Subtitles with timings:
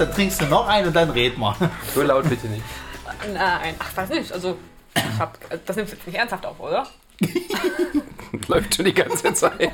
[0.00, 1.54] dann trinkst du noch einen und dann red mal.
[1.94, 2.64] So laut bitte nicht.
[3.34, 4.32] Nein, ach, weiß nicht.
[4.32, 4.56] Also,
[4.94, 6.86] ich hab, das nimmst du jetzt nicht ernsthaft auf, oder?
[8.48, 9.72] Läuft schon die ganze Zeit.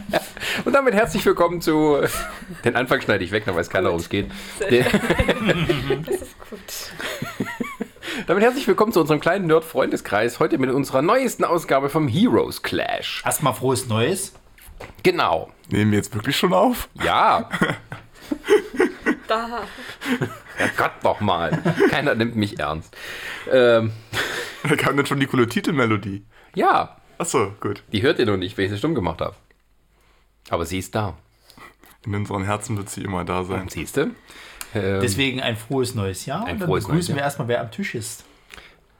[0.64, 2.00] Und damit herzlich willkommen zu.
[2.64, 4.30] Den Anfang schneide ich weg, dann weiß keiner, worum es geht.
[4.60, 6.58] Das ist gut.
[8.26, 10.40] damit herzlich willkommen zu unserem kleinen Nerd-Freundeskreis.
[10.40, 13.22] Heute mit unserer neuesten Ausgabe vom Heroes Clash.
[13.26, 14.32] Erstmal frohes Neues.
[15.02, 15.50] Genau.
[15.68, 16.88] Nehmen wir jetzt wirklich schon auf?
[17.02, 17.50] Ja.
[19.28, 19.62] Da.
[20.56, 21.50] Herrgott doch mal.
[21.90, 22.96] Keiner nimmt mich ernst.
[23.50, 23.92] Ähm,
[24.68, 26.24] Da kam dann schon die coole Titelmelodie.
[26.54, 26.96] ja.
[27.18, 27.82] Achso, gut.
[27.92, 29.34] Die hört ihr noch nicht, weil ich sie stumm gemacht habe.
[30.50, 31.16] Aber sie ist da.
[32.04, 33.70] In unseren Herzen wird sie immer da sein.
[33.70, 34.10] Siehst du?
[34.74, 36.44] Ähm, Deswegen ein frohes neues Jahr.
[36.44, 38.24] Ein und dann frohes begrüßen neues wir erstmal, wer am Tisch ist.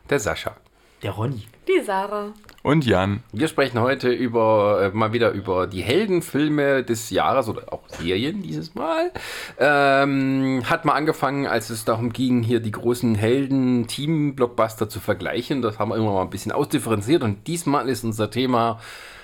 [0.08, 0.56] der Sascha.
[1.02, 1.46] Der Ronny.
[1.68, 2.32] Die Sarah.
[2.66, 7.72] Und Jan, Wir sprechen heute über äh, mal wieder über die Heldenfilme des Jahres oder
[7.72, 9.12] auch Serien dieses Mal.
[9.56, 15.62] Ähm, hat mal angefangen, als es darum ging, hier die großen Helden-Team-Blockbuster zu vergleichen.
[15.62, 18.80] Das haben wir immer mal ein bisschen ausdifferenziert und diesmal ist unser Thema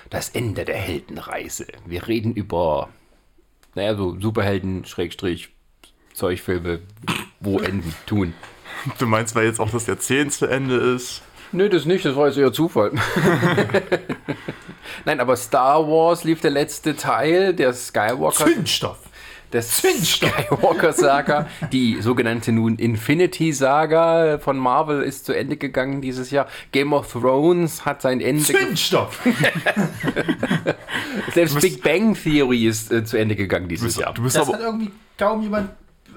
[0.09, 1.67] das Ende der Heldenreise.
[1.85, 2.87] Wir reden über,
[3.75, 5.49] naja, so Superhelden, Schrägstrich,
[6.13, 6.79] Zeugfilme,
[7.41, 8.35] wo Enden tun.
[8.99, 11.23] du meinst, weil jetzt auch das Jahrzehnt zu Ende ist?
[11.53, 12.91] Nö, das nicht, das war jetzt eher Zufall.
[15.05, 18.97] Nein, aber Star Wars lief der letzte Teil, der Skywalker, Zündstoff.
[19.51, 21.47] des Skywalker Saga.
[21.71, 26.47] Die sogenannte nun Infinity Saga von Marvel ist zu Ende gegangen dieses Jahr.
[26.71, 28.43] Game of Thrones hat sein Ende.
[28.43, 29.19] Zündstoff.
[31.33, 34.13] Selbst Big Bang Theory ist äh, zu Ende gegangen dieses bist, Jahr.
[34.13, 35.69] du bist, Das aber, hat irgendwie kaum jemand,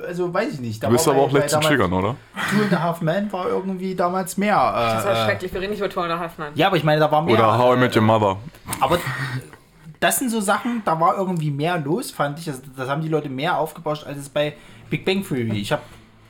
[0.07, 0.83] also weiß ich nicht.
[0.83, 2.17] Da du bist war aber auch leicht bei zu damals triggern, oder?
[2.51, 4.57] Two and a Half Men war irgendwie damals mehr.
[4.57, 5.53] Das war Äh, äh, schrecklich.
[5.55, 6.53] Wir reden nicht über Tor oder Halfman.
[6.55, 7.35] ja, aber ich meine, da war mehr.
[7.35, 8.37] Oder How I äh, Met Your Mother.
[8.81, 8.99] Aber
[10.01, 12.45] das sind so Sachen, da war irgendwie mehr los, fand ich.
[12.47, 14.55] Das, das haben die Leute mehr aufgebauscht, als es bei
[14.91, 15.59] Big Bang Theory.
[15.59, 15.83] Ich habe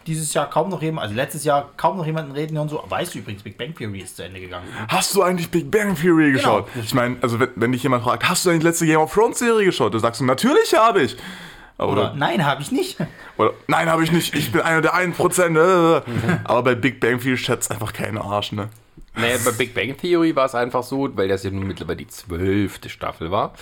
[0.06, 3.12] dieses Jahr kaum noch jemanden, also letztes Jahr kaum noch jemanden reden hören, so, weißt
[3.15, 4.65] du übrigens, Big Bang Theory ist zu Ende gegangen.
[4.87, 6.69] Hast du eigentlich Big Bang Theory geschaut?
[6.81, 9.12] Ich meine, also wenn, wenn dich jemand fragt, hast du eigentlich die letzte Game of
[9.12, 9.93] Thrones Serie geschaut?
[9.94, 11.16] Du sagst, natürlich habe ich.
[11.78, 12.97] Oder, Oder, nein, habe ich nicht.
[13.37, 14.34] oder nein, habe ich nicht.
[14.34, 16.03] Ich bin einer der 1%.
[16.44, 18.70] Aber bei Big Bang Theory schätzt einfach keinen Arsch, ne?
[19.14, 22.06] Naja, bei Big Bang Theory war es einfach so, weil das ja nun mittlerweile die
[22.06, 23.54] zwölfte Staffel war,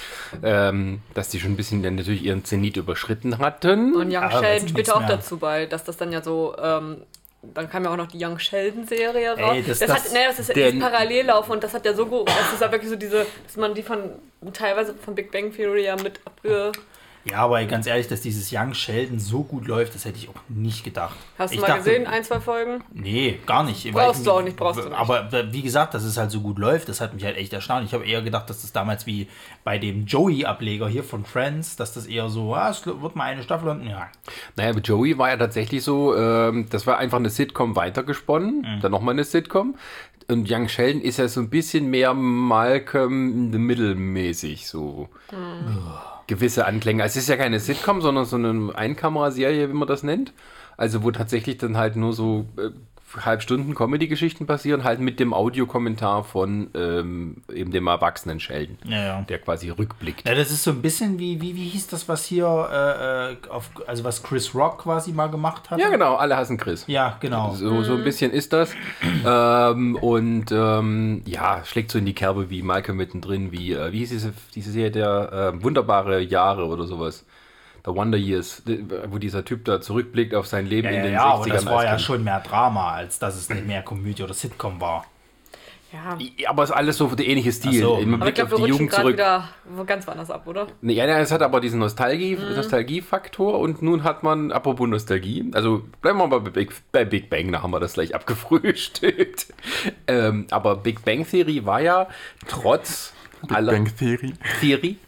[0.43, 3.95] ähm, dass die schon ein bisschen dann natürlich ihren Zenit überschritten hatten.
[3.95, 5.09] Und Young Aber Sheldon jetzt spielt nichts auch mehr.
[5.09, 6.57] dazu bei, dass das dann ja so.
[6.61, 6.99] Ähm,
[7.55, 9.53] dann kam ja auch noch die Young Sheldon-Serie raus.
[9.55, 11.85] Ey, das- das, das- hat, naja, das ist der- ist parallel laufen und das hat
[11.85, 12.27] ja so gut.
[12.29, 13.99] Das ist ja wirklich so diese, dass man die von
[14.53, 16.73] teilweise von Big Bang Theory ja mit abge.
[17.31, 20.35] Ja, aber ganz ehrlich, dass dieses Young Sheldon so gut läuft, das hätte ich auch
[20.49, 21.17] nicht gedacht.
[21.39, 22.85] Hast du ich mal dachte- gesehen, ein, zwei Folgen?
[22.93, 23.91] Nee, gar nicht.
[23.93, 24.99] Brauchst Weil- du auch nicht, brauchst du nicht.
[24.99, 27.87] Aber wie gesagt, dass es halt so gut läuft, das hat mich halt echt erstaunt.
[27.87, 29.27] Ich habe eher gedacht, dass das damals wie
[29.65, 33.43] bei dem Joey-Ableger hier von Friends, dass das eher so, ah, es wird mal eine
[33.43, 34.09] Staffel und ja.
[34.57, 38.93] Naja, aber Joey war ja tatsächlich so, ähm, das war einfach eine Sitcom weitergesponnen, dann
[38.93, 39.77] nochmal eine Sitcom.
[40.29, 45.09] Und Young Sheldon ist ja so ein bisschen mehr Malcolm in the Middle mäßig, so
[46.27, 47.03] gewisse Anklänge.
[47.03, 50.33] Also es ist ja keine Sitcom, sondern so eine Einkameraserie, wie man das nennt.
[50.77, 52.47] Also wo tatsächlich dann halt nur so
[53.17, 59.03] äh, Halbstunden Comedy-Geschichten passieren, halt mit dem Audiokommentar von ähm, eben dem erwachsenen Sheldon, Ja,
[59.03, 59.21] ja.
[59.23, 60.27] der quasi rückblickt.
[60.29, 63.37] Ja, das ist so ein bisschen wie, wie, wie hieß das, was hier, äh, äh,
[63.51, 65.79] auf, also was Chris Rock quasi mal gemacht hat?
[65.79, 66.85] Ja, genau, alle hassen Chris.
[66.87, 67.53] Ja, genau.
[67.55, 68.73] So, so ein bisschen ist das.
[69.27, 73.99] ähm, und ähm, ja, schlägt so in die Kerbe wie Malcolm mittendrin, wie, äh, wie
[73.99, 77.25] hieß diese, diese Serie der äh, wunderbare Jahre oder sowas.
[77.85, 78.63] The Wonder Years,
[79.09, 81.35] wo dieser Typ da zurückblickt auf sein Leben Ja, in ja, den ja, 60ern.
[81.35, 82.01] aber das war ja Kind.
[82.03, 85.05] schon mehr Drama, als dass es nicht mehr Komödie oder Sitcom war.
[85.93, 86.19] Ja.
[86.37, 87.81] Ja, aber es ist alles so der ähnliche Stil.
[87.83, 87.99] So.
[87.99, 89.15] Im ich Blick glaube, auf wir die rutschen Jugend gerade zurück.
[89.15, 90.67] wieder wo ganz woanders ab, oder?
[90.81, 95.49] Nee, Ja, ja, es hat aber diesen Nostalgie, Nostalgiefaktor und nun hat man, apropos Nostalgie,
[95.55, 99.47] also bleiben wir mal bei Big, bei Big Bang, da haben wir das gleich abgefrühstückt.
[100.09, 102.09] ähm, aber Big Bang Theory war ja
[102.49, 103.13] trotz
[103.47, 104.35] Big aller Bang Theory.
[104.61, 104.99] Theory,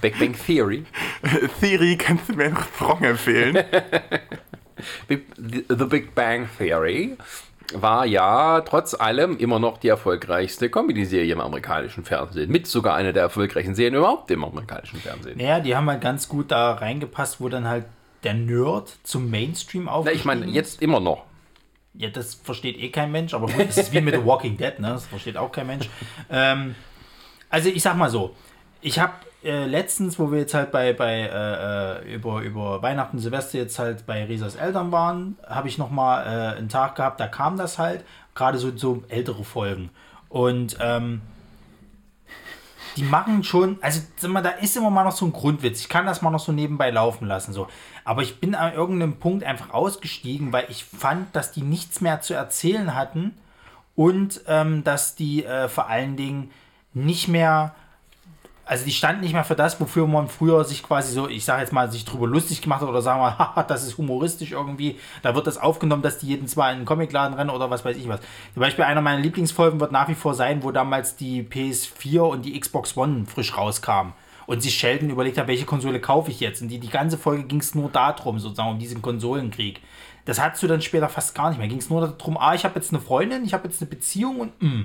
[0.00, 0.84] Big Bang Theory,
[1.60, 3.58] Theory, kannst du mir einen Refrain empfehlen?
[5.08, 7.16] The, Big Bang Theory
[7.74, 12.50] war ja trotz allem immer noch die erfolgreichste Comedy-Serie im amerikanischen Fernsehen.
[12.50, 15.36] Mit sogar einer der erfolgreichen Serien überhaupt im amerikanischen Fernsehen.
[15.36, 17.86] Naja, die haben halt ganz gut da reingepasst, wo dann halt
[18.24, 21.24] der Nerd zum Mainstream aufgestiegen ich meine, jetzt immer noch.
[21.94, 24.78] Ja, das versteht eh kein Mensch, aber gut, das ist wie mit The Walking Dead,
[24.78, 24.90] ne?
[24.90, 25.88] Das versteht auch kein Mensch.
[26.30, 26.74] Ähm,
[27.50, 28.34] also ich sag mal so,
[28.80, 29.12] ich habe
[29.44, 33.78] äh, letztens, wo wir jetzt halt bei, bei äh, äh, über, über Weihnachten, Silvester jetzt
[33.78, 37.78] halt bei Risas Eltern waren, habe ich nochmal äh, einen Tag gehabt, da kam das
[37.78, 38.04] halt,
[38.34, 39.90] gerade so, so ältere Folgen.
[40.28, 41.22] Und ähm,
[42.96, 45.80] die machen schon, also mal, da ist immer mal noch so ein Grundwitz.
[45.80, 47.52] Ich kann das mal noch so nebenbei laufen lassen.
[47.52, 47.68] So.
[48.04, 52.20] Aber ich bin an irgendeinem Punkt einfach ausgestiegen, weil ich fand, dass die nichts mehr
[52.20, 53.38] zu erzählen hatten
[53.94, 56.50] und ähm, dass die äh, vor allen Dingen
[56.94, 57.74] nicht mehr
[58.68, 61.62] also die standen nicht mehr für das, wofür man früher sich quasi so, ich sage
[61.62, 64.98] jetzt mal, sich drüber lustig gemacht hat oder sagen wir, das ist humoristisch irgendwie.
[65.22, 67.96] Da wird das aufgenommen, dass die jeden zwei in den Comicladen rennen oder was weiß
[67.96, 68.20] ich was.
[68.52, 72.44] Zum Beispiel einer meiner Lieblingsfolgen wird nach wie vor sein, wo damals die PS4 und
[72.44, 74.12] die Xbox One frisch rauskamen.
[74.44, 76.60] Und sich Sheldon überlegt hat, welche Konsole kaufe ich jetzt.
[76.60, 79.80] Und die, die ganze Folge ging es nur darum, sozusagen, um diesen Konsolenkrieg.
[80.26, 81.68] Das hattest du dann später fast gar nicht mehr.
[81.68, 84.40] Ging es nur darum, ah, ich habe jetzt eine Freundin, ich habe jetzt eine Beziehung
[84.40, 84.84] und mh.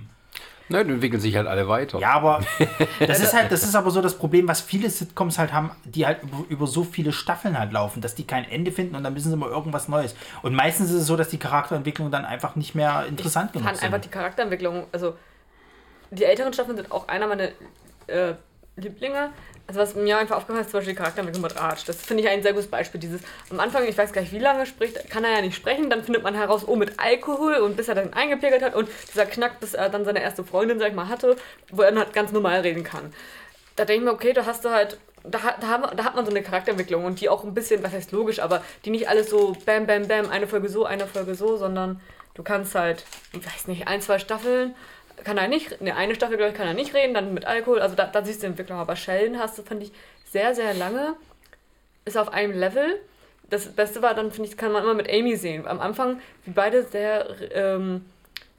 [0.69, 1.99] Na, die entwickeln sich halt alle weiter.
[1.99, 2.41] Ja, aber
[2.99, 6.05] das ist halt, das ist aber so das Problem, was viele Sitcoms halt haben, die
[6.05, 9.13] halt über, über, so viele Staffeln halt laufen, dass die kein Ende finden und dann
[9.13, 10.15] müssen sie immer irgendwas Neues.
[10.41, 13.67] Und meistens ist es so, dass die Charakterentwicklung dann einfach nicht mehr interessant ich genug
[13.67, 15.15] fand einfach die Charakterentwicklung, also
[16.11, 17.49] die älteren Staffeln sind auch einer meiner
[18.07, 18.35] äh,
[18.75, 19.31] Lieblinge.
[19.67, 21.83] Also was mir einfach aufgefallen ist, zum Beispiel die Charakterentwicklung mit Raj.
[21.85, 22.99] Das finde ich ein sehr gutes Beispiel.
[22.99, 25.89] Dieses am Anfang, ich weiß gar nicht, wie lange spricht, kann er ja nicht sprechen,
[25.89, 29.25] dann findet man heraus, oh, mit Alkohol und bis er dann eingepegelt hat und dieser
[29.25, 31.37] Knack, bis er dann seine erste Freundin, sag ich mal, hatte,
[31.71, 33.13] wo er dann halt ganz normal reden kann.
[33.75, 36.25] Da denke ich mir, okay, da hast du halt, da, da, haben, da hat man
[36.25, 39.29] so eine Charakterentwicklung und die auch ein bisschen, was heißt logisch, aber die nicht alles
[39.29, 42.01] so bam, bam, bam, eine Folge so, eine Folge so, sondern
[42.33, 44.75] du kannst halt, ich weiß nicht, ein, zwei Staffeln
[45.23, 47.79] kann er nicht, ne, eine Staffel, glaube ich, kann er nicht reden, dann mit Alkohol,
[47.79, 48.79] also da, da siehst du die Entwicklung.
[48.79, 49.91] Aber Sheldon hast du, fand ich,
[50.25, 51.15] sehr, sehr lange,
[52.05, 52.99] ist auf einem Level.
[53.49, 55.67] Das Beste war dann, finde ich, kann man immer mit Amy sehen.
[55.67, 58.05] Am Anfang, wie beide sehr ähm,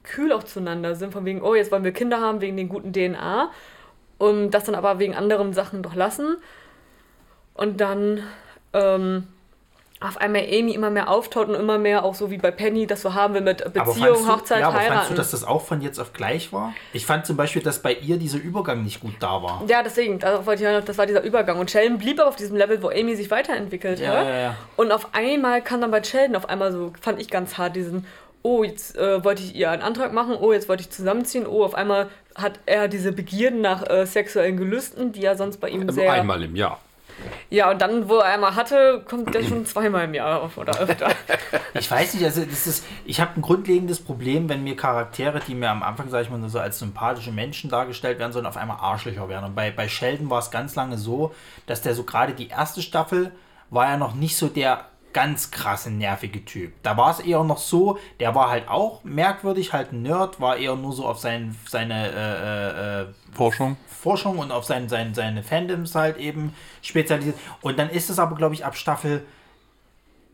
[0.03, 2.93] kühl auch zueinander sind, von wegen, oh, jetzt wollen wir Kinder haben wegen den guten
[2.93, 3.51] DNA.
[4.17, 6.37] Und das dann aber wegen anderen Sachen doch lassen.
[7.53, 8.23] Und dann
[8.73, 9.27] ähm,
[10.07, 13.01] auf einmal Amy immer mehr auftaucht und immer mehr auch so wie bei Penny das
[13.01, 14.95] so haben will mit Beziehung, Hochzeit, ja, aber heiraten.
[14.95, 16.73] Fandst du, dass das auch von jetzt auf gleich war?
[16.93, 19.63] Ich fand zum Beispiel, dass bei ihr dieser Übergang nicht gut da war.
[19.67, 21.59] Ja, deswegen, darauf wollte ich noch, das war dieser Übergang.
[21.59, 24.25] Und Sheldon blieb aber auf diesem Level, wo Amy sich weiterentwickelt ja, hat.
[24.27, 24.55] Ja, ja.
[24.75, 28.05] Und auf einmal kam dann bei Sheldon auf einmal so, fand ich ganz hart, diesen,
[28.43, 31.63] oh, jetzt äh, wollte ich ihr einen Antrag machen, oh, jetzt wollte ich zusammenziehen, oh,
[31.63, 35.89] auf einmal hat er diese Begierden nach äh, sexuellen Gelüsten, die ja sonst bei ihm
[35.89, 36.11] sehr...
[36.11, 36.79] Einmal im Jahr.
[37.49, 40.77] Ja, und dann, wo er einmal hatte, kommt der schon zweimal im Jahr auf oder
[40.79, 41.09] öfter.
[41.73, 45.55] ich weiß nicht, also das ist, ich habe ein grundlegendes Problem, wenn mir Charaktere, die
[45.55, 48.57] mir am Anfang, sage ich mal, nur so als sympathische Menschen dargestellt werden sollen, auf
[48.57, 49.45] einmal Arschlöcher werden.
[49.45, 51.33] Und bei, bei Sheldon war es ganz lange so,
[51.65, 53.31] dass der so gerade die erste Staffel
[53.69, 54.85] war ja noch nicht so der
[55.15, 56.73] ganz krasse, nervige Typ.
[56.83, 60.57] Da war es eher noch so, der war halt auch merkwürdig, halt ein Nerd, war
[60.57, 63.77] eher nur so auf sein, seine äh, äh, Forschung.
[64.05, 66.53] Forschung und auf sein, sein, seine Fandoms halt eben
[66.83, 67.35] spezialisiert.
[67.61, 69.25] Und dann ist es aber, glaube ich, ab Staffel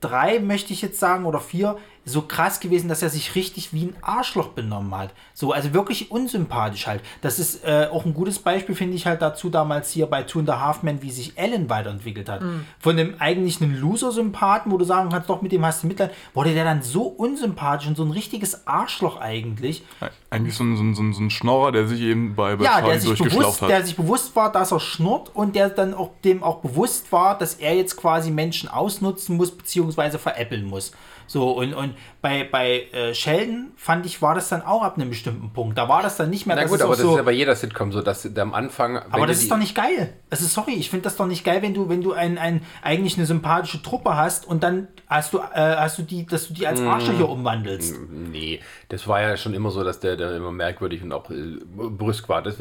[0.02, 3.86] 3, möchte ich jetzt sagen, oder 4, so krass gewesen, dass er sich richtig wie
[3.86, 5.14] ein Arschloch benommen hat.
[5.34, 7.02] So, also wirklich unsympathisch halt.
[7.22, 10.40] Das ist äh, auch ein gutes Beispiel, finde ich halt dazu damals hier bei Two
[10.40, 12.42] and a Half Men, wie sich Ellen weiterentwickelt hat.
[12.42, 12.66] Mhm.
[12.80, 16.12] Von dem eigentlich einen Loser-Sympathen, wo du sagen kannst, doch mit dem hast du Mitleid,
[16.34, 19.84] wurde der dann so unsympathisch und so ein richtiges Arschloch eigentlich.
[20.32, 23.00] Eigentlich so ein, so ein, so ein Schnorrer, der sich eben bei, bei ja, der
[23.00, 23.70] sich, bewusst, hat.
[23.70, 27.38] der sich bewusst war, dass er schnurrt und der dann auch dem auch bewusst war,
[27.38, 30.94] dass er jetzt quasi Menschen ausnutzen muss, beziehungsweise veräppeln muss.
[31.32, 35.08] So, und, und bei, bei äh, Sheldon fand ich, war das dann auch ab einem
[35.08, 35.78] bestimmten Punkt.
[35.78, 36.58] Da war das dann nicht mehr.
[36.58, 38.98] Na gut, aber das so, ist ja bei jeder Sitcom so, dass am Anfang.
[38.98, 40.12] Aber das ist doch nicht geil.
[40.30, 43.16] Also sorry, ich finde das doch nicht geil, wenn du, wenn du ein, ein, eigentlich
[43.16, 46.68] eine sympathische Truppe hast und dann hast du, äh, hast du die, dass du die
[46.68, 46.88] als mm.
[46.88, 47.96] Arschlöcher umwandelst.
[48.10, 48.60] Nee,
[48.90, 52.28] das war ja schon immer so, dass der, der immer merkwürdig und auch äh, brüsk
[52.28, 52.42] war.
[52.42, 52.58] Das,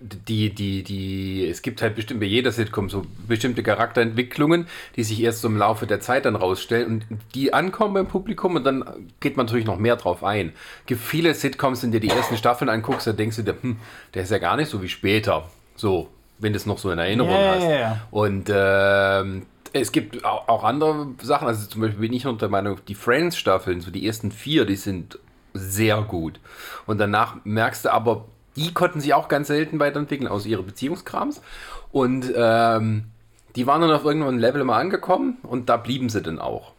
[0.00, 4.66] die, die, die, es gibt halt bestimmt bei jeder Sitcom so bestimmte Charakterentwicklungen,
[4.96, 8.54] die sich erst so im Laufe der Zeit dann rausstellen und die ankommen beim Publikum
[8.54, 8.84] und dann
[9.18, 10.52] geht man natürlich noch mehr drauf ein.
[10.86, 13.76] Gibt viele Sitcoms, in der die ersten Staffeln anguckst, da denkst du dir, hm,
[14.14, 15.48] der ist ja gar nicht so wie später.
[15.74, 17.64] So, wenn du es noch so in Erinnerung yeah, hast.
[17.64, 18.00] Yeah.
[18.12, 22.78] Und ähm, es gibt auch andere Sachen, also zum Beispiel bin ich noch der Meinung,
[22.86, 25.18] die Friends-Staffeln, so die ersten vier, die sind
[25.52, 26.38] sehr gut.
[26.86, 31.42] Und danach merkst du aber, die konnten sich auch ganz selten weiterentwickeln aus ihren Beziehungskrams.
[31.90, 33.06] Und ähm,
[33.56, 36.74] die waren dann auf irgendeinem Level mal angekommen und da blieben sie dann auch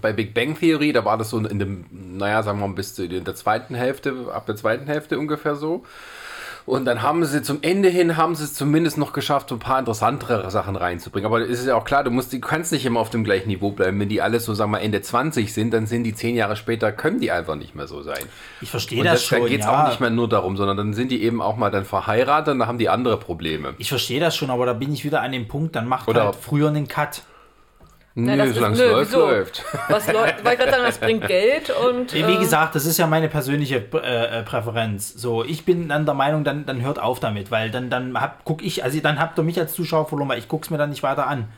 [0.00, 2.98] bei Big Bang Theory, da war das so in dem, naja, sagen wir mal, bis
[2.98, 5.84] in der zweiten Hälfte, ab der zweiten Hälfte ungefähr so.
[6.66, 9.60] Und dann haben sie zum Ende hin, haben sie es zumindest noch geschafft, so ein
[9.60, 11.26] paar interessantere Sachen reinzubringen.
[11.26, 13.48] Aber es ist ja auch klar, du musst, du kannst nicht immer auf dem gleichen
[13.48, 14.00] Niveau bleiben.
[14.00, 16.56] Wenn die alle so, sagen wir mal, Ende 20 sind, dann sind die zehn Jahre
[16.56, 18.18] später, können die einfach nicht mehr so sein.
[18.60, 19.42] Ich verstehe das, das schon.
[19.42, 19.84] Da geht es ja.
[19.84, 22.58] auch nicht mehr nur darum, sondern dann sind die eben auch mal dann verheiratet und
[22.58, 23.74] dann haben die andere Probleme.
[23.78, 26.24] Ich verstehe das schon, aber da bin ich wieder an dem Punkt, dann macht Oder
[26.24, 27.22] halt früher einen Cut.
[28.18, 29.20] Nö, das ist- solange es nö, läuft, wieso?
[29.20, 29.64] läuft.
[29.88, 30.42] Was läuft?
[30.44, 32.14] Weil ich gerade sagen, das bringt Geld und.
[32.14, 35.12] Wie äh, gesagt, das ist ja meine persönliche äh, äh, Präferenz.
[35.12, 38.44] So, ich bin dann der Meinung, dann, dann hört auf damit, weil dann, dann hab,
[38.44, 40.90] guck ich, also dann habt ihr mich als Zuschauer verloren, weil ich guck's mir dann
[40.90, 41.48] nicht weiter an.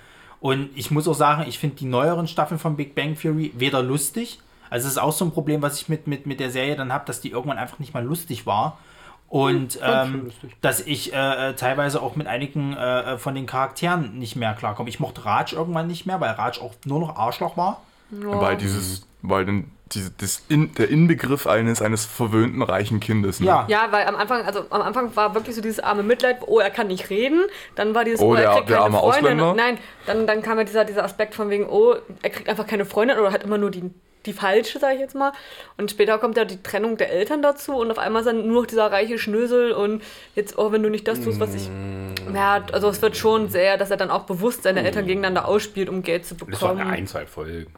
[0.41, 3.83] Und ich muss auch sagen, ich finde die neueren Staffeln von Big Bang Theory weder
[3.83, 6.77] lustig, also es ist auch so ein Problem, was ich mit, mit, mit der Serie
[6.77, 8.79] dann habe, dass die irgendwann einfach nicht mal lustig war.
[9.28, 10.30] Und ähm,
[10.62, 14.54] dass ich äh, äh, teilweise auch mit einigen äh, äh, von den Charakteren nicht mehr
[14.54, 14.88] klarkomme.
[14.88, 17.82] Ich mochte Raj irgendwann nicht mehr, weil Raj auch nur noch Arschloch war.
[18.11, 23.40] Weil dieses, weil dann diese, das in, der Inbegriff eines, eines verwöhnten reichen Kindes.
[23.40, 23.47] Ne?
[23.47, 23.64] Ja.
[23.68, 26.70] Ja, weil am Anfang, also am Anfang war wirklich so dieses arme Mitleid, oh, er
[26.70, 27.44] kann nicht reden.
[27.75, 29.40] Dann war dieses, Oh, oh, er der- kriegt der keine arme Freundin.
[29.40, 29.54] Ausländer.
[29.54, 32.87] Nein, dann, dann kam ja dieser, dieser Aspekt von wegen, oh, er kriegt einfach keine
[32.87, 33.90] Freundin oder hat immer nur die,
[34.27, 35.33] die falsche, sag ich jetzt mal.
[35.77, 38.63] Und später kommt ja die Trennung der Eltern dazu und auf einmal ist dann nur
[38.63, 40.03] noch dieser reiche Schnösel und
[40.35, 41.69] jetzt, oh, wenn du nicht das tust, was ich.
[41.69, 42.35] Mm.
[42.35, 45.89] Ja, also es wird schon sehr, dass er dann auch bewusst seine Eltern gegeneinander ausspielt,
[45.89, 46.81] um Geld zu Das war bekommen.
[46.81, 47.73] eine ein, zwei Folgen.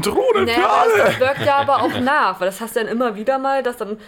[0.00, 0.96] Drohnen Naja, für aber alle!
[0.96, 3.62] das, das wirkt ja aber auch nach, weil das hast du dann immer wieder mal,
[3.62, 3.98] dass dann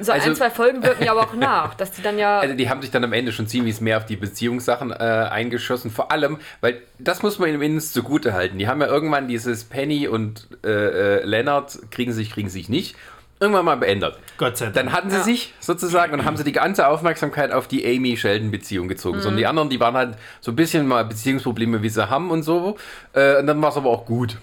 [0.00, 2.38] so Also- ein, zwei Folgen wirken ja aber auch nach, dass die dann ja.
[2.40, 5.90] Also die haben sich dann am Ende schon ziemlich mehr auf die Beziehungssachen äh, eingeschossen.
[5.90, 8.58] Vor allem, weil das muss man ihnen mindestens zugute halten.
[8.58, 12.96] Die haben ja irgendwann dieses Penny und äh, äh, Leonard kriegen sich, kriegen sich nicht.
[13.40, 14.18] Irgendwann mal beendet.
[14.36, 14.74] Gott sei Dank.
[14.74, 15.22] Dann hatten sie Ja.
[15.22, 19.20] sich sozusagen und haben sie die ganze Aufmerksamkeit auf die Amy-Sheldon-Beziehung gezogen.
[19.20, 22.42] Sondern die anderen, die waren halt so ein bisschen mal Beziehungsprobleme, wie sie haben und
[22.42, 22.76] so.
[23.12, 24.38] Äh, und dann war es aber auch gut.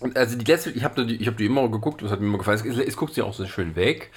[0.00, 2.38] Und also die letzte, ich habe die, hab die immer geguckt, das hat mir immer
[2.38, 2.60] gefallen.
[2.66, 4.10] Es, es guckt sich auch so schön weg.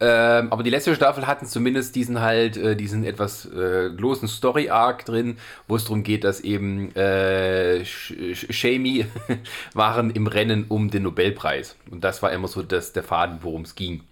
[0.00, 5.04] Ähm, aber die letzte Staffel hatten zumindest diesen halt, äh, diesen etwas äh, losen Story-Arc
[5.04, 5.36] drin,
[5.68, 9.06] wo es darum geht, dass eben äh, Sh- Sh- Shamey
[9.74, 11.76] waren im Rennen um den Nobelpreis.
[11.90, 14.02] Und das war immer so das, der Faden, worum es ging.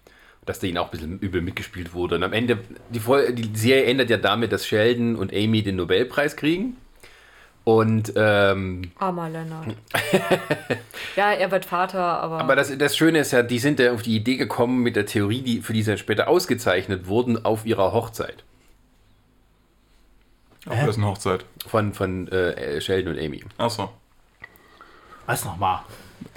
[0.45, 2.15] Dass da ihnen auch ein bisschen übel mitgespielt wurde.
[2.15, 2.59] Und am Ende,
[2.89, 2.99] die,
[3.35, 6.77] die Serie endet ja damit, dass Sheldon und Amy den Nobelpreis kriegen.
[7.63, 9.75] Und ähm, Armer Lennart.
[11.15, 12.39] ja, er wird Vater, aber.
[12.39, 15.05] Aber das, das Schöne ist ja, die sind ja auf die Idee gekommen mit der
[15.05, 18.43] Theorie, die, für die sie dann später ausgezeichnet wurden, auf ihrer Hochzeit.
[20.67, 21.45] Auf dessen Hochzeit.
[21.67, 23.43] Von, von äh, Sheldon und Amy.
[23.57, 23.91] Achso.
[25.25, 25.81] Was nochmal?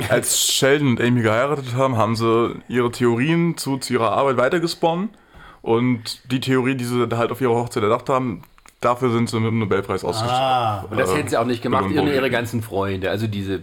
[0.08, 5.10] Als Sheldon und Amy geheiratet haben, haben sie ihre Theorien zu, zu ihrer Arbeit weitergesponnen.
[5.62, 8.42] Und die Theorie, die sie halt auf ihrer Hochzeit erdacht haben,
[8.84, 10.36] dafür sind sie mit dem Nobelpreis ausgestattet.
[10.42, 13.10] Ah, Und das Äh, hätten sie auch nicht gemacht, belohnt ihre, ganzen Freunde.
[13.10, 13.62] Also diese.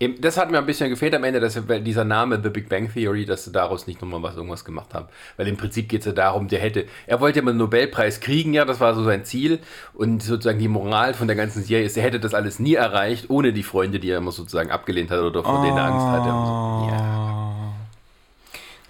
[0.00, 2.92] Eben, Das hat mir ein bisschen gefehlt am Ende, dass dieser Name The Big Bang
[2.92, 5.06] Theory, dass sie daraus nicht nochmal was irgendwas gemacht haben.
[5.36, 8.18] Weil im Prinzip geht es ja darum, der hätte, er wollte ja mal einen Nobelpreis
[8.20, 9.60] kriegen, ja, das war so sein Ziel.
[9.94, 13.26] Und sozusagen die Moral von der ganzen Serie ist, er hätte das alles nie erreicht,
[13.30, 16.28] ohne die Freunde, die er immer sozusagen abgelehnt hat oder vor denen er Angst hatte.
[16.30, 16.88] Und so.
[16.90, 17.31] Ja.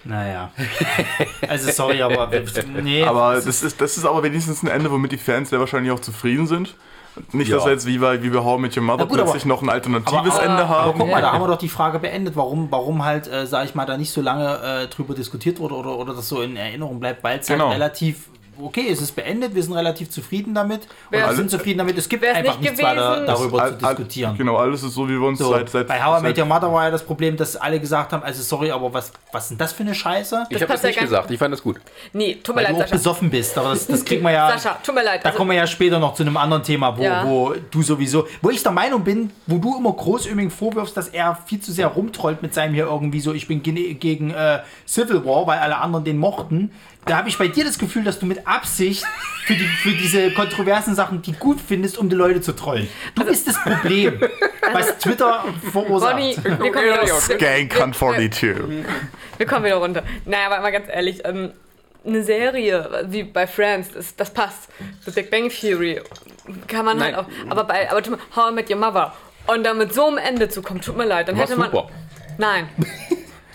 [0.05, 0.51] Naja.
[1.47, 2.29] Also sorry, aber
[2.81, 3.03] nee.
[3.03, 5.99] Aber das ist, das ist aber wenigstens ein Ende, womit die Fans sehr wahrscheinlich auch
[5.99, 6.75] zufrieden sind.
[7.31, 7.65] Nicht, dass Ja.
[7.67, 9.69] wir jetzt wie bei, wie bei How Met Your Mother gut, aber- plötzlich noch ein
[9.69, 10.97] alternatives aber, Ende aber haben.
[10.99, 13.75] guck mal, da haben wir doch die Frage beendet, warum, warum halt, äh, sag ich
[13.75, 16.99] mal, da nicht so lange äh, drüber diskutiert wurde oder, oder das so in Erinnerung
[16.99, 17.65] bleibt, weil es Genau.
[17.65, 18.29] halt relativ,
[18.61, 22.23] okay, es ist beendet, wir sind relativ zufrieden damit wir sind zufrieden damit, es gibt
[22.25, 24.37] einfach nicht nichts weiter darüber All- zu all- diskutieren.
[24.37, 26.45] Genau, alles ist so, wie wir uns So, seit, seit bei How I Met Your
[26.45, 29.49] Mother war ja das Problem, dass alle gesagt haben, also sorry, aber was, was ist
[29.51, 30.45] denn das für eine Scheiße?
[30.49, 31.77] Ich habe das nicht gesagt, ich fand das gut.
[32.13, 32.95] nee, tut mir Weil leid, du auch Sascha.
[32.95, 34.49] besoffen bist, aber das, das kriegen wir ja...
[34.57, 35.21] Sascha, tut mir leid.
[35.23, 37.25] Da Also, kommen wir ja später noch zu einem anderen Thema, wo, Ja.
[37.27, 41.37] wo du sowieso, wo ich der Meinung bin, wo du immer großömig vorwirfst, dass er
[41.45, 45.47] viel zu sehr rumtrollt mit seinem hier irgendwie so, ich bin gegen äh, Civil War,
[45.47, 46.71] weil alle anderen den mochten.
[47.05, 49.03] Da habe ich bei dir das Gefühl, dass du mit Absicht
[49.45, 52.87] für, die, für diese kontroversen Sachen die gut findest, um die Leute zu trollen.
[53.15, 54.21] Du bist das Problem,
[54.71, 56.13] was Twitter verursacht.
[56.13, 58.55] Bonnie, wir kommen wieder, wir, Gang Cunt 42.
[59.37, 60.03] wir kommen wieder runter.
[60.25, 61.51] Naja, aber mal ganz ehrlich, ähm,
[62.05, 64.69] eine Serie wie bei Friends, das, das passt.
[65.05, 66.01] The Big Bang Theory
[66.67, 67.15] kann man Nein.
[67.15, 67.29] halt auch.
[67.49, 69.13] Aber bei aber tut mir- How I Met Your Mother
[69.47, 71.27] und dann mit so einem Ende zu kommen, tut mir leid.
[71.27, 71.69] Dann War hätte man.
[71.71, 71.89] super.
[72.37, 72.69] Nein.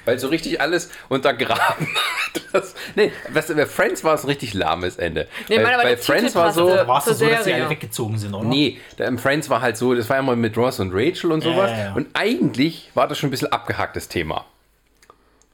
[0.08, 2.42] Weil so richtig alles untergraben hat.
[2.52, 5.28] Das, nee, was, bei Friends war es ein richtig lahmes Ende.
[5.48, 6.68] Nee, bei bei Friends war so.
[6.68, 6.88] passte.
[6.88, 8.48] War es zur so, dass sie alle weggezogen sind, oder?
[8.48, 11.32] Nee, der, im Friends war halt so, das war ja mal mit Ross und Rachel
[11.32, 11.70] und sowas.
[11.70, 11.92] Ja, ja, ja.
[11.94, 14.44] Und eigentlich war das schon ein bisschen abgehacktes Thema.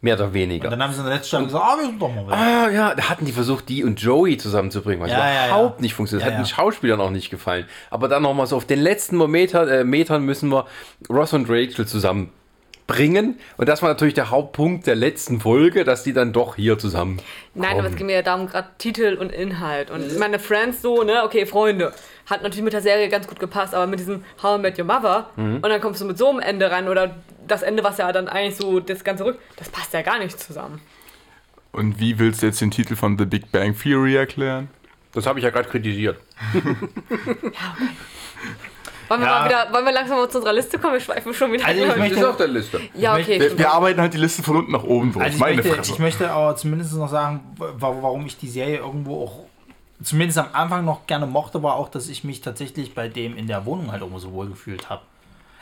[0.00, 0.66] Mehr oder weniger.
[0.66, 2.34] Und dann haben sie in der letzten Staffel gesagt, ah, wir sind doch mal weg.
[2.34, 5.46] Ah ja, da hatten die versucht, die und Joey zusammenzubringen, was Ja, ja, ja.
[5.46, 6.26] überhaupt nicht funktioniert.
[6.26, 6.54] Das Ja, hat den ja.
[6.54, 7.66] Schauspielern auch nicht gefallen.
[7.88, 10.66] Aber dann nochmal so auf den letzten Meter, äh, Metern müssen wir
[11.08, 11.87] Ross und Rachel
[12.87, 13.38] zusammenbringen.
[13.57, 17.21] Und das war natürlich der Hauptpunkt der letzten Folge, dass die dann doch hier zusammen.
[17.55, 19.91] Nein, aber es ging mir ja darum, gerade Titel und Inhalt.
[19.91, 21.93] Und meine Friends so, ne, okay, Freunde.
[22.26, 24.87] Hat natürlich mit der Serie ganz gut gepasst, aber mit diesem How I Met Your
[24.87, 25.57] Mother Mhm.
[25.57, 28.29] und dann kommst du mit so einem Ende rein oder das Ende, was ja dann
[28.29, 30.81] eigentlich so das Ganze rück, das passt ja gar nicht zusammen.
[31.73, 34.69] Und wie willst du jetzt den Titel von The Big Bang Theory erklären?
[35.12, 36.19] Das habe ich ja gerade kritisiert.
[39.08, 39.38] Wollen wir, Ja.
[39.40, 40.94] mal wieder, wollen wir langsam mal zu unserer Liste kommen?
[40.94, 41.66] Wir schweifen schon wieder.
[41.66, 42.80] Also ich möchte- ist auf der Liste.
[42.94, 43.40] ja, okay.
[43.40, 45.25] Wir, wir arbeiten halt die Liste von unten nach oben durch.
[45.25, 45.92] Also ich Meine möchte, Fresse.
[45.92, 49.38] ich möchte aber zumindest noch sagen, wa- warum ich die Serie irgendwo auch
[50.02, 53.46] zumindest am Anfang noch gerne mochte, war auch, dass ich mich tatsächlich bei dem in
[53.46, 55.02] der Wohnung halt irgendwo so wohl gefühlt habe.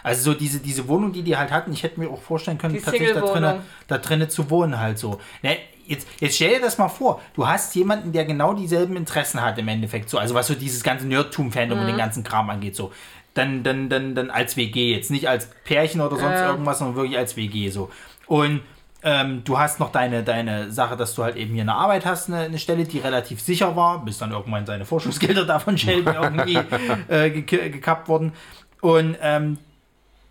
[0.04, 2.74] Also so diese, diese Wohnung, die die halt hatten, ich hätte mir auch vorstellen können,
[2.74, 5.20] Die tatsächlich da drinnen, da drinnen zu wohnen halt so.
[5.42, 9.40] Ne, jetzt, jetzt stell dir das mal vor, du hast jemanden, der genau dieselben Interessen
[9.40, 11.82] hat im Endeffekt so, also was so dieses ganze Nerdtum-Fandom Mhm.
[11.84, 12.90] und den ganzen Kram angeht so.
[13.34, 16.50] Dann, dann, dann, dann als WG, jetzt nicht als Pärchen oder sonst Ja.
[16.50, 17.90] irgendwas, sondern wirklich als WG so.
[18.26, 18.60] Und
[19.04, 22.28] ähm, du hast noch deine, deine Sache, dass du halt eben hier eine Arbeit hast,
[22.28, 26.56] eine, eine Stelle, die relativ sicher war, bis dann irgendwann seine Vorschussgelder davon Sheldon irgendwie
[27.08, 28.32] äh, gek- gekappt wurden.
[28.80, 29.58] Und ähm,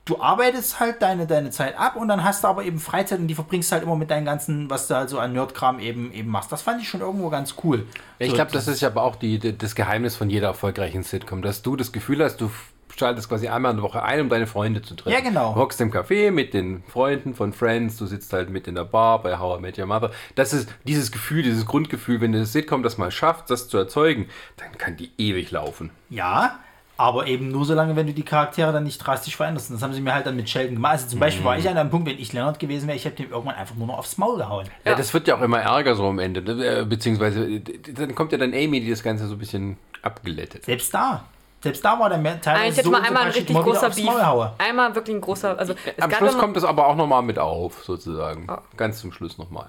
[0.06, 3.28] du arbeitest halt deine, deine Zeit ab und dann hast du aber eben Freizeit und
[3.28, 6.30] die verbringst halt immer mit deinem ganzen, was du halt so an Nerdkram eben, eben
[6.30, 6.52] machst.
[6.52, 7.86] Das fand ich schon irgendwo ganz cool.
[8.20, 11.42] Ich So, glaube, das ist ja aber auch die, das Geheimnis von jeder erfolgreichen Sitcom,
[11.42, 12.50] dass du das Gefühl hast, du
[12.98, 15.14] schaltest quasi einmal in der Woche ein, um deine Freunde zu treffen.
[15.14, 15.54] Ja, genau.
[15.54, 18.86] Du hockst im Café mit den Freunden von Friends, du sitzt halt mit in der
[18.86, 20.12] Bar bei How I Met Your Mother.
[20.36, 24.28] Das ist dieses Gefühl, dieses Grundgefühl, wenn eine Sitcom das mal schafft, das zu erzeugen,
[24.58, 25.92] dann kann die ewig laufen.
[26.10, 26.60] Ja,
[27.02, 29.72] aber eben nur so lange, wenn du die Charaktere dann nicht drastisch veränderst.
[29.72, 30.94] Und das haben sie mir halt dann mit Sheldon gemacht.
[30.94, 33.24] Also zum Beispiel war ich an einem Punkt, wenn ich Leonard gewesen wäre, ich hätte
[33.24, 34.68] dem irgendwann einfach nur noch aufs Maul gehauen.
[34.86, 34.94] Ja.
[34.94, 36.42] das wird ja auch immer ärger so am Ende?
[36.42, 40.66] Äh, beziehungsweise dann kommt ja dannAmy, die das Ganze so ein bisschen abgelettet.
[40.66, 41.26] Selbst da.
[41.62, 44.10] Selbst da war der teilweise Eigentlich jetzt so mal einmal ein richtig großer Beef.
[44.58, 45.58] Einmal wirklich ein großer.
[45.60, 48.50] Also, es Am Schluss kommt das aber auch nochmal mit auf, sozusagen.
[48.50, 48.62] Ah.
[48.78, 49.68] Ganz zum Schluss nochmal.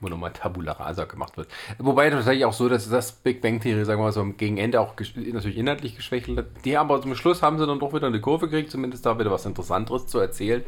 [0.00, 1.48] Wo nochmal Tabula Rasa gemacht wird.
[1.78, 4.80] Wobei tatsächlich auch so, dass das Big Bang Theory, sagen wir mal so, gegen Ende
[4.80, 6.46] auch natürlich inhaltlich geschwächelt hat.
[6.64, 9.30] Die aber zum Schluss haben sie dann doch wieder eine Kurve gekriegt, zumindest da wieder
[9.30, 10.64] was Interessanteres zu erzählen.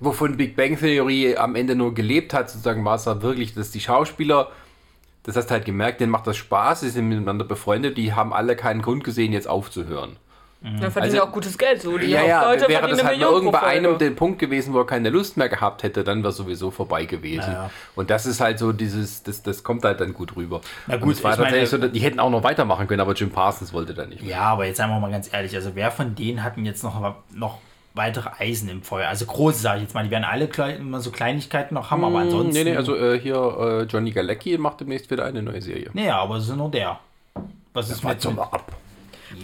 [0.00, 3.70] Wovon Big Bang Theory am Ende nur gelebt hat, sozusagen war es da wirklich, dass
[3.70, 4.50] die Schauspieler,
[5.22, 8.32] das hast du halt gemerkt, denen macht das Spaß, sie sind miteinander befreundet, die haben
[8.32, 10.16] alle keinen Grund gesehen, jetzt aufzuhören.
[10.62, 11.80] Dann verdienen Also- sie auch gutes Geld.
[11.80, 11.96] So.
[11.96, 14.80] Die Ja, ja, Leute wäre das halt nur irgend bei einem den Punkt gewesen, wo
[14.80, 17.50] er keine Lust mehr gehabt hätte, dann wäre sowieso vorbei gewesen.
[17.50, 17.70] Ja, ja.
[17.96, 20.60] Und das ist halt so dieses, das, das kommt halt dann gut rüber.
[20.86, 23.14] Na gut, es war ich meine- tatsächlich so, die hätten auch noch weitermachen können, aber
[23.14, 24.32] Jim Parsons wollte da nicht mehr.
[24.32, 27.14] Ja, aber jetzt seien wir mal ganz ehrlich, also wer von denen hatten jetzt noch,
[27.32, 27.56] noch
[27.94, 29.08] weitere Eisen im Feuer?
[29.08, 32.18] Also große, sage ich jetzt mal, die werden alle immer so Kleinigkeiten noch haben, aber
[32.18, 32.52] ansonsten...
[32.52, 35.90] Nee, nee, also äh, hier äh, Johnny Galecki macht demnächst wieder eine neue Serie.
[35.92, 36.98] Nee, aber es ist nur der.
[37.72, 38.24] Was ist mit...
[38.26, 38.72] Ab.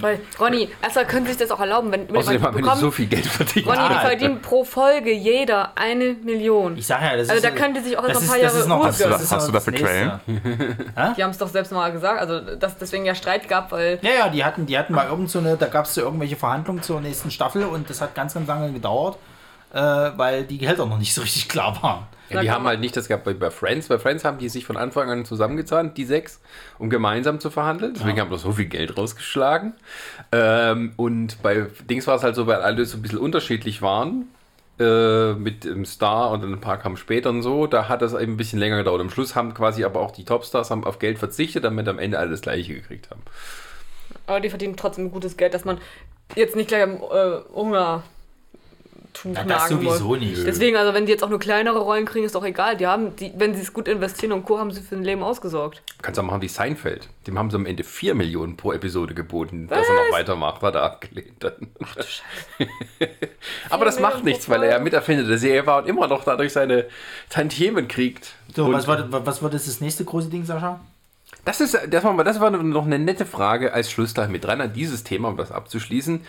[0.00, 2.80] Weil, Ronny, erstmal können sie sich das auch erlauben, wenn Außerdem man haben wir bekommt-
[2.80, 3.66] so viel Geld verdient.
[3.66, 6.76] Ronny, die verdienen pro Folge jeder eine Million.
[6.76, 7.44] Ich sag ja, das Also ist...
[7.44, 9.10] da können die sich auch noch ein paar Jahre ist noch- Ruhe gönnen.
[9.12, 10.20] das ist Hast du dafür Nächste.
[11.16, 14.10] Die haben es doch selbst mal gesagt, also dass deswegen ja Streit gab, weil Ja,
[14.18, 16.82] ja, die hatten, die hatten mal irgend so eine, da gab es so irgendwelche Verhandlungen
[16.82, 19.16] zur nächsten Staffel und das hat ganz, ganz lange gedauert,
[19.72, 22.06] äh, weil die Gehälter noch nicht so richtig klar waren.
[22.28, 23.88] Ja, die haben halt nicht das gehabt bei, Friends.
[23.88, 26.40] Bei Friends haben die sich von Anfang an zusammengezahnt, die sechs,
[26.78, 27.94] um gemeinsam zu verhandeln.
[27.94, 29.74] Deswegen haben wir so viel Geld rausgeschlagen.
[30.32, 34.26] Ähm, und bei Dings war es halt so, weil alle so ein bisschen unterschiedlich waren.
[34.78, 37.66] Äh, mit dem Star und ein paar kamen später und so.
[37.66, 39.00] Da hat das eben ein bisschen länger gedauert.
[39.00, 42.18] Am Schluss haben quasi aber auch die Topstars haben auf Geld verzichtet, damit am Ende
[42.18, 43.22] alle das gleiche gekriegt haben.
[44.26, 45.78] aber die verdienen trotzdem gutes Geld, dass man
[46.34, 48.02] jetzt nicht gleich am äh, Hunger
[49.16, 50.46] Tuch Ja, das sowieso nicht.
[50.46, 52.76] Deswegen, also wenn die jetzt auch nur kleinere Rollen kriegen, ist doch egal.
[52.76, 55.22] Die haben, die, wenn sie es gut investieren und Co., haben sie für ein Leben
[55.22, 55.82] ausgesorgt.
[56.02, 57.08] Kannst du auch machen wie Seinfeld.
[57.26, 60.62] Dem haben sie am Ende 4 Millionen pro Episode geboten, dass er noch weitermacht.
[60.62, 61.68] Hat er abgelehnt dann.
[63.70, 64.78] Aber das macht nichts, weil er ja.
[64.78, 66.86] Miterfinder der Serie war und immer noch dadurch seine
[67.30, 68.34] Tantiemen kriegt.
[68.54, 70.80] So, und was war, was war das, das nächste große Ding, Sascha?
[71.46, 74.72] das, ist, das, war, das war noch eine nette Frage als Schlussteil mit dran an
[74.72, 76.20] dieses Thema, um das abzuschließen.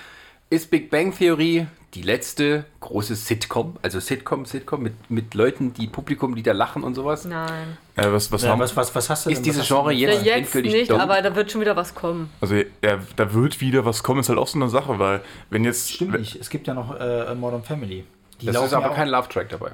[0.49, 3.77] Ist Big Bang Theory die letzte große Sitcom?
[3.81, 7.25] Also Sitcom, Sitcom mit, mit Leuten, die Publikum, die da lachen und sowas?
[7.25, 7.77] Nein.
[7.95, 9.43] Äh, was, was Ja, haben, was, was, was hast du Ist denn?
[9.43, 11.01] dieses Genre jetzt, jetzt endgültig nicht, dope?
[11.01, 12.29] aber da wird schon wieder was kommen.
[12.39, 15.65] also ja, da wird wieder was kommen, ist halt auch so eine Sache, weil wenn
[15.65, 15.91] jetzt.
[15.91, 18.05] Stimmt nicht, es gibt ja noch äh, Modern Family.
[18.39, 19.71] Die Das ist aber kein Love-Track dabei.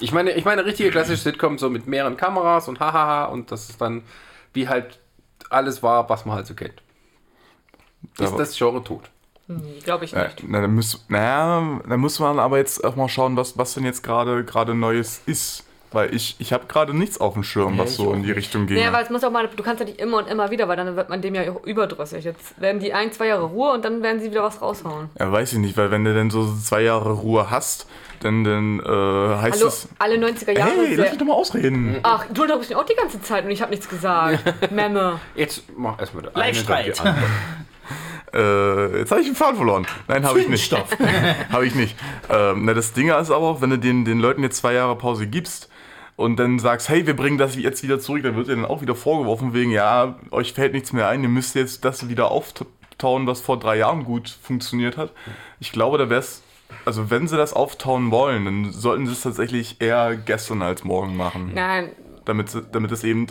[0.00, 3.68] Ich meine, ich meine richtige klassische Sitcom so mit mehreren Kameras und hahaha und das
[3.68, 4.02] ist dann
[4.54, 5.00] wie halt
[5.50, 6.82] alles war, was man halt so kennt.
[8.18, 9.02] Ist Aber- das Genre tot?
[9.82, 10.44] Glaube ich Äh, nicht.
[10.46, 13.84] na, dann muss, naja, da muss man aber jetzt auch mal schauen, was, was denn
[13.84, 15.64] jetzt gerade gerade Neues ist.
[15.90, 18.30] Weil ich, ich habe gerade nichts auf dem Schirm, Nee, was so in die.
[18.30, 18.76] Richtung geht.
[18.78, 20.76] Ja, weil es muss auch mal, du kannst ja nicht immer und immer wieder, weil
[20.76, 22.26] dann wird man dem ja auch überdrüssig.
[22.26, 25.08] Jetzt werden die ein, zwei Jahre Ruhe und dann werden sie wieder was raushauen.
[25.18, 27.86] Ja, weiß ich nicht, weil wenn du denn so zwei Jahre Ruhe hast,
[28.20, 28.82] dann, dann äh,
[29.40, 29.88] heißt Hallo, es.
[29.98, 30.72] alle 90er Jahre.
[30.72, 32.00] Hey, lass mich doch mal ausreden.
[32.02, 34.44] Ach, du unterbrichst mich auch die ganze Zeit und ich habe nichts gesagt.
[34.70, 35.18] Memme.
[35.36, 37.00] Jetzt mach erstmal der Live-Streit.
[38.32, 39.86] Äh, jetzt habe ich den Faden verloren.
[40.06, 40.72] Nein, habe ich nicht.
[41.52, 41.96] Habe ich nicht.
[42.28, 44.96] Ähm, na, das Ding ist aber auch, wenn du den, den Leuten jetzt zwei Jahre
[44.96, 45.68] Pause gibst
[46.16, 48.82] und dann sagst, hey, wir bringen das jetzt wieder zurück, dann wird dir dann auch
[48.82, 52.52] wieder vorgeworfen wegen, ja, euch fällt nichts mehr ein, ihr müsst jetzt das wieder auf,
[52.98, 55.12] auftauen, was vor drei Jahren gut funktioniert hat.
[55.60, 56.42] Ich glaube, da wäre es,
[56.84, 61.16] also wenn sie das auftauen wollen, dann sollten sie es tatsächlich eher gestern als morgen
[61.16, 61.52] machen.
[61.54, 61.90] Nein,
[62.28, 63.26] Damit, damit es eben,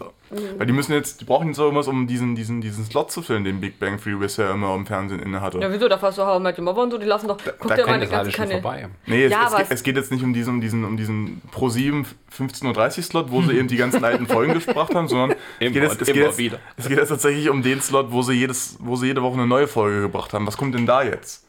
[0.57, 3.21] weil die müssen jetzt, die brauchen jetzt auch irgendwas, um diesen, diesen, diesen Slot zu
[3.21, 5.59] füllen, den Big Bang Theory bisher immer im Fernsehen inne hatte.
[5.59, 7.37] ja wieso, da fast so How I Met Your Mother und so, die lassen doch,
[7.59, 8.61] guck da dir mal Das die ganze schon Kanäle.
[8.61, 8.89] vorbei.
[9.05, 11.41] Nee, es, Ja, es, geht, es- geht jetzt nicht um diesen, um diesen, um diesen
[11.51, 12.05] Pro 7
[12.35, 15.75] 15.30 Uhr Slot, wo sie eben die ganzen alten Folgen gebracht haben, sondern es geht,
[15.75, 16.59] jetzt, es, geht immer jetzt, wieder.
[16.75, 19.47] es geht jetzt tatsächlich um den Slot, wo sie, jedes, wo sie jede Woche eine
[19.47, 20.45] neue Folge gebracht haben.
[20.47, 21.46] Was kommt denn da jetzt?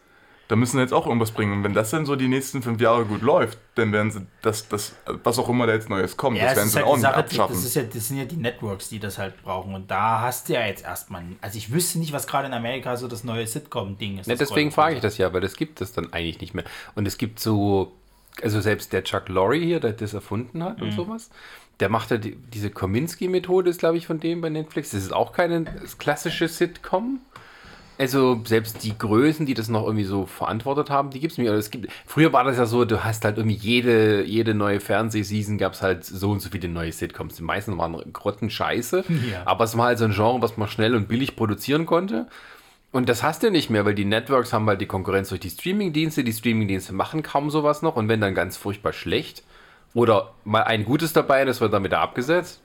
[0.48, 1.52] Da müssen sie jetzt auch irgendwas bringen.
[1.52, 4.66] Und wenn das dann so die nächsten fünf Jahre gut läuft, dann werden sie das,
[4.68, 7.02] das was auch immer da jetzt Neues kommt, Ja, das werden sie halt auch nicht
[7.02, 7.54] Sache, abschaffen.
[7.54, 9.74] das, ist ja, das sind ja die Networks, die das halt brauchen.
[9.74, 11.22] Und da hast du ja jetzt erstmal.
[11.42, 14.26] Also ich wüsste nicht, was gerade in Amerika so das neue Sitcom-Ding ist.
[14.26, 16.64] Ne, deswegen frage ich das ja, weil das gibt es dann eigentlich nicht mehr.
[16.94, 17.92] Und es gibt so,
[18.42, 20.84] also selbst der Chuck Lorre hier, der das erfunden hat Mhm.
[20.84, 21.28] und sowas,
[21.80, 24.92] der macht ja die, diese Kominsky-Methode, ist glaube ich von dem bei Netflix.
[24.92, 25.64] Das ist auch keine
[25.98, 27.20] klassische Sitcom.
[27.98, 31.48] Also selbst die Größen, die das noch irgendwie so verantwortet haben, die gibt es nicht.
[31.48, 34.78] Also es gibt, früher war das ja so, du hast halt irgendwie jede, jede neue
[34.78, 37.34] Fernsehseason gab es halt so und so viele neue Sitcoms.
[37.34, 39.42] Die meisten waren Grottenscheiße, Ja.
[39.46, 42.28] aber es war halt so ein Genre, was man schnell und billig produzieren konnte.
[42.92, 45.50] Und das hast du nicht mehr, weil die Networks haben halt die Konkurrenz durch die
[45.50, 46.22] Streamingdienste.
[46.24, 47.96] Die Streamingdienste machen kaum sowas noch.
[47.96, 49.42] Und wenn dann ganz furchtbar schlecht
[49.92, 52.62] oder mal ein gutes dabei, das wird dann wieder abgesetzt.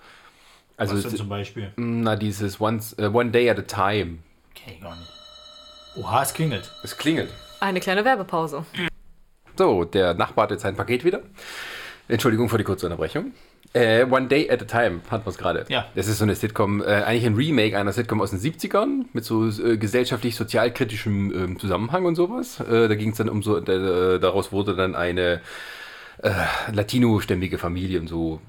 [0.77, 1.71] Also, Was denn zum Beispiel?
[1.75, 4.19] na, dieses Once, äh, One Day at a Time.
[4.55, 5.09] Okay, gar nicht.
[5.95, 6.71] Oha, es klingelt.
[6.83, 7.29] Es klingelt.
[7.59, 8.65] Eine kleine Werbepause.
[9.55, 11.21] So, der Nachbar hat jetzt sein Paket wieder.
[12.07, 13.33] Entschuldigung für die kurze Unterbrechung.
[13.73, 15.65] Äh, One Day at a Time hatten wir es gerade.
[15.69, 15.85] Ja.
[15.95, 19.23] Das ist so eine Sitcom, äh, eigentlich ein Remake einer Sitcom aus den 70ern mit
[19.23, 22.59] so äh, gesellschaftlich-sozialkritischem ähm, Zusammenhang und sowas.
[22.59, 25.41] Äh, da ging es dann um so, äh, daraus wurde dann eine
[26.21, 26.31] äh,
[26.71, 28.41] latino-stämmige Familie und so.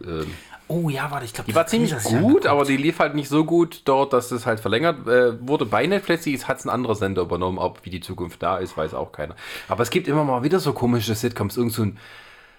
[0.67, 3.45] Oh ja, warte, ich glaube, die war ziemlich gut, aber die lief halt nicht so
[3.45, 5.67] gut dort, dass es halt verlängert äh, wurde.
[5.67, 7.59] Bei Netflix hat es ein anderer Sender übernommen.
[7.59, 9.37] Ob wie die Zukunft da ist, weiß auch keiner.
[9.69, 11.59] Aber es gibt immer mal wieder so komische Sitcoms.
[11.59, 11.99] Irgend so ein,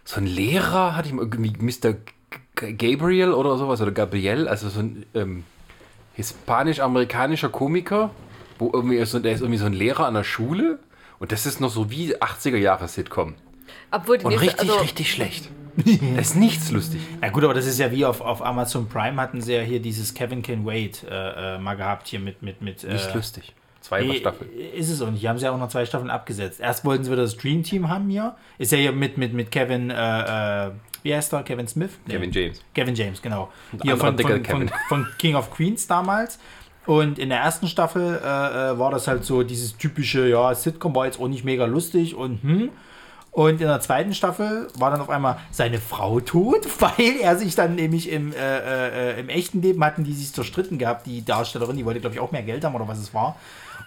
[0.03, 1.95] so ein Lehrer, hatte ich mal irgendwie Mr.
[2.55, 5.43] Gabriel oder sowas, oder Gabriel, also so ein ähm,
[6.13, 8.11] hispanisch-amerikanischer Komiker,
[8.59, 10.79] wo irgendwie so, der ist irgendwie so ein Lehrer an der Schule.
[11.17, 13.33] Und das ist noch so wie 80er Jahre Sitcom.
[13.89, 15.49] Obwohl die Und nächste, richtig, also, richtig schlecht.
[15.77, 17.01] Da ist nichts lustig.
[17.21, 19.79] Ja gut, aber das ist ja wie auf, auf Amazon Prime hatten sie ja hier
[19.79, 23.53] dieses Kevin Can Wait äh, äh, mal gehabt hier mit mit mit Nicht äh, lustig.
[23.85, 24.49] Zwei Nee, Staffeln.
[24.75, 25.27] Ist es auch nicht.
[25.27, 26.59] Haben sie ja auch noch zwei Staffeln abgesetzt.
[26.59, 28.35] Erst wollten sie wieder das Dream Team haben hier.
[28.57, 30.71] Ist ja hier mit, mit, mit Kevin, äh, äh,
[31.03, 31.43] wie heißt er?
[31.43, 31.91] Kevin Smith?
[32.07, 32.15] Nee.
[32.15, 32.61] Kevin James.
[32.73, 33.51] Kevin James, genau.
[33.73, 36.39] Ein Hier von, von, von, von King of Queens damals.
[36.87, 40.95] Und in der ersten Staffel äh, äh, war das halt so dieses typische, ja, Sitcom
[40.95, 42.69] war jetzt auch nicht mega lustig und hm.
[43.35, 47.53] Und in der zweiten Staffel war dann auf einmal seine Frau tot, weil er sich
[47.53, 48.37] dann nämlich im, äh,
[49.17, 52.21] äh, im echten Leben hatten die sich zerstritten gehabt, die Darstellerin, die wollte, glaube ich,
[52.21, 53.35] auch mehr Geld haben oder was es war.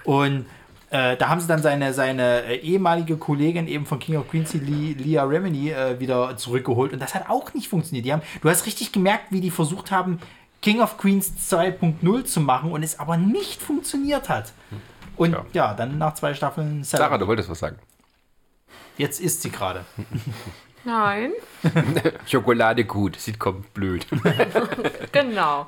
[0.04, 0.44] Und
[0.90, 4.52] äh, da haben sie dann seine, seine äh, ehemalige Kollegin eben von King of Queens,
[4.52, 6.92] Leah Remini, äh, wieder zurückgeholt.
[6.92, 8.04] Und das hat auch nicht funktioniert.
[8.04, 10.18] Die haben, du hast richtig gemerkt, wie die versucht haben,
[10.60, 14.52] King of Queens 2.0 zu machen und es aber nicht funktioniert hat.
[15.16, 15.46] Und Ja.
[15.54, 17.78] ja, dann nach zwei Staffeln Sarah, du wolltest was sagen.
[18.98, 19.84] Jetzt ist sie gerade.
[20.84, 21.32] nein,
[22.26, 24.06] Schokolade gut, Sitcom blöd.
[25.12, 25.66] genau.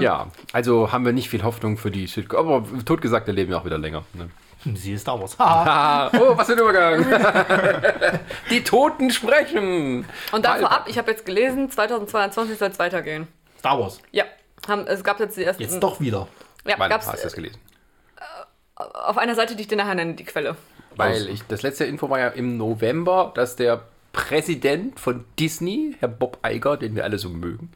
[0.00, 2.48] ja, also haben wir nicht viel Hoffnung für die Sitcom.
[2.48, 4.04] Aber totgesagte leben ja auch wieder länger.
[4.14, 4.30] Ne?
[4.74, 5.36] Sie ist Star Wars.
[5.38, 7.06] Oh, was für ein Übergang.
[8.50, 10.04] die Toten sprechen.
[10.32, 10.66] Und dann Alter.
[10.66, 13.28] vorab, ich habe jetzt gelesen, 2022 soll es weitergehen.
[13.58, 14.00] Star Wars.
[14.10, 14.24] Ja,
[14.66, 15.62] haben, es gab jetzt die ersten.
[15.62, 16.26] Jetzt doch wieder.
[16.66, 17.58] Ja, Wann gab's hast du das gelesen?
[18.76, 20.56] auf einer Seite, die ich dir nachher nenne, die Quelle.
[20.98, 23.82] Weil ich, das letzte Info war ja im November, dass der
[24.12, 27.70] Präsident von Disney, Herr Bob Iger, den wir alle so mögen,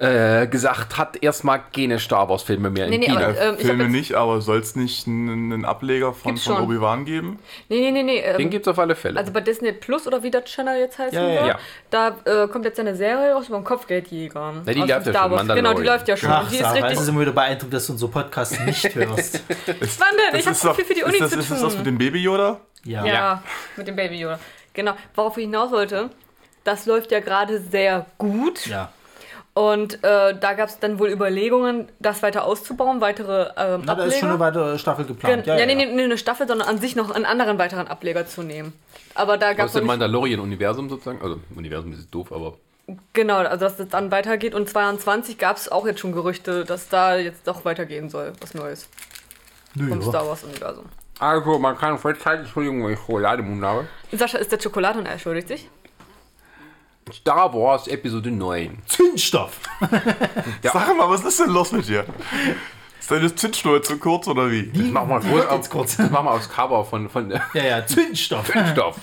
[0.00, 3.18] äh, gesagt hat, erstmal keine Star Wars Filme mehr Nee, in nee, Kino.
[3.18, 6.38] aber- Ähm, ich hab Filme jetzt- nicht, aber soll es nicht einen, einen Ableger von,
[6.38, 6.56] von.
[6.62, 7.38] Obi-Wan geben?
[7.68, 8.18] Nee, nee, nee, nee.
[8.20, 9.20] Ähm, Den gibt es auf alle Fälle.
[9.20, 11.58] also bei Disney Plus oder wie der Channel jetzt heißt, Ja, ja, ja.
[11.90, 14.54] da äh, kommt jetzt eine Serie raus über den Kopfgeldjäger.
[14.64, 16.30] Ja, die läuft ja schon, Genau, die läuft ja schon.
[16.30, 17.00] Ach, die ist Sarah, es richtig.
[17.00, 19.42] ist immer wieder beeindruckt, dass du unsere Podcast nicht hörst.
[19.66, 19.76] Wann
[20.32, 20.40] denn?
[20.40, 21.78] Ich habe so viel für die Uni ist das, zu Ist das das tun.
[21.80, 22.58] mit dem Baby Yoda?
[22.84, 23.04] Ja.
[23.04, 23.42] ja, Ja.
[23.76, 24.38] mit dem Baby Yoda.
[24.72, 24.92] Genau.
[25.14, 26.08] Worauf ich hinaus wollte,
[26.64, 28.66] das läuft ja gerade sehr gut.
[28.66, 28.90] Ja.
[29.52, 34.04] Und äh, da gab es dann wohl Überlegungen, das weiter auszubauen, weitere ähm, Na, da
[34.04, 35.46] ist schon eine weitere Staffel Gen geplant.
[35.46, 38.42] ja, nee, nee, nee, eine Staffel, sondern an sich noch einen anderen weiteren Ableger zu
[38.42, 38.72] nehmen.
[39.14, 41.20] Aber da gab Aus es dem nicht, Mandalorian-Universum sozusagen.
[41.20, 42.54] Also, Universum ist doof, aber.
[43.12, 44.54] genau, also dass das dann weitergeht.
[44.54, 48.54] Und 22 gab es auch jetzt schon Gerüchte, dass da jetzt doch weitergehen soll, was
[48.54, 48.88] Neues
[49.74, 50.08] Nö, vom ja.
[50.08, 50.84] Star Wars Universum.
[51.18, 53.86] Also, man kann festhalten, Entschuldigung, wenn ich Schokolade im Mund habe.
[54.12, 55.68] Sascha, ist der Schokolade und er entschuldigt sich?
[57.12, 58.78] Star Wars Episode 9.
[58.86, 59.60] Zündstoff.
[60.62, 60.72] Ja.
[60.72, 62.04] Sag mal, was ist denn los mit dir?
[62.98, 64.64] Ist deine Zündschnur zu kurz oder wie?
[64.64, 65.96] Die, Mach mal die groß auf, kurz.
[65.96, 68.52] Das machen wir aufs Cover von, von Ja, ja, Zündstoff.
[68.72, 68.96] Stoff.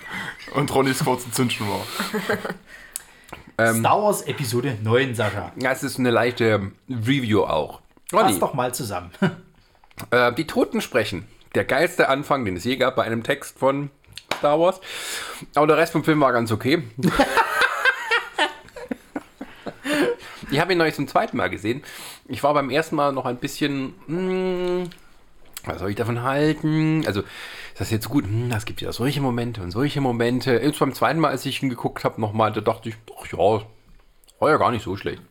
[0.54, 1.80] Und Ronnys kurze Zündschnur.
[3.58, 5.52] Star Wars Episode 9, Sascha.
[5.56, 7.80] Ja, es ist eine leichte Review auch.
[8.10, 9.10] Fass Ronny, doch mal zusammen.
[10.10, 11.26] äh, die Toten sprechen.
[11.54, 13.90] Der geilste Anfang, den es je gab bei einem Text von
[14.38, 14.80] Star Wars.
[15.54, 16.82] Aber der Rest vom Film war ganz okay.
[20.50, 21.82] ich habe ihn neulich zum zweiten Mal gesehen.
[22.28, 23.94] Ich war beim ersten Mal noch ein bisschen.
[24.06, 24.90] Hm,
[25.64, 27.04] was soll ich davon halten?
[27.06, 28.24] Also, ist das jetzt gut?
[28.24, 30.52] Hm, es gibt ja solche Momente und solche Momente.
[30.54, 33.38] Jetzt beim zweiten Mal, als ich ihn geguckt habe, nochmal, da dachte ich, ach ja,
[34.38, 35.22] war ja gar nicht so schlecht.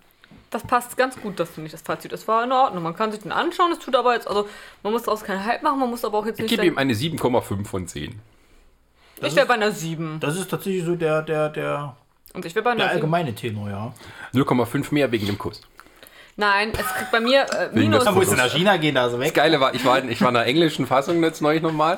[0.52, 2.12] Das passt ganz gut, das finde ich, das Fazit.
[2.12, 2.82] Das war in Ordnung.
[2.84, 4.48] Man kann sich den anschauen, es tut aber jetzt, also
[4.82, 6.50] man muss daraus keinen Hype machen, man muss aber auch jetzt Ich nicht.
[6.52, 8.20] gebe sagen- ihm eine 7,5 von 10.
[9.28, 10.20] ich wäre bei einer 7.
[10.20, 11.96] Das ist tatsächlich so der, der, der,
[12.34, 12.96] Und ich wäre bei einer der 7.
[12.98, 13.94] allgemeine Tenor, ja.
[14.34, 15.62] 0,5 mehr wegen dem Kuss.
[16.36, 18.06] Nein, es kriegt bei mir äh, Wegen minus.
[18.06, 19.34] Da musst du nach China gehen, da ist er Das weg.
[19.34, 21.98] Geile war, ich war, in, ich war in der englischen Fassung jetzt neulich nochmal.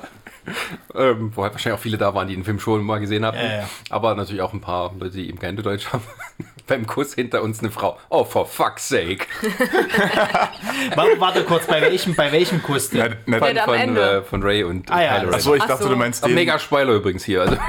[0.95, 3.38] Ähm, wo halt wahrscheinlich auch viele da waren, die den Film schon mal gesehen hatten.
[3.38, 3.69] Ja, ja.
[3.89, 6.04] Aber natürlich auch ein paar Leute, die eben kein Deutsch haben.
[6.67, 7.97] Beim Kuss hinter uns eine Frau.
[8.10, 9.25] Oh, for fuck's sake.
[10.95, 13.17] Warte, warte kurz, bei welchem, bei welchem Kuss Ja, denn?
[13.25, 14.01] na, Ja, der am von, Ende.
[14.01, 15.36] äh, von Ray und Ah, ja, Kylo Ren.
[15.36, 15.89] Achso, ich Ach dachte, so.
[15.89, 16.34] du meinst den.
[16.34, 17.41] Mega Spoiler übrigens hier.
[17.41, 17.58] Also,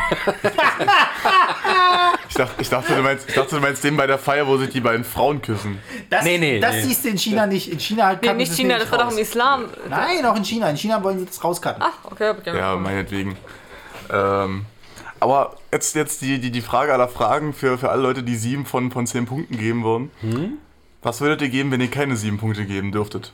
[2.29, 4.57] Ich dachte, ich, dachte, du meinst, ich dachte, du meinst den bei der Feier, wo
[4.57, 5.79] sich die beiden Frauen küssen.
[6.09, 6.83] Das, Nee, nee, das nee.
[6.85, 7.71] siehst du in China nicht.
[7.71, 9.67] In China Nee, kann nicht China, das war doch im Islam.
[9.91, 10.71] Nein, auch in China.
[10.71, 11.83] In China wollen sie das rauscutten.
[11.85, 13.37] Ach, okay, hab ich nicht Ja, meinetwegen.
[14.09, 14.67] Ähm,
[15.19, 18.67] aber jetzt, jetzt die, die, die Frage aller Fragen für, für alle Leute, die sieben
[18.67, 20.59] von, von zehn Punkten geben würden.
[21.03, 23.33] Was würdet ihr geben, wenn ihr keine sieben Punkte geben dürftet?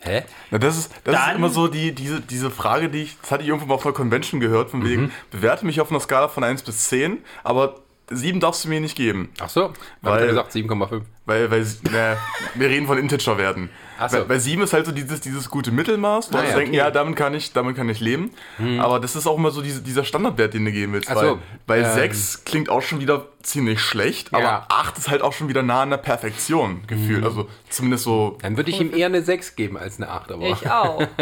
[0.00, 0.22] hä?
[0.50, 3.42] Na, das ist, das ist immer so die, diese, diese Frage, die ich, das hatte
[3.44, 6.42] ich irgendwo mal auf einer Convention gehört, von wegen, bewerte mich auf einer Skala von
[6.44, 7.76] 1 bis 10, aber
[8.10, 9.30] sieben darfst du mir nicht geben.
[9.40, 11.02] Ach so, Weil- weil, gesagt 7,5.
[11.26, 12.16] Weil, weil na,
[12.54, 13.70] wir reden von Integer-Werten.
[14.08, 14.16] So.
[14.18, 16.30] Weil, weil 7 ist halt so dieses, dieses gute Mittelmaß.
[16.30, 16.76] Du Ah, ja, denken, okay.
[16.76, 18.30] ja, damit kann ich, damit kann ich leben.
[18.78, 21.10] Aber das ist auch immer so diese, dieser Standardwert, den du geben willst.
[21.10, 21.92] Ach weil so, weil ähm.
[21.94, 24.66] 6 klingt auch schon wieder ziemlich schlecht, aber Ja.
[24.68, 27.24] 8 ist halt auch schon wieder nah an der Perfektion gefühlt.
[27.24, 28.36] Also zumindest so.
[28.42, 30.32] Dann würde ich ihm eher eine 6 geben als eine 8.
[30.32, 31.02] Aber Ich auch.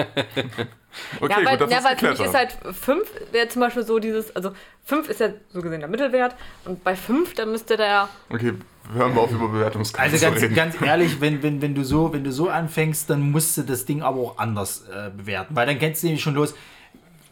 [1.21, 3.61] Okay, ja, weil, gut, das ja, ist weil für mich ist halt 5 wäre zum
[3.61, 4.53] Beispiel so dieses, also
[4.85, 8.55] 5 ist ja so gesehen der Mittelwert und bei 5 dann müsste der, Okay,
[8.93, 10.55] hören wir auf über Bewertungsskalen Also zu ganz, reden.
[10.55, 13.85] ganz ehrlich, wenn, wenn, wenn, du so, wenn du so anfängst, dann musst du das
[13.85, 15.57] Ding aber auch anders äh, bewerten.
[15.57, 16.55] Weil dann kennst du nämlich schon los.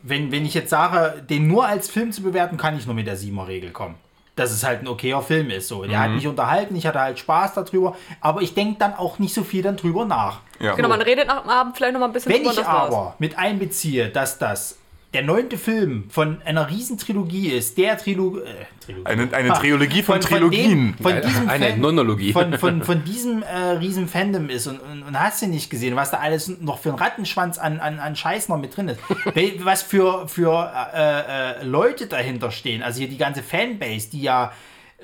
[0.02, 3.06] Wenn, wenn ich jetzt sage, den nur als Film zu bewerten, kann ich nur mit
[3.06, 3.94] der 7er-Regel kommen.
[4.34, 5.68] Dass es halt ein okayer Film ist.
[5.68, 5.84] So.
[5.84, 6.14] Der hat Mhm.
[6.16, 9.62] mich unterhalten, ich hatte halt Spaß darüber, aber ich denke dann auch nicht so viel
[9.62, 10.40] dann drüber nach.
[10.58, 10.74] ja.
[10.74, 13.36] genau, man redet nach dem Abend vielleicht nochmal ein bisschen Wenn drüber, ich aber mit
[13.38, 14.78] einbeziehe, dass das
[15.14, 18.44] der neunte Film von einer Riesentrilogie ist, der Trilo äh,
[18.84, 19.06] Trilogie.
[19.06, 20.94] Eine, eine Trilogie von, dem- Trilogien.
[21.02, 22.32] von diesem Eine Fan- Nonologie.
[22.32, 25.96] Von, von, von diesem äh, riesen Fandom ist und, und, und hast du nicht gesehen,
[25.96, 29.00] was da alles noch für ein Rattenschwanz an, an, an Scheiß noch mit drin ist.
[29.64, 32.82] Was für, für äh, äh, Leute dahinter stehen.
[32.82, 34.52] Also hier die ganze Fanbase, die ja.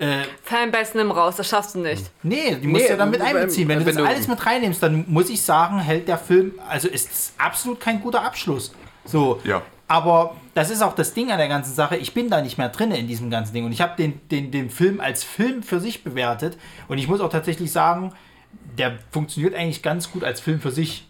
[0.01, 2.05] Äh, Fanbase nimm raus, das schaffst du nicht.
[2.23, 3.67] nee, die musst Nee, du ja dann mit einbeziehen.
[3.69, 6.53] Wenn, du wenn das du- alles mit reinnimmst, dann muss ich sagen, hält der Film,
[6.69, 8.73] also ist es absolut kein guter Abschluss.
[9.05, 9.41] So.
[9.45, 9.61] Ja.
[9.89, 11.97] Aber das ist auch das Ding an der ganzen Sache.
[11.97, 13.65] Ich bin da nicht mehr drin in diesem ganzen Ding.
[13.65, 16.59] Und ich habe den, den, den Film als Film für sich bewertet.
[16.89, 18.13] Und ich muss auch tatsächlich sagen,
[18.77, 21.08] der funktioniert eigentlich ganz gut als Film für sich.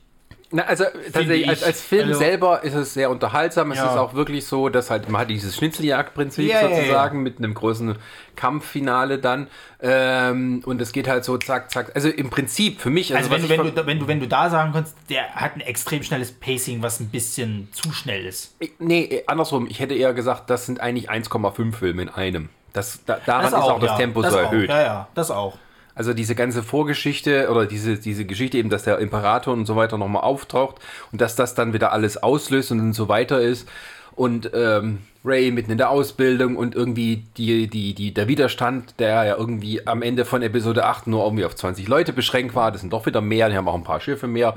[0.51, 1.49] Na, also tatsächlich, ich.
[1.51, 3.71] als, als Film Also- selber ist es sehr unterhaltsam.
[3.73, 3.91] Es Ja.
[3.91, 6.77] ist auch wirklich so, dass halt man hat dieses Schnitzeljagdprinzip Ja, ja, ja.
[6.77, 7.97] sozusagen mit einem großen
[8.35, 9.49] Kampffinale dann.
[9.81, 11.93] Ähm, und es geht halt so zack, zack.
[11.95, 13.15] Also im Prinzip für mich.
[13.15, 15.29] Also, was wenn, du, wenn, du, da- wenn, du, wenn du da sagen kannst, der
[15.35, 18.57] hat ein extrem schnelles Pacing, was ein bisschen zu schnell ist.
[18.79, 19.67] Nee, andersrum.
[19.69, 22.49] Ich hätte eher gesagt, das sind eigentlich 1,5 Filme in einem.
[22.73, 24.43] Das, da, daran Das ist auch das ja, Tempo das so auch.
[24.45, 24.69] erhöht.
[24.71, 25.59] Ja, ja, das auch.
[25.99, 29.99] Also diese ganze Vorgeschichte oder diese, diese Geschichte eben, dass der Imperator und so weiter
[29.99, 30.77] nochmal auftaucht
[31.11, 33.69] und dass das dann wieder alles auslöst und so weiter ist.
[34.13, 39.25] Und ähm, Ray mitten in der Ausbildung und irgendwie die, die, die, der Widerstand, der
[39.25, 42.83] ja irgendwie am Ende von Episode 8 nur irgendwie auf 20 Leute beschränkt war, das
[42.83, 44.55] sind doch wieder mehr, die haben auch ein paar Schiffe mehr.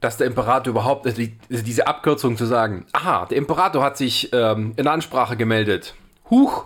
[0.00, 4.30] Dass der Imperator überhaupt, also also diese Abkürzung zu sagen, aha, der Imperator hat sich
[4.32, 5.94] ähm, in Ansprache gemeldet.
[6.30, 6.64] Huch,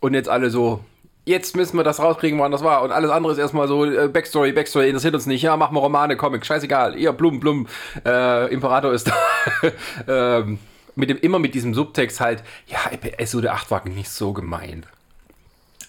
[0.00, 0.80] und jetzt alle so,
[1.26, 2.82] jetzt müssen wir das rauskriegen, wann das war.
[2.82, 5.42] Und alles andere ist erstmal so, äh, Backstory, Backstory, interessiert uns nicht.
[5.42, 6.96] Ja, machen wir Romane, Comic, scheißegal.
[6.96, 7.66] Ihr blum, blum.
[8.04, 9.08] Äh, Imperator ist
[10.06, 10.38] da.
[10.38, 10.58] ähm,
[10.94, 14.86] mit dem, immer mit diesem Subtext halt, ja, Episode 8 war nicht so gemeint.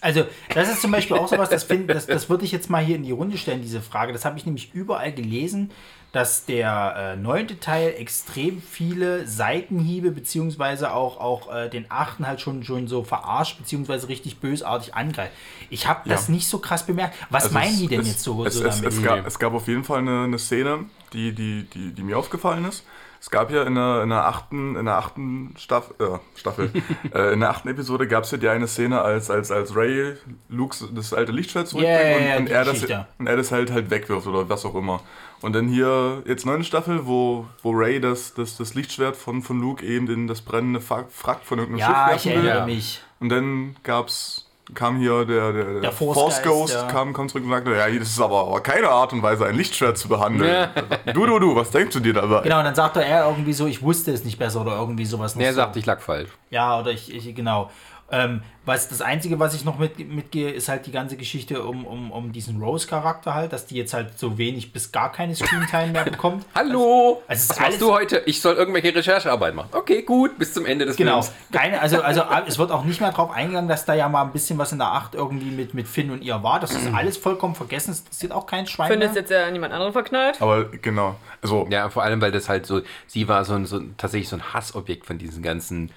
[0.00, 2.84] Also, das ist zum Beispiel auch sowas, das, find, das, das würde ich jetzt mal
[2.84, 4.12] hier in die Runde stellen, diese Frage.
[4.12, 5.70] Das habe ich nämlich überall gelesen,
[6.12, 12.40] dass der äh, neunte Teil extrem viele Seitenhiebe, beziehungsweise auch, auch äh, den achten halt
[12.40, 15.32] schon, schon so verarscht, beziehungsweise richtig bösartig angreift.
[15.68, 16.34] Ich habe das Ja.
[16.34, 17.14] nicht so krass bemerkt.
[17.30, 18.92] Was Also meinen es- die denn es, jetzt so, es, so es, damit?
[18.94, 22.16] es, gab, es gab auf jeden Fall eine, eine Szene, die, die, die, die mir
[22.18, 22.84] aufgefallen ist.
[23.20, 26.04] Es gab ja in der, in der achten, in der achten Staff, äh,
[26.38, 26.70] Staffel,
[27.12, 30.14] äh, in der achten Episode gab es ja die eine Szene, als, als, als Ray
[30.48, 32.82] Luke das alte Lichtschwert zurückbringt ja, und, und, er das,
[33.18, 35.00] und er das halt halt wegwirft oder was auch immer.
[35.40, 39.60] Und dann hier jetzt neunte Staffel, wo, wo Ray das, das, das Lichtschwert von, von
[39.60, 42.48] Luke eben in das brennende Frack von irgendeinem ja, ich Schiff werfen will.
[42.48, 42.74] erinnere Ja.
[42.74, 43.00] mich.
[43.20, 46.86] Und dann gab's, kam hier der, der, Der Force Force, Ghost, ja.
[46.88, 49.54] kam, kam zurück und sagte, ja, das ist aber, aber keine Art und Weise, ein
[49.54, 50.50] Lichtschwert zu behandeln.
[50.52, 51.12] Ja.
[51.12, 52.42] Du, du, du, was denkst du dir dabei?
[52.42, 55.36] Genau, und dann sagt er irgendwie so, ich wusste es nicht besser oder irgendwie sowas.
[55.36, 56.30] noch Er sagt, ich lag falsch.
[56.50, 57.70] Ja, oder ich, ich genau.
[58.10, 61.86] Ähm, was, das Einzige, was ich noch mit, mitgehe, ist halt die ganze Geschichte um,
[61.86, 65.92] um, um diesen Rose-Charakter halt, dass die jetzt halt so wenig bis gar keine Screentime
[65.92, 66.44] mehr bekommt.
[66.54, 67.22] Hallo!
[67.26, 68.22] Also ist Was machst du heute?
[68.26, 69.70] Ich soll irgendwelche Recherchearbeit machen.
[69.72, 71.22] Okay, gut, bis zum Ende des Genau.
[71.22, 71.32] Films.
[71.50, 74.22] Keine, also, also äh, es wird auch nicht mehr drauf eingegangen, dass da ja mal
[74.22, 76.60] ein bisschen was in der 8 irgendwie mit, mit Finn und ihr war.
[76.60, 77.92] Das ist alles vollkommen vergessen.
[77.92, 80.40] Es interessiert auch kein Schwein Finn ist jetzt ja niemand anderen verknallt.
[80.42, 83.80] Aber genau, also, Ja, vor allem, weil das halt so, sie war so ein, so
[83.96, 85.90] tatsächlich so ein Hassobjekt von diesen ganzen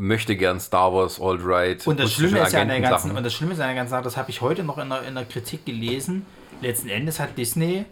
[0.00, 1.86] möchte gern Star Wars, All Right.
[1.86, 3.16] Und das Schlimme ist ja an der ganzen, Agentensachen.
[3.18, 5.02] und das Schlimme ist an der ganzen Sache, das habe ich heute noch in der,
[5.02, 6.24] in der Kritik gelesen.
[6.62, 7.84] Letzten Endes hat Disney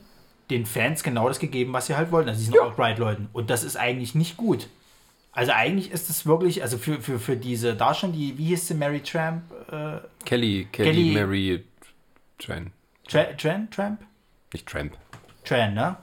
[0.50, 3.28] den Fans genau das gegeben, was sie halt wollten, also diesen Alt-Right-Leuten.
[3.32, 4.68] Und das ist eigentlich nicht gut.
[5.32, 8.74] Also eigentlich ist es wirklich, also für, für, für diese Darstellung, die, wie hieß sie,
[8.74, 9.42] Mary Tramp?
[9.70, 11.64] Äh, Kelly, Kelly, Kelly- Mary
[12.38, 12.72] Tran.
[13.06, 13.70] Tra Tran?
[13.70, 14.00] Tramp?
[14.52, 14.94] Nicht Tramp.
[15.44, 15.96] Tran, ne?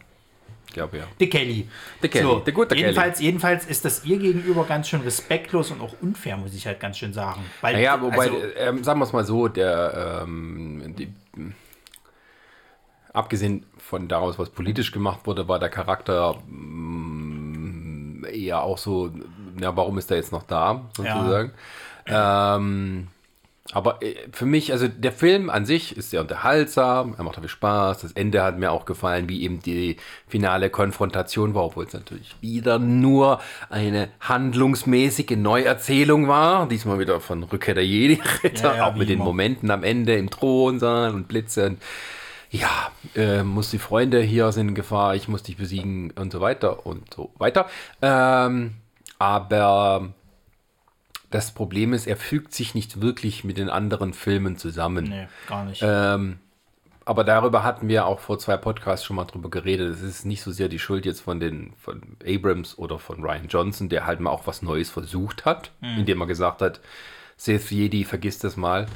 [0.75, 1.03] Glaube ja.
[1.21, 1.69] Die Kelly.
[2.03, 2.81] Die Kelly, der gute Kelly.
[2.81, 6.81] jedenfalls, jedenfalls ist das ihr gegenüber ganz schön respektlos und auch unfair, muss ich halt
[6.81, 7.45] ganz schön sagen.
[7.61, 11.13] Weil, Naja, wobei, also, ähm, sagen wir es mal so, der, ähm, die,
[13.13, 19.11] abgesehen von daraus, was politisch gemacht wurde, war der Charakter mm, eher auch so,
[19.57, 21.53] ja, warum ist er jetzt noch da, sozusagen.
[22.05, 23.07] Ähm,
[23.71, 27.49] aber äh, für mich, also der Film an sich ist sehr unterhaltsam, er macht viel
[27.49, 29.97] Spaß, das Ende hat mir auch gefallen, wie eben die
[30.27, 37.41] finale Konfrontation war, obwohl es natürlich wieder nur eine handlungsmäßige Neuerzählung war, diesmal wieder von
[37.43, 39.25] Rückkehr der Jedi-Ritter, Ja, ja, auch mit den immer.
[39.25, 41.81] Momenten am Ende im Thronsaal und Blitze und
[42.51, 46.39] ja, äh, muss die Freunde hier sind in Gefahr, ich muss dich besiegen und so
[46.39, 47.65] weiter und so weiter.
[48.01, 48.75] Ähm,
[49.17, 50.13] aber
[51.31, 55.05] das Problem ist, er fügt sich nicht wirklich mit den anderen Filmen zusammen.
[55.05, 55.81] nee, gar nicht.
[55.83, 56.39] Ähm,
[57.07, 59.93] aber darüber hatten wir auch vor zwei Podcasts schon mal drüber geredet.
[59.93, 63.47] Es ist nicht so sehr die Schuld jetzt von den von Abrams oder von Ryan
[63.47, 66.79] Johnson, der halt mal auch was Neues versucht hat, indem er gesagt hat,
[67.37, 68.87] Sith Jedi, vergiss das mal.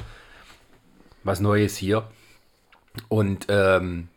[1.22, 2.04] Was Neues hier.
[3.08, 4.08] Und, ähm,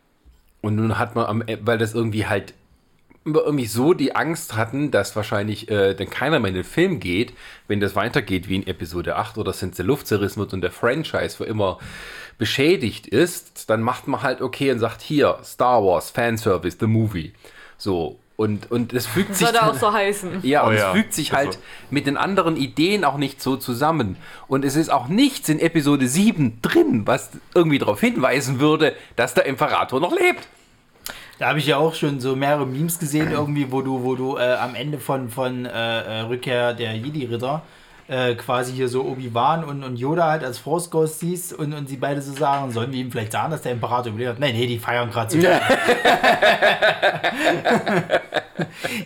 [0.60, 2.54] und nun hat man, am, E- weil das irgendwie halt
[3.26, 7.32] irgendwie so die Angst hatten, dass wahrscheinlich äh, dann keiner mehr in den Film geht,
[7.68, 10.70] wenn das weitergeht wie in Episode 8 oder sind der Luft zerrissen wird und der
[10.72, 11.78] Franchise für immer
[12.36, 17.32] beschädigt ist, dann macht man halt okay und sagt hier, Star Wars, Fanservice, the movie.
[17.78, 18.18] So.
[18.36, 19.48] Und, und es fügt Das sich.
[19.50, 20.40] dann- auch so heißen.
[20.42, 21.50] ja, Oh und ja, es fügt sich also.
[21.52, 21.58] halt
[21.90, 24.16] mit den anderen Ideen auch nicht so zusammen.
[24.48, 29.34] Und es ist auch nichts in Episode 7 drin, was irgendwie darauf hinweisen würde, dass
[29.34, 30.48] der Imperator noch lebt.
[31.38, 34.36] Da habe ich ja auch schon so mehrere Memes gesehen, irgendwie, wo du, wo du
[34.36, 37.62] äh, am Ende von, von äh, äh, Rückkehr der Jedi-Ritter
[38.06, 41.88] äh, quasi hier so Obi-Wan und, und Yoda halt als Force Ghost siehst und, und
[41.88, 44.40] sie beide so sagen, sollen wir ihm vielleicht sagen, dass der Imperator überlebt hat?
[44.40, 45.38] Nee, nee, die feiern gerade so.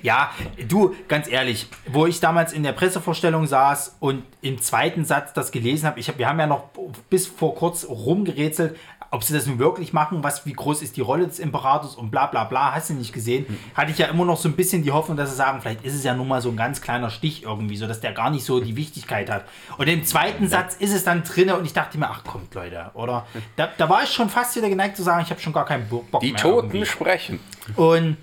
[0.03, 0.31] Ja,
[0.69, 5.53] du, ganz ehrlich, wo ich damals in der Pressevorstellung saß und im zweiten Satz das
[5.53, 6.65] gelesen habe, ich hab, wir haben ja noch
[7.09, 8.77] bis vor kurz rumgerätselt,
[9.11, 12.11] ob sie das nun wirklich machen, was, wie groß ist die Rolle des Imperators und
[12.11, 14.83] bla bla bla, hast du nicht gesehen, hatte ich ja immer noch so ein bisschen
[14.83, 17.09] die Hoffnung, dass sie sagen, vielleicht ist es ja nun mal so ein ganz kleiner
[17.09, 19.45] Stich irgendwie, so dass der gar nicht so die Wichtigkeit hat.
[19.79, 22.91] Und im zweiten Satz ist es dann drinne und ich dachte mir, ach kommt Leute,
[22.93, 23.27] oder?
[23.57, 25.89] Da, da war ich schon fast wieder geneigt zu sagen, ich habe schon gar keinen
[25.89, 26.85] Bo- Bock Die mehr Toten irgendwie.
[26.87, 27.41] sprechen.
[27.77, 28.19] Und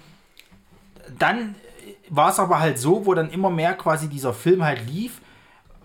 [1.18, 1.56] dann
[2.10, 5.20] war es aber halt so, wo dann immer mehr quasi dieser Film halt lief,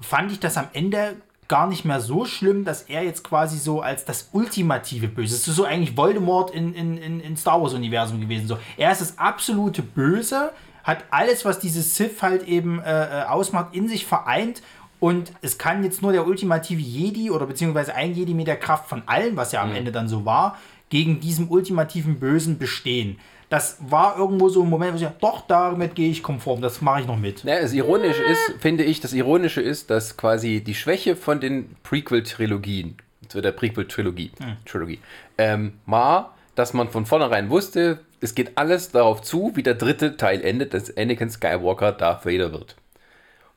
[0.01, 1.17] fand ich das am Ende
[1.51, 5.49] gar nicht mehr so schlimm, dass er jetzt quasi so als das ultimative Böse, es
[5.49, 8.47] ist so eigentlich Voldemort in, in, in, in Star Wars Universum gewesen.
[8.47, 10.53] So, er ist das absolute Böse,
[10.85, 14.63] hat alles, was dieses Sith halt eben äh, äh, ausmacht, in sich vereint
[15.01, 18.89] und es kann jetzt nur der ultimative Jedi oder beziehungsweise ein Jedi mit der Kraft
[18.89, 20.57] von allen, was ja am Ende dann so war,
[20.89, 23.19] gegen diesem ultimativen Bösen bestehen.
[23.51, 26.81] Das war irgendwo so ein Moment, wo ich dachte, doch, damit gehe ich konform, das
[26.81, 27.43] mache ich noch mit.
[27.45, 31.77] Ja, das Ironische ist, finde ich, das Ironische ist, dass quasi die Schwäche von den
[31.83, 32.97] Prequel-Trilogien
[33.27, 34.31] zu der Prequel-Trilogie,
[34.65, 35.01] Trilogie,
[35.37, 40.17] ähm, war, dass man von vornherein wusste, es geht alles darauf zu, wie der dritte
[40.17, 42.77] Teil endet, dass Anakin Skywalker Darth Vader wird.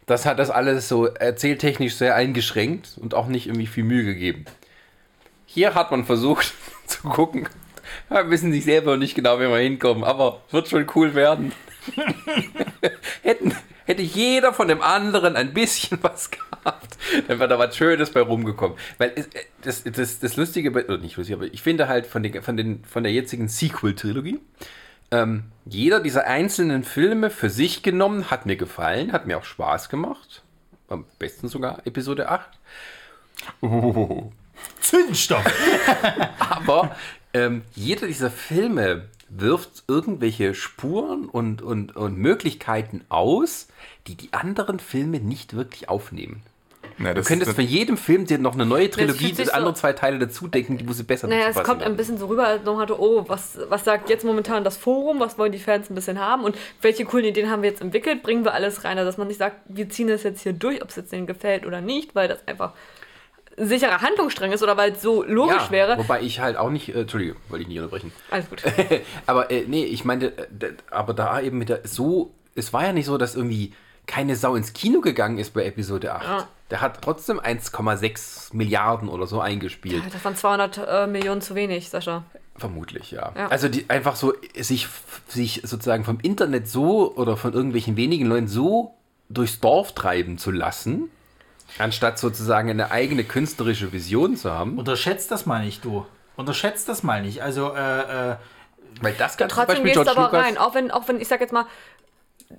[0.06, 4.46] Das hat das alles so erzähltechnisch sehr eingeschränkt und auch nicht irgendwie viel Mühe gegeben.
[5.46, 6.54] Hier hat man versucht
[6.88, 7.48] zu gucken.
[8.10, 11.52] Wir wissen sich selber nicht genau, wie wir hinkommen, aber wird schon cool werden.
[13.24, 13.54] Hätten,
[13.86, 18.22] hätte jeder von dem anderen ein bisschen was gehabt, dann wäre da was Schönes bei
[18.22, 18.78] rumgekommen.
[18.98, 19.24] Weil äh,
[19.62, 22.84] das, das, das Lustige, oder nicht lustig, aber ich finde halt von, den, von, den,
[22.86, 24.40] von der jetzigen Sequel-Trilogie,
[25.12, 29.90] ähm, jeder dieser einzelnen Filme für sich genommen hat mir gefallen, hat mir auch Spaß
[29.90, 30.44] gemacht.
[30.88, 32.50] Am besten sogar Episode 8.
[34.80, 35.46] Zündstoff.
[36.40, 36.96] Aber
[37.34, 43.68] ähm, jeder dieser Filme wirft irgendwelche Spuren und, und, und Möglichkeiten aus,
[44.08, 46.44] die die anderen Filme nicht wirklich aufnehmen.
[47.00, 49.82] Ja, Du das könntest für jeden Film dir noch eine neue Trilogie, die andere so-
[49.82, 52.46] zwei Teile dazu denken, die wo sie besser Naja, es kommt ein bisschen so rüber,
[52.46, 55.90] als noch hatte, oh, was, was sagt jetzt momentan das Forum, was wollen die Fans
[55.90, 56.44] ein bisschen haben?
[56.44, 59.28] Und welche coolen Ideen haben wir jetzt entwickelt, bringen wir alles rein, also dass man
[59.28, 62.14] nicht sagt, wir ziehen das jetzt hier durch, ob es jetzt denen gefällt oder nicht,
[62.14, 62.76] weil das einfach ein
[63.58, 65.98] sicherer Handlungsstrang ist oder weil es so logisch ja, wäre.
[65.98, 68.12] Wobei ich halt auch nicht, äh, Entschuldige, wollte ich nicht unterbrechen.
[68.32, 68.64] Alles gut.
[69.26, 72.94] aber äh, nee, ich meinte, äh, aber da eben mit der, so, es war ja
[72.94, 73.74] nicht so, dass irgendwie
[74.06, 76.24] keine Sau ins Kino gegangen ist bei Episode 8.
[76.24, 76.48] Ja.
[76.72, 80.04] Der hat trotzdem 1,6 Milliarden oder so eingespielt.
[80.12, 82.24] Das waren 200 äh, Millionen zu wenig, Sascha.
[82.56, 83.32] Vermutlich, ja.
[83.36, 83.48] Ja.
[83.48, 84.88] Also die einfach so sich,
[85.28, 88.96] sich sozusagen vom Internet so oder von irgendwelchen wenigen Leuten so
[89.30, 91.10] durchs Dorf treiben zu lassen,
[91.78, 94.78] anstatt sozusagen eine eigene künstlerische Vision zu haben.
[94.78, 96.06] Unterschätzt das mal nicht, du.
[96.36, 97.42] Unterschätzt das mal nicht.
[97.44, 98.36] Also, äh, äh,
[99.02, 101.54] Weil das kann Trotzdem gehst du aber rein, auch wenn, auch wenn, ich sag jetzt
[101.54, 101.66] mal,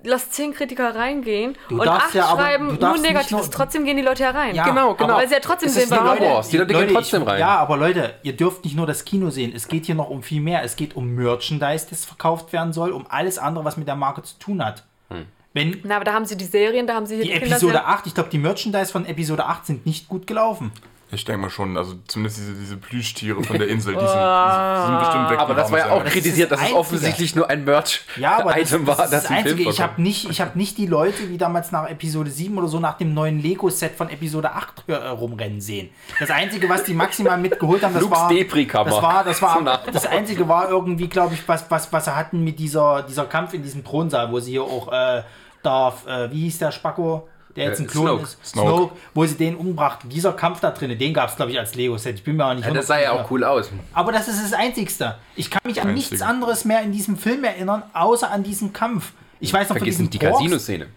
[0.03, 3.97] lass zehn Kritiker reingehen Du und acht ja schreiben du nur Negatives, nur- trotzdem gehen
[3.97, 4.55] die Leute herein.
[4.55, 5.15] Ja, Genau, genau.
[5.15, 5.87] Weil sie ja trotzdem sehen.
[5.87, 6.49] Star Wars.
[6.49, 7.39] Die Leute gehen trotzdem ich, rein.
[7.39, 9.53] Ja, aber Leute, ihr dürft nicht nur das Kino sehen.
[9.55, 10.63] Es geht hier noch um viel mehr.
[10.63, 14.23] Es geht um Merchandise, das verkauft werden soll, um alles andere, was mit der Marke
[14.23, 14.83] zu tun hat.
[15.09, 15.25] Hm.
[15.55, 17.59] Wenn Na, aber da haben sie die Serien, da haben sie hier die die Episode
[17.59, 17.97] Kinderserien.
[17.99, 20.73] 8, ich glaube, die Merchandise von Episode 8 sind nicht gut gelaufen.
[21.11, 24.85] ich denke mal schon, also zumindest diese, diese Plüschtiere von der Insel, die sind, die
[24.85, 25.39] sind bestimmt weg.
[25.39, 28.21] Aber das war ja auch sie das kritisiert, dass das es offensichtlich nur ein Merch-Item
[28.21, 29.69] Ja, aber das, das, war, ist das Film Einzige.
[29.69, 32.81] Ich habe nicht, ich hab nicht die Leute, wie damals nach Episode 7 oder so,
[32.81, 35.89] nach dem neuen Lego-Set von Episode 8 äh, rumrennen sehen.
[36.19, 38.27] Das Einzige, was die maximal mitgeholt haben, das Lukes war...
[38.27, 38.89] Depri-Kammer.
[38.89, 42.43] Das war, das war, das Einzige war irgendwie, glaube ich, was, was, was sie hatten
[42.43, 45.23] mit dieser, dieser Kampf in diesem Thronsaal, wo sie hier auch äh,
[45.65, 47.27] Darth, äh, wie hieß der Spacko?
[47.55, 48.23] Der jetzt Äh, ein Klon Snoke.
[48.23, 48.45] ist.
[48.45, 48.95] Snoke.
[49.13, 50.09] wo sie den umbrachten.
[50.09, 52.15] Dieser Kampf da drin, den gab es, glaube ich, als Lego-Set.
[52.15, 53.69] Ich bin mir auch nicht Ja, das sah ja auch cool aus.
[53.93, 55.15] aber das ist das Einzigste.
[55.37, 56.11] Ich kann mich an Einzige.
[56.13, 59.13] nichts anderes mehr in diesem Film erinnern, außer an diesen Kampf.
[59.39, 60.87] Ich weiß noch von Vergiss diesem nicht die Casino-Szene.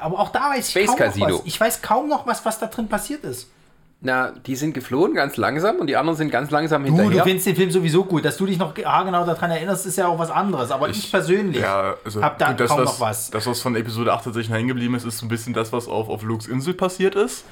[0.00, 1.28] aber auch da weiß ich Space kaum Casino.
[1.28, 1.46] noch was.
[1.46, 3.48] Ich weiß kaum noch was, was da drin passiert ist.
[4.02, 7.22] Na, die sind geflohen ganz langsam und die anderen sind ganz langsam Du, du hinterher.
[7.24, 8.24] findest den Film sowieso gut.
[8.24, 10.70] Dass du dich noch haargenau daran erinnerst, ist ja auch was anderes.
[10.70, 13.30] Aber ich, persönlich Ja, also hab da gut, das, kaum was, noch was.
[13.30, 15.86] das, was von Episode 8 tatsächlich hängen geblieben ist, ist so ein bisschen das, was
[15.86, 17.44] auf, auf Lukes Insel passiert ist.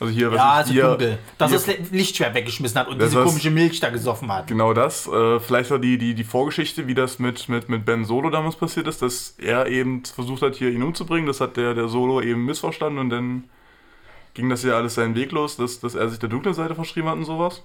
[0.00, 1.18] Also hier, was Ja, ich, so hier, dunkel.
[1.36, 4.46] Dass er das Lichtschwert weggeschmissen hat und diese komische Milch da gesoffen hat.
[4.46, 5.06] Genau das.
[5.06, 8.56] Äh, vielleicht war die, die, die Vorgeschichte, wie das mit, mit, mit Ben Solo damals
[8.56, 11.26] passiert ist, dass er eben versucht hat, hier ihn umzubringen.
[11.26, 13.44] Das hat der, der Solo eben missverstanden und dann
[14.34, 17.08] ging das ja alles seinen Weg los, dass, dass er sich der dunklen Seite verschrieben
[17.08, 17.62] hat und sowas.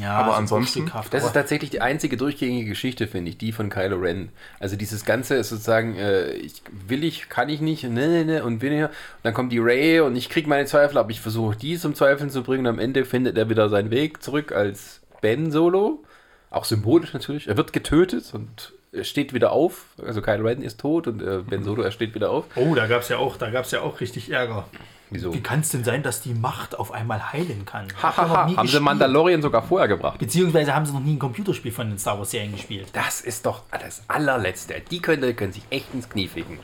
[0.00, 3.52] Ja, Aber so ansonsten- Das aber- ist tatsächlich die einzige durchgängige Geschichte, finde ich, die
[3.52, 4.30] von Kylo Ren.
[4.58, 8.44] Also dieses Ganze ist sozusagen, äh, ich will ich, kann ich nicht, ne, ne, ne,
[8.44, 8.86] und bin hier.
[8.86, 8.92] Und
[9.24, 12.30] dann kommt die Ray und ich kriege meine Zweifel, aber ich versuche die zum Zweifeln
[12.30, 12.66] zu bringen.
[12.66, 16.02] Am Ende findet er wieder seinen Weg zurück als Ben Solo.
[16.48, 17.46] Auch symbolisch natürlich.
[17.48, 19.84] Er wird getötet und er steht wieder auf.
[20.02, 22.46] Also Kylo Ren ist tot und äh, Ben Solo, er steht wieder auf.
[22.56, 24.66] Oh, da gab es ja auch, da gab's ja auch richtig Ärger.
[25.10, 25.32] Wieso?
[25.32, 27.86] Wie kann es denn sein, dass die Macht auf einmal heilen kann?
[27.86, 28.80] Noch Hahaha, nie haben sie.
[28.80, 30.18] Mandalorian sogar vorher gebracht.
[30.18, 32.88] Beziehungsweise haben sie noch nie ein Computerspiel von den Star Wars Serien gespielt.
[32.92, 34.74] Das ist doch das allerletzte.
[34.90, 36.58] Die können, können sich echt ins Knie ficken.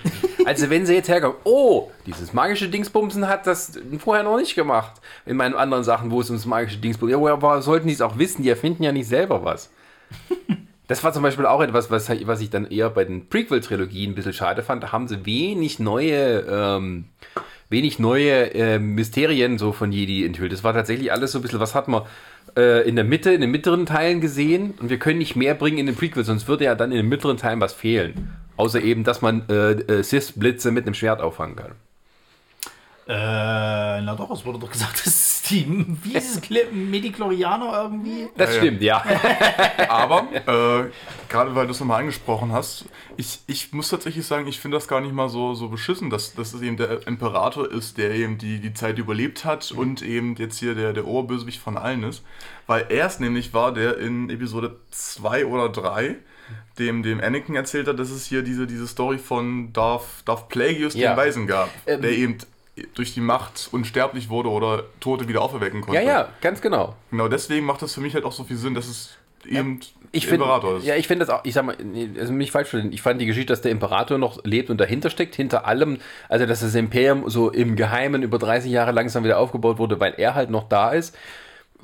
[0.46, 5.00] Also wenn sie jetzt herkommen, oh, dieses magische Dingsbumsen hat das vorher noch nicht gemacht.
[5.26, 8.18] In meinen anderen Sachen, wo es ums magische Dingsbumsen, ja, woher sollten die es auch
[8.18, 8.42] wissen?
[8.42, 9.70] Die erfinden ja nicht selber was.
[10.88, 14.14] Das war zum Beispiel auch etwas, was, was ich dann eher bei den Prequel-Trilogien ein
[14.16, 14.82] bisschen schade fand.
[14.82, 17.04] Da haben sie wenig neue, ähm,
[17.70, 20.52] wenig neue äh, Mysterien so von Jedi enthüllt.
[20.52, 22.02] Das war tatsächlich alles so ein bisschen, was hat man
[22.56, 25.78] äh, in der Mitte, in den mittleren Teilen gesehen und wir können nicht mehr bringen
[25.78, 28.36] in den Prequel, sonst würde ja dann in den mittleren Teilen was fehlen.
[28.56, 31.72] Außer eben, dass man äh, äh, Sith-Blitze mit einem Schwert auffangen kann.
[33.08, 38.28] Äh, na doch, es wurde doch gesagt, dass die, wie ist es, Clip, Medichlorianer irgendwie?
[38.36, 39.02] Das stimmt, ja.
[39.88, 40.90] Aber, äh,
[41.28, 42.84] gerade weil du es nochmal angesprochen hast,
[43.16, 46.34] ich, ich muss tatsächlich sagen, ich finde das gar nicht mal so, so beschissen, dass,
[46.34, 50.36] dass es eben der Imperator ist, der eben die, die Zeit überlebt hat und eben
[50.36, 52.22] jetzt hier der, der Oberbösewicht von allen ist.
[52.66, 56.16] Weil er es nämlich war, der in Episode 2 oder 3
[56.78, 60.94] dem, dem Anakin erzählt hat, dass es hier diese, diese Story von Darth, Darth Plagueis,
[60.94, 61.12] Ja.
[61.12, 62.00] den Weisen gab, Ähm.
[62.02, 62.38] der eben
[62.94, 66.00] durch die Macht unsterblich wurde oder Tote wieder auferwecken konnte.
[66.00, 66.94] Ja, ja, ganz genau.
[67.10, 69.16] Genau deswegen macht das für mich halt auch so viel Sinn, dass es
[69.46, 69.80] eben
[70.12, 70.84] Ich der finde, Imperator ist.
[70.86, 71.76] ja, ich finde das auch, ich sag mal,
[72.18, 75.08] also nicht falsch verstehen, ich fand die Geschichte, dass der Imperator noch lebt und dahinter
[75.10, 79.38] steckt, hinter allem, also dass das Imperium so im Geheimen über 30 Jahre langsam wieder
[79.38, 81.16] aufgebaut wurde, weil er halt noch da ist,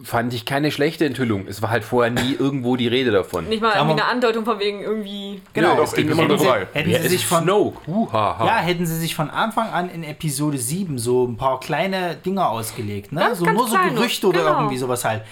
[0.02, 1.46] fand ich keine schlechte Enthüllung.
[1.46, 3.48] Es war halt vorher nie irgendwo die Rede davon.
[3.48, 5.40] Nicht mal irgendwie eine Andeutung von wegen irgendwie.
[5.52, 7.86] Genau, Ja, es doch, ging Episode hätten sie, hätten Wer sie ist sich von Snoke?
[7.86, 8.46] Huhaha.
[8.46, 12.50] Ja, hätten sie sich von Anfang an in Episode 7 so ein paar kleine Dinger
[12.50, 13.20] ausgelegt, ne?
[13.20, 14.54] Ganz, so ganz nur so Gerüchte oder genau.
[14.56, 15.22] irgendwie sowas halt.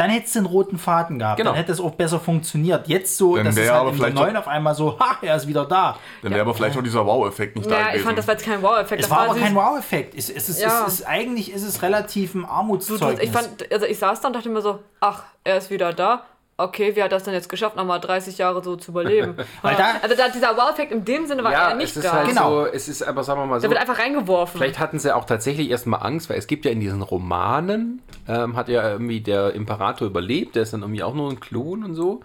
[0.00, 1.50] Dann hättest du einen roten Faden gehabt, Genau.
[1.50, 2.88] dann hätte es auch besser funktioniert.
[2.88, 4.98] Jetzt so, Dann dass es wäre halt aber in der vielleicht neuen auf einmal so,
[5.00, 5.98] ha, er ist wieder da.
[6.22, 8.04] Dann wäre aber vielleicht auch dieser Wow-Effekt nicht da Ja, ich gewesen.
[8.06, 9.02] fand, das war jetzt kein Wow-Effekt.
[9.02, 10.14] Es das war aber kein Wow-Effekt.
[10.14, 10.84] Es, es, ist, Ja.
[10.86, 13.18] es eigentlich ist es relativ ein Du, Armutszeugnis.
[13.18, 15.92] du, ich fand, also ich saß da und dachte mir so, ach, er ist wieder
[15.92, 16.22] da.
[16.62, 19.34] Okay, wie hat das denn jetzt geschafft, nochmal 30 Jahre so zu überleben?
[19.62, 22.04] Weil da- also da, dieser Wow-Effekt in dem Sinne war ja, er nicht es ist
[22.04, 22.12] da.
[22.12, 22.62] halt Genau.
[22.62, 24.58] so, es ist aber, sagen wir mal so, Der wird einfach reingeworfen.
[24.60, 28.56] Vielleicht hatten sie auch tatsächlich erstmal Angst, weil es gibt ja in diesen Romanen, ähm,
[28.56, 31.94] hat ja irgendwie der Imperator überlebt, der ist dann irgendwie auch nur ein Klon und
[31.94, 32.20] so.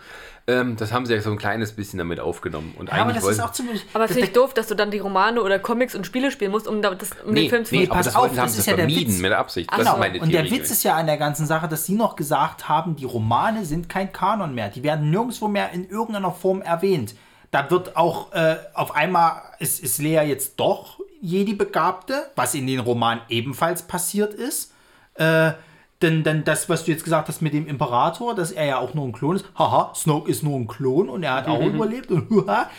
[0.48, 2.76] Ähm, das haben sie ja so ein kleines bisschen damit aufgenommen.
[2.78, 3.84] Und ja, aber eigentlich das ist auch ziemlich.
[3.94, 6.68] aber finde ich doof, dass du dann die Romane oder Comics und Spiele spielen musst,
[6.68, 8.54] um, da- das, um nee, den Film zu nee, pass aber das auf, haben das
[8.54, 9.22] sie ist ja der vermieden Witz.
[9.22, 9.70] mit Absicht.
[9.74, 9.94] Ach Das so.
[9.94, 10.60] ist meine Und der Theorie.
[10.60, 13.90] Witz ist ja an der ganzen Sache, dass sie noch gesagt haben, die Romane sind
[13.90, 14.70] kein Kanon mehr.
[14.70, 17.16] Die werden nirgendwo mehr in irgendeiner Form erwähnt.
[17.50, 22.80] Da wird auch äh, auf einmal, ist, ist Lea jetzt doch Jedi-Begabte, was in den
[22.82, 24.74] Romanen ebenfalls passiert ist.
[25.16, 25.54] Äh,
[26.02, 28.94] denn, denn das, was du jetzt gesagt hast mit dem Imperator, dass er ja auch
[28.94, 29.46] nur ein Klon ist.
[29.58, 32.12] Haha, Snoke ist nur ein Klon und er hat auch überlebt.
[32.12, 32.70] Und huha.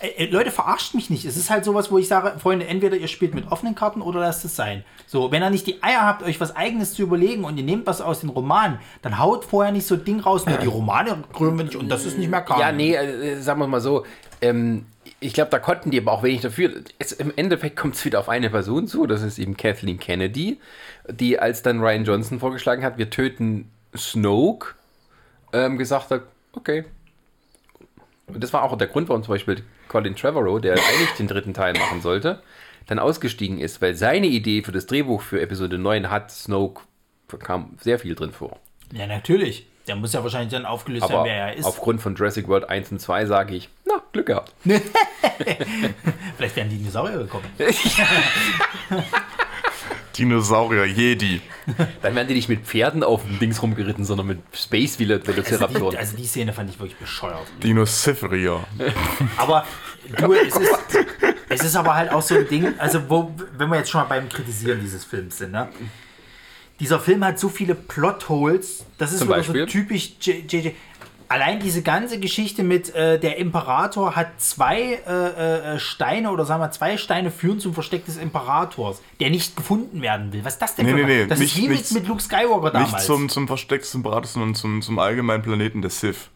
[0.00, 1.24] Äh, äh, Leute, verarscht mich nicht.
[1.24, 4.20] Es ist halt sowas, wo ich sage, Freunde, entweder ihr spielt mit offenen Karten oder
[4.20, 4.84] lasst es sein.
[5.06, 7.86] So, wenn ihr nicht die Eier habt, euch was Eigenes zu überlegen und ihr nehmt
[7.86, 11.22] was aus den Romanen, dann haut vorher nicht so ein Ding raus, ne, die Romane
[11.32, 12.60] krömen wir nicht und das ist nicht mehr Kanon.
[12.60, 14.04] Ja, nee, äh, sagen wir mal so,
[14.40, 14.86] ähm,
[15.24, 16.82] ich glaube, da konnten die aber auch wenig dafür.
[16.98, 20.60] Es, Im Endeffekt kommt es wieder auf eine Person zu, das ist eben Kathleen Kennedy,
[21.08, 24.74] die als dann Ryan Johnson vorgeschlagen hat, wir töten Snoke,
[25.52, 26.84] ähm, gesagt hat, okay.
[28.26, 31.54] Und das war auch der Grund, warum zum Beispiel Colin Trevorrow, der eigentlich den dritten
[31.54, 32.42] Teil machen sollte,
[32.86, 36.82] dann ausgestiegen ist, weil seine Idee für das Drehbuch für Episode 9 hat Snoke,
[37.38, 38.60] kam sehr viel drin vor.
[38.92, 39.66] Ja, natürlich.
[39.86, 41.66] Der muss ja wahrscheinlich dann aufgelöst Aber werden, wer er ist.
[41.66, 44.52] aufgrund von Jurassic World 1 und 2 sage ich, na, Glück gehabt.
[46.36, 47.44] Vielleicht wären die Dinosaurier gekommen.
[50.16, 51.42] Dinosaurier, Jedi.
[52.02, 55.96] Dann werden die nicht mit Pferden auf dem Dings rumgeritten, sondern mit Space Velociraptoren.
[55.98, 57.46] Also die Szene fand ich wirklich bescheuert.
[57.62, 58.60] Dinosiferier.
[59.36, 59.66] Aber
[60.16, 60.72] du, es ist,
[61.48, 64.06] es ist aber halt auch so ein Ding, also wo, wenn wir jetzt schon mal
[64.06, 65.68] beim Kritisieren dieses Films sind, ne?
[66.80, 69.66] Dieser Film hat so viele Plotholes, das ist Zum so Beispiel?
[69.66, 70.70] typisch JJ.
[71.26, 76.60] Allein diese ganze Geschichte mit äh, der Imperator hat zwei äh, äh, Steine oder sagen
[76.62, 80.44] wir zwei Steine führen zum Versteck des Imperators, der nicht gefunden werden will.
[80.44, 82.06] Was ist das denn Nee, für nee, nee, Das nicht- ist wie mit, nicht- mit
[82.08, 82.92] Luke Skywalker damals.
[82.92, 86.28] Nicht zum, zum Versteck des Imperators, sondern zum, zum allgemeinen Planeten des Sith.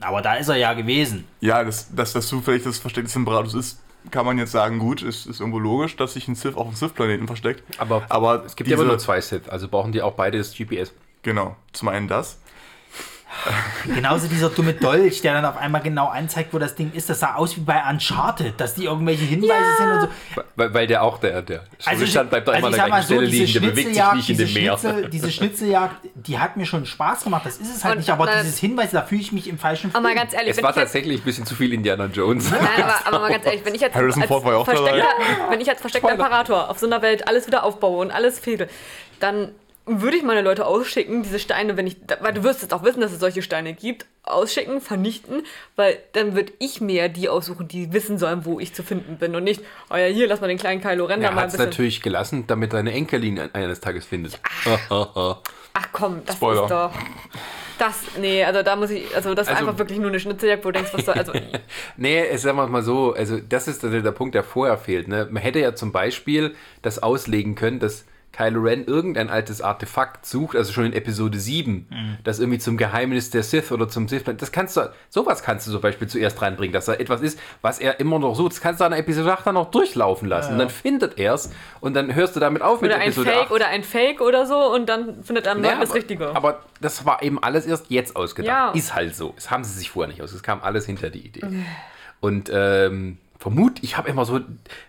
[0.00, 1.24] Aber da ist er ja gewesen.
[1.40, 3.80] Ja, dass das, das zufällig das Versteck des Imperators ist,
[4.10, 6.74] kann man jetzt sagen, gut, ist, ist irgendwo logisch, dass sich ein Sith auf dem
[6.76, 7.62] Sith-Planeten versteckt.
[7.78, 10.38] Aber, aber es gibt ja immer diese- nur zwei Sith, also brauchen die auch beide
[10.38, 10.92] das GPS.
[11.22, 12.39] Genau, zum einen das.
[13.86, 17.08] Genauso dieser dumme Dolch, der dann auf einmal genau anzeigt, wo das Ding ist.
[17.08, 20.42] Das sah aus wie bei Uncharted, dass die irgendwelche Hinweise sind und so.
[20.56, 23.06] Weil, weil der auch, der, der Also, Stand bleibt doch immer an ich der gleichen
[23.08, 24.78] so, Stelle diese liegen, der bewegt sich Schnitzeljagd, nicht in diese, dem Meer.
[24.78, 27.46] Schnitzel, diese Schnitzeljagd, die hat mir schon Spaß gemacht.
[27.46, 29.58] Das ist es halt Und, nicht, aber äh, dieses Hinweis, da fühle ich mich im
[29.58, 30.18] falschen Aber mal Film.
[30.18, 32.50] ganz ehrlich, Es war tatsächlich ein bisschen zu viel Indiana Jones.
[32.50, 34.64] Nein, aber, aber mal ganz ehrlich, wenn ich jetzt Harrison als Ford war ja auch
[34.64, 35.50] versteckter, dabei.
[35.52, 36.10] wenn ich als versteckter.
[36.10, 38.68] Imperator auf so einer Welt alles wieder aufbaue und alles fehle,
[39.20, 39.52] dann
[39.86, 43.00] würde ich meine Leute ausschicken, diese Steine, wenn ich, weil du wirst jetzt auch wissen,
[43.00, 45.42] dass es solche Steine gibt, ausschicken, vernichten,
[45.74, 49.34] weil dann würde ich mir die aussuchen, die wissen sollen, wo ich zu finden bin
[49.34, 51.42] und nicht, oh ja, hier, lass mal den kleinen Kylo Ren da Er mal hat
[51.44, 51.66] ein es bisschen.
[51.70, 54.38] natürlich gelassen, damit seine Enkelin eines Tages findet.
[55.72, 56.62] Ach komm, das Spoiler.
[56.64, 56.92] ist doch.
[57.78, 60.64] Das, nee, also da muss ich, also das ist Also- einfach wirklich nur eine Schnitzeljagd,
[60.64, 61.32] wo du denkst, was soll, also,
[61.96, 65.08] Nee, es- sagen wir mal so, also das ist der, der Punkt, der vorher fehlt.
[65.08, 65.26] Ne?
[65.30, 70.54] Man hätte ja zum Beispiel das auslegen können, dass Kylo Ren irgendein altes Artefakt sucht,
[70.56, 72.16] also schon in Episode 7, Mhm.
[72.24, 75.72] das irgendwie zum Geheimnis der Sith oder zum Sith, das kannst du, sowas kannst du
[75.72, 78.52] zum Beispiel zuerst reinbringen, dass da etwas ist, was er immer noch sucht.
[78.52, 80.52] Das kannst du an Episode 8 dann noch durchlaufen lassen.
[80.52, 81.50] Und dann findet er es
[81.80, 83.50] und dann hörst du damit auf mit Oder ein Episode Fake 8.
[83.52, 86.34] oder ein Fake oder so und dann findet er am Ja, neuen das aber, Richtige.
[86.36, 88.48] Aber das war eben alles erst jetzt ausgedacht.
[88.48, 88.70] Ja.
[88.78, 89.32] Ist halt so.
[89.34, 90.32] Das haben sie sich vorher nicht aus.
[90.32, 91.42] Es kam alles hinter die Idee.
[92.20, 94.40] Und ähm, vermut, ich habe immer so,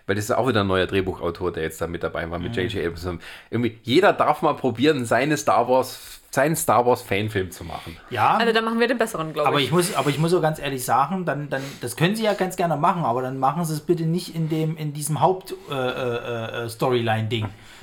[0.06, 2.54] weil das ist auch wieder ein neuer Drehbuchautor, der jetzt da mit dabei war, mit
[2.54, 2.84] J.J.
[2.86, 3.18] Abrams.
[3.50, 7.96] Irgendwie, jeder darf mal probieren, seine Star Wars, seinen Star Wars Fanfilm zu machen.
[8.10, 9.66] Ja, also dann machen wir den besseren, glaube aber ich.
[9.66, 12.34] ich muss, aber ich muss auch ganz ehrlich sagen, dann, dann, das können sie ja
[12.34, 15.54] ganz gerne machen, aber dann machen sie es bitte nicht in dem, in diesem Haupt
[15.70, 16.68] äh, äh, äh.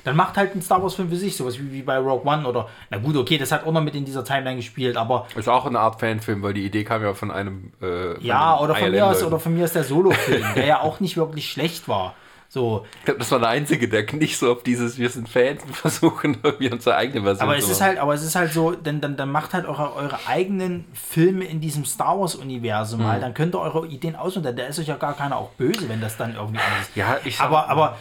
[0.04, 2.68] Dann macht halt ein Star Wars-Film für sich, sowas wie, wie bei Rogue One oder,
[2.90, 5.66] na gut, okay, das hat auch noch mit in dieser Timeline gespielt, aber Ist auch
[5.66, 7.72] eine Art Fanfilm, weil die Idee kam ja von einem.
[7.80, 10.66] Äh, von ja, den oder von mir aus, oder von mir ist der Solo-Film, der
[10.66, 12.14] ja auch nicht wirklich schlecht war.
[12.52, 15.62] So, Ich glaube, das war der Einzige, der nicht so auf dieses Wir sind Fans
[15.62, 17.88] und versuchen, irgendwie unsere eigene Version aber zu es ist machen.
[17.90, 21.44] halt, aber es ist halt so, denn dann, dann macht halt eure, eure eigenen Filme
[21.44, 23.06] in diesem Star Wars-Universum Mhm.
[23.06, 25.50] mal, dann könnt ihr eure Ideen aus und da ist euch ja gar keiner auch
[25.50, 26.96] böse, wenn das dann irgendwie anders ist.
[26.96, 27.96] Ja, ich sag- aber, aber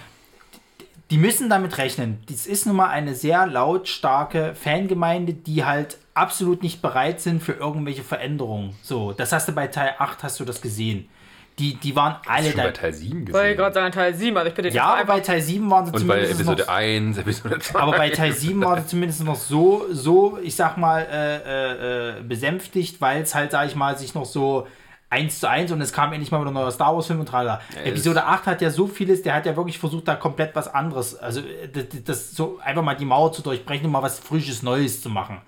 [1.12, 2.20] die müssen damit rechnen.
[2.30, 7.54] Dies ist nun mal eine sehr lautstarke Fangemeinde, die halt absolut nicht bereit sind für
[7.54, 8.76] irgendwelche Veränderungen.
[8.84, 11.10] So, das hast du bei Teil 8 hast du das gesehen.
[11.58, 12.64] Die, die waren alle schon da.
[12.66, 13.52] bei Teil 7 Weil gesehen.
[13.52, 15.92] ich gerade sagen, Teil 7, also ich bitte Ja, aber bei Teil 7 waren sie
[15.92, 17.80] und bei zumindest Episode noch, 1, Episode 2.
[17.80, 22.20] aber bei Teil 7 war sie zumindest noch so, so, ich sag mal, äh, äh,
[22.20, 24.68] äh, besänftigt, weil es halt, sag ich mal, sich noch so
[25.10, 27.28] eins zu eins und es kam endlich mal wieder ein neuer Star Wars Film und
[27.28, 27.62] tralala.
[27.84, 31.16] Episode 8 hat ja so vieles, der hat ja wirklich versucht, da komplett was anderes,
[31.16, 34.64] also äh, das, das so einfach mal die Mauer zu durchbrechen und mal was Frisches
[34.64, 35.42] Neues zu machen.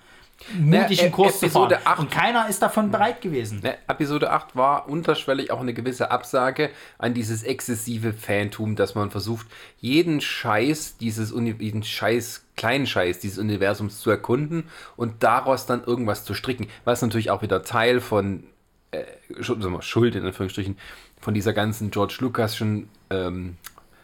[0.58, 1.94] Mutigen äh, Kurs zu Episode fahren.
[1.94, 3.60] 8 Und keiner ist davon bereit gewesen.
[3.62, 9.12] Ne, Episode 8 war unterschwellig auch eine gewisse Absage an dieses exzessive Fantum, dass man
[9.12, 9.46] versucht,
[9.80, 14.66] jeden Scheiß, dieses jeden Scheiß, kleinen Scheiß dieses Universums zu erkunden
[14.98, 16.68] und daraus dann irgendwas zu stricken.
[16.86, 18.44] Was natürlich auch wieder Teil von
[18.92, 19.04] äh,
[19.42, 20.78] Schuld, in Anführungsstrichen
[21.20, 23.58] von dieser ganzen George Lucas'schen ähm,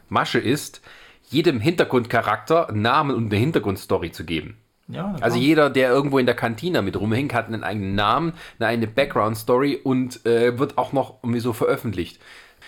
[0.10, 0.82] Masche ist,
[1.30, 4.58] jedem Hintergrundcharakter einen Namen und eine Hintergrundstory zu geben.
[4.88, 8.70] Ja, Also jeder, der irgendwo in der Kantine mit rumhängt, hat einen eigenen Namen, eine
[8.70, 12.22] eigene Background-Story und äh, wird auch noch irgendwie so veröffentlicht.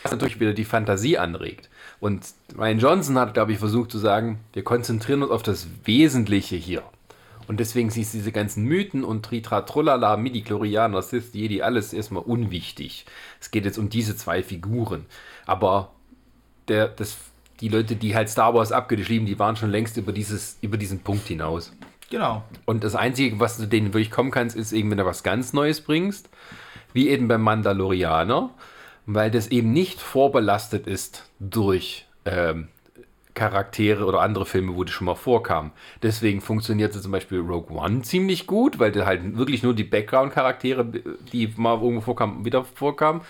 [0.03, 1.69] Was natürlich wieder die Fantasie anregt.
[1.99, 2.25] Und
[2.57, 6.83] Ryan Johnson hat, glaube ich, versucht zu sagen, wir konzentrieren uns auf das Wesentliche hier.
[7.49, 13.07] Und deswegen sind diese ganzen Mythen und Tritra, Trullala, Midi-Chlorianer, Sith, Jedi, alles erstmal unwichtig.
[13.41, 15.07] Es geht jetzt um diese zwei Figuren.
[15.47, 15.89] Aber
[16.67, 17.17] der, das,
[17.59, 20.99] die Leute, die halt Star Wars abgeschrieben, die waren schon längst über, dieses, über diesen
[20.99, 21.73] Punkt hinaus.
[22.11, 22.43] Genau.
[22.65, 25.51] Und das Einzige, was du denen wirklich kommen kannst, ist eben, wenn du was ganz
[25.51, 26.29] Neues bringst,
[26.93, 28.51] wie eben beim Mandalorianer,
[29.07, 32.67] weil das eben nicht vorbelastet ist durch ähm,
[33.33, 35.71] Charaktere oder andere Filme, wo das schon mal vorkam.
[36.01, 40.85] Deswegen funktioniert zum Beispiel Rogue One ziemlich gut, weil da halt wirklich nur die Background-Charaktere,
[41.31, 43.21] die mal irgendwo vorkamen, wieder vorkamen.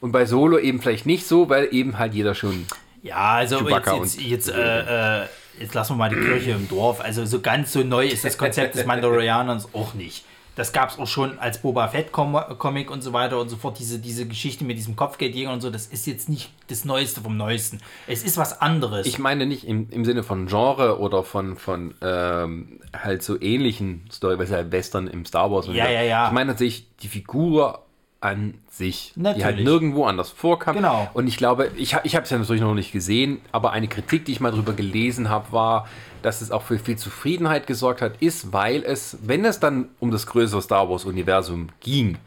[0.00, 2.66] Und bei Solo eben vielleicht nicht so, weil eben halt jeder schon
[3.02, 5.26] Ja, also jetzt, Chewbacca jetzt, und- jetzt, äh, äh,
[5.60, 7.00] jetzt lassen wir mal die Kirche im Dorf.
[7.00, 10.24] Also so ganz so neu ist das Konzept des Mandalorianers auch nicht.
[10.54, 13.56] Das gab es auch schon als Boba Fett Com Comic und so weiter und so
[13.56, 13.78] fort.
[13.78, 17.36] Diese, diese Geschichte mit diesem Kopfgeldjäger und so, das ist jetzt nicht das Neueste vom
[17.36, 17.80] Neuesten.
[18.06, 19.06] Es ist was anderes.
[19.06, 24.04] Ich meine nicht im, im Sinne von Genre oder von, von ähm, halt so ähnlichen
[24.12, 26.26] Story, weil es ja Western im Star Wars und Ja, ja, ja.
[26.26, 27.82] Ich meine tatsächlich die Figur
[28.22, 29.64] an sich, die halt Natürlich.
[29.64, 30.76] nirgendwo anders vorkam.
[30.76, 31.10] Genau.
[31.12, 34.24] Und ich glaube, ich, ich habe es ja natürlich noch nicht gesehen, aber eine Kritik,
[34.24, 35.88] die ich mal drüber gelesen habe, war,
[36.22, 40.10] dass es auch für viel Zufriedenheit gesorgt hat, ist, weil es, wenn es dann um
[40.10, 42.18] das größere Star Wars-Universum ging,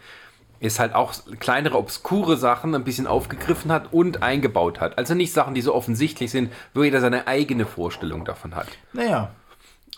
[0.59, 4.97] es halt auch kleinere, obskure Sachen ein bisschen aufgegriffen hat und eingebaut hat.
[4.97, 8.67] Also nicht Sachen, die so offensichtlich sind, wo jeder seine eigene Vorstellung davon hat.
[8.93, 9.31] naja,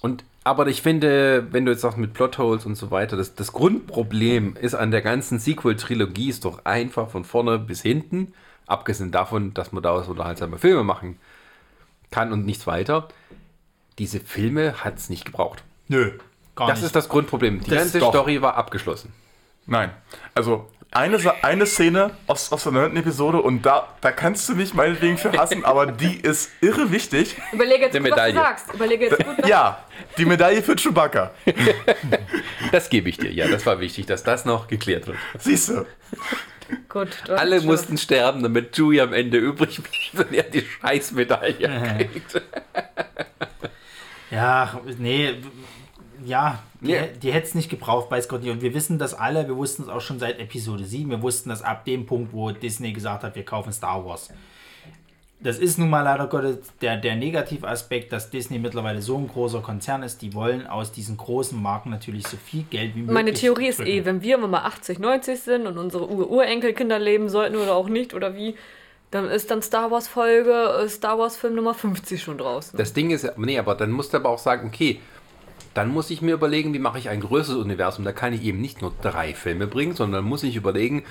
[0.02, 3.52] Und aber ich finde, wenn du jetzt sagst mit Plotholes und so weiter, das, das
[3.52, 8.34] Grundproblem ist an der ganzen Sequel-Trilogie ist doch einfach von vorne bis hinten,
[8.66, 11.20] abgesehen davon, dass man daraus unterhaltsame Filme machen
[12.12, 13.10] kann und nichts weiter.
[14.00, 15.64] Diese Filme hat es nicht gebraucht.
[15.88, 16.12] nö,
[16.56, 16.88] gar Das nicht.
[16.88, 17.62] ist das Grundproblem.
[17.64, 18.10] Die Das ganze doch.
[18.10, 19.14] Story war abgeschlossen.
[19.66, 19.92] Nein.
[20.34, 24.74] Also, eine, eine Szene aus, aus der neunten Episode und da, da kannst du mich
[24.74, 27.36] meinetwegen für hassen, aber die ist irre wichtig.
[27.52, 28.34] Überlege jetzt Der gut, was du Medaille.
[28.36, 28.74] sagst.
[28.74, 29.84] Überlege jetzt gut, was Ja,
[30.18, 31.32] die Medaille für Chewbacca.
[32.72, 33.32] Das gebe ich dir.
[33.32, 35.18] Ja, das war wichtig, dass das noch geklärt wird.
[35.40, 35.86] Siehst du?
[36.90, 42.08] Gut, Alle schon- mussten sterben, damit Chewie am Ende übrig blieb und er die Scheißmedaille
[42.10, 42.42] kriegt.
[44.32, 45.36] Ja, nee,
[46.26, 47.04] ja, die, Ja.
[47.22, 48.52] die hätte es nicht gebraucht, weiß Gott nicht.
[48.52, 51.10] Und wir wissen das alle, wir wussten es auch schon seit Episode 7.
[51.10, 54.30] Wir wussten das ab dem Punkt, wo Disney gesagt hat, wir kaufen Star Wars.
[55.40, 59.62] das ist nun mal leider Gottes der, der Negativaspekt, dass Disney mittlerweile so ein großer
[59.62, 60.24] Konzern ist.
[60.24, 63.14] Die wollen aus diesen großen Marken natürlich so viel Geld wie möglich.
[63.14, 63.92] Meine Theorie ist drücken.
[63.92, 67.88] eh, wenn wir mal 80, 90 sind und unsere Ur Urenkelkinder leben sollten oder auch
[67.88, 68.56] nicht oder wie,
[69.12, 72.78] dann ist dann Star Wars Folge, äh, Star Wars Film Nummer 50 schon draußen.
[72.78, 75.00] Das Ding ist, nee, aber dann musst du aber auch sagen, okay,
[75.74, 78.04] dann muss ich mir überlegen, wie mache ich ein größeres Universum.
[78.04, 81.04] Da kann ich eben nicht nur drei Filme bringen, sondern muss ich überlegen,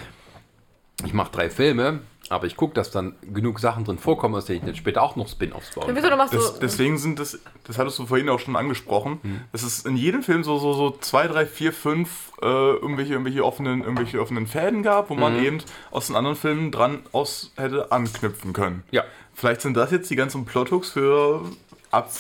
[1.05, 4.59] ich mache drei Filme, aber ich gucke, dass dann genug Sachen drin vorkommen, aus denen
[4.61, 6.19] ich dann später auch noch Spin-offs bauen kann.
[6.37, 9.21] Das, deswegen sind das, das hattest du vorhin auch schon angesprochen,
[9.53, 13.45] es ist in jedem Film so, so, so zwei, drei, vier, fünf äh, irgendwelche, irgendwelche,
[13.45, 15.59] offenen, irgendwelche offenen Fäden gab, wo man eben
[15.91, 18.83] aus den anderen Filmen dran aus hätte anknüpfen können.
[18.91, 19.05] Ja.
[19.35, 21.43] Vielleicht sind das jetzt die ganzen Plothooks für
[21.91, 22.11] ab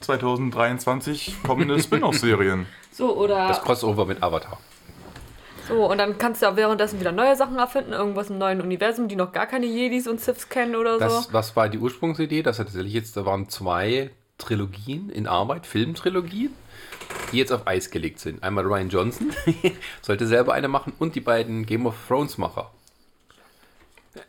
[0.00, 2.66] 2023 kommende Spin-off-Serien.
[2.92, 4.58] so oder Das Crossover mit Avatar.
[5.68, 9.08] So und dann kannst du ja währenddessen wieder neue Sachen erfinden, irgendwas im neuen Universum,
[9.08, 10.98] die noch gar keine Jedis und Siths kennen oder so.
[11.00, 12.42] Das, was war die Ursprungsidee?
[12.42, 16.52] Das hat tatsächlich jetzt, da waren zwei Trilogien in Arbeit, Filmtrilogien,
[17.32, 18.42] die jetzt auf Eis gelegt sind.
[18.42, 19.32] Einmal Ryan Johnson,
[20.02, 22.38] sollte selber eine machen, und die beiden Game of Thrones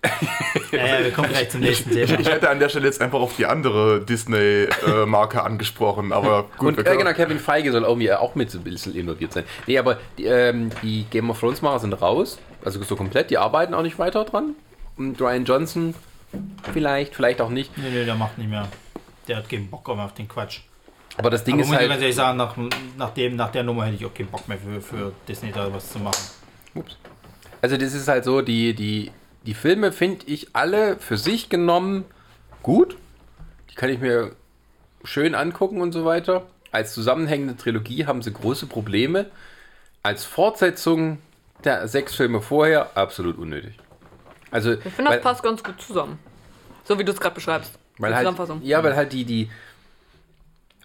[0.03, 0.25] Macher.
[0.71, 2.19] Ja, ja, wir kommen gleich zum nächsten Thema.
[2.19, 6.77] Ich hätte an der Stelle jetzt einfach auf die andere Disney-Marke angesprochen, aber gut.
[6.77, 9.45] Und äh, genau, Kevin Feige soll irgendwie auch mit so ein bisschen involviert sein.
[9.65, 13.37] Nee, aber die, ähm, die Game of Thrones Macher sind raus, also so komplett, die
[13.37, 14.55] arbeiten auch nicht weiter dran.
[14.97, 15.95] Und Ryan Johnson
[16.71, 17.75] vielleicht, vielleicht auch nicht.
[17.77, 18.67] Nee, nee, der macht nicht mehr.
[19.27, 20.61] Der hat keinen Bock mehr auf den Quatsch.
[21.17, 22.01] Aber das Ding Aber ist muss ich ganz halt.
[22.01, 22.55] ehrlich sagen, nach,
[22.97, 25.71] nach, dem, nach der Nummer hätte ich auch keinen Bock mehr für, für Disney da
[25.73, 26.29] was zu machen.
[26.75, 26.97] Ups.
[27.61, 29.11] Also das ist halt so, die, die,
[29.45, 32.05] die Filme finde ich alle für sich genommen
[32.61, 32.97] gut.
[33.71, 34.35] Die kann ich mir
[35.03, 36.45] schön angucken und so weiter.
[36.71, 39.25] Als zusammenhängende Trilogie haben sie große Probleme.
[40.03, 41.19] Als Fortsetzung
[41.63, 43.75] der sechs Filme vorher absolut unnötig.
[44.51, 46.19] Also, ich finde, das passt ganz gut zusammen.
[46.85, 47.73] So wie du es gerade beschreibst.
[47.97, 48.61] weil halt, Zusammenfassung.
[48.63, 49.49] ja, weil halt die, die,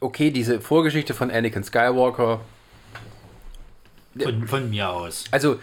[0.01, 2.41] okay, diese Vorgeschichte von Anakin Skywalker,
[4.21, 5.25] Von, von mir aus.
[5.31, 5.59] also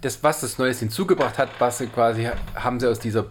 [0.00, 3.26] das, was das Neues hinzugebracht hat, was sie quasi, haben sie aus dieser,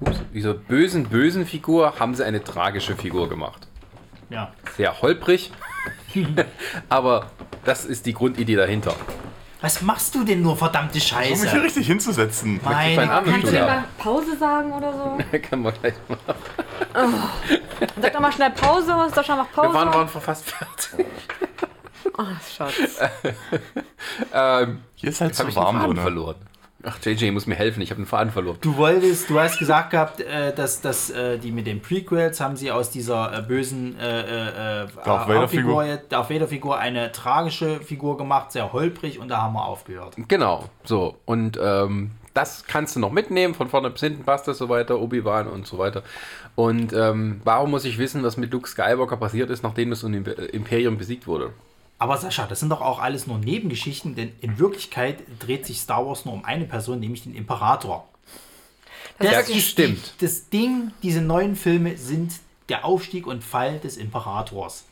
[0.00, 3.66] ups, dieser bösen, bösen Figur, haben sie eine tragische Figur gemacht.
[4.30, 4.52] Ja.
[4.76, 5.52] Sehr holprig,
[6.88, 7.30] aber
[7.64, 8.94] das ist die Grundidee dahinter.
[9.60, 11.62] Was machst du denn nur, verdammte Um mich hier Scheiße?
[11.62, 12.60] richtig hinzusetzen.
[12.64, 13.66] Arm Kannst du haben.
[13.66, 15.38] mal Pause sagen oder so?
[15.50, 16.36] Kann man gleich machen.
[18.00, 19.68] Sag doch mal schnell Pause, Sascha macht Pause.
[19.70, 21.06] Wir waren, waren fast fertig.
[22.16, 22.74] Ach, Schatz.
[24.32, 26.02] Ähm, Hier ist halt zu ich den warm Faden drin.
[26.02, 26.36] verloren.
[26.84, 28.58] Ach, JJ muss mir helfen, ich habe den Faden verloren.
[28.60, 32.56] Du wolltest, du hast gesagt gehabt, äh, dass, dass äh, die mit den Prequels haben
[32.56, 35.84] sie aus dieser äh, bösen äh, äh, Darth Vader Figur.
[36.08, 40.14] Darth Vader Figur eine tragische Figur gemacht, sehr holprig und da haben wir aufgehört.
[40.28, 41.16] Genau, so.
[41.24, 45.00] Und ähm, das kannst du noch mitnehmen, von vorne bis hinten passt das so weiter,
[45.00, 46.04] Obi-Wan und so weiter.
[46.54, 50.96] Und ähm, warum muss ich wissen, was mit Luke Skywalker passiert ist, nachdem das Imperium
[50.96, 51.50] besiegt wurde?
[51.98, 56.06] Aber Sascha, das sind doch auch alles nur Nebengeschichten, denn in Wirklichkeit dreht sich Star
[56.06, 58.06] Wars nur um eine Person, nämlich den Imperator.
[59.18, 60.14] Das ist ist stimmt.
[60.20, 62.34] Die, das Ding, diese neuen Filme sind
[62.68, 64.84] der Aufstieg und Fall des Imperators.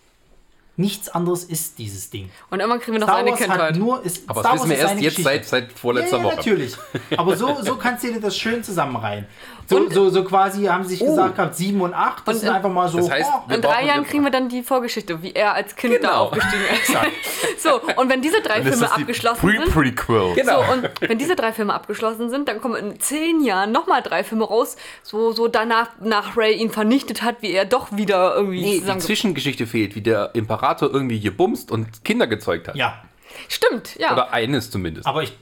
[0.79, 2.29] Nichts anderes ist dieses Ding.
[2.51, 3.77] Und irgendwann kriegen wir noch Star seine Wars hat Kindheit.
[3.77, 6.23] nur ist Aber Star das wissen wir Wars erst eine jetzt seit, seit vorletzter ja,
[6.23, 6.37] ja, Woche.
[6.37, 6.77] natürlich.
[7.17, 9.27] Aber so, so kannst du dir das schön zusammenreihen.
[9.69, 11.07] So, Und- so, so quasi haben sie sich Oh.
[11.07, 12.99] gesagt gehabt, 7 und 8, das Und sind in- einfach mal so.
[12.99, 15.95] Das heißt, oh, In drei Jahren kriegen wir dann die Vorgeschichte, wie er als Kind
[15.95, 16.13] da Genau.
[16.25, 16.93] aufgestiegen ist.
[17.63, 20.35] so, und wenn diese drei Filme abgeschlossen sind, Pre-Prequel.
[20.35, 20.63] Genau.
[20.63, 24.23] So, und wenn diese drei Filme abgeschlossen sind, dann kommen in zehn Jahren nochmal drei
[24.23, 28.61] Filme raus, so, so danach, nach Ray ihn vernichtet hat, wie er doch wieder irgendwie
[28.61, 28.99] Nee, die.
[28.99, 32.77] Zwischengeschichte fehlt, wie der Imperator irgendwie gebumst und Kinder gezeugt hat.
[32.77, 33.03] Ja,
[33.49, 34.13] Stimmt, ja.
[34.13, 35.07] Oder eines zumindest.
[35.07, 35.37] aber ich.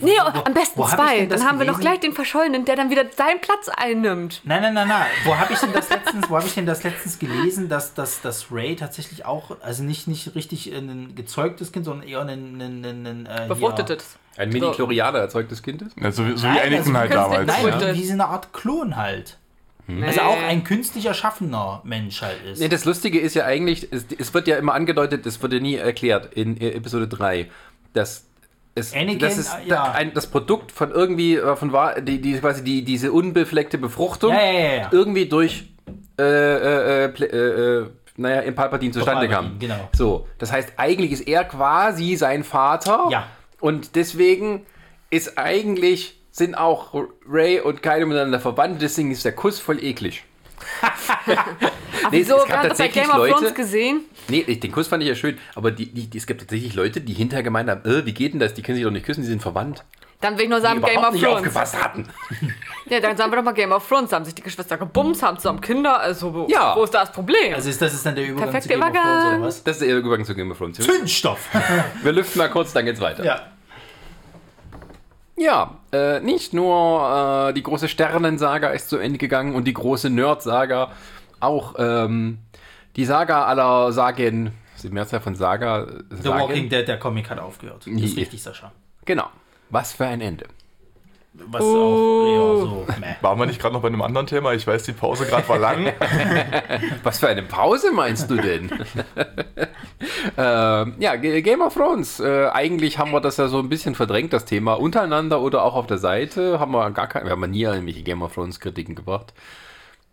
[0.00, 1.26] nee, am besten wo hab ich zwei.
[1.26, 4.40] das Dann haben wir noch gleich den Verschollenen, der dann wieder seinen Platz einnimmt.
[4.44, 5.06] Nein, nein, nein, nein.
[5.24, 8.22] Wo habe ich denn das letztens, wo habe ich denn das letztens gelesen, dass, dass,
[8.22, 12.82] dass Ray tatsächlich auch, also nicht, nicht richtig ein gezeugtes Kind, sondern eher ein, ein,
[12.84, 14.16] ein, ein äh, Befruchtetes.
[14.38, 15.96] Ein Mini-Chlorianer erzeugtes Kind ist?
[16.00, 17.38] Ja, so, wie- so wie Nein, Anakin also halt damals.
[17.40, 17.94] den- Nein, Ja.
[17.94, 19.36] wie, wie so eine Art Klon halt.
[19.86, 20.06] Nee.
[20.06, 22.60] Also auch ein künstlich erschaffener Mensch halt ist.
[22.60, 25.60] Nee, das Lustige ist ja eigentlich, es, es wird ja immer angedeutet, es wird ja
[25.60, 27.50] nie erklärt in äh, Episode 3,
[27.92, 28.26] dass
[28.74, 29.92] es, Anakin, das ist äh, ja.
[29.92, 31.72] ein, das Produkt von irgendwie, äh, von
[32.02, 35.68] die, die, quasi die, diese unbefleckte Befruchtung Ja, ja, irgendwie durch,
[36.18, 39.58] äh, äh, äh, äh, äh, naja, im Palpatine zustande Palpatine, kam.
[39.58, 39.88] genau.
[39.92, 43.08] So, das heißt, eigentlich ist er quasi sein Vater.
[43.10, 43.26] Ja.
[43.60, 44.66] Und deswegen
[45.10, 46.92] ist eigentlich, sind auch
[47.28, 50.24] Ray und Kylo miteinander verwandt, deswegen ist der Kuss voll eklig.
[50.82, 50.92] Ach,
[52.10, 52.36] Nee, es- wieso?
[52.38, 54.00] es gab tatsächlich Game of Thrones Leute- gesehen.
[54.28, 57.00] Nee, den Kuss fand ich ja schön, aber die, die, die, es gibt tatsächlich Leute,
[57.00, 58.52] die hinterher gemeint haben, äh, wie geht denn das?
[58.54, 59.84] Die können sich doch nicht küssen, die sind verwandt.
[60.20, 61.38] Dann will ich nur die sagen, Game überhaupt of nicht Thrones.
[61.38, 62.08] aufgepasst hatten.
[62.90, 64.10] Ja, dann sagen wir doch mal Game of Thrones.
[64.10, 65.98] Da haben sich die Geschwister gebumst, haben zusammen Kinder.
[66.00, 66.76] Also, wo, Ja.
[66.76, 67.54] wo ist da das Problem?
[67.54, 69.38] Also ist das ist dann der Übergang Perfekte zu Game of Thrones Übergang.
[69.38, 69.64] oder was?
[69.64, 70.76] Das ist der Übergang zu Game of Thrones.
[70.78, 71.48] Zündstoff.
[72.02, 73.24] Wir lüften mal kurz, dann geht's weiter.
[73.24, 73.40] ja.
[75.36, 80.08] Ja, äh, nicht nur äh, die große Sternensaga ist zu Ende gegangen und die große
[80.10, 80.92] Nerd-Saga,
[81.40, 82.38] auch ähm,
[82.96, 86.40] die Saga aller Sagen, die Mehrzahl von Saga, The Sagen.
[86.40, 87.86] Walking Dead, der Comic hat aufgehört.
[87.86, 88.72] Das ist richtig, Sascha.
[89.04, 89.28] Genau.
[89.70, 90.46] Was für ein Ende.
[91.36, 93.16] Was auch eher so, meh.
[93.20, 94.52] Waren wir nicht gerade noch bei einem anderen Thema?
[94.52, 95.92] Ich weiß, die Pause gerade war lang.
[97.02, 98.70] Was für eine Pause meinst du denn?
[100.38, 102.20] ähm, ja, Game of Thrones.
[102.20, 104.74] Äh, eigentlich haben wir das ja so ein bisschen verdrängt, das Thema.
[104.74, 108.22] Untereinander oder auch auf der Seite haben wir gar keine, wir haben nie irgendwelche Game
[108.22, 109.34] of Thrones Kritiken gebracht.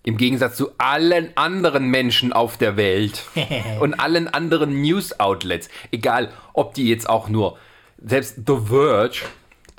[0.03, 3.25] Im Gegensatz zu allen anderen Menschen auf der Welt
[3.79, 5.69] und allen anderen News-Outlets.
[5.91, 7.59] Egal, ob die jetzt auch nur,
[8.03, 9.21] selbst The Verge,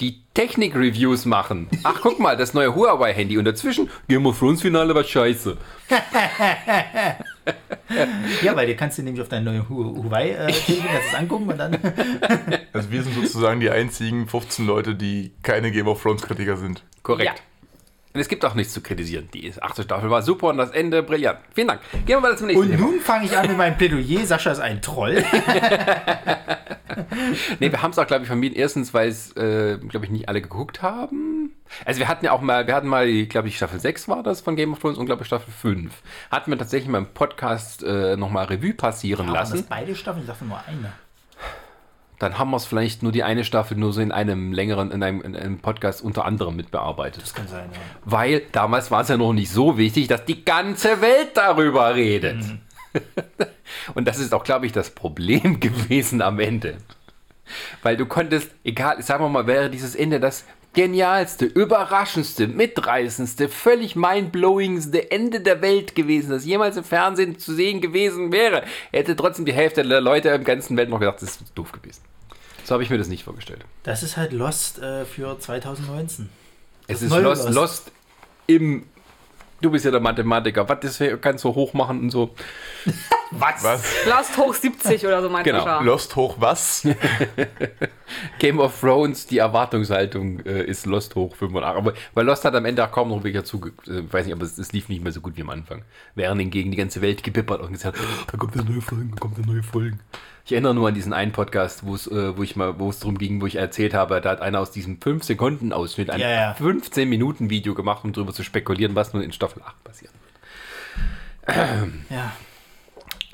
[0.01, 1.69] die Technik-Reviews machen.
[1.85, 3.39] Ach, guck mal, das neue Huawei-Handy.
[3.39, 5.57] Und dazwischen, Game of Thrones-Finale war scheiße.
[8.43, 11.77] Ja, weil dir kannst du nämlich auf deine neue Hu- Huawei-Telefon das angucken und dann.
[12.73, 16.83] Also wir sind sozusagen die einzigen 15 Leute, die keine Game of Thrones Kritiker sind.
[17.03, 17.27] Korrekt.
[17.37, 17.43] Ja.
[18.15, 19.29] Und es gibt auch nichts zu kritisieren.
[19.33, 21.39] Die achte Staffel war super und das Ende brillant.
[21.55, 21.81] Vielen Dank.
[21.93, 22.87] Gehen wir mal zum nächsten Und Thema.
[22.87, 24.27] nun fange ich an mit meinem Plädoyer.
[24.27, 25.25] Sascha ist ein Troll.
[27.61, 28.57] Nee, wir haben es auch, glaube ich, vermieden.
[28.57, 31.53] Erstens, weil es, äh, glaube ich, nicht alle geguckt haben.
[31.85, 34.41] Also wir hatten ja auch mal, wir hatten mal, glaube ich, Staffel 6 war das
[34.41, 35.93] von Game of Thrones und, glaube ich, Staffel 5.
[36.31, 39.67] Hatten wir tatsächlich mal im Podcast äh, nochmal Revue passieren das lassen.
[39.69, 40.23] beide Staffeln?
[40.25, 40.93] Ich dachte nur eine.
[42.23, 45.03] Dann haben wir es vielleicht nur die eine Staffel nur so in einem längeren, in
[45.03, 47.21] einem, in einem Podcast unter anderem mitbearbeitet.
[47.21, 47.81] Das kann sein, ja.
[48.05, 52.45] Weil damals war es ja noch nicht so wichtig, dass die ganze Welt darüber redet.
[53.95, 56.77] Und das ist auch, glaube ich, das Problem gewesen am Ende.
[57.83, 60.45] Weil du konntest, egal, sagen wir mal, wäre dieses Ende das
[60.75, 67.81] genialste, überraschendste, mitreißendste, völlig mindblowingste Ende der Welt gewesen, das jemals im Fernsehen zu sehen
[67.81, 68.63] gewesen wäre,
[68.93, 72.12] hätte trotzdem die Hälfte der Leute im ganzen Welt noch gedacht, das ist doof gewesen.
[72.65, 73.65] So habe ich mir das nicht vorgestellt.
[73.83, 76.29] Das ist halt Lost äh, für 2019.
[76.87, 77.55] Es Das ist neue Lost, Lost.
[77.55, 77.93] Lost
[78.47, 78.85] im.
[79.61, 80.69] Du bist ja der Mathematiker.
[80.69, 82.35] Was das kannst du hoch machen und so.
[83.31, 83.63] Was?
[83.65, 83.85] Was?
[84.07, 85.79] Last hoch 70 oder so, meinst Genau.
[85.79, 85.85] du.
[85.87, 86.87] Lost hoch was?
[88.39, 91.79] Game of Thrones, die Erwartungshaltung äh, ist Lost hoch 85.
[91.79, 93.71] Aber weil Lost hat am Ende auch kaum noch welcher zuge.
[93.87, 95.83] Äh, weiß nicht, aber es, es lief nicht mehr so gut wie am Anfang.
[96.15, 99.17] Während hingegen die ganze Welt gebippert und gesagt, "Oh, da kommt eine neue Folge, da
[99.17, 99.97] kommt eine neue Folge.
[100.45, 102.99] Ich erinnere nur an diesen einen Podcast, wo es, äh, wo ich mal, wo es
[102.99, 106.21] darum ging, wo ich erzählt habe, da hat einer aus diesem 5 Sekunden Ausschnitt ein
[106.21, 106.55] Ja, ja.
[106.55, 110.13] 15 Minuten Video gemacht, um darüber zu spekulieren, was nun in Staffel 8 passiert.
[112.11, 112.33] Ja.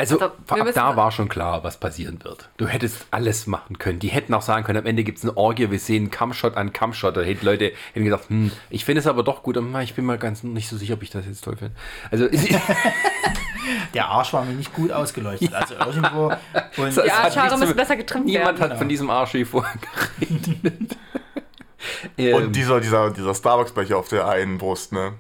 [0.00, 2.48] Also ab müssen- da war schon klar, was passieren wird.
[2.56, 3.98] Du hättest alles machen können.
[3.98, 6.72] Die hätten auch sagen können, am Ende gibt es eine Orgie, wir sehen Kampfshot an
[6.72, 7.16] Kampfshot.
[7.16, 10.04] Da hätten Leute hätten gesagt, hm, ich finde es aber doch gut, aber ich bin
[10.04, 11.74] mal ganz nicht so sicher, ob ich das jetzt toll finde.
[12.12, 12.28] Also
[13.92, 15.52] Der Arsch war mir nicht gut ausgeleuchtet.
[15.52, 16.26] Also irgendwo.
[16.28, 18.70] Und Das Die Arschhaare müssen besser getrimmt niemand werden.
[18.72, 19.74] hat von diesem Arsch je vorher
[20.20, 20.96] geredet.
[22.16, 25.12] Und ähm, dieser, dieser, dieser Starbucks-Becher auf der einen Brust, ne?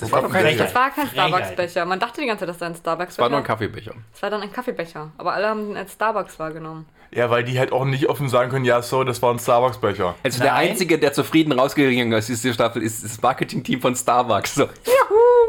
[0.00, 1.06] Das war doch kein- Das war kein.
[1.08, 1.84] Starbucks-Becher.
[1.84, 3.22] Man dachte die ganze Zeit, das sei ein Starbucks-Becher.
[3.22, 3.92] war nur ein Kaffeebecher.
[4.14, 5.10] Es war dann ein Kaffeebecher.
[5.18, 6.86] Aber alle haben ihn als Starbucks wahrgenommen.
[7.12, 10.14] Ja, weil die halt auch nicht offen sagen können, ja, so, das war ein Starbucks-Becher.
[10.22, 10.70] Also der Nein.
[10.70, 14.54] Einzige, der zufrieden rausgegangen ist aus dieser Staffel, ist das Marketing-Team von Starbucks.
[14.54, 14.68] So.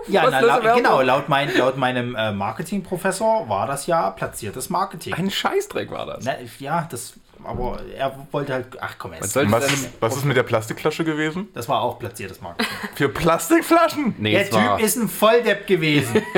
[0.08, 0.76] ja, na, Werbung.
[0.78, 5.14] genau, laut, mein, laut meinem äh, Marketingprofessor war das ja platziertes Marketing.
[5.14, 6.26] Ein Scheißdreck war das.
[6.26, 7.14] Na, ja, das.
[7.44, 8.68] Aber er wollte halt.
[8.80, 11.50] Ach komm, soll Und was, ist, was ist mit der Plastikflasche gewesen?
[11.54, 12.72] Das war auch platziertes Marketing.
[12.96, 14.16] Für Plastikflaschen?
[14.18, 16.22] Nee, Der Typ ist ein Volldepp gewesen.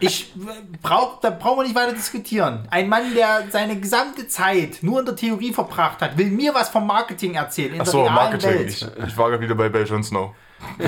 [0.00, 0.34] Ich
[0.82, 2.68] brauch, da brauchen wir nicht weiter diskutieren.
[2.70, 6.68] Ein Mann, der seine gesamte Zeit nur in der Theorie verbracht hat, will mir was
[6.68, 8.50] vom Marketing erzählen in Achso, der realen Marketing.
[8.50, 8.68] Welt.
[8.70, 10.34] Ich, ich war gerade wieder bei Bell Jon Snow.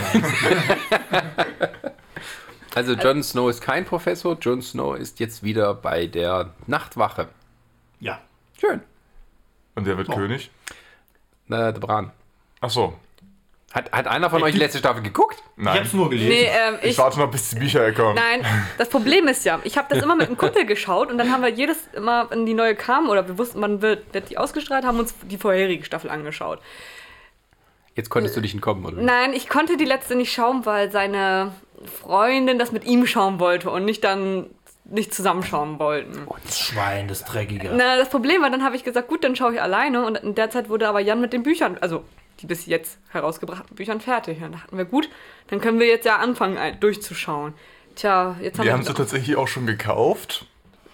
[2.75, 7.29] Also Jon Snow ist kein Professor, Jon Snow ist jetzt wieder bei der Nachtwache.
[8.01, 8.21] Ja.
[8.61, 8.83] Schön.
[9.77, 10.15] Und der wird Oh.
[10.15, 10.51] König?
[11.47, 12.11] Na, der Bran.
[12.61, 12.95] Achso.
[13.73, 15.37] Hat, hat einer von euch die letzte Staffel geguckt?
[15.57, 15.81] Ich Nein.
[15.81, 16.29] hab's nur gelesen.
[16.31, 16.99] Nee, ähm, ich, ich.
[16.99, 18.15] warte noch, bis die Bücher kommen.
[18.15, 18.45] Nein,
[18.79, 21.43] das Problem ist ja, ich habe das immer mit einem Kumpel geschaut und dann haben
[21.43, 24.85] wir jedes Mal, wenn die neue kam oder wir wussten, wann wird, wird die ausgestrahlt,
[24.87, 26.61] haben uns die vorherige Staffel angeschaut.
[27.95, 29.01] Jetzt konntest du dich entkommen, oder?
[29.03, 31.53] Nein, ich konnte die letzte nicht schauen, weil seine
[32.03, 34.47] Freundin das mit ihm schauen wollte und nicht dann
[34.91, 36.27] nicht zusammenschauen wollten.
[36.45, 37.71] Das Schwein, das Dreckige.
[37.75, 40.35] Na, das Problem war, dann habe ich gesagt, gut, dann schaue ich alleine und in
[40.35, 42.05] der Zeit wurde aber Jan mit den Büchern, also
[42.41, 44.37] die bis jetzt herausgebrachten Büchern fertig.
[44.37, 45.09] Und dann dachten wir, gut,
[45.49, 47.55] dann können wir jetzt ja anfangen ein- durchzuschauen.
[47.95, 50.45] Tja, jetzt haben Die wir haben sie tatsächlich auch schon gekauft.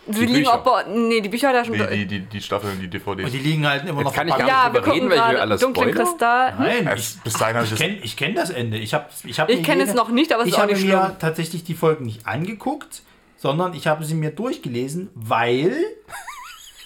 [0.09, 0.84] Sie liegen auch bei.
[0.88, 1.74] Nee, die Bücher hat er schon.
[1.74, 3.24] Die, die, die, die Staffeln, die DVDs.
[3.24, 5.16] Und die liegen halt immer noch kann ich gar ja, wir drüber gucken reden, weil
[5.18, 6.07] ich will gerade alles Dunklen spoilern.
[6.09, 6.55] Kristall.
[6.59, 8.78] Nein, Ja, ich, bis dahin habe ich ich kenne ich kenn das Ende.
[8.78, 8.93] Ich,
[9.24, 10.84] ich, hab Ich mir kenn es noch nicht, aber es ich ist auch habe nicht
[10.86, 11.18] mir schlimm.
[11.20, 13.03] tatsächlich die Folgen nicht angeguckt,
[13.43, 15.74] sondern ich habe sie mir durchgelesen, weil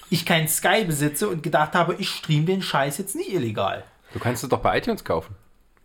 [0.08, 3.84] ich kein Sky besitze und gedacht habe, ich stream den Scheiß jetzt nicht illegal.
[4.14, 5.34] Du kannst es doch bei iTunes kaufen.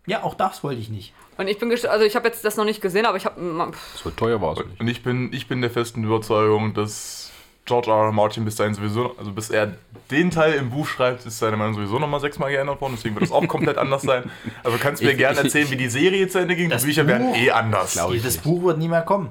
[0.07, 1.13] Ja, auch das wollte ich nicht.
[1.37, 4.09] Und ich bin also ich habe jetzt das noch nicht gesehen, aber ich habe So
[4.11, 4.79] teuer war es nicht.
[4.79, 7.31] Und ich bin, ich bin der festen Überzeugung, dass
[7.65, 8.05] George R.
[8.05, 8.11] R.
[8.11, 9.75] Martin bis dahin sowieso, also bis er
[10.09, 13.23] den Teil im Buch schreibt, ist seine Meinung sowieso nochmal sechsmal geändert worden, deswegen wird
[13.23, 14.29] das auch komplett anders sein.
[14.63, 16.65] Also kannst du mir gerne ich- erzählen, wie die Serie zu Ende ging.
[16.69, 17.93] Die Das Bücher werden Buch- eh anders.
[17.95, 18.43] Das nicht.
[18.43, 19.29] Buch wird nie mehr kommen.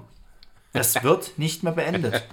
[0.73, 2.23] Das wird nicht mehr beendet.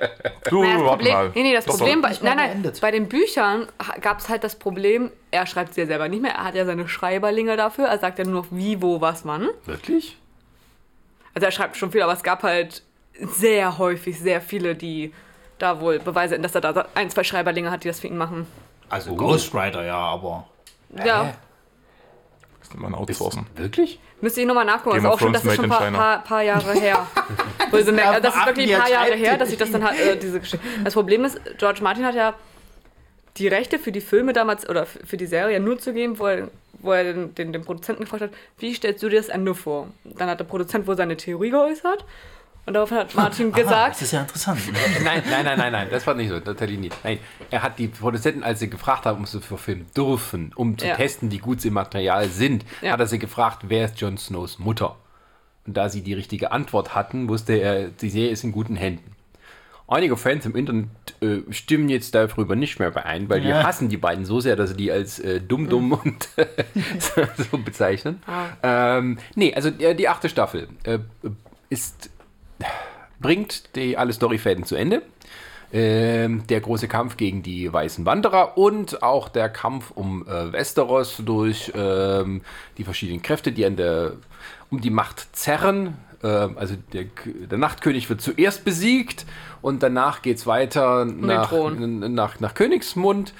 [0.50, 1.32] Du, Naja, das warte Problem, mal.
[1.36, 2.10] nee, nee, das Doch, Problem, doch.
[2.10, 2.80] bei, nein, nein, beendet.
[2.82, 3.68] bei den Büchern
[4.02, 6.66] gab es halt das Problem, er schreibt sie ja selber nicht mehr, er hat ja
[6.66, 9.50] seine Schreiberlinge dafür, er sagt ja nur noch wie, wo, was, wann.
[9.66, 10.16] Wirklich?
[11.34, 12.84] Also er schreibt schon viel, aber es gab halt
[13.20, 15.14] sehr häufig sehr viele, die
[15.58, 18.48] da wohl Beweise, dass er da ein, zwei Schreiberlinge hat, die das für ihn machen.
[18.90, 20.48] Also Ghostwriter, ja, aber.
[21.04, 21.36] Ja, Das
[22.70, 23.46] kann man outsourcen.
[23.56, 24.00] Wirklich?
[24.22, 25.92] müsst ihr nochmal nachgucken, Game das ist of auch schon, Thrones das ist schon ein
[25.92, 27.08] paar, paar, paar Jahre her.
[27.72, 30.18] Bemerkt, also das ist wirklich ein paar Jahre her, dass ich das dann halt, äh,
[30.18, 30.66] diese Geschichte.
[30.84, 32.34] Das Problem ist, George Martin hat ja
[33.38, 36.50] die Rechte für die Filme damals oder für die Serie nur zu geben, wo er,
[36.80, 39.90] wo er den, den, den Produzenten gefragt hat, wie stellst du dir das Ende vor?
[40.06, 42.06] Dann hat der Produzent wohl seine Theorie geäußert
[42.68, 44.60] und daraufhin hat Martin Ah, gesagt, das ist ja interessant.
[45.04, 46.96] Nein, nein, nein, nein, nein, das war nicht so, tatsächlich nicht.
[47.04, 47.18] Nein,
[47.50, 50.96] er hat die Produzenten, als sie gefragt haben, ob sie verfilmen dürfen, um zu Ja.
[50.96, 52.92] testen, wie gut sie im Material sind, Ja.
[52.92, 54.96] hat er sie gefragt, wer ist Jon Snows Mutter?
[55.66, 59.14] Und da sie die richtige Antwort hatten, wusste er, die Serie ist in guten Händen.
[59.90, 60.90] Einige Fans im Internet
[61.22, 63.64] äh, stimmen jetzt darüber nicht mehr überein, weil die Ja.
[63.64, 66.28] hassen die beiden so sehr, dass sie die als äh, dumm-dumm und
[67.00, 68.22] so, so bezeichnen.
[68.64, 71.00] Ähm, nee, also äh, die achte Staffel äh,
[71.70, 72.10] ist
[73.20, 75.02] bringt die alle Storyfäden zu Ende.
[75.74, 81.22] Ähm, der große Kampf gegen die weißen Wanderer und auch der Kampf um äh, Westeros
[81.26, 82.42] durch ähm,
[82.78, 84.14] die verschiedenen Kräfte, die an der,
[84.70, 85.98] um die Macht zerren.
[86.24, 89.26] Ähm, also der, der Nachtkönig wird zuerst besiegt
[89.62, 93.34] und danach geht es weiter nach, nach, nach Königsmund.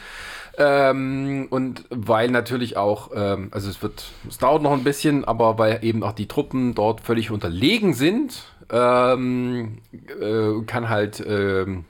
[0.58, 5.60] Ähm, und weil natürlich auch, ähm, also es wird, es dauert noch ein bisschen, aber
[5.60, 11.86] weil eben auch die Truppen dort völlig unterlegen sind, ähm, äh, kann halt ähm,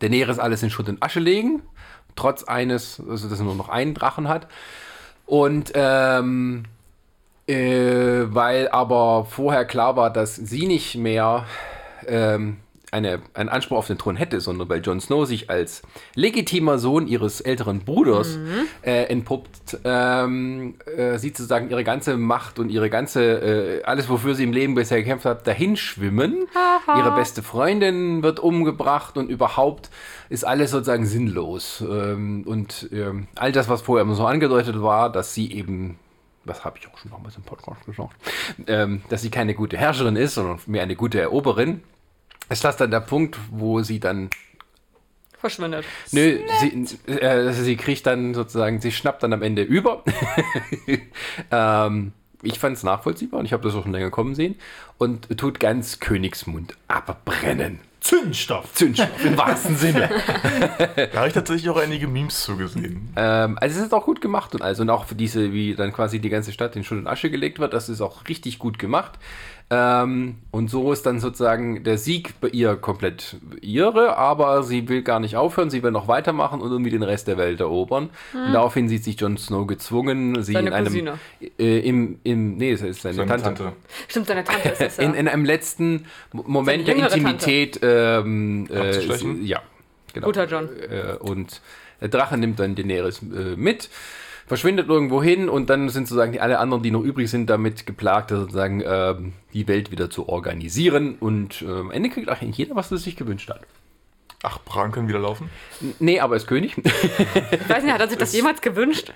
[0.00, 1.62] Daenerys alles in Schutt und Asche legen,
[2.14, 4.48] trotz eines, also dass er nur noch einen Drachen hat.
[5.26, 6.64] Und ähm,
[7.46, 11.46] äh, weil aber vorher klar war, dass sie nicht mehr
[12.06, 12.58] ähm,
[12.92, 15.82] eine, einen Anspruch auf den Thron hätte, sondern weil Jon Snow sich als
[16.14, 18.38] legitimer Sohn ihres älteren Bruders
[18.82, 24.34] äh, entpuppt, ähm, äh, sie sozusagen ihre ganze Macht und ihre ganze, äh, alles wofür
[24.34, 26.46] sie im Leben bisher gekämpft hat, dahinschwimmen.
[26.96, 29.90] Ihre beste Freundin wird umgebracht und überhaupt
[30.28, 31.82] ist alles sozusagen sinnlos.
[31.88, 35.98] Ähm, und ähm, all das, was vorher immer so angedeutet war, dass sie eben
[36.48, 38.14] was habe ich auch schon damals im Podcast gesagt,
[38.68, 41.82] ähm, dass sie keine gute Herrscherin ist, sondern mehr eine gute Eroberin.
[42.48, 44.30] Ist das dann der Punkt, wo sie dann,
[45.38, 45.84] verschwindet.
[46.12, 50.04] nö, sie, äh, sie kriegt dann sozusagen, sie schnappt dann am Ende über.
[51.50, 54.56] ähm, ich fand es nachvollziehbar und ich habe das auch schon länger kommen sehen
[54.98, 57.80] und tut ganz Königsmund abbrennen.
[58.00, 58.72] Zündstoff.
[58.74, 60.08] Zündstoff im wahrsten Sinne.
[60.96, 63.10] Da habe ich tatsächlich auch einige Memes zugesehen.
[63.16, 65.92] Ähm, also es ist auch gut gemacht und also und auch für diese, wie dann
[65.92, 68.78] quasi die ganze Stadt in Schutt und Asche gelegt wird, das ist auch richtig gut
[68.78, 69.18] gemacht.
[69.68, 75.02] Ähm, und so ist dann sozusagen der Sieg bei ihr komplett ihre, aber sie will
[75.02, 78.10] gar nicht aufhören, sie will noch weitermachen und irgendwie den Rest der Welt erobern.
[78.32, 81.10] Und daraufhin sieht sich Jon Snow gezwungen, sie Seine in einem
[81.58, 83.44] äh, im, im nee, es ist seine, Seine Tante.
[83.44, 83.72] Tante.
[84.06, 85.04] Stimmt, seine Tante ist ja.
[85.04, 89.00] In, in einem letzten Mo- Moment der Intimität ähm, äh,
[89.42, 89.60] ja,
[90.14, 90.26] genau.
[90.26, 90.68] Guter John.
[90.88, 91.60] Äh, und
[92.00, 93.88] der Drache nimmt dann Daenerys äh, mit,
[94.46, 97.84] verschwindet irgendwo hin und dann sind sozusagen die, alle anderen, die noch übrig sind, damit
[97.84, 102.76] geplagt, sozusagen ähm, die Welt wieder zu organisieren und äh, am Ende kriegt eigentlich jeder,
[102.76, 103.60] was er sich gewünscht hat.
[104.48, 105.50] Ach, Bran kann wieder laufen?
[105.98, 106.76] Nee, aber er ist König.
[106.78, 109.12] Ich weiß nicht, hat er sich das jemals gewünscht?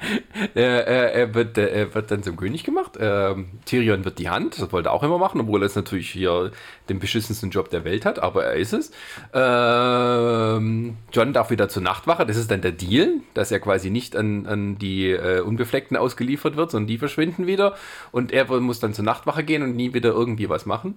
[0.57, 2.99] äh, äh, er, wird, äh, er wird dann zum König gemacht.
[2.99, 6.11] Ähm, Tyrion wird die Hand, das wollte er auch immer machen, obwohl er jetzt natürlich
[6.11, 6.51] hier
[6.89, 8.91] den beschissensten Job der Welt hat, aber er ist es.
[9.33, 14.17] Ähm, John darf wieder zur Nachtwache, das ist dann der Deal, dass er quasi nicht
[14.17, 17.77] an, an die äh, Unbefleckten ausgeliefert wird, sondern die verschwinden wieder
[18.11, 20.97] und er muss dann zur Nachtwache gehen und nie wieder irgendwie was machen.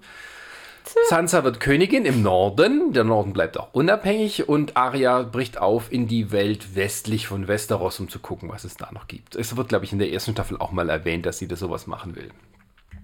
[1.10, 2.94] Sansa wird Königin im Norden.
[2.94, 8.00] Der Norden bleibt auch unabhängig und Arya bricht auf in die Welt westlich von Westeros,
[8.00, 9.36] um zu gucken, was es da noch gibt.
[9.36, 11.88] Es wird, glaube ich, in der ersten Staffel auch mal erwähnt, dass sie da sowas
[11.88, 12.30] machen will.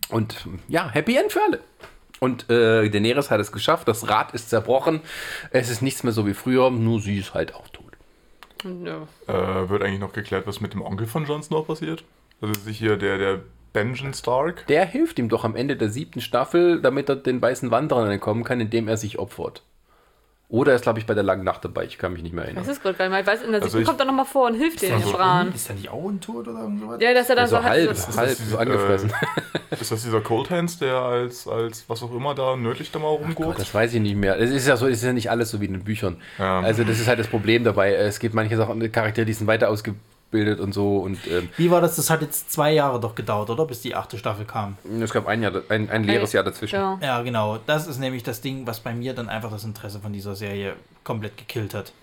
[0.09, 1.59] Und ja, Happy End für alle.
[2.19, 5.01] Und äh, Daenerys hat es geschafft, das Rad ist zerbrochen.
[5.51, 7.93] Es ist nichts mehr so wie früher, nur sie ist halt auch tot.
[8.65, 9.03] Nö.
[9.27, 12.03] Äh, wird eigentlich noch geklärt, was mit dem Onkel von Jon Snow passiert?
[12.41, 13.39] Also sich hier der, der
[13.73, 14.65] Benjen Stark.
[14.67, 18.43] Der hilft ihm doch am Ende der siebten Staffel, damit er den weißen Wanderern entkommen
[18.43, 19.63] kann, indem er sich opfert.
[20.51, 21.85] Oder er ist, glaube ich, bei der langen Nacht dabei.
[21.85, 22.71] Ich kann mich nicht mehr Das erinnern.
[22.71, 23.21] ist gerade gar nicht mal.
[23.21, 25.11] Ich weiß, in der Also siebten ich- kommt er nochmal vor und hilft den Also,
[25.11, 25.53] Bran.
[25.53, 26.99] ist er nicht auch untot oder irgendwas?
[26.99, 29.11] Ja, dass er dann Also so halb, so, halb so angefressen.
[29.69, 32.97] Äh, ist das dieser Cold Hands, der als, als was auch immer da nördlich da
[32.97, 33.59] mal rumgeht?
[33.59, 34.39] Das weiß ich nicht mehr.
[34.39, 36.17] Es ist ja so, es ist ja nicht alles so wie in den Büchern.
[36.39, 36.61] Ja.
[36.61, 37.93] Also das ist halt das Problem dabei.
[37.93, 40.97] Es gibt manche Sachen, Charaktere, die sind weiter ausgebildet und so.
[40.97, 41.95] Und ähm, Wie war das?
[41.95, 43.65] Das hat jetzt zwei Jahre doch gedauert, oder?
[43.65, 44.77] Bis die achte Staffel kam.
[45.01, 46.75] es gab ein, Jahr, ein, ein leeres Jahr dazwischen.
[46.75, 46.99] Ja.
[47.01, 47.57] Ja, genau.
[47.65, 50.73] Das ist nämlich das Ding, was bei mir dann einfach das Interesse von dieser Serie
[51.03, 51.93] komplett gekillt hat.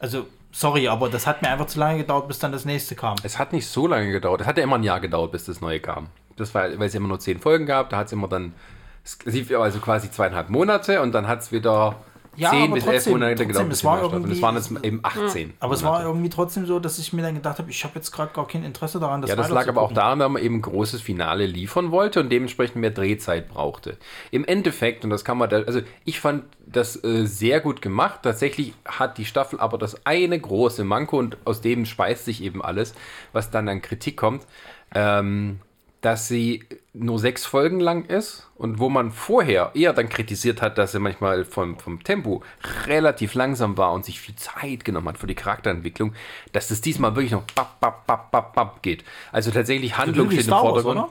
[0.00, 3.16] Also, sorry, aber das hat mir einfach zu lange gedauert, bis dann das nächste kam.
[3.22, 4.40] Es hat nicht so lange gedauert.
[4.40, 6.08] Es hat ja immer ein Jahr gedauert, bis das neue kam.
[6.36, 7.90] Das war, weil es immer nur zehn Folgen gab.
[7.90, 8.52] Da hat es immer dann,
[9.04, 11.96] es lief also quasi zweieinhalb Monate und dann hat es wieder
[12.36, 13.68] Ja, zehn aber bis elf trotzdem, Monate trotzdem, gedauert.
[13.68, 14.16] bis war Staffel.
[14.16, 15.54] Und es irgendwie- waren jetzt eben 18.
[15.60, 16.08] Aber es war Monate.
[16.08, 18.64] irgendwie trotzdem so, dass ich mir dann gedacht habe, ich habe jetzt gerade gar kein
[18.64, 21.46] Interesse daran, das Ja, das lag aber auch daran, dass man eben ein großes Finale
[21.46, 23.96] liefern wollte und dementsprechend mehr Drehzeit brauchte.
[24.30, 28.20] Im Endeffekt, und das kann man da, also ich fand das äh, sehr gut gemacht.
[28.22, 32.62] Tatsächlich hat die Staffel aber das eine große Manko und aus dem speist sich eben
[32.62, 32.94] alles,
[33.32, 34.46] was dann an Kritik kommt,
[34.94, 35.60] ähm,
[36.04, 40.76] dass sie nur sechs Folgen lang ist und wo man vorher eher dann kritisiert hat,
[40.76, 42.42] dass sie manchmal vom, vom Tempo
[42.86, 46.12] relativ langsam war und sich viel Zeit genommen hat für die Charakterentwicklung,
[46.52, 49.02] dass das diesmal wirklich noch bap, bap, bap, bap, bap geht.
[49.32, 50.98] Also tatsächlich Handlung Wie steht im Wars, Vordergrund.
[50.98, 51.10] oder?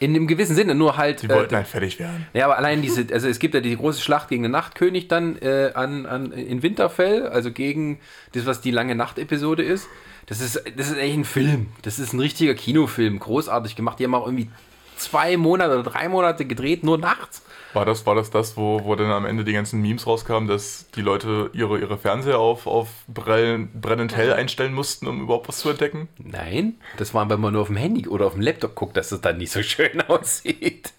[0.00, 1.22] In einem gewissen Sinne, nur halt.
[1.22, 2.26] Die wollten äh, halt fertig werden.
[2.32, 5.36] ja, aber allein diese, also es gibt ja die große Schlacht gegen den Nachtkönig dann
[5.42, 7.98] äh, an, an, in Winterfell, also gegen
[8.32, 9.88] das, was die lange Nacht-Episode ist.
[10.28, 11.68] Das ist, das ist echt ein Film.
[11.82, 13.98] Das ist ein richtiger Kinofilm, großartig gemacht.
[13.98, 14.50] Die haben auch irgendwie
[14.96, 17.42] zwei Monate oder drei Monate gedreht, nur nachts.
[17.74, 20.86] War das, war das das, wo, wo dann am Ende die ganzen Memes rauskamen, dass
[20.94, 25.58] die Leute ihre, ihre Fernseher auf, auf brell, brennend hell einstellen mussten, um überhaupt was
[25.58, 26.08] zu entdecken?
[26.16, 29.12] Nein, das war, wenn man nur auf dem Handy oder auf dem Laptop guckt, dass
[29.12, 30.94] es dann nicht so schön aussieht.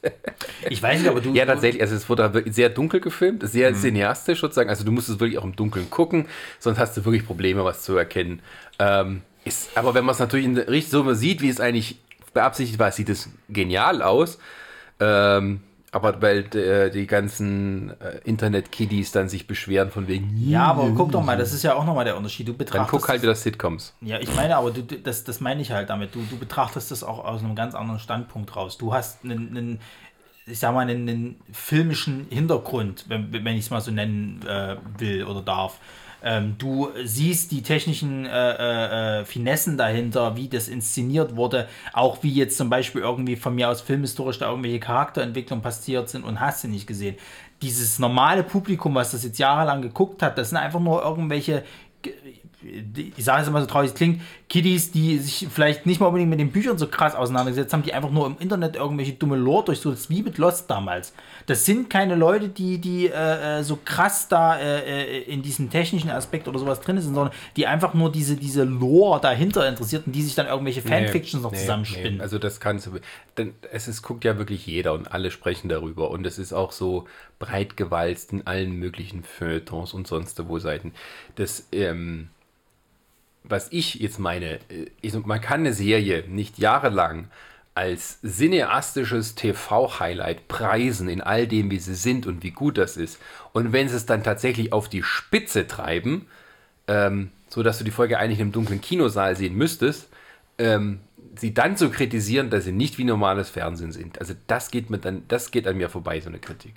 [0.69, 1.34] Ich weiß nicht, aber du.
[1.34, 1.82] Ja, tatsächlich.
[1.82, 4.69] Also es wurde wirklich sehr dunkel gefilmt, sehr cineastisch sozusagen.
[4.69, 6.27] Also du musst es wirklich auch im Dunkeln gucken,
[6.59, 8.41] sonst hast du wirklich Probleme, was zu erkennen.
[8.80, 11.99] Ähm, ist, aber wenn man es natürlich in der, richtig so sieht, wie es eigentlich
[12.34, 14.39] beabsichtigt war, sieht es genial aus.
[14.99, 15.61] Ähm,
[15.91, 21.11] aber weil äh, die ganzen äh, Internet-Kiddies dann sich beschweren von wegen, Ja, aber guck
[21.11, 22.47] doch mal, das ist ja auch nochmal der Unterschied.
[22.47, 22.91] Du dann betrachtest.
[22.91, 23.93] guck halt wieder Sitcoms.
[24.01, 26.13] Ja, ich meine, aber du- das, das meine ich halt damit.
[26.13, 28.77] Du, du betrachtest das auch aus einem ganz anderen Standpunkt raus.
[28.77, 29.80] Du hast einen, einen
[30.45, 34.77] ich sag mal, einen, einen filmischen Hintergrund, wenn, wenn ich es mal so nennen äh,
[34.97, 35.80] will oder darf.
[36.24, 42.24] Ähm, du siehst die technischen äh, äh, äh, Finessen dahinter, wie das inszeniert wurde, auch
[42.24, 46.39] wie jetzt zum Beispiel irgendwie von mir aus filmhistorisch da irgendwelche Charakterentwicklungen passiert sind und
[46.39, 47.15] hast du nicht gesehen.
[47.61, 51.63] Dieses normale Publikum, was das jetzt jahrelang geguckt hat, das sind einfach nur irgendwelche
[52.62, 56.30] ich sage es immer so traurig, es klingt, Kiddies, die sich vielleicht nicht mal unbedingt
[56.30, 59.66] mit den Büchern so krass auseinandergesetzt haben, die einfach nur im Internet irgendwelche dumme Lore
[59.66, 61.14] durch so das wie mit Lost damals.
[61.45, 65.70] Das sind keine Leute, die, die äh, äh, so krass da äh, äh, in diesem
[65.70, 70.07] technischen Aspekt oder sowas drin sind, sondern die einfach nur diese, diese Lore dahinter interessiert
[70.07, 72.16] und die sich dann irgendwelche Fanfictions noch Nee, zusammenspinnen.
[72.18, 72.91] nee, Also das kannst du,
[73.38, 76.72] denn es ist, guckt ja wirklich jeder und alle sprechen darüber und es ist auch
[76.72, 77.07] so
[77.38, 80.93] breit gewalzt in allen möglichen Feuilletons und sonst wo Seiten.
[81.36, 82.30] Das, ähm,
[83.43, 87.29] was ich jetzt meine, äh, ich, man kann eine Serie nicht jahrelang
[87.75, 93.19] als cineastisches TV-Highlight preisen in all dem, wie sie sind und wie gut das ist.
[93.53, 96.27] Und wenn sie es dann tatsächlich auf die Spitze treiben,
[96.87, 100.09] ähm, so du die Folge eigentlich im dunklen Kinosaal sehen müsstest,
[100.57, 100.99] ähm,
[101.35, 104.19] sie dann zu kritisieren, dass sie nicht wie normales Fernsehen sind.
[104.19, 106.73] Also das geht mir das geht an mir vorbei, so eine Kritik.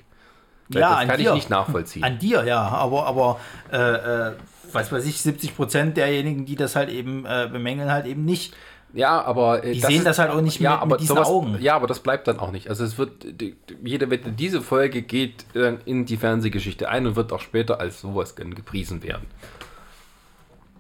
[0.80, 1.28] Ja, das an kann dir.
[1.30, 2.04] ich nicht nachvollziehen.
[2.04, 3.40] An dir, ja, aber, aber
[3.72, 4.32] äh, äh,
[4.72, 8.54] was weiß ich, 70 Prozent derjenigen, die das halt eben äh, bemängeln, halt eben nicht.
[8.94, 11.28] Ja, aber äh, Die sehen das halt auch nicht ja, mit- aber mit diesen sowas,
[11.28, 11.56] Augen.
[11.60, 12.68] Ja, aber das bleibt dann auch nicht.
[12.68, 17.16] Also es wird die, jede Wette, diese Folge geht äh, in die Fernsehgeschichte ein und
[17.16, 19.26] wird auch später als sowas gepriesen werden.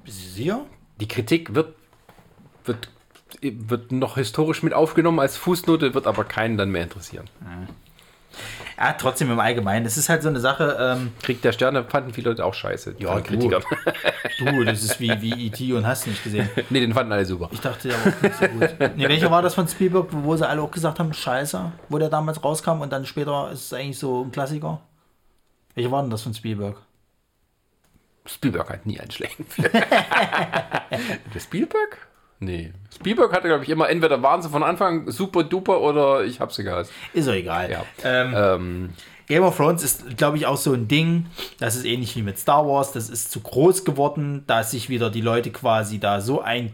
[0.04, 0.66] Sicher?
[1.00, 1.74] Die Kritik wird
[2.64, 2.88] wird
[3.40, 7.24] wird noch historisch mit aufgenommen als Fußnote, wird aber keinen dann mehr interessieren.
[8.78, 9.86] Ja, trotzdem im Allgemeinen.
[9.86, 12.96] Es ist halt so eine Sache, ähm, Krieg der Sterne fanden viele Leute auch scheiße.
[12.98, 13.22] Ja, du.
[13.22, 13.62] Kritikern.
[14.38, 15.72] du, das ist wie, wie E.T.
[15.72, 16.48] und hast nicht gesehen.
[16.70, 17.48] nee, den fanden alle super.
[17.52, 18.74] Ich dachte ja auch nicht so gut.
[18.96, 22.08] Nee, welcher war das von Spielberg, wo sie alle auch gesagt haben, scheiße, wo der
[22.08, 24.80] damals rauskam und dann später ist es eigentlich so ein Klassiker?
[25.74, 26.76] Welcher war denn das von Spielberg?
[28.26, 29.70] Spielberg hat nie einen schlechten Film.
[29.72, 31.98] der Spielberg?
[32.42, 32.72] Nee.
[32.92, 36.52] Spielberg hatte, glaube ich, immer, entweder waren sie von Anfang super duper oder ich hab
[36.52, 36.92] sie gehasst.
[37.14, 37.70] Ist doch egal.
[37.70, 37.84] Ja.
[38.02, 38.90] Ähm, Ähm,
[39.28, 41.26] Game of Thrones ist, glaube ich, auch so ein Ding.
[41.60, 42.92] Das ist ähnlich wie mit Star Wars.
[42.92, 46.72] Das ist zu groß geworden, da sich wieder die Leute quasi da so ein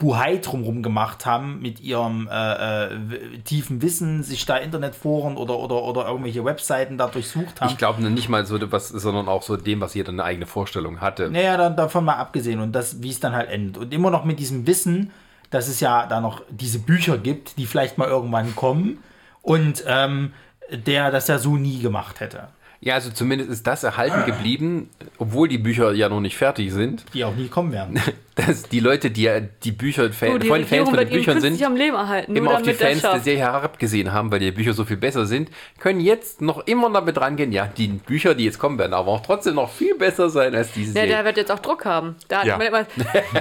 [0.00, 2.98] Buhai drumherum gemacht haben mit ihrem äh, äh,
[3.44, 7.70] tiefen Wissen, sich da Internetforen oder, oder, oder irgendwelche Webseiten da durchsucht haben.
[7.70, 11.02] ich glaube nicht mal so was, sondern auch so dem, was jeder eine eigene Vorstellung
[11.02, 11.30] hatte.
[11.30, 13.76] Naja, dann, davon mal abgesehen und das, wie es dann halt endet.
[13.76, 15.10] Und immer noch mit diesem Wissen,
[15.50, 19.02] dass es ja da noch diese Bücher gibt, die vielleicht mal irgendwann kommen
[19.42, 20.32] und ähm,
[20.72, 22.48] der das ja so nie gemacht hätte.
[22.82, 24.88] Ja, also zumindest ist das erhalten geblieben,
[25.18, 27.04] obwohl die Bücher ja noch nicht fertig sind.
[27.12, 28.00] Die auch nie kommen werden.
[28.36, 31.42] Dass die Leute, die ja die Bücher, Fan, Du, die von Fans von den Büchern
[31.42, 33.20] sind, am Leben erhalten, immer auf die Fans der.
[33.20, 37.20] Serie herabgesehen haben, weil die Bücher so viel besser sind, können jetzt noch immer damit
[37.20, 40.54] rangehen, ja, die Bücher, die jetzt kommen, werden aber auch trotzdem noch viel besser sein
[40.54, 41.08] als diese Ja, Serie.
[41.16, 42.16] der wird jetzt auch Druck haben.
[42.28, 42.56] Da Ja.
[42.56, 42.86] immer,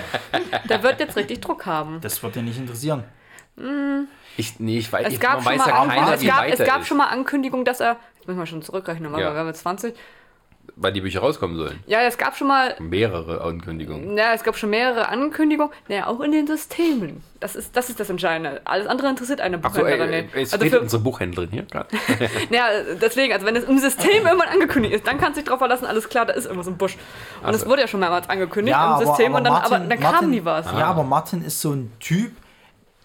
[0.70, 2.00] der wird jetzt richtig Druck haben.
[2.02, 3.06] Das wird dir nicht interessieren.
[4.38, 6.28] ich, nee, ich weiß, Es ich, gab, man schon weiß mal, ja keiner, es, wie
[6.28, 7.98] gab, es weiter gab ist, schon mal Ankündigungen, dass er.
[8.30, 9.34] Jetzt müssen wir schon zurückrechnen, weil Ja.
[9.34, 9.96] wir haben jetzt 20.
[10.76, 11.80] weil die Bücher rauskommen sollen.
[11.88, 12.76] Ja, es gab schon mal.
[12.80, 14.16] Mehrere Ankündigungen.
[14.16, 15.74] Ja, es gab schon mehrere Ankündigungen.
[15.88, 17.24] Naja, auch in den Systemen.
[17.40, 18.62] Das ist das, ist das Entscheidende.
[18.66, 20.36] Alles andere interessiert eine Buchhändlerin ey, nicht.
[20.36, 21.88] es Also für, unsere Buchhändlerin hier gerade.
[22.52, 22.68] ja,
[23.02, 25.86] deswegen, also wenn es im System irgendwann angekündigt ist, dann kannst du dich drauf verlassen,
[25.86, 26.98] alles klar, da ist irgendwas im Busch.
[27.42, 27.66] Und es Also.
[27.72, 30.66] wurde ja schon mehrmals angekündigt im System und dann, aber dann kam nie was.
[30.68, 32.32] Ja, aber Martin ist so ein Typ,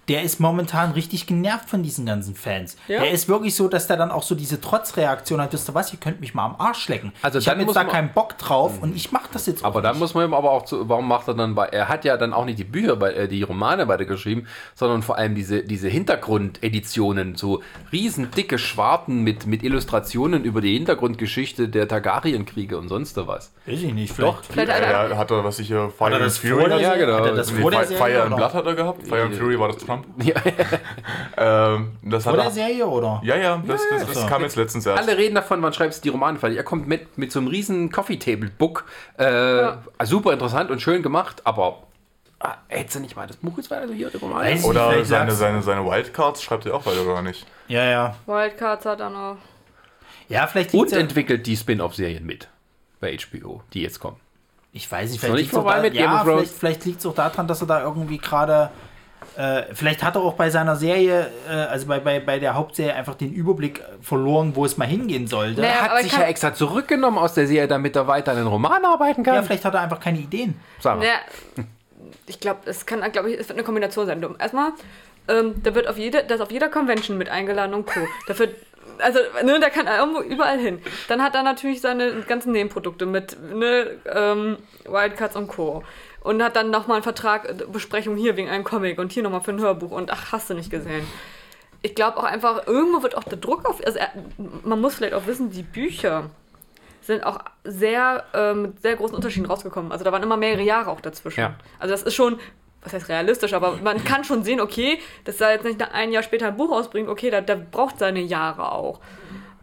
[0.08, 2.76] der ist momentan richtig genervt von diesen ganzen Fans.
[2.88, 3.00] Ja?
[3.00, 5.92] Der ist wirklich so, dass der dann auch so diese Trotzreaktion hat, wisst ihr was,
[5.92, 7.12] ihr könnt mich mal am Arsch lecken.
[7.22, 9.64] Also ich dann habe jetzt da man- keinen Bock drauf und ich mache das jetzt
[9.64, 9.98] Aber auch da nicht.
[10.00, 12.32] muss man ihm aber auch zu, warum macht er dann bei, er hat ja dann
[12.32, 17.36] auch nicht die Bücher, bei, äh, die Romane weitergeschrieben, sondern vor allem diese, diese Hintergrundeditionen,
[17.36, 17.62] so
[17.92, 23.52] riesen dicke Schwarten mit, mit Illustrationen über die Hintergrundgeschichte der Targaryen-Kriege und sonst was.
[23.66, 24.18] Weiß ich nicht.
[24.18, 24.42] Doch.
[24.42, 26.38] Vielleicht Ja, hat er, er hat er, was ich hier, Hat Fire er and das
[26.38, 27.06] Fury vor der Ja, Serie?
[27.06, 27.18] genau.
[27.18, 27.50] Hat er das?
[27.50, 28.36] Fire and?
[28.36, 29.06] Blood hat er gehabt.
[29.06, 30.06] Fire and Fury war das Trump.
[30.24, 30.34] Ja,
[31.36, 33.20] Ähm, das hat der er, Serie, oder?
[33.24, 34.26] ja, ja, das, das, das so.
[34.26, 35.02] kam jetzt letztens erst.
[35.02, 36.58] alle reden davon, man schreibt die Romane fertig.
[36.58, 38.84] Er kommt mit, mit so einem riesen Coffee-Table-Book.
[39.16, 39.72] Äh,
[40.04, 41.82] Super interessant und schön gemacht, aber
[42.40, 44.10] ah, hättest du nicht mal das Buch jetzt weiter hier?
[44.14, 47.46] Weiß ich Oder seine, sag's- seine, seine Wildcards schreibt er auch weiter, oder nicht?
[47.68, 48.14] Ja, ja.
[48.26, 49.36] Wildcards hat er noch.
[50.28, 52.48] Ja, vielleicht Und ja, entwickelt die Spin-off-Serien mit
[53.00, 54.16] bei HBO, die jetzt kommen.
[54.72, 57.60] Ich weiß nicht, vielleicht liegt es auch, vorbei da, ja, vielleicht, vielleicht auch daran, dass
[57.60, 58.70] er da irgendwie gerade.
[59.36, 62.94] Äh, vielleicht hat er auch bei seiner Serie, äh, also bei, bei, bei der Hauptserie,
[62.94, 65.60] einfach den Überblick verloren, wo es mal hingehen sollte.
[65.60, 68.30] Naja, Er hat ich sich kann- ja extra zurückgenommen aus der Serie, damit er weiter
[68.32, 69.34] an den Roman arbeiten kann.
[69.34, 70.60] Ja, vielleicht hat er einfach keine Ideen.
[70.80, 71.04] Sag mal.
[71.06, 71.14] Ja,
[72.26, 74.24] ich glaube, es kann, glaube ich, es wird eine Kombination sein.
[74.38, 74.70] Erstmal,
[75.28, 78.00] ähm, da wird auf jede, das ist auf jeder Convention mit eingeladen und Co.
[78.28, 78.48] Dafür,
[78.98, 80.80] also, ne, da kann er irgendwo überall hin.
[81.08, 85.82] Dann hat er natürlich seine ganzen Nebenprodukte mit, ne, ähm, Wildcards und Co.
[86.24, 89.42] Und hat dann nochmal einen Vertrag, äh, Besprechung hier wegen einem Comic und hier nochmal
[89.42, 91.06] für ein Hörbuch und ach, hast du nicht gesehen.
[91.82, 94.08] Ich glaube auch einfach, irgendwo wird auch der Druck auf, also er,
[94.64, 96.30] man muss vielleicht auch wissen, die Bücher
[97.02, 99.92] sind auch sehr äh, mit sehr großen Unterschieden rausgekommen.
[99.92, 101.40] Also da waren immer mehrere Jahre auch dazwischen.
[101.40, 101.54] Ja.
[101.78, 102.38] Also das ist schon,
[102.82, 106.22] was heißt realistisch, aber man kann schon sehen, okay, dass er jetzt nicht ein Jahr
[106.22, 109.00] später ein Buch ausbringt, okay, da, da braucht seine Jahre auch.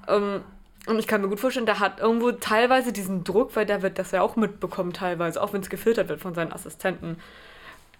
[0.08, 0.42] Ähm,
[0.88, 4.00] und ich kann mir gut vorstellen, der hat irgendwo teilweise diesen Druck, weil der wird
[4.00, 7.18] das ja auch mitbekommen teilweise, auch wenn es gefiltert wird von seinen Assistenten.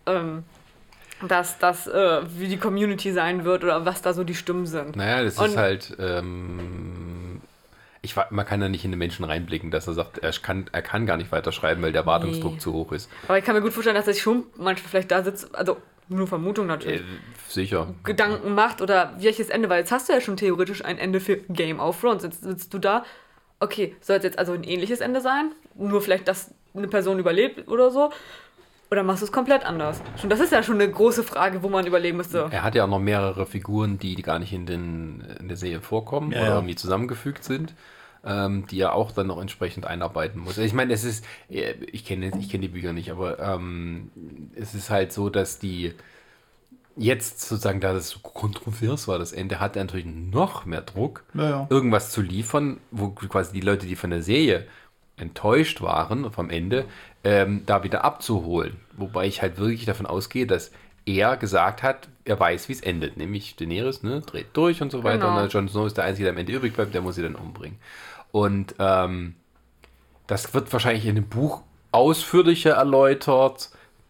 [0.06, 0.44] Ähm,
[1.28, 4.96] dass das, äh, wie die Community sein wird oder was da so die Stimmen sind.
[4.96, 5.96] Naja, das Und- ist halt.
[6.00, 7.42] Ähm,
[8.02, 10.82] ich, man kann da nicht in den Menschen reinblicken, dass er sagt, er kann, er
[10.82, 12.58] kann gar nicht weiterschreiben, weil der Wartungsdruck Nee.
[12.58, 13.08] zu hoch ist.
[13.28, 15.78] Aber ich kann mir gut vorstellen, dass er sich schon manchmal vielleicht da sitzt, also
[16.12, 17.02] nur Vermutung Äh, natürlich.
[17.48, 17.94] sicher.
[18.04, 21.38] Gedanken macht oder welches Ende, weil jetzt hast du ja schon theoretisch ein Ende für
[21.38, 22.24] Game of Thrones.
[22.24, 23.04] Jetzt sitzt du da,
[23.60, 25.52] okay, soll es jetzt also ein ähnliches Ende sein?
[25.76, 28.12] Nur vielleicht, dass eine Person überlebt oder so?
[28.90, 30.02] Oder machst du es komplett anders?
[30.20, 32.48] Schon, das ist ja schon eine große Frage, wo man überlegen müsste.
[32.52, 35.56] Er hat ja auch noch mehrere Figuren, die, die gar nicht in, den, in der
[35.56, 36.56] Serie vorkommen Ja, oder ja.
[36.56, 37.74] irgendwie zusammengefügt sind,
[38.26, 40.58] ähm, die er auch dann noch entsprechend einarbeiten muss.
[40.58, 44.12] Ich meine, es ist, äh, ich kenne ich kenn die Bücher nicht, aber ähm,
[44.56, 45.94] es ist halt so, dass die
[46.98, 51.24] jetzt sozusagen, da das so kontrovers war, das Ende, hat er natürlich noch mehr Druck,
[51.34, 51.68] Ja, ja.
[51.70, 54.66] irgendwas zu liefern, wo quasi die Leute, die von der Serie
[55.18, 56.86] enttäuscht waren vom Ende,
[57.24, 58.78] ähm, da wieder abzuholen.
[58.98, 60.72] Wobei ich halt wirklich davon ausgehe, dass
[61.06, 63.18] er gesagt hat, er weiß, wie es endet.
[63.18, 65.28] Nämlich Daenerys ne, dreht durch und so weiter.
[65.30, 65.44] Genau.
[65.44, 67.36] Und Jon Snow ist der Einzige, der am Ende übrig bleibt, der muss sie dann
[67.36, 67.78] umbringen.
[68.32, 69.36] Und ähm,
[70.28, 73.70] das wird wahrscheinlich in dem Buch ausführlicher erläutert,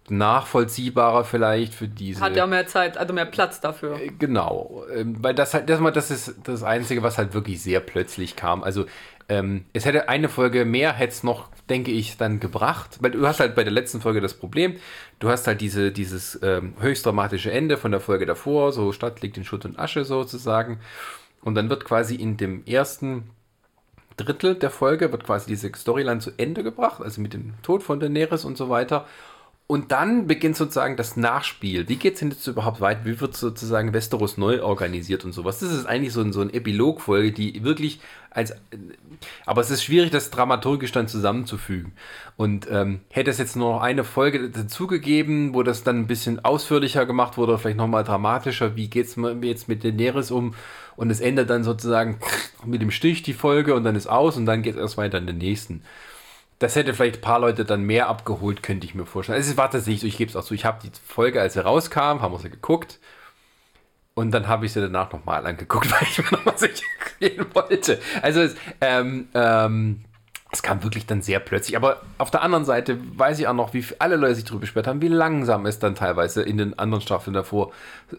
[0.10, 2.20] nachvollziehbarer vielleicht für diese.
[2.22, 4.00] Hat ja mehr Zeit, also mehr Platz dafür.
[4.20, 7.80] Genau, ähm, weil das halt, das, mal- das ist das Einzige, was halt wirklich sehr
[7.80, 8.64] plötzlich kam.
[8.64, 8.86] Also
[9.30, 12.98] ähm, es hätte eine Folge mehr, hätte es noch, denke ich, dann gebracht.
[13.00, 14.76] Weil du hast halt bei der letzten Folge das Problem,
[15.20, 19.22] du hast halt diese, dieses ähm, höchst dramatische Ende von der Folge davor, so Stadt
[19.22, 20.80] liegt in Schutt und Asche sozusagen.
[21.42, 23.30] Und dann wird quasi in dem ersten
[24.18, 28.00] Drittel der Folge wird quasi diese Storyline zu Ende gebracht, also mit dem Tod von
[28.00, 29.08] Daenerys und so weiter.
[29.68, 31.88] Und dann beginnt sozusagen das Nachspiel.
[31.88, 33.06] Wie geht es denn jetzt überhaupt weiter?
[33.06, 35.60] Wie wird sozusagen Westeros neu organisiert und sowas?
[35.60, 38.02] Das ist eigentlich so ein, so ein Epilogfolge, die wirklich
[38.32, 38.54] als.
[39.46, 41.94] Aber es ist schwierig, das dramaturgisch dann zusammenzufügen.
[42.36, 46.44] Und ähm, hätte es jetzt nur noch eine Folge dazugegeben, wo das dann ein bisschen
[46.44, 50.54] ausführlicher gemacht wurde, vielleicht nochmal dramatischer, wie geht es jetzt mit Daenerys um?
[50.98, 52.20] Und es endet dann sozusagen
[52.66, 55.18] mit dem Stich die Folge und dann ist aus und dann geht es erst weiter
[55.18, 55.82] in den nächsten
[56.62, 59.36] das hätte vielleicht ein paar Leute dann mehr abgeholt, könnte ich mir vorstellen.
[59.36, 61.54] Also, es war tatsächlich so, ich gebe es auch so, ich habe die Folge, als
[61.54, 63.00] sie rauskam, haben wir sie geguckt.
[64.14, 66.86] Und dann habe ich sie danach nochmal angeguckt, weil ich mir nochmal sicher
[67.20, 68.00] gehen wollte.
[68.22, 70.02] Also, es, ähm, ähm,
[70.52, 71.76] es kam wirklich dann sehr plötzlich.
[71.78, 74.86] Aber auf der anderen Seite weiß ich auch noch, wie alle Leute sich darüber beschwert
[74.86, 77.72] haben, wie langsam es dann teilweise in den anderen Staffeln davor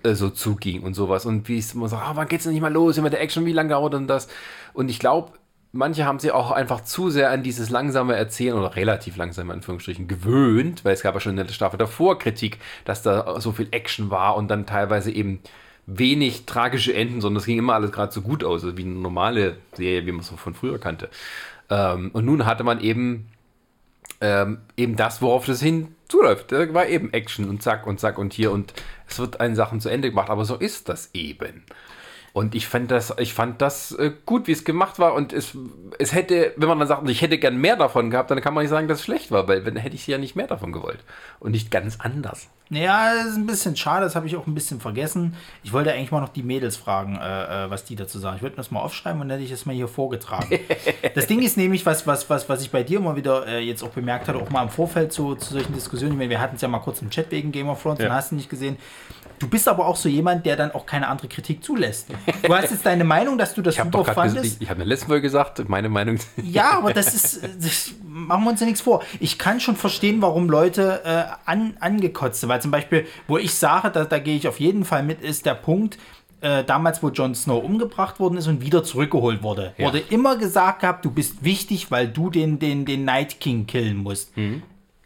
[0.03, 1.27] äh, so zuging und sowas.
[1.27, 2.99] Und wie es immer so, ah, wann geht's denn nicht mal los?
[2.99, 4.27] Immer der Action, wie lange dauert denn das?
[4.73, 5.31] Und ich glaube,
[5.73, 9.57] manche haben sich auch einfach zu sehr an dieses langsame Erzählen oder relativ langsam in
[9.57, 13.53] Anführungsstrichen gewöhnt, weil es gab ja schon in der Staffel davor Kritik, dass da so
[13.53, 15.41] viel Action war und dann teilweise eben
[15.87, 18.93] wenig tragische Enden, sondern es ging immer alles gerade so gut aus, also wie eine
[18.93, 21.09] normale Serie, wie man es von früher kannte.
[21.71, 23.29] Ähm, und nun hatte man eben
[24.21, 26.53] ähm, eben das, worauf das hinzuläuft.
[26.53, 28.73] Da war eben Action und zack und zack und hier und
[29.09, 31.65] es wird einen Sachen zu Ende gemacht, aber so ist das eben.
[32.33, 35.13] Und ich fand das, ich fand das äh, gut, wie es gemacht war.
[35.13, 35.57] Und es,
[35.99, 38.65] es hätte, wenn man dann sagt, ich hätte gern mehr davon gehabt, dann kann man
[38.65, 41.01] nicht sagen, dass es schlecht war, weil dann hätte ich ja nicht mehr davon gewollt.
[41.41, 42.49] Und nicht ganz anders.
[42.71, 45.37] Ja, das ist ein bisschen schade, das habe ich auch ein bisschen vergessen.
[45.63, 48.37] Ich wollte eigentlich mal noch die Mädels fragen, äh, äh was die dazu sagen.
[48.37, 50.59] Ich wollte das mal aufschreiben und dann hätte ich das mal hier vorgetragen.
[51.15, 53.83] das Ding ist nämlich, was, was, was, was ich bei dir immer wieder äh, jetzt
[53.83, 56.13] auch bemerkt hatte, auch mal im Vorfeld zu, zu solchen Diskussionen.
[56.13, 58.07] Ich meine, wir hatten es ja mal kurz im Chat wegen Game of Thrones, ja.
[58.07, 58.79] dann hast du nicht gesehen.
[59.39, 62.09] Du bist aber auch so jemand, der dann auch keine andere Kritik zulässt.
[62.43, 64.57] Du hast jetzt deine Meinung, dass du das ich super fandest.
[64.57, 66.19] Ich, ich habe in der letzten Folge gesagt, meine Meinung.
[66.43, 69.03] Ja, aber das ist, das, machen wir uns ja nichts vor.
[69.21, 72.49] Ich kann schon verstehen, warum Leute äh, an, angekotzt sind.
[72.49, 75.47] Weil zum Beispiel, wo ich sage, da, da gehe ich auf jeden Fall mit, ist
[75.47, 75.99] der Punkt,
[76.43, 79.87] äh, damals, wo Jon Snow umgebracht worden ist und wieder zurückgeholt wurde, ja.
[79.87, 83.99] wurde immer gesagt gehabt, du bist wichtig, weil du den, den, den Night King killen
[83.99, 84.37] musst.
[84.37, 84.63] Mhm.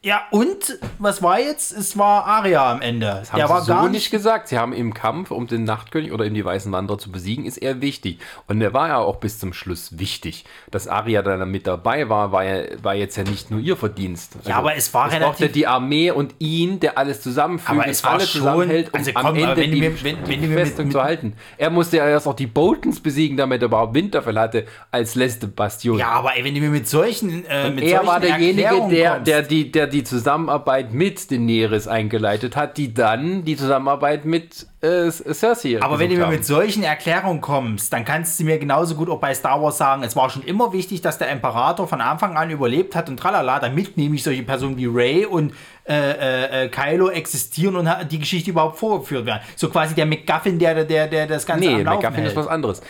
[0.07, 1.73] Ja, und was war jetzt?
[1.73, 3.07] Es war Arya am Ende.
[3.07, 4.47] Das haben Der sie war so gar nicht gesagt.
[4.47, 7.57] Sie haben im Kampf, um den Nachtkönig oder eben die Weißen Wanderer zu besiegen, ist
[7.57, 8.21] er wichtig.
[8.47, 10.45] Und er war ja auch bis zum Schluss wichtig.
[10.71, 14.37] Dass Arya dann mit dabei war, war, ja, war jetzt ja nicht nur ihr Verdienst.
[14.37, 15.39] Also ja, aber es war es relativ...
[15.39, 19.01] brauchte die Armee und ihn, der alles zusammenfügt, aber es war alle schon, zusammenhält, um
[19.01, 21.33] also komm, am Ende wenn die, mir, wenn, wenn die Festung mit, zu halten.
[21.59, 25.49] Er musste ja erst auch die Boltons besiegen, damit er überhaupt Winterfell hatte, als letzte
[25.49, 25.99] Bastion.
[25.99, 29.43] Ja, aber ey, wenn du mir mit solchen äh, mit Er war derjenige, der, der,
[29.43, 35.81] die, der die Zusammenarbeit mit Daenerys eingeleitet hat, die dann die Zusammenarbeit mit äh, Cersei.
[35.81, 39.21] Aber wenn du mir mit solchen Erklärungen kommst, dann kannst du mir genauso gut auch
[39.21, 42.51] bei Star Wars sagen, es war schon immer wichtig, dass der Imperator von Anfang an
[42.51, 45.53] überlebt hat und tralala, damit nämlich solche Personen wie Ray und
[45.89, 49.43] äh, äh, äh Kylo existieren und die Geschichte überhaupt vorgeführt werden.
[49.57, 52.29] So quasi der McGuffin, der, der, der das Ganze Nee, McGuffin hält.
[52.29, 52.83] ist was anderes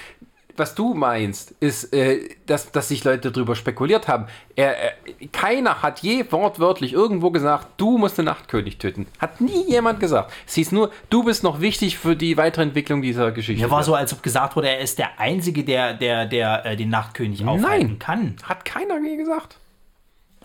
[0.58, 4.26] was du meinst, ist, äh, dass, dass sich Leute darüber spekuliert haben.
[4.54, 4.92] Er, er,
[5.32, 9.06] keiner hat je wortwörtlich irgendwo gesagt, du musst den Nachtkönig töten.
[9.18, 10.32] Hat nie jemand gesagt.
[10.46, 13.62] Es hieß nur, du bist noch wichtig für die Weiterentwicklung dieser Geschichte.
[13.62, 16.76] Ja, war so, als ob gesagt wurde, er ist der Einzige, der, der, der äh,
[16.76, 18.36] den Nachtkönig aufhalten Nein, kann.
[18.42, 19.56] Hat keiner je gesagt.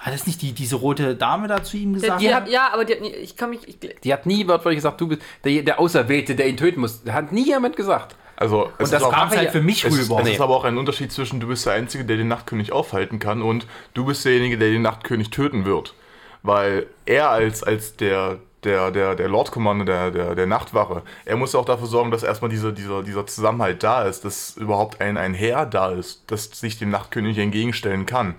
[0.01, 2.21] Hat es nicht die, diese rote Dame da zu ihm gesagt?
[2.21, 3.67] Die, die hat, ja, aber die hat nie, ich kann mich.
[3.67, 7.03] Ich, die hat nie wortwörtlich gesagt, du bist der, der Auserwählte, der ihn töten muss.
[7.07, 8.15] Hat nie jemand gesagt.
[8.41, 10.19] Also, und das kam halt für mich rüber.
[10.23, 13.19] Es ist aber auch ein Unterschied zwischen, du bist der Einzige, der den Nachtkönig aufhalten
[13.19, 15.93] kann und du bist derjenige, der den Nachtkönig töten wird.
[16.41, 21.35] Weil er als, als der, der, der, der Lord Commander der, der, der Nachtwache, er
[21.35, 25.17] muss auch dafür sorgen, dass erstmal dieser, dieser, dieser Zusammenhalt da ist, dass überhaupt ein,
[25.17, 28.33] ein Heer da ist, das sich dem Nachtkönig entgegenstellen kann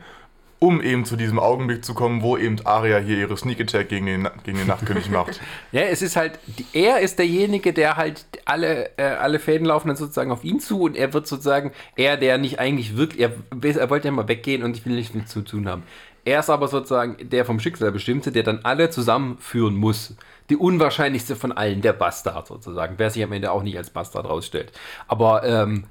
[0.62, 4.06] um eben zu diesem Augenblick zu kommen, wo eben Arya hier ihre Sneak Attack gegen
[4.06, 5.40] den, gegen den Nachtkönig macht.
[5.72, 6.38] ja, es ist halt,
[6.72, 10.82] er ist derjenige, der halt alle, äh, alle Fäden laufen dann sozusagen auf ihn zu
[10.82, 14.62] und er wird sozusagen, er, der nicht eigentlich wirklich, er, er wollte ja mal weggehen
[14.62, 15.82] und ich will nichts mit zu tun haben.
[16.24, 20.14] Er ist aber sozusagen der vom Schicksal bestimmte, der dann alle zusammenführen muss.
[20.48, 24.26] Die unwahrscheinlichste von allen, der Bastard sozusagen, wer sich am Ende auch nicht als Bastard
[24.26, 24.70] rausstellt.
[25.08, 25.86] Aber ähm,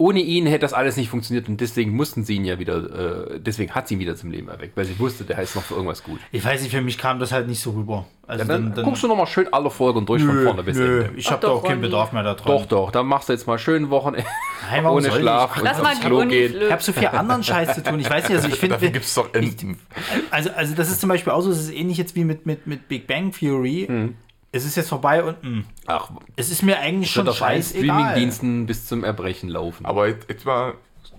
[0.00, 3.38] ohne ihn hätte das alles nicht funktioniert und deswegen mussten sie ihn ja wieder, äh,
[3.38, 5.74] deswegen hat sie ihn wieder zum Leben erweckt, weil sie wusste, der heißt noch für
[5.74, 6.18] irgendwas gut.
[6.32, 8.06] Ich weiß nicht, für mich kam das halt nicht so rüber.
[8.26, 11.18] Also Dann, guckst du nochmal schön alle Folgen durch von vorne bis nö, Ende.
[11.18, 11.82] ich habe da doch, auch keinen.
[11.82, 12.46] Bedarf mehr daran.
[12.46, 14.26] Doch, doch, dann machst du jetzt mal schön Wochenende
[14.70, 15.14] Nein, ohne ich?
[15.14, 16.54] Schlaf Ach, und Lass mal die Klo gehen.
[16.62, 18.00] Ich habe so viel anderen Scheiß zu tun.
[18.00, 19.78] Ich weiß nicht, also ich finde, Dafür gibt es doch Enten.
[20.30, 22.66] also, also das ist zum Beispiel auch so, es ist ähnlich jetzt wie mit, mit,
[22.66, 23.84] mit Big Bang Theory.
[23.86, 24.14] Hm.
[24.52, 27.84] Es ist jetzt vorbei und mh, Ach, es ist mir eigentlich schon scheißegal.
[27.84, 29.86] Streamingdiensten bis zum Erbrechen laufen.
[29.86, 30.74] Aber jetzt, mal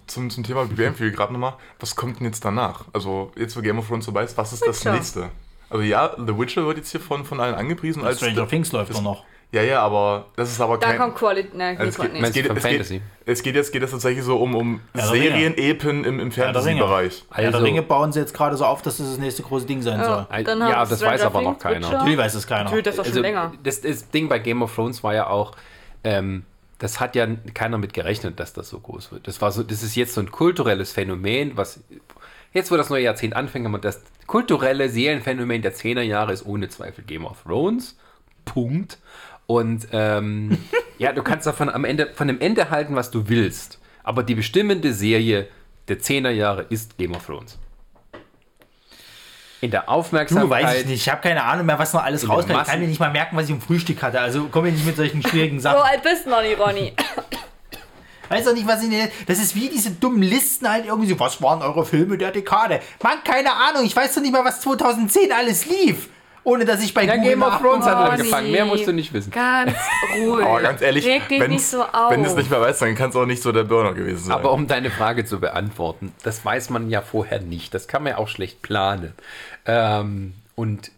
[0.08, 1.54] zum, zum Thema Bang Theory gerade nochmal.
[1.80, 2.86] Was kommt denn jetzt danach?
[2.94, 4.94] Also, jetzt wo Game of Thrones dabei ist, was ist das Witcher.
[4.94, 5.30] nächste?
[5.70, 8.18] Also, ja, The Witcher wird jetzt hier von, von allen angepriesen als.
[8.18, 9.24] Stranger Things läuft doch noch.
[9.54, 10.98] Ja, ja, aber das ist aber Da kein.
[10.98, 11.58] kommt Quality.
[11.58, 13.02] Ne, Also es, geht, es, geht, es, geht, Fantasy?
[13.26, 14.80] es geht jetzt geht es tatsächlich so um, um.
[14.94, 16.32] Serien-Epen im, im.
[16.32, 17.26] Fantasy-Bereich.
[17.32, 19.66] Ja, der Also- Ringe bauen sie jetzt gerade so auf, dass das das nächste große
[19.66, 20.26] Ding sein soll.
[20.30, 21.80] Ein- Dann ja, das Stranger weiß aber noch keiner.
[21.88, 21.92] Witcher.
[21.98, 22.64] Natürlich weiß es keiner.
[22.66, 23.52] Natürlich, das ist doch schon also, länger.
[23.64, 25.54] Das, das Ding bei Game of Thrones war ja auch,
[26.06, 26.44] ähm,
[26.80, 29.28] das hat ja keiner mit gerechnet, dass das so groß wird.
[29.28, 31.82] Das war so, das ist jetzt so ein kulturelles Phänomen, was
[32.54, 36.46] jetzt, wo das neue Jahrzehnt anfängt, haben wir das kulturelle Seelenphänomen der 10er Jahre ist
[36.46, 37.98] ohne Zweifel Game of Thrones.
[38.46, 38.98] Punkt.
[39.52, 40.58] Und ähm,
[40.98, 43.80] ja, du kannst davon am Ende von dem Ende halten, was du willst.
[44.04, 45.48] Aber die bestimmende Serie
[45.90, 47.58] der 10er Jahre ist Game of Thrones.
[49.60, 50.64] In der Du, Aufmerksamkeit.
[50.64, 51.02] weiß ich nicht.
[51.02, 52.62] Ich habe keine Ahnung mehr, was noch alles rauskommt.
[52.62, 54.20] Ich kann mir nicht mal merken, was ich im Frühstück hatte.
[54.22, 55.82] Also komm mir nicht mit solchen schwierigen So Sachen.
[55.82, 56.94] alt bist du noch nicht, Ronny.
[58.30, 59.10] Weiß doch nicht, was ich denn.
[59.28, 61.20] Das ist wie diese dummen Listen halt irgendwie so.
[61.20, 62.80] Was waren eure Filme der Dekade?
[63.04, 63.84] Mann, keine Ahnung.
[63.86, 66.08] Ich weiß doch nicht mal, was 2010 alles lief.
[66.44, 68.52] Ohne dass ich bei Ja, Google Game of Thrones hat angefangen.
[68.52, 69.32] Mehr musst du nicht wissen.
[69.32, 69.76] Ganz
[70.18, 70.46] ruhig.
[70.46, 72.12] Aber ganz ehrlich, nicht so auf.
[72.12, 74.26] wenn du es nicht mehr weißt, dann kann es auch nicht so der Burner gewesen
[74.26, 74.36] sein.
[74.36, 77.74] Aber um deine Frage zu beantworten, das weiß man ja vorher nicht.
[77.74, 79.14] Das kann man ja auch schlecht planen.
[79.66, 80.92] Ähm, und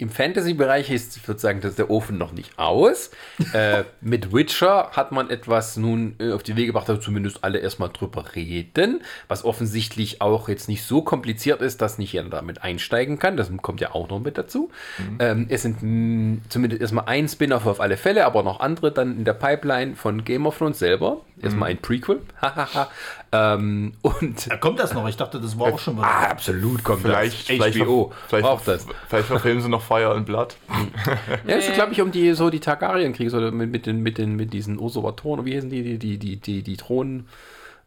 [0.00, 3.10] im Fantasy-Bereich ist sozusagen das der Ofen noch nicht aus.
[3.52, 7.58] äh, mit Witcher hat man etwas nun äh, auf die Wege gebracht, dass zumindest alle
[7.58, 12.62] erstmal drüber reden, was offensichtlich auch jetzt nicht so kompliziert ist, dass nicht jeder damit
[12.62, 13.36] einsteigen kann.
[13.36, 14.70] Das kommt ja auch noch mit dazu.
[15.18, 19.16] Ähm, es sind mh, zumindest erstmal ein Spin-off auf alle Fälle, aber noch andere dann
[19.18, 21.20] in der Pipeline von Game of Thrones selber.
[21.42, 22.20] Erstmal ein Prequel.
[23.32, 25.08] Ähm, und Da kommt das noch.
[25.08, 26.04] Ich dachte, das war auch schon was.
[26.04, 27.56] Ah, absolut kommt vielleicht, das.
[27.56, 28.86] vielleicht, HBO vielleicht, braucht das.
[29.08, 30.56] vielleicht verfilmen sie noch Fire and Blood.
[31.46, 34.36] Ja, ist, glaube ich, um die so die Targaryen-Kriege, so mit, mit, den, mit, den,
[34.36, 37.26] mit diesen Usurpatoren, wie heißen die, die, die, die, die, die Thron.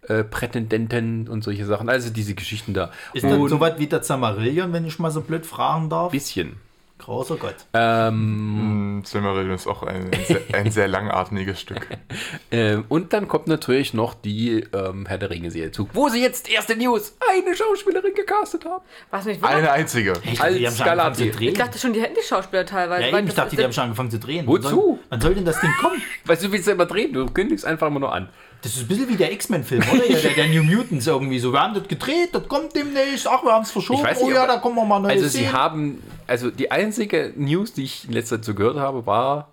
[0.08, 2.92] Äh, Prätendenten und solche Sachen, also diese Geschichten da.
[3.14, 6.12] Ist das so was wie der Zamarillion, wenn ich mal so blöd fragen darf?
[6.12, 6.58] bisschen.
[7.06, 7.56] Großer Gott.
[7.74, 11.88] Ähm, Mm, Silmarillion ist auch ein, ein, sehr, ein sehr langatmiges Stück.
[12.52, 16.50] ähm, und dann kommt natürlich noch die ähm, Herr der Ringe-Serie zu, wo sie jetzt
[16.50, 18.84] erste News eine Schauspielerin gecastet haben.
[19.12, 20.14] Was mich Eine einzige.
[20.24, 21.50] Ich dachte, die haben schon angefangen zu drehen.
[21.54, 23.10] Ich dachte schon, die hätten die Schauspieler teilweise.
[23.10, 24.48] ja, ich dachte, die haben schon angefangen zu drehen.
[24.48, 24.64] Wozu?
[24.64, 26.02] Wann soll, wann soll denn das Ding kommen?
[26.26, 27.14] Weißt du, willst du immer drehen?
[27.14, 28.30] Du kündigst einfach immer nur an.
[28.62, 30.06] Das ist ein bisschen wie der X-Men-Film, oder?
[30.10, 31.52] Ja, der, der New Mutants irgendwie so.
[31.52, 33.28] Wir haben das gedreht, das kommt demnächst.
[33.28, 34.00] Ach, wir haben es verschoben.
[34.00, 35.52] Ich weiß oh nicht, ja, ob- da kommen wir mal neue Also sie Szenen.
[35.54, 39.52] haben, also die einzige News, die ich in letzter Zeit so gehört habe, war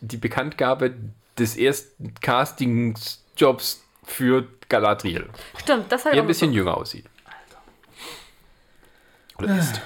[0.00, 0.94] die Bekanntgabe
[1.38, 7.06] des ersten Castingsjobs für Galadriel, Stimmt, das hat ich ein bisschen jünger aussieht.
[9.38, 9.80] Oder ist.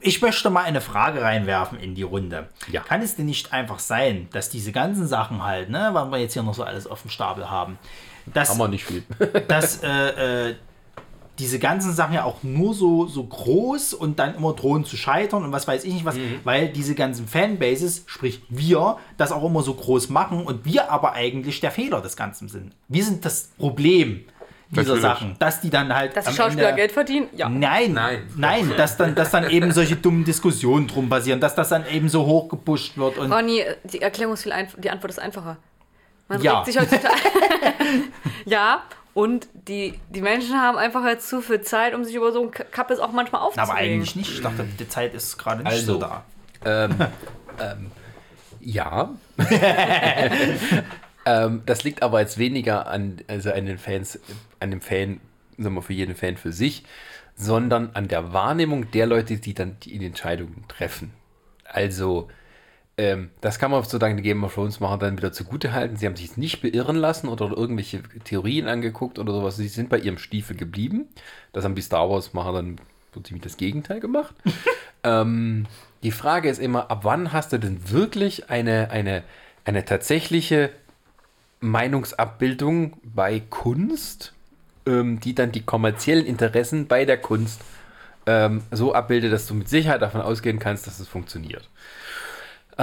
[0.00, 2.48] Ich möchte mal eine Frage reinwerfen in die Runde.
[2.72, 2.80] Ja.
[2.80, 6.32] Kann es denn nicht einfach sein, dass diese ganzen Sachen halt, ne, was wir jetzt
[6.32, 7.78] hier noch so alles auf dem Stapel haben,
[8.26, 9.04] dass, Haben wir nicht viel.
[9.48, 10.54] dass äh, äh,
[11.38, 15.44] diese ganzen Sachen ja auch nur so, so groß und dann immer drohen zu scheitern
[15.44, 19.62] und was weiß ich nicht was, weil diese ganzen Fanbases, sprich wir, das auch immer
[19.62, 22.72] so groß machen und wir aber eigentlich der Fehler des Ganzen sind.
[22.88, 24.24] Wir sind das Problem
[24.70, 25.02] dieser Natürlich.
[25.02, 27.26] Sachen, dass die dann halt Dass die Schauspieler Ende- Geld verdienen?
[27.34, 27.48] Ja.
[27.48, 28.22] Nein, Nein.
[28.36, 32.08] nein, dass dann, dass dann eben solche dummen Diskussionen drum basieren, dass das dann eben
[32.08, 34.80] so hochgepusht wird und Ronny, die Erklärung ist viel einfacher.
[34.80, 35.56] Die Antwort ist einfacher.
[36.28, 36.60] Man Ja.
[36.60, 37.14] regt sich heutzutage.
[38.46, 38.82] ja,
[39.14, 42.50] und die, die Menschen haben einfach halt zu viel Zeit, um sich über so ein
[42.50, 43.70] Kappes auch manchmal aufzuregen.
[43.70, 44.32] aber eigentlich nicht.
[44.32, 45.94] Ich dachte, die Zeit ist gerade nicht Also.
[45.94, 46.24] so da.
[46.64, 46.94] ähm,
[47.60, 47.90] ähm,
[48.60, 49.10] ja.
[51.26, 54.18] ähm, das liegt aber jetzt weniger an, also an den Fans,
[54.60, 55.20] an dem Fan,
[55.58, 56.84] sagen wir für jeden Fan für sich,
[57.34, 61.12] sondern an der Wahrnehmung der Leute, die dann die Entscheidungen treffen.
[61.64, 62.28] Also,
[62.98, 65.96] ähm, das kann man sozusagen den Game of Thrones machen dann wieder zugute halten.
[65.96, 69.56] Sie haben sich nicht beirren lassen oder irgendwelche Theorien angeguckt oder sowas.
[69.56, 71.08] Sie sind bei ihrem Stiefel geblieben.
[71.52, 72.78] Das haben die Star Wars machen dann
[73.14, 74.34] so ziemlich das Gegenteil gemacht.
[75.04, 75.66] ähm,
[76.02, 79.22] die Frage ist immer, ab wann hast du denn wirklich eine, eine,
[79.64, 80.70] eine tatsächliche
[81.60, 84.34] Meinungsabbildung bei Kunst,
[84.86, 87.60] ähm, die dann die kommerziellen Interessen bei der Kunst
[88.26, 91.68] ähm, so abbildet, dass du mit Sicherheit davon ausgehen kannst, dass es funktioniert.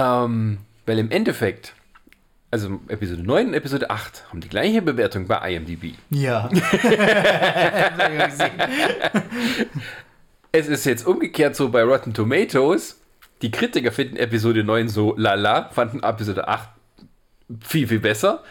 [0.00, 1.74] Ähm, weil im Endeffekt
[2.50, 5.94] also Episode 9 und Episode 8 haben die gleiche Bewertung bei IMDb.
[6.10, 6.48] Ja.
[10.52, 13.00] Es ist jetzt umgekehrt so bei Rotten Tomatoes.
[13.40, 16.68] Die Kritiker finden Episode 9 so lala, fanden Episode 8
[17.60, 18.42] viel, viel besser.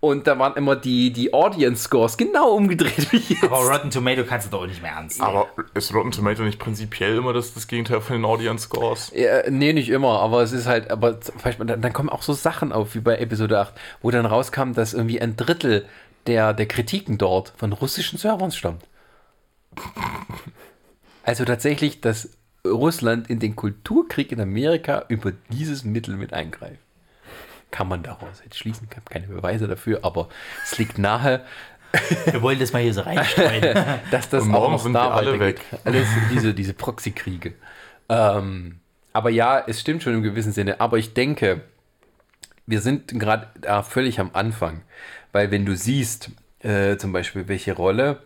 [0.00, 3.44] Und da waren immer die, die Audience Scores genau umgedreht wie jetzt.
[3.44, 5.28] Aber Rotten Tomato kannst du doch nicht mehr ernst nehmen.
[5.28, 9.10] Aber ist Rotten Tomato nicht prinzipiell immer das, das Gegenteil von den Audience Scores?
[9.14, 12.22] Ja, nee, nicht immer, aber es ist halt, aber zum Beispiel, dann, dann kommen auch
[12.22, 15.84] so Sachen auf wie bei Episode 8, wo dann rauskam, dass irgendwie ein Drittel
[16.28, 18.84] der, der Kritiken dort von russischen Servern stammt.
[21.24, 22.30] Also tatsächlich, dass
[22.64, 26.80] Russland in den Kulturkrieg in Amerika über dieses Mittel mit eingreift.
[27.70, 30.28] Kann man daraus jetzt schließen, ich habe keine Beweise dafür, aber
[30.64, 31.44] es liegt nahe,
[32.26, 33.62] Wir wollen das mal hier so reinstreuen.
[34.10, 35.60] dass das Und auch morgen noch sind da alle weg.
[35.84, 37.54] Alles diese, diese Proxykriege.
[38.08, 38.80] Ähm,
[39.12, 40.80] aber ja, es stimmt schon im gewissen Sinne.
[40.80, 41.62] Aber ich denke,
[42.66, 44.82] wir sind gerade da völlig am Anfang.
[45.32, 46.30] Weil wenn du siehst,
[46.60, 48.22] äh, zum Beispiel, welche Rolle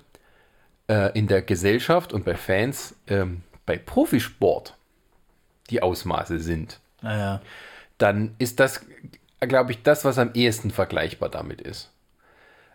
[0.89, 4.77] äh, in der Gesellschaft und bei Fans ähm, bei Profisport
[5.71, 7.41] die Ausmaße sind, naja.
[7.99, 8.85] dann ist das,
[9.47, 11.91] glaube ich, das, was am ehesten vergleichbar damit ist.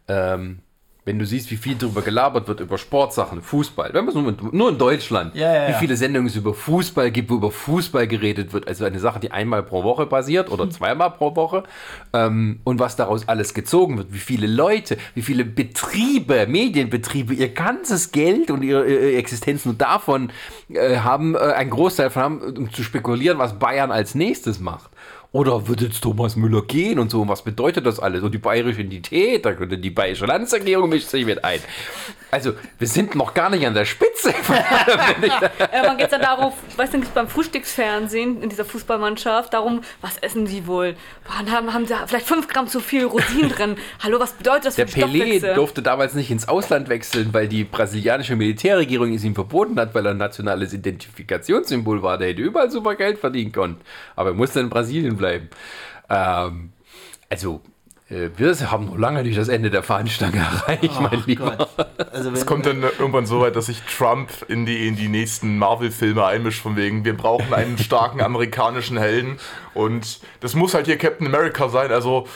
[0.07, 0.59] Ähm,
[1.07, 4.69] wenn du siehst, wie viel darüber gelabert wird, über Sportsachen, Fußball, wenn man nur, nur
[4.69, 5.77] in Deutschland, Ja, ja, wie ja.
[5.77, 9.31] viele Sendungen es über Fußball gibt, wo über Fußball geredet wird, also eine Sache, die
[9.31, 11.63] einmal pro Woche passiert oder zweimal pro Woche
[12.11, 17.53] ähm, und was daraus alles gezogen wird, wie viele Leute, wie viele Betriebe, Medienbetriebe ihr
[17.53, 20.29] ganzes Geld und ihre, ihre Existenz nur davon
[20.67, 24.91] äh, haben, äh, einen Großteil von haben, um zu spekulieren, was Bayern als nächstes macht.
[25.37, 27.21] Oder wird jetzt Thomas Müller gehen und so?
[27.21, 28.23] Und was bedeutet das alles?
[28.23, 31.59] Und die bayerische Identität, da könnte die bayerische Landesregierung mischt sich mit ein.
[32.31, 34.33] Also, wir sind noch gar nicht an der Spitze.
[35.85, 40.65] Man geht dann darauf, weiß nicht, beim Frühstücksfernsehen in dieser Fußballmannschaft, darum, was essen sie
[40.65, 40.95] wohl?
[41.27, 43.75] Boah, und haben, haben sie vielleicht 5 Gramm zu viel Rosinen drin.
[44.01, 47.63] Hallo, was bedeutet das für Der Pelé durfte damals nicht ins Ausland wechseln, weil die
[47.63, 52.17] brasilianische Militärregierung es ihm verboten hat, weil er ein nationales Identifikationssymbol war.
[52.17, 53.77] Der hätte überall super Geld verdienen können.
[54.15, 55.49] Aber er musste in Brasilien bleiben.
[56.09, 56.71] Ähm,
[57.29, 57.61] also,
[58.09, 61.67] wir haben noch lange nicht das Ende der Fahnenstange erreicht, mein Lieber.
[62.11, 65.57] Also Es kommt dann irgendwann so weit, dass sich Trump in die, in die nächsten
[65.57, 69.37] Marvel-Filme einmischt, von wegen, wir brauchen einen starken amerikanischen Helden.
[69.73, 71.91] Und das muss halt hier Captain America sein.
[71.91, 72.27] Also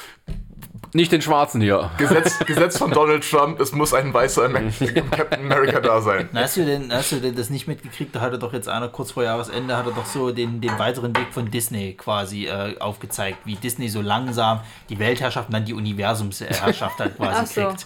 [0.93, 1.89] Nicht den Schwarzen hier.
[1.97, 4.61] Gesetz, Gesetz von Donald Trump, es muss ein weißer Amer-
[5.11, 6.27] Captain America da sein.
[6.33, 8.13] Na, Hast du, denn, hast du denn das nicht mitgekriegt?
[8.15, 11.15] Da hatte doch jetzt einer kurz vor Jahresende, hat er doch so den, den weiteren
[11.15, 14.59] Weg von Disney quasi äh, aufgezeigt, wie Disney so langsam
[14.89, 17.67] die Weltherrschaft und dann die Universumsherrschaft halt quasi so.
[17.67, 17.85] kriegt.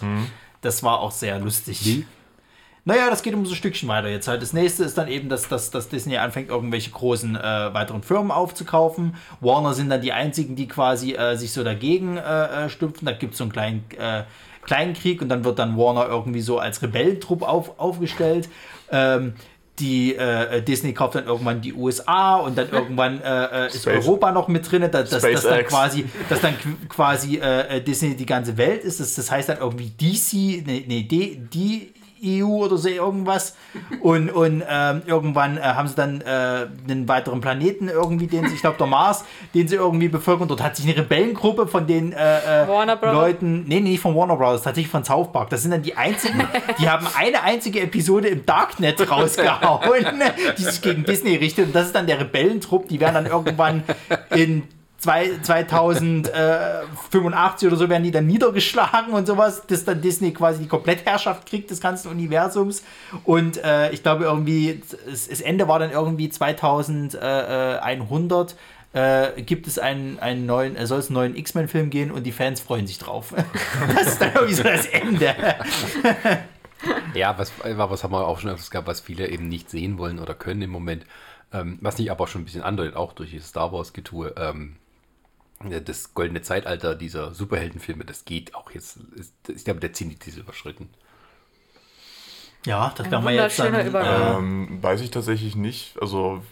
[0.62, 2.04] Das war auch sehr lustig.
[2.88, 4.40] Naja, das geht um so ein Stückchen weiter jetzt halt.
[4.40, 8.30] Das nächste ist dann eben, dass, dass, dass Disney anfängt, irgendwelche großen äh, weiteren Firmen
[8.30, 9.16] aufzukaufen.
[9.40, 13.04] Warner sind dann die einzigen, die quasi äh, sich so dagegen äh, äh, stüpfen.
[13.06, 14.22] Da gibt es so einen kleinen, äh,
[14.64, 18.48] kleinen Krieg und dann wird dann Warner irgendwie so als Rebellentrupp auf, aufgestellt.
[18.92, 19.34] Ähm,
[19.80, 24.06] die äh, Disney kauft dann irgendwann die USA und dann irgendwann äh, äh, ist Space-
[24.06, 28.14] Europa noch mit drin, dass, dass, dass dann quasi, dass dann qu- quasi äh, Disney
[28.16, 29.00] die ganze Welt ist.
[29.00, 31.92] Das, das heißt dann irgendwie DC, nee, nee D, die
[32.24, 33.56] EU oder so irgendwas.
[34.00, 38.54] Und, und ähm, irgendwann äh, haben sie dann äh, einen weiteren Planeten irgendwie, den sie,
[38.54, 39.24] ich glaube der Mars,
[39.54, 40.48] den sie irgendwie bevölkern.
[40.48, 43.12] Dort hat sich eine Rebellengruppe von den äh, äh?
[43.12, 45.50] Leuten, nee, nee, nicht von Warner Brothers, tatsächlich von South Park.
[45.50, 46.42] Das sind dann die einzigen,
[46.78, 50.06] die haben eine einzige Episode im Darknet rausgehauen,
[50.58, 51.66] die sich gegen Disney richtet.
[51.66, 52.88] Und das ist dann der Rebellentrupp.
[52.88, 53.82] Die werden dann irgendwann
[54.34, 54.62] in
[55.06, 60.68] zwei- 2085 oder so werden die dann niedergeschlagen und sowas, dass dann Disney quasi die
[60.68, 62.82] Komplettherrschaft kriegt des ganzen Universums.
[63.24, 68.56] Und äh, ich glaube irgendwie, das, das Ende war dann irgendwie 2100.
[68.92, 72.32] Äh, gibt es einen, einen neuen, äh, soll es einen neuen X-Men-Film gehen und die
[72.32, 73.34] Fans freuen sich drauf.
[73.94, 75.34] das ist dann irgendwie so das Ende.
[77.14, 80.18] Ja, was, was haben wir auch schon öfters gehabt, was viele eben nicht sehen wollen
[80.18, 81.04] oder können im Moment.
[81.52, 84.34] Ähm, was nicht aber auch schon ein bisschen andeutet, auch durch das Star Wars-Getue.
[84.36, 84.76] Ähm,
[85.84, 88.98] das goldene Zeitalter dieser Superheldenfilme, das geht auch jetzt.
[89.14, 90.88] Ist, ich glaube, der Zenit ist überschritten.
[92.66, 94.38] Ja, das Ein werden wir jetzt dann, Übergang.
[94.38, 95.96] Ähm, weiß ich tatsächlich nicht.
[96.00, 96.42] Also,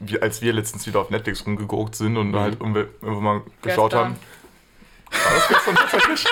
[0.00, 3.90] wie, als wir letztens wieder auf Netflix rumgeguckt sind und halt irgendwie- irgendwann mal geschaut
[3.92, 4.04] Gestern.
[4.10, 4.16] haben.
[5.10, 6.24] War das gestern tatsächlich?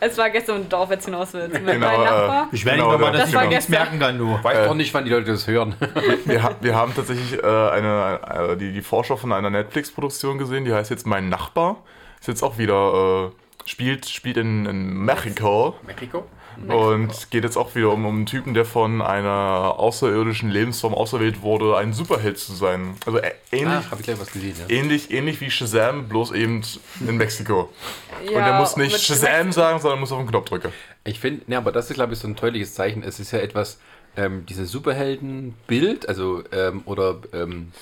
[0.00, 1.52] Es war gestern darauf jetzt hinaus willst.
[1.60, 2.48] Mit Genau, äh, Nachbar.
[2.52, 4.38] Ich werde Genau, genau, mal, das dass ich war mir nichts merken kann, du.
[4.42, 5.74] Weiß Äh, doch nicht, wann die Leute das hören.
[6.24, 8.20] Wir, wir haben tatsächlich äh, eine,
[8.52, 11.82] äh, die, die Vorschau von einer Netflix-Produktion gesehen, die heißt jetzt Mein Nachbar.
[12.20, 15.76] Ist jetzt auch wieder, äh, spielt, spielt in, in Mexiko.
[15.86, 16.24] Mexiko?
[16.68, 21.42] Und geht jetzt auch wieder um, um einen Typen, der von einer außerirdischen Lebensform auserwählt
[21.42, 22.96] wurde, ein Superheld zu sein.
[23.04, 23.18] Also
[23.52, 24.74] ähnlich, Ah, hab ich gleich was gesehen, ja.
[24.74, 26.62] ähnlich, ähnlich wie Shazam, bloß eben
[27.06, 27.70] in Mexiko.
[28.24, 30.72] Ja, und er muss nicht Shazam sagen, sondern muss auf den Knopf drücken.
[31.04, 33.02] Ich finde, ne, aber das ist, glaube ich, so ein deutliches Zeichen.
[33.02, 33.78] Es ist ja etwas,
[34.16, 37.72] ähm, dieses Superheldenbild, also, ähm, oder, ähm,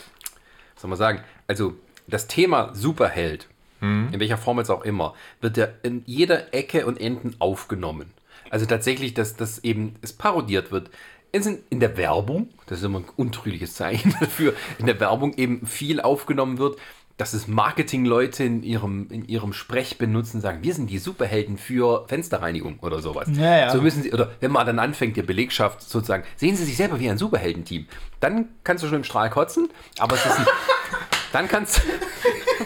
[0.74, 1.74] was soll man sagen, also
[2.06, 3.48] das Thema Superheld,
[3.80, 8.10] in welcher Form jetzt auch immer, wird ja in jeder Ecke und Enden aufgenommen.
[8.54, 10.88] Also tatsächlich, dass das eben es parodiert wird.
[11.32, 15.34] Es sind in der Werbung, das ist immer ein untrügliches Zeichen dafür, in der Werbung
[15.34, 16.78] eben viel aufgenommen wird,
[17.16, 22.06] dass es Marketingleute in ihrem, in ihrem Sprech benutzen, sagen, wir sind die Superhelden für
[22.06, 23.28] Fensterreinigung oder sowas.
[23.32, 23.70] Ja, ja.
[23.72, 27.00] So müssen sie, oder wenn man dann anfängt, die Belegschaft sozusagen, sehen sie sich selber
[27.00, 27.88] wie ein Superheldenteam,
[28.20, 29.68] dann kannst du schon im Strahl kotzen,
[29.98, 30.46] aber es ist ein,
[31.32, 31.82] dann kannst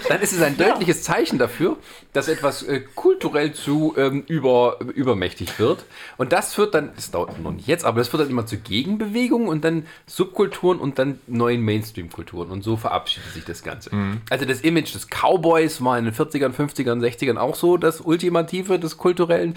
[0.09, 1.77] dann ist es ein deutliches Zeichen dafür,
[2.13, 5.85] dass etwas äh, kulturell zu ähm, über, übermächtig wird.
[6.17, 8.59] Und das führt dann, das dauert noch nicht jetzt, aber das führt dann immer zu
[8.59, 12.51] Gegenbewegungen und dann Subkulturen und dann neuen Mainstream-Kulturen.
[12.51, 13.91] Und so verabschiedet sich das Ganze.
[14.31, 18.79] Also das Image des Cowboys war in den 40ern, 50ern, 60ern auch so das Ultimative
[18.79, 19.55] des kulturellen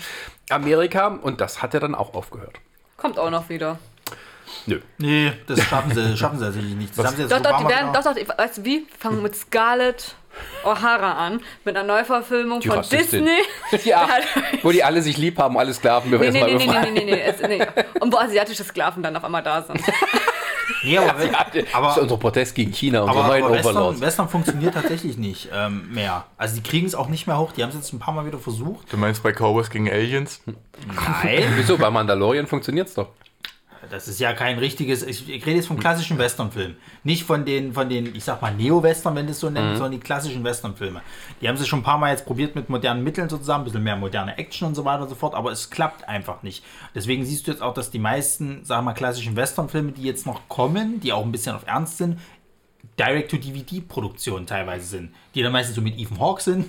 [0.49, 1.07] Amerika.
[1.07, 2.59] Und das hat ja dann auch aufgehört.
[2.97, 3.79] Kommt auch noch wieder.
[4.65, 4.79] Nö.
[4.97, 6.97] Nee, das schaffen sie, schaffen sie tatsächlich nicht.
[6.97, 8.87] Das haben sie jetzt Doch, doch, die werden, doch, doch, weißt du wie?
[8.87, 10.15] Wir fangen mit Scarlett
[10.63, 13.25] O'Hara an, mit einer Neuverfilmung Die von Rassistin.
[13.25, 13.81] Disney.
[13.89, 14.07] Ja,
[14.63, 16.11] wo die alle sich lieb haben, alle Sklaven.
[16.11, 17.65] Wir Nee, werden nee, nee, nee, nee, nee, nee, es, nee.
[17.99, 19.81] Und wo asiatische Sklaven dann auf einmal da sind.
[20.83, 23.53] Nee, aber, wenn, Ja, das ist aber, unser Protest gegen China, unsere aber, neuen aber
[23.55, 24.01] Western, Overlords.
[24.01, 26.25] Western funktioniert tatsächlich nicht ähm, mehr.
[26.37, 27.51] Also die kriegen es auch nicht mehr hoch.
[27.51, 28.91] Die haben es jetzt ein paar Mal wieder versucht.
[28.91, 30.41] Du meinst bei Cowboys gegen Aliens?
[30.45, 31.43] Nein.
[31.55, 31.77] Wieso?
[31.77, 33.09] Bei Mandalorian funktioniert es doch.
[33.91, 35.03] Das ist ja kein richtiges.
[35.03, 36.75] Ich, ich rede jetzt vom klassischen Westernfilm.
[37.03, 39.91] Nicht von den, von den, ich sag mal, Neo-Western, wenn du es so nennst, sondern
[39.91, 41.01] die klassischen Westernfilme.
[41.41, 43.83] Die haben sie schon ein paar Mal jetzt probiert mit modernen Mitteln sozusagen, ein bisschen
[43.83, 46.63] mehr moderne Action und so weiter und so fort, aber es klappt einfach nicht.
[46.95, 50.47] Deswegen siehst du jetzt auch, dass die meisten, sag mal, klassischen Westernfilme, die jetzt noch
[50.47, 52.17] kommen, die auch ein bisschen auf Ernst sind,
[52.97, 55.13] Direct-to-DVD-Produktionen teilweise sind.
[55.35, 56.65] Die dann meistens so mit Ethan Hawke sind.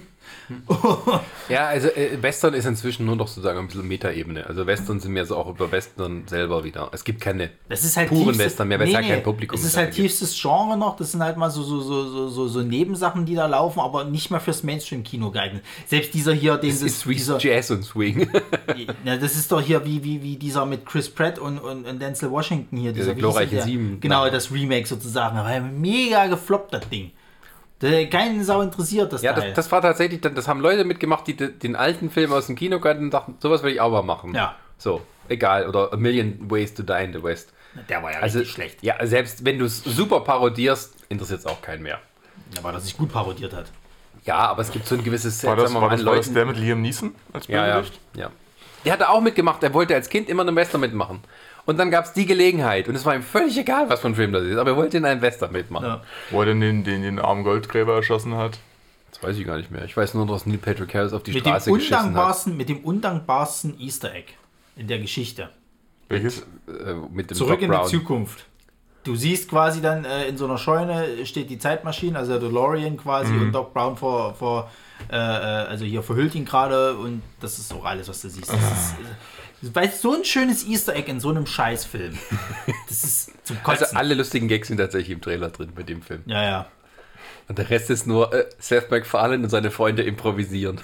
[1.48, 4.46] Ja, also äh, Western ist inzwischen nur noch sozusagen ein bisschen Metaebene.
[4.46, 6.88] Also Western sind mehr so auch über Western selber wieder.
[6.92, 9.58] Es gibt keine Das ist halt puren tiefste- Western mehr, weil es ja kein Publikum
[9.58, 10.06] Es ist halt gibt.
[10.08, 10.96] tiefstes Genre noch.
[10.96, 14.30] Das sind halt mal so, so, so, so, so, Nebensachen, die da laufen, aber nicht
[14.30, 15.62] mehr fürs Mainstream-Kino geeignet.
[15.86, 18.28] Selbst dieser hier, den sie- ist dieser, Jazz und Swing.
[19.04, 22.00] na, das ist doch hier wie, wie, wie dieser mit Chris Pratt und, und, und
[22.00, 22.92] Denzel Washington hier.
[22.92, 23.60] Dieser, hieß glorreichen?
[23.62, 24.00] Sieben.
[24.00, 25.36] Genau, das Remake sozusagen.
[25.36, 27.10] Aber mega gefloppt, das Ding.
[28.10, 29.48] Keinen Sau interessiert das ja, Teil.
[29.48, 32.46] das, das war tatsächlich, dann- das haben Leute mitgemacht, die de- den alten Film aus
[32.46, 34.34] dem Kino kannten und dachten, sowas will ich auch mal machen.
[34.34, 34.54] Ja.
[34.78, 35.68] So, egal.
[35.68, 37.52] Oder A Million Ways to Die in the West.
[37.88, 38.82] der war ja Also, richtig schlecht.
[38.82, 41.98] ja, selbst wenn du es super parodierst, interessiert es auch keinen mehr.
[42.56, 43.66] Ja, weil er sich gut parodiert hat.
[44.24, 46.06] Ja, aber es gibt so ein gewisses Set War das, wir war mal, das, an
[46.06, 48.00] war das der mit Liam Neeson als Ja, ja, Bösewicht?
[48.16, 48.30] ja.
[48.84, 51.20] Der hatte auch mitgemacht, er wollte als Kind immer einen Western mitmachen.
[51.64, 52.88] Und dann gab es die Gelegenheit.
[52.88, 54.96] Und es war ihm völlig egal, was für ein Film das ist, aber er wollte
[54.96, 55.86] in einen Western mitmachen.
[55.86, 56.02] Ja.
[56.30, 58.58] Wo er denn den, den, den armen Goldgräber erschossen hat.
[59.10, 59.84] Das weiß ich gar nicht mehr.
[59.84, 62.04] Ich weiß nur, dass Neil Patrick Harris auf die Mit Straße geschissen hat.
[62.06, 64.32] undankbarsten, mit dem undankbarsten Easter Egg
[64.76, 65.50] in der Geschichte.
[66.08, 66.40] Welches?
[66.66, 67.84] Äh, mit dem Zurück Doc in Brown.
[67.84, 68.46] die Zukunft.
[69.04, 72.96] Du siehst quasi dann äh, in so einer Scheune steht die Zeitmaschine, also der DeLorean
[72.96, 74.70] quasi und Doc Brown vor, vor
[75.10, 78.48] äh, äh, also hier verhüllt ihn gerade und das ist auch alles, was du siehst.
[78.48, 82.18] Das ist, äh, weil so ein schönes Easter Egg in so einem Scheißfilm.
[82.88, 83.84] Das ist zum Kotzen.
[83.84, 86.22] Also alle lustigen Gags sind tatsächlich im Trailer drin bei dem Film.
[86.26, 86.66] ja, ja.
[87.48, 90.80] Und der Rest ist nur äh, Seth MacFarlane und seine Freunde improvisieren.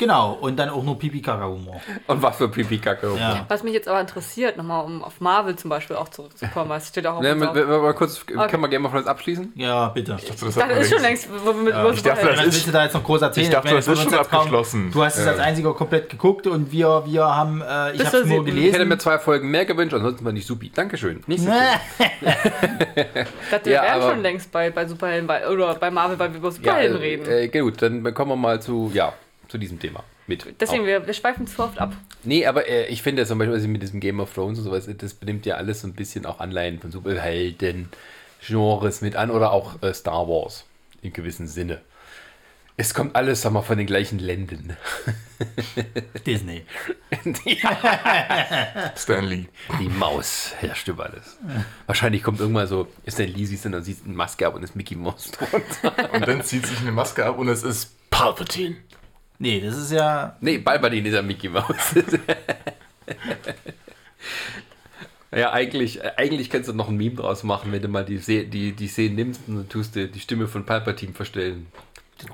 [0.00, 1.78] Genau, und dann auch nur Pipi-Kaka-Humor.
[2.06, 3.16] und was für Pipi-Kacke.
[3.18, 3.44] Ja.
[3.48, 6.88] Was mich jetzt aber interessiert, nochmal um auf Marvel zum Beispiel auch zurückzukommen, weil es
[6.88, 9.52] steht auch auf Ne, mit, mal kurz, können wir Game of Thrones abschließen?
[9.56, 10.12] Ja, bitte.
[10.12, 12.36] Das Ich dachte, man das ist schon längst- wo wir mit ja, ich dachte, Was
[12.46, 13.46] das ist- da jetzt noch groß erzählen?
[13.48, 14.90] Ich dachte, meine, das von ist uns schon jetzt kaum- abgeschlossen.
[14.90, 18.22] Du hast es als einziger komplett geguckt und wir, wir haben, äh, ich habe es
[18.22, 18.88] nur sie- Ich hätte gelesen.
[18.88, 20.70] mir zwei Folgen mehr gewünscht, ansonsten war nicht supi.
[20.74, 21.22] Dankeschön.
[21.26, 25.74] Nicht so Ich dachte, wir Ja, wären aber- schon längst bei, bei Superhelden bei, oder
[25.74, 27.30] bei Marvel, weil wir über Superhelden äh, reden.
[27.30, 29.12] Äh, gut, dann kommen wir mal zu, ja,
[29.50, 30.46] zu diesem Thema mit.
[30.60, 30.86] Deswegen, Auch.
[30.86, 31.92] wir, wir schweifen zu oft ab.
[32.22, 34.88] Nee, aber äh, ich finde zum Beispiel also mit diesem Game of Thrones und sowas,
[34.96, 37.88] das benimmt ja alles so ein bisschen auch Anleihen von Superhelden,
[38.46, 40.64] Genres mit an oder auch äh, Star Wars
[41.02, 41.80] in gewissem Sinne.
[42.76, 44.74] Es kommt alles, sag mal, von den gleichen Ländern.
[46.26, 46.64] Disney.
[48.96, 49.48] Stanley.
[49.78, 51.36] Die Maus herrscht über alles.
[51.84, 54.54] Wahrscheinlich kommt irgendwann so, ist der Lee, siehst du, dann siehst du eine Maske ab
[54.54, 56.14] und ist Mickey Mouse drunter.
[56.14, 58.76] Und dann zieht sich eine Maske ab und es ist Palpatine.
[59.42, 60.36] Nee, das ist ja.
[60.42, 61.94] nee, Balbadin ist ja Mickey Mouse.
[65.34, 68.44] ja, eigentlich, eigentlich kannst du noch ein Meme draus machen, wenn du mal die, Se
[68.44, 71.68] die, die Szene nimmst und dann tust du die Stimme von Palpatine verstellen.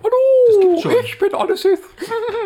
[0.02, 0.35] Hallo!
[0.48, 0.92] Das gibt's schon.
[1.04, 1.80] Ich bin alle Sith.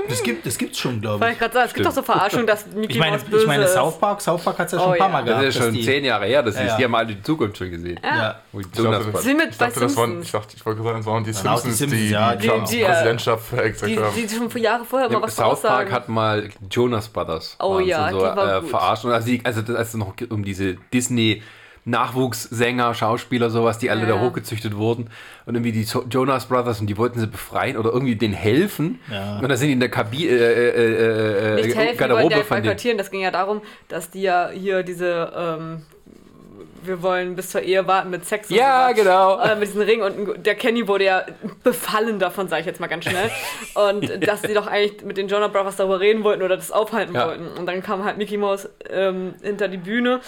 [0.09, 1.33] Das, gibt, das gibt's schon, glaube ich.
[1.33, 3.47] ich gerade sagen, es gibt doch so Verarschungen, dass Mickey Ich meine, Mouse böse ich
[3.49, 3.75] meine ist.
[3.75, 5.13] South Park, South Park hat es ja schon Oh ein paar ja.
[5.13, 5.47] Mal Das gehabt.
[5.49, 6.61] ist schon dass die- zehn Jahre her, das ist.
[6.63, 6.77] Ja.
[6.77, 8.01] Die haben alle die Zukunft schon gesehen.
[8.03, 8.41] Ja.
[8.53, 10.25] Wo die Ich dachte, Jonas das- mit ich dachte, das waren, Simpsons.
[10.27, 12.35] ich dachte, ich wollte sagen, das waren die Dann auch die Simpsons, Simpsons, die, ja,
[12.37, 13.53] die die- die, äh, Präsidentschaft
[13.87, 14.15] Die, haben.
[14.17, 18.11] die schon vor Jahre vorher immer was South Park hat mal Jonas Brothers Oh ja,
[18.11, 18.71] so, die war äh, gut.
[18.71, 19.05] verarscht.
[19.05, 21.43] Und also, die, also das- als es noch um diese Disney
[21.85, 24.09] Nachwuchssänger, Schauspieler, sowas, die alle Ja.
[24.09, 25.11] da hochgezüchtet wurden
[25.47, 29.01] und irgendwie die Jonas Brothers und die wollten sie befreien oder irgendwie denen helfen.
[29.11, 29.39] Ja.
[29.39, 31.99] Und da sind die in der Kabine, äh, äh, äh, Nicht äh, helfen, die wollten
[31.99, 32.99] Garderobe ja von denen.
[32.99, 35.83] Das ging ja darum, dass die ja hier diese, ähm,
[36.83, 38.49] wir wollen bis zur Ehe warten mit Sex.
[38.51, 38.95] und Ja, so.
[39.03, 39.39] genau.
[39.39, 41.23] Äh, mit diesem Ring und der Kenny wurde ja
[41.63, 43.31] befallen davon, sage ich jetzt mal ganz schnell.
[43.75, 47.15] Und dass die doch eigentlich mit den Jonah Brothers darüber reden wollten oder das aufhalten
[47.15, 47.27] Ja.
[47.29, 47.47] wollten.
[47.59, 50.21] Und dann kam halt Mickey Mouse ähm, hinter die Bühne.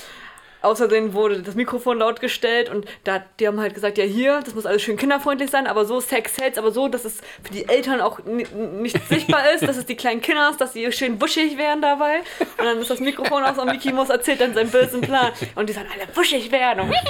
[0.62, 4.54] Außerdem wurde das Mikrofon laut gestellt und da, die haben halt gesagt, ja hier, das
[4.54, 7.68] muss alles schön kinderfreundlich sein, aber so Sex Sales, aber so, dass es für die
[7.68, 11.20] Eltern auch ni- nicht sichtbar ist, dass es die kleinen Kinder ist, dass sie schön
[11.20, 12.18] wuschig werden dabei.
[12.58, 15.32] Und dann ist das Mikrofon aus und Mickey Mouse erzählt dann seinen bösen Plan.
[15.56, 16.92] Und die sollen alle wuschig werden.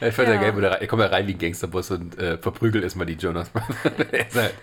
[0.00, 0.40] Ja, ich fand ja, Ja.
[0.40, 3.06] geil, wo der, rein- er kommt ja rein wie ein Gangsterboss und äh, verprügelt erstmal
[3.06, 4.34] die Jonas Brothers.
[4.34, 4.54] Er halt-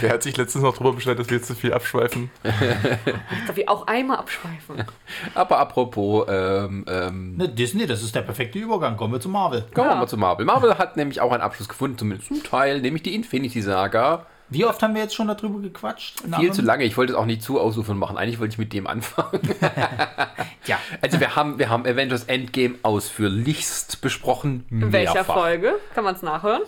[0.00, 2.30] Wer hat sich letztens noch darüber beschwert, dass wir jetzt zu viel abschweifen?
[2.44, 4.84] Jetzt darf ich auch einmal abschweifen.
[5.34, 8.96] Aber apropos, ähm, ähm, Ne, Disney, das ist der perfekte Übergang.
[8.96, 9.62] Kommen wir zu Marvel.
[9.74, 9.98] kommen wir Ja.
[9.98, 10.44] mal zu Marvel.
[10.44, 14.26] Marvel hat nämlich auch einen Abschluss gefunden, zumindest zum Teil, nämlich die Infinity Saga.
[14.50, 16.22] Wie oft haben wir jetzt schon darüber gequatscht?
[16.38, 18.16] Viel zu lange, ich wollte es auch nicht zu ausufern machen.
[18.16, 19.40] Eigentlich wollte ich mit dem anfangen.
[20.66, 20.78] Ja.
[21.00, 24.66] Also wir haben, wir haben Avengers Endgame ausführlichst besprochen.
[24.70, 25.34] In welcher mehrfach.
[25.34, 25.74] Folge?
[25.94, 26.62] Kann man es nachhören?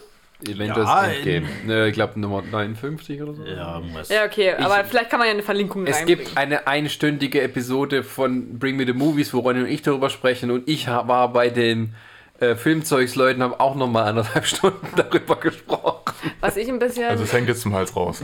[0.48, 1.46] Avengers Ja, Endgame.
[1.66, 3.44] Ne, ich glaube Nummer 59 oder so.
[3.44, 4.08] Ja, irgendwas.
[4.08, 8.58] Ja, okay, aber vielleicht kann man ja eine Verlinkung Es gibt eine einstündige Episode von
[8.58, 11.94] Bring Me the Movies, wo Ronny und ich darüber sprechen und ich war bei den
[12.42, 16.12] äh, Filmzeugsleuten, haben auch nochmal anderthalb Stunden darüber gesprochen.
[16.40, 18.22] Was ich ein bisschen, Also es hängt jetzt zum Hals raus.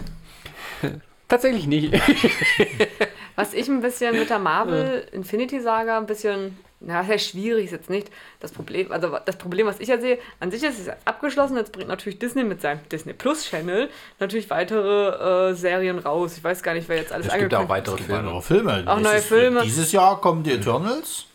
[1.29, 1.93] Tatsächlich nicht.
[3.37, 7.73] was ich ein bisschen mit der Marvel Infinity Saga ein bisschen, na, sehr schwierig ist
[7.73, 8.09] jetzt nicht.
[8.41, 11.57] Das Problem, also das Problem, was ich ja sehe, an sich ist es abgeschlossen.
[11.57, 13.91] Jetzt bringt natürlich Disney mit seinem Disney Plus Channel
[14.21, 16.37] natürlich weitere äh, Serien raus.
[16.39, 18.43] Ich weiß gar nicht, wer jetzt alles Es gibt auch angekündigt weitere Filme.
[18.43, 18.85] Filme.
[18.87, 19.63] Auch neue Dieses- Filme.
[19.63, 21.27] Dieses Jahr kommen die Eternals.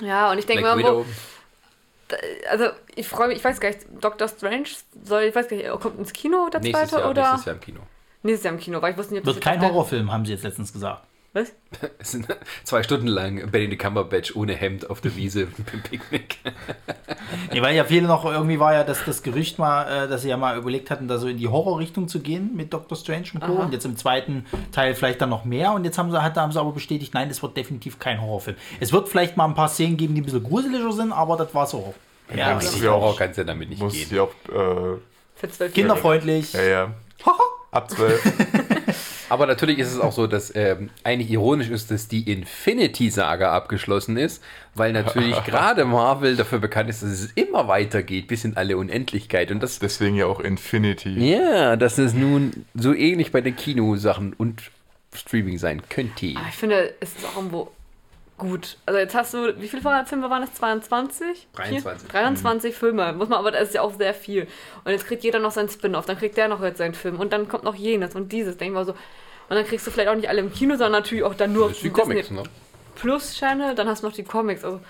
[0.00, 1.04] Ja, und ich denke mal, wo.
[2.48, 4.68] Also ich freue mich, ich weiß gar nicht, Doctor Strange
[5.02, 7.22] soll, ich weiß gar nicht, kommt ins Kino der Nächstes zweite Jahr, oder?
[7.22, 7.80] nächstes Jahr im Kino.
[8.22, 10.32] Nächstes Jahr im Kino, weil ich wusste nicht, ob Wird das kein Horrorfilm, haben sie
[10.32, 11.06] jetzt letztens gesagt.
[11.34, 11.52] Was?
[11.98, 12.26] Es sind
[12.62, 16.38] zwei Stunden lang Benedict Cumberbatch ohne Hemd auf der Wiese beim Picknick.
[17.52, 20.28] Nee, weil ja viele noch, irgendwie war ja das, das Gerücht mal, äh, dass sie
[20.28, 23.40] ja mal überlegt hatten, da so in die Horrorrichtung zu gehen mit Doctor Strange und
[23.40, 23.56] Co.
[23.56, 23.64] Aha.
[23.64, 25.72] Und jetzt im zweiten Teil vielleicht dann noch mehr.
[25.72, 28.56] Und jetzt haben sie, hat, haben sie aber bestätigt, nein, es wird definitiv kein Horrorfilm.
[28.80, 31.52] Es wird vielleicht mal ein paar Szenen geben, die ein bisschen gruseliger sind, aber das
[31.54, 31.94] war so.
[32.34, 34.08] Ja, das Richtig ist ja auch- Horror kann es ja damit nicht Muss gehen.
[34.14, 34.98] ja auch,
[35.42, 36.52] äh, zwölf kinderfreundlich.
[36.52, 36.90] ja, ja.
[37.72, 38.22] Ab 12.
[39.28, 44.16] Aber natürlich ist es auch so, dass ähm, eigentlich ironisch ist, dass die Infinity-Saga abgeschlossen
[44.16, 44.42] ist,
[44.74, 49.50] weil natürlich gerade Marvel dafür bekannt ist, dass es immer weitergeht, bis in alle Unendlichkeit.
[49.50, 51.10] Und das, Deswegen ja auch Infinity.
[51.10, 54.70] ja, dass es nun so ähnlich bei den Kinosachen und
[55.14, 56.34] Streaming sein könnte.
[56.36, 57.70] Aber ich finde, es ist auch irgendwo
[58.38, 58.76] gut.
[58.86, 60.54] Also jetzt hast du, wie viele Filme waren es?
[60.54, 61.48] 22?
[61.54, 62.08] 23.
[62.08, 63.12] 23 Filme.
[63.12, 64.46] Muss man, aber das ist ja auch sehr viel.
[64.84, 67.32] Und jetzt kriegt jeder noch seinen Spin-off, dann kriegt der noch jetzt seinen Film und
[67.32, 68.56] dann kommt noch jenes und dieses.
[68.56, 68.92] Denk mal so.
[68.92, 71.68] Und dann kriegst du vielleicht auch nicht alle im Kino, sondern natürlich auch dann nur
[71.68, 72.42] Das auf dem Comics, ne?
[72.96, 74.64] Plus Channel, dann hast du noch die Comics.
[74.64, 74.80] Also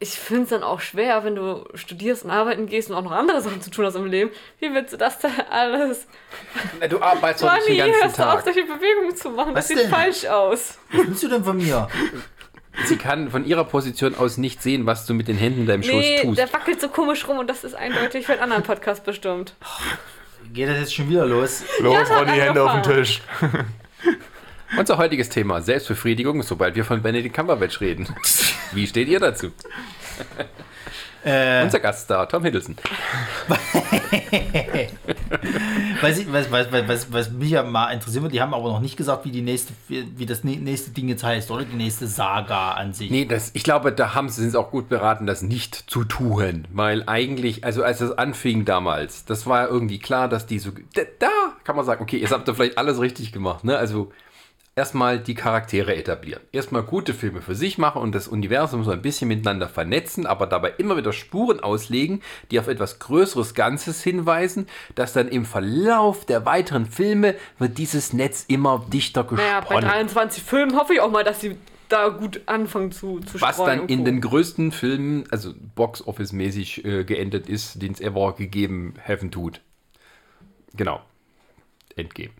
[0.00, 3.10] ich finde es dann auch schwer, wenn du studierst und arbeiten gehst und auch noch
[3.12, 4.30] andere Sachen zu tun hast im Leben.
[4.60, 6.06] Wie willst du das da alles?
[6.80, 8.44] Na, Du arbeitest doch nicht den ganzen hörst du auf, Tag.
[8.44, 9.54] solche Bewegungen zu machen?
[9.54, 9.90] Was das sieht denn?
[9.90, 10.78] falsch aus.
[10.92, 11.88] Was willst du denn von mir?
[12.86, 15.82] Sie kann von ihrer Position aus nicht sehen, was du mit den Händen in deinem
[15.82, 16.38] Schoß Nee, tust.
[16.38, 19.54] der wackelt so komisch rum und das ist eindeutig für einen anderen Podcast bestimmt.
[20.52, 21.62] Geht das jetzt schon wieder los?
[21.80, 22.94] Los, Ja, Ronny, Hände auf den.
[22.94, 23.20] Tisch.
[24.78, 28.06] Unser heutiges Thema, Selbstbefriedigung, sobald wir von Benedict Cumberbatch reden.
[28.72, 29.50] Wie steht ihr dazu?
[31.28, 32.74] Äh, Unser Gaststar, Tom Hiddleston.
[36.00, 38.80] was, ich, was, was, was, was, mich ja mal interessieren wird, die haben aber noch
[38.80, 41.64] nicht gesagt, wie die nächste, wie, das nä- nächste Ding jetzt heißt, oder?
[41.64, 43.10] Die nächste Saga an sich.
[43.10, 46.66] Nee, das, ich glaube, da haben sie es auch gut beraten, das nicht zu tun.
[46.72, 50.70] Weil eigentlich, also als das anfing damals, das war ja irgendwie klar, dass die so.
[50.94, 51.28] Da, da
[51.64, 53.76] kann man sagen, okay, jetzt habt ihr vielleicht alles richtig gemacht, ne?
[53.76, 54.10] Also
[54.78, 56.40] erstmal die Charaktere etablieren.
[56.52, 60.46] Erstmal gute Filme für sich machen und das Universum so ein bisschen miteinander vernetzen, aber
[60.46, 62.22] dabei immer wieder Spuren auslegen,
[62.52, 68.12] die auf etwas größeres Ganzes hinweisen, dass dann im Verlauf der weiteren Filme wird dieses
[68.12, 69.90] Netz immer dichter Naja, bei gesponnen.
[69.90, 71.56] 23 Filmen hoffe ich auch mal, dass sie
[71.88, 77.48] da gut anfangen zu, zu Was dann in den größten Filmen, also Box-Office-mäßig äh, geendet
[77.48, 79.60] ist, den es ever gegeben haben tut.
[80.74, 81.02] Genau.
[81.96, 82.30] Endgame.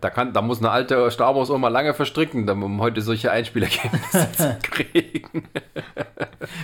[0.00, 4.32] Da, kann, da muss eine alte Star Wars Oma lange verstricken, um heute solche Einspielergebnisse
[4.36, 5.48] zu kriegen.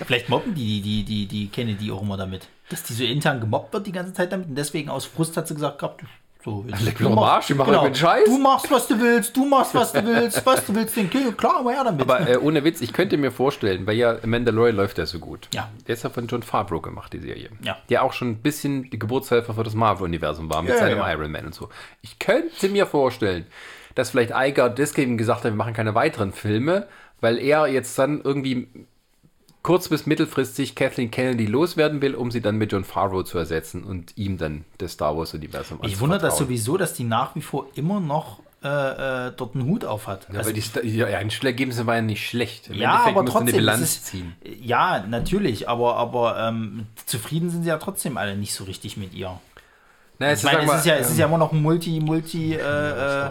[0.07, 2.49] Vielleicht mobben die, die, die, die Kennedy auch immer damit.
[2.69, 5.49] Dass die so intern gemobbt wird die ganze Zeit damit und deswegen aus Frust hat
[5.49, 6.05] sie gesagt gehabt,
[6.45, 8.25] so, jetzt, Leck mich am Arsch, ich mache irgendeinen Scheiß.
[8.27, 11.33] Du machst, was du willst, du machst, was du willst, was du willst, den Kill,
[11.33, 12.03] klar, aber ja damit.
[12.03, 15.49] Aber äh, ohne Witz, ich könnte mir vorstellen, weil ja Mandalorian läuft ja so gut.
[15.55, 15.71] Ja.
[15.87, 17.49] Der ist ja von John Favreau gemacht, die Serie.
[17.63, 17.79] Ja.
[17.89, 21.13] Der auch schon ein bisschen die Geburtshelfer für das Marvel-Universum war, mit Ja, seinem ja.
[21.13, 21.71] Iron Man und so.
[22.03, 23.47] Ich könnte mir vorstellen,
[23.95, 26.89] dass vielleicht Iger deswegen gesagt hat, wir machen keine weiteren Filme,
[27.23, 28.69] weil er jetzt dann irgendwie
[29.65, 33.83] kurz- bis mittelfristig Kathleen Kennedy loswerden will, um sie dann mit John Favreau zu ersetzen
[33.83, 37.67] und ihm dann das Star Wars-Universum ich wundere das sowieso, dass die nach wie vor
[37.75, 40.27] immer noch äh, äh, dort einen Hut auf hat.
[40.33, 42.69] Ja, Also- aber die, ja, Einspielergebnisse waren ja nicht schlecht.
[42.69, 43.49] Im ja, Endeffekt aber trotzdem.
[43.49, 44.35] eine Bilanz ist, ziehen.
[44.63, 49.13] Ja, natürlich, aber, aber ähm, zufrieden sind sie ja trotzdem alle nicht so richtig mit
[49.13, 49.39] ihr.
[50.19, 52.59] Na, Ich meine, es ist, ja, es ist ja immer noch ein Multi, Multi, äh,
[52.59, 53.31] äh,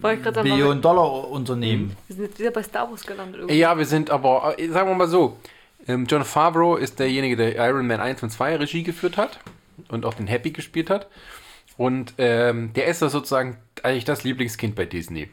[0.00, 1.94] Wollte ich gerade sagen, Billion Dollar Unternehmen.
[2.06, 3.40] wir sind jetzt wieder bei Star Wars gelandet.
[3.40, 3.58] irgendwie.
[3.58, 5.36] Ja, wir sind aber, äh, sagen wir mal so,
[5.86, 9.38] ähm, John Favreau ist derjenige, der Iron Man 1 und 2 Regie geführt hat
[9.88, 11.08] und auch den Happy gespielt hat.
[11.76, 15.30] Und ähm, der ist da sozusagen eigentlich das Lieblingskind bei Disney.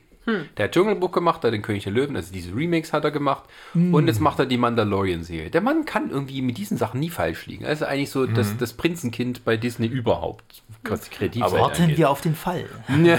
[0.58, 3.44] Der hat Dschungelbuch gemacht, hat den König der Löwen, also diese Remakes hat er gemacht.
[3.74, 5.50] Und jetzt macht er die Mandalorian-Serie.
[5.50, 7.64] Der Mann kann irgendwie mit diesen Sachen nie falsch liegen.
[7.66, 11.98] Ist eigentlich so das, das Prinzenkind bei Disney überhaupt, Kreativseite Aber Warten angeht.
[11.98, 12.66] wir auf den Fall.
[12.90, 13.14] äh,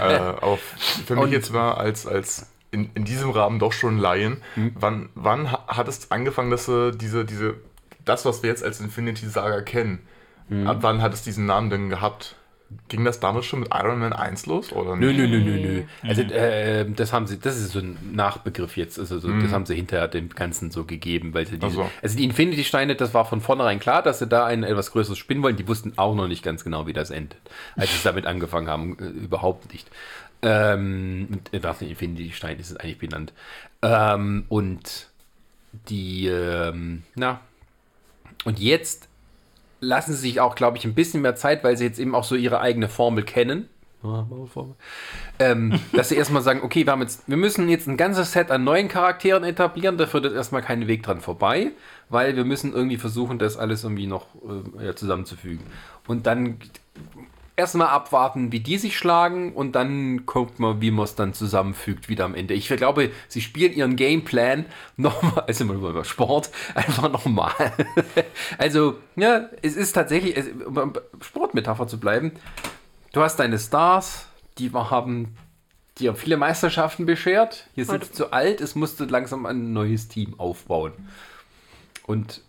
[0.00, 0.58] aber
[1.06, 4.38] für mich jetzt mal als, als in, in diesem Rahmen doch schon Laien,
[4.74, 7.54] wann, wann ha- hat es angefangen, dass äh, diese, diese,
[8.04, 10.00] das, was wir jetzt als Infinity Saga kennen,
[10.66, 12.36] ab wann hat es diesen Namen denn gehabt?
[12.88, 14.72] Ging das damals schon mit Iron Man 1 los?
[14.72, 15.82] Oder Nö, nö, nö, nö, nö.
[16.02, 18.98] Also äh, das haben sie, das ist so ein Nachbegriff jetzt.
[18.98, 21.90] Also so, das haben sie hinterher dem Ganzen so gegeben, weil sie diese, so.
[22.02, 25.42] also die Infinity-Steine, das war von vornherein klar, dass sie da ein etwas größeres spinnen
[25.42, 25.56] wollen.
[25.56, 27.40] Die wussten auch noch nicht ganz genau, wie das endet,
[27.76, 29.90] als sie damit angefangen haben, äh, überhaupt nicht.
[30.42, 33.32] Ähm, äh, was nicht, Infinity-Stein ist es eigentlich benannt.
[33.82, 35.08] Ähm, und
[35.88, 37.40] die, ähm, na,
[38.44, 39.08] und jetzt
[39.82, 42.24] lassen sie sich auch, glaube ich, ein bisschen mehr Zeit, weil sie jetzt eben auch
[42.24, 43.68] so ihre eigene Formel kennen.
[45.38, 48.50] Ähm, dass sie erstmal sagen, okay, wir, haben jetzt, wir müssen jetzt ein ganzes Set
[48.50, 51.72] an neuen Charakteren etablieren, da führt jetzt erstmal kein Weg dran vorbei,
[52.08, 54.26] weil wir müssen irgendwie versuchen, das alles irgendwie noch
[54.80, 55.64] äh, ja, zusammenzufügen.
[56.06, 56.58] Und dann
[57.56, 62.08] erstmal abwarten, wie die sich schlagen und dann guckt man, wie man es dann zusammenfügt
[62.08, 62.54] wieder am Ende.
[62.54, 64.66] Ich glaube, sie spielen ihren Gameplan
[64.96, 67.52] nochmal, also immer über Sport, einfach nochmal.
[68.58, 72.32] also, ja, es ist tatsächlich, es, um Sportmetapher zu bleiben,
[73.12, 75.36] du hast deine Stars, die haben
[76.00, 77.68] haben viele Meisterschaften beschert.
[77.74, 80.92] Hier sind sie zu alt, es musste langsam ein neues Team aufbauen.
[82.06, 82.40] Und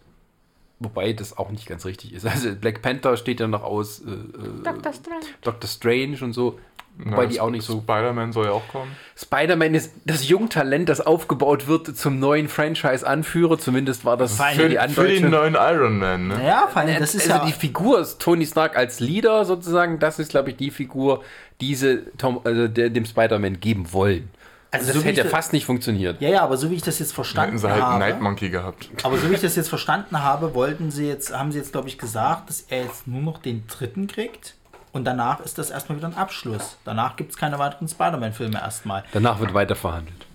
[0.83, 2.25] wobei das auch nicht ganz richtig ist.
[2.33, 4.93] Also Black Panther steht ja noch aus, äh, äh, Dr.
[4.93, 5.25] Strange.
[5.41, 6.59] Doctor Strange und so.
[6.97, 7.79] Wobei Ja, die auch nicht so.
[7.79, 8.91] Spider-Man soll ja auch kommen.
[9.15, 13.57] Spider-Man ist das Jungtalent, das aufgebaut wird zum neuen Franchise-Anführer.
[13.57, 16.45] Zumindest war das für die Für, für den neuen Iron Man, ne?
[16.45, 17.51] Ja, vor allem, das ist also ja.
[17.51, 19.97] die Figur ist Tony Stark als Leader sozusagen.
[19.97, 21.23] Das ist, glaube ich, die Figur,
[21.61, 24.29] die sie Tom, also dem Spider-Man geben wollen.
[24.73, 26.19] Also das so hätte da- fast nicht funktioniert.
[26.21, 27.99] ja, ja, aber so wie ich das jetzt Hätten verstanden sie halt einen habe.
[27.99, 28.89] Night Monkey gehabt.
[29.03, 31.87] Aber so wie ich das jetzt verstanden habe, wollten sie jetzt, haben sie jetzt, glaube
[31.87, 34.55] ich, gesagt, dass er jetzt nur noch den dritten kriegt.
[34.91, 36.77] Und danach ist das erstmal wieder ein Abschluss.
[36.85, 39.03] Danach gibt es keine weiteren Spider-Man-Filme erstmal.
[39.11, 40.27] Danach wird weiter verhandelt.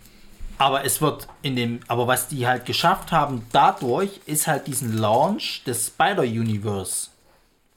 [0.60, 4.98] Aber es wird in dem, aber was die halt geschafft haben dadurch, ist halt diesen
[4.98, 7.08] Launch des Spider-Universe.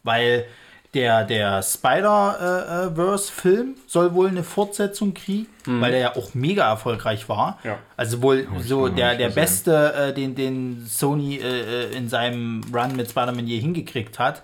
[0.04, 0.46] Weil
[0.94, 7.60] der, der Spider-Verse-Film soll wohl eine Fortsetzung kriegen, weil der ja auch mega erfolgreich war.
[7.64, 7.78] Ja.
[7.96, 12.62] Also wohl so noch der, der beste, äh, den, den Sony äh, äh, in seinem
[12.74, 14.44] Run mit Spider-Man je hingekriegt hat.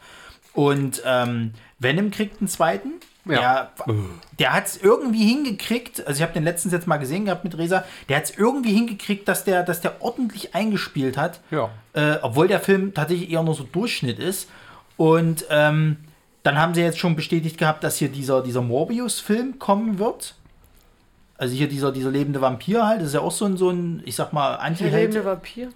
[0.53, 2.94] Und ähm, Venom kriegt einen zweiten.
[3.26, 3.72] Ja.
[3.86, 3.95] Der,
[4.40, 7.57] der hat es irgendwie hingekriegt, also ich habe den letztens jetzt mal gesehen gehabt mit
[7.57, 11.41] Resa, der hat es irgendwie hingekriegt, dass der, dass der ordentlich eingespielt hat.
[11.52, 11.69] Ja.
[11.91, 14.48] Äh, obwohl der Film tatsächlich eher nur so Durchschnitt ist.
[14.95, 15.98] Und ähm,
[16.48, 20.36] dann haben sie jetzt schon bestätigt gehabt, dass hier dieser, dieser Morbius-Film kommen wird.
[21.38, 24.02] Also hier dieser, dieser lebende Vampir halt, das ist ja auch so ein, so ein
[24.06, 24.94] ich sag mal, Der Anti-Held.
[25.14, 25.69] lebende Vampir.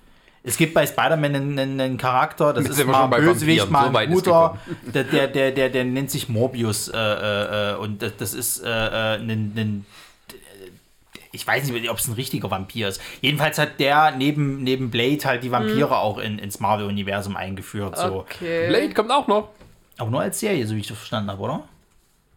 [0.43, 3.93] Es gibt bei Spider-Man einen, einen, einen Charakter, das Jetzt ist mal Bösewicht, mal so
[3.93, 4.57] weit ein guter.
[4.93, 8.69] Der, der, der, der, der nennt sich Morbius äh, äh, äh, und das, ist äh,
[8.69, 9.85] äh, ein, ein
[11.33, 13.01] ich weiß nicht, ob es ein richtiger Vampir ist.
[13.19, 17.97] Jedenfalls hat der neben, neben Blade halt die Vampire auch in, ins Marvel-Universum eingeführt.
[17.97, 18.21] So.
[18.21, 18.69] Okay.
[18.69, 19.49] Blade kommt auch noch.
[19.97, 21.63] Aber nur als Serie, so wie ich das verstanden habe, oder?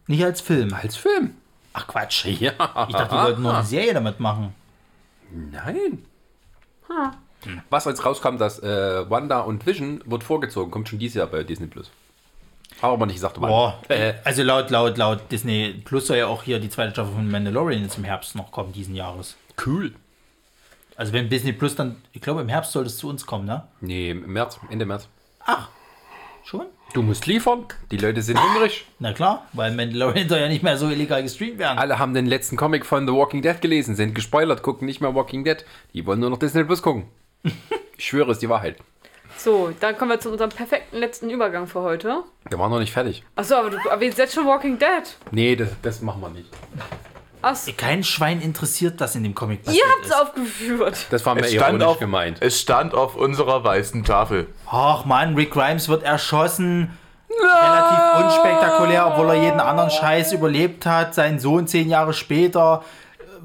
[0.07, 0.73] Nicht als Film.
[0.73, 1.35] Als Film.
[1.73, 2.25] Ach Quatsch.
[2.39, 2.51] Ja.
[2.87, 4.53] Ich dachte, die wollten nur eine Serie damit machen.
[5.31, 6.05] Nein.
[7.69, 11.43] Was als rauskam, dass äh, Wanda und Vision wird vorgezogen, kommt schon dieses Jahr bei
[11.43, 11.91] Disney Plus.
[12.81, 13.39] Aber man nicht gesagt.
[13.39, 17.13] Boah, Äh, also laut, laut, laut Disney Plus soll ja auch hier die zweite Staffel
[17.13, 19.35] von Mandalorian jetzt im Herbst noch kommen, diesen Jahres.
[19.65, 19.93] cool.
[20.97, 23.67] Also wenn Disney Plus dann, ich glaube im Herbst soll es zu uns kommen, ne?
[23.81, 25.07] Nee, im März, Ende März.
[25.45, 25.67] Ach,
[26.45, 26.67] schon?
[26.95, 27.65] Du musst liefern.
[27.91, 28.85] Die Leute sind hungrig.
[28.99, 31.77] Na klar, weil Mandalorian soll ja nicht mehr so illegal gestreamt werden.
[31.77, 35.13] Alle haben den letzten Comic von The Walking Dead gelesen, sind gespoilert, gucken nicht mehr
[35.13, 35.65] Walking Dead.
[35.93, 37.09] Die wollen nur noch Disney Plus gucken.
[37.97, 38.77] Ich schwöre, es ist die Wahrheit.
[39.37, 42.23] So, dann kommen wir zu unserem perfekten letzten Übergang für heute.
[42.49, 43.23] Wir waren noch nicht fertig.
[43.35, 45.17] Achso, aber du aber jetzt jetzt schon Walking Dead.
[45.31, 46.49] Nee, das, das machen wir nicht.
[47.45, 50.15] Achso, Kein Schwein interessiert, das in dem Comic passiert ihr habt's ist.
[50.15, 51.05] aufgeführt.
[51.11, 52.37] Das war mir Es stand, ironisch auf, gemeint.
[52.41, 54.47] es stand auf unserer weißen Tafel.
[54.69, 56.89] Ach man, Rick Grimes wird erschossen.
[57.29, 61.13] Relativ unspektakulär, obwohl er jeden anderen Scheiß überlebt hat.
[61.13, 62.83] Sein Sohn zehn Jahre später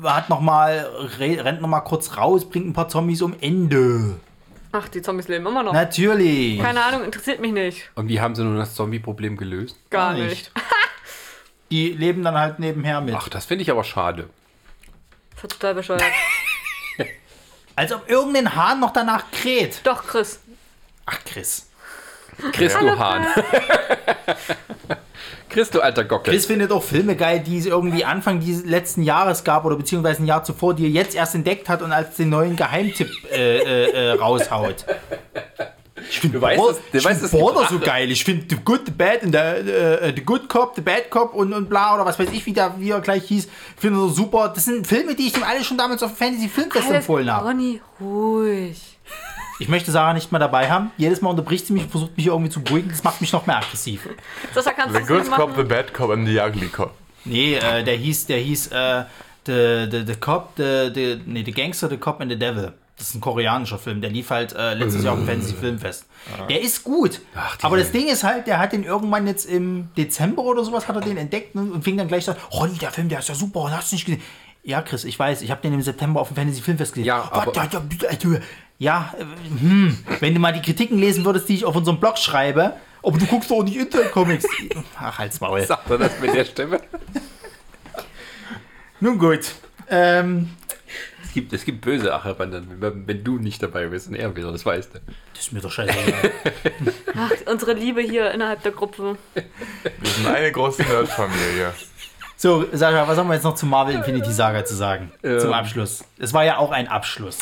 [0.02, 3.35] äh, hat noch mal, re- rennt noch mal kurz raus, bringt ein paar Zombies um
[3.40, 4.14] Ende.
[4.72, 5.72] Ach, die Zombies leben immer noch.
[5.72, 6.60] Natürlich.
[6.60, 7.90] Keine Ahnung, interessiert mich nicht.
[7.97, 9.77] Und wie haben sie nun das Zombie-Problem gelöst?
[9.90, 10.52] Gar Gar nicht.
[11.70, 13.14] Die leben dann halt nebenher mit.
[13.14, 14.28] Ach, das finde ich aber schade.
[15.34, 16.02] Das war total bescheuert.
[17.76, 19.80] Als ob irgendein Hahn noch danach kräht.
[19.84, 20.40] Doch, Chris.
[21.06, 21.68] Ach, Chris.
[22.52, 23.26] Chris, du Hahn.
[25.48, 26.32] Chris, du alter Gockel.
[26.32, 30.22] Chris findet auch Filme geil, die es irgendwie Anfang dieses letzten Jahres gab oder beziehungsweise
[30.22, 33.59] ein Jahr zuvor, die er jetzt erst entdeckt hat und als den neuen Geheimtipp äh,
[33.59, 34.84] äh, äh, raushaut.
[36.10, 38.10] Ich finde Border, so geil.
[38.10, 41.34] Ich finde The Good, The Bad und der, äh, The Good Cop, The Bad Cop
[41.34, 43.44] und, und bla oder was weiß ich, wie, der, wie er gleich hieß.
[43.44, 44.50] Ich finde so super.
[44.54, 47.48] Das sind Filme, die ich ihm alle schon damals auf Fantasy Filmfest empfohlen habe.
[47.48, 48.98] Ronny, ruhig.
[49.60, 50.90] Ich möchte Sarah nicht mehr dabei haben.
[50.96, 52.88] Jedes Mal unterbricht sie mich und versucht mich irgendwie zu beruhigen.
[52.88, 54.08] Das macht mich noch mehr aggressiv.
[54.54, 56.94] Sascha, kannst The good das cop, the bad cop and the ugly cop.
[57.24, 59.04] Nee, äh, der hieß, der hieß, äh,
[59.44, 62.72] the, the, the Cop, the, the, nee, The Gangster, The Cop and the Devil.
[63.01, 66.05] Das ist ein koreanischer Film, der lief halt äh, letztes Jahr auf dem Fantasy Filmfest.
[66.51, 67.22] Der ist gut.
[67.35, 67.93] Ach, aber das.
[67.93, 71.16] Ding ist halt, der hat den irgendwann jetzt im Dezember oder sowas hat er den
[71.16, 73.90] entdeckt und fing dann gleich an, Ronny, der Film, der ist ja super, und hast
[73.90, 74.20] du nicht gesehen?
[74.64, 77.06] Ja, Chris, ich weiß, ich habe den im September auf dem Fantasy Filmfest gesehen.
[77.06, 77.52] Ja, aber-
[78.78, 79.24] ja, äh, äh,
[79.60, 83.16] hm, wenn du mal die Kritiken lesen würdest, die ich auf unserem Blog schreibe, aber
[83.18, 84.44] du guckst doch nicht Internet-Comics.
[85.01, 85.62] Ach, halt's Maul.
[85.64, 86.81] Sagt er das mit der Stimme?
[89.01, 89.52] Nun gut.
[89.89, 90.51] Ähm,
[91.31, 94.51] Es gibt, es gibt böse Achterbahnen, wenn, wenn du nicht dabei bist und er wieder,
[94.51, 94.98] das weißt du.
[95.32, 96.12] das ist mir doch scheißegal.
[97.16, 99.16] Ach, unsere Liebe hier innerhalb der Gruppe.
[99.35, 101.73] Wir sind eine große Nerd-Familie.
[102.36, 105.12] so, Sascha, was haben wir jetzt noch zu Marvel Infinity Saga zu sagen?
[105.23, 105.39] Ähm.
[105.39, 106.05] Zum Abschluss.
[106.19, 107.39] Es war ja auch ein Abschluss.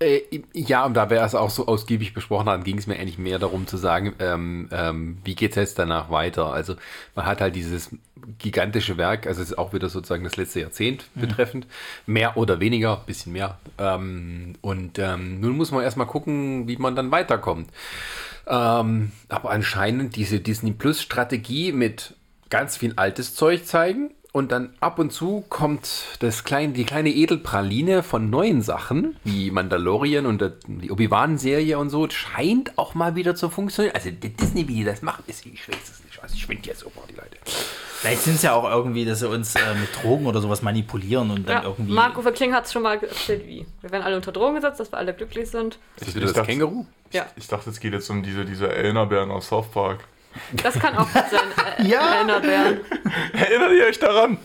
[0.00, 0.20] Äh,
[0.52, 3.38] ja, und da wir es auch so ausgiebig besprochen haben, ging es mir eigentlich mehr
[3.38, 6.52] darum zu sagen, ähm, ähm, wie geht es jetzt danach weiter?
[6.52, 6.76] Also
[7.16, 7.90] man hat halt dieses
[8.38, 11.66] gigantische Werk, also es ist auch wieder sozusagen das letzte Jahrzehnt betreffend,
[12.06, 13.58] mehr oder weniger, bisschen mehr.
[13.78, 17.68] Ähm, und ähm, nun muss man erstmal gucken, wie man dann weiterkommt.
[18.46, 22.14] Ähm, aber anscheinend diese Disney Plus Strategie mit
[22.50, 25.88] ganz viel altes Zeug zeigen und dann ab und zu kommt
[26.20, 32.08] das kleine, die kleine Edelpraline von neuen Sachen, wie Mandalorian und die Obi-Wan-Serie und so,
[32.08, 33.94] scheint auch mal wieder zu funktionieren.
[33.94, 36.22] Also die Disney, wie die das macht, ist, ich weiß es nicht.
[36.22, 37.36] Also ich schwingt jetzt super, die Leute.
[37.44, 41.30] Vielleicht sind es ja auch irgendwie, dass sie uns äh, mit Drogen oder sowas manipulieren
[41.30, 41.92] und dann Ja, irgendwie.
[41.92, 43.66] Marco Verkling hat es schon mal erzählt, wie.
[43.82, 45.78] Wir werden alle unter Drogen gesetzt, dass wir alle glücklich sind.
[45.96, 46.86] Ist Ich wieder das dachte- Känguru?
[47.12, 50.04] Ja, Ich dachte, es geht jetzt um diese, diese Elnerbären aus South Park.
[50.62, 51.40] Das kann auch gut sein.
[51.78, 52.14] Äh, Ja.
[52.16, 52.80] Erinnerbären.
[53.32, 54.38] Erinnert ihr euch daran?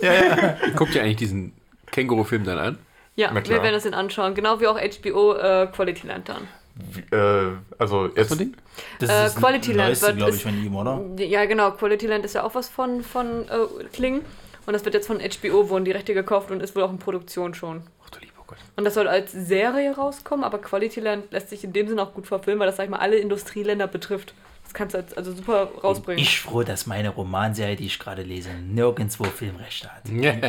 [0.75, 1.53] Guckt ihr eigentlich diesen
[1.91, 2.77] Känguru-Film dann an?
[3.15, 4.33] Ja, wir werden uns den anschauen.
[4.35, 6.47] Genau wie auch HBO äh, Quality Land dann.
[6.75, 8.53] Wie, äh, also jetzt, ein Ding?
[8.99, 11.01] das äh, ist Quality Land wird- glaube ich, ist- von ihm, oder?
[11.17, 11.71] Ja, genau.
[11.71, 14.21] Quality Land ist ja auch was von, von äh, Kling.
[14.65, 16.97] Und das wird jetzt von HBO, wurden die Rechte gekauft und ist wohl auch in
[16.97, 17.83] Produktion schon.
[18.05, 18.57] Ach du lieber Gott.
[18.77, 22.13] Und das soll als Serie rauskommen, aber Quality Land lässt sich in dem Sinne auch
[22.13, 24.33] gut verfilmen, weil das, sag ich mal, alle Industrieländer betrifft.
[24.73, 26.21] Das kannst du als, also super rausbringen.
[26.21, 30.01] Ich froh, dass meine Romanserie, die ich gerade lese, nirgendwo Filmrechte hat.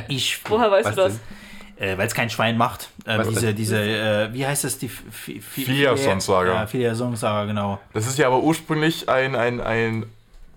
[0.08, 0.56] Ich froh.
[0.56, 1.20] Woher weißt Was du das?
[1.76, 2.88] Äh, Weil es kein Schwein macht.
[3.06, 3.56] Ähm, diese, denn?
[3.56, 4.78] diese, äh, wie heißt das?
[4.78, 6.54] Die F- F- F- Filiasons-Saga.
[6.54, 7.80] Ja, Filiasons-Saga, genau.
[7.92, 10.06] das ist ja aber ursprünglich ein, ein, ein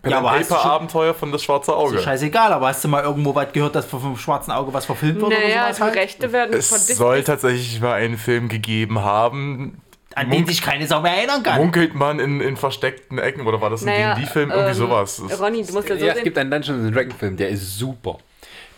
[0.04, 1.96] Pen Ja, aber hast du Paper schon- Abenteuer von das schwarze Ist Auge.
[1.96, 5.20] ja scheißegal, aber hast du mal irgendwo was gehört, dass vom schwarzen Auge was verfilmt
[5.20, 5.96] wird Naja, oder die sowas halt?
[5.96, 6.96] Rechte werden von Es Disney.
[6.96, 9.82] soll tatsächlich mal einen Film gegeben haben.
[10.18, 11.58] An den Munk- sich keine Sau mehr erinnern kann.
[11.58, 14.50] Munkelt man in, in versteckten Ecken oder war das ein naja, D&D-Film?
[14.52, 15.22] Irgendwie ähm, sowas.
[15.30, 16.24] Das- Ronny, du musst ja so Ja, es sehen.
[16.24, 18.18] gibt einen Dungeons Dragon Film, der ist super.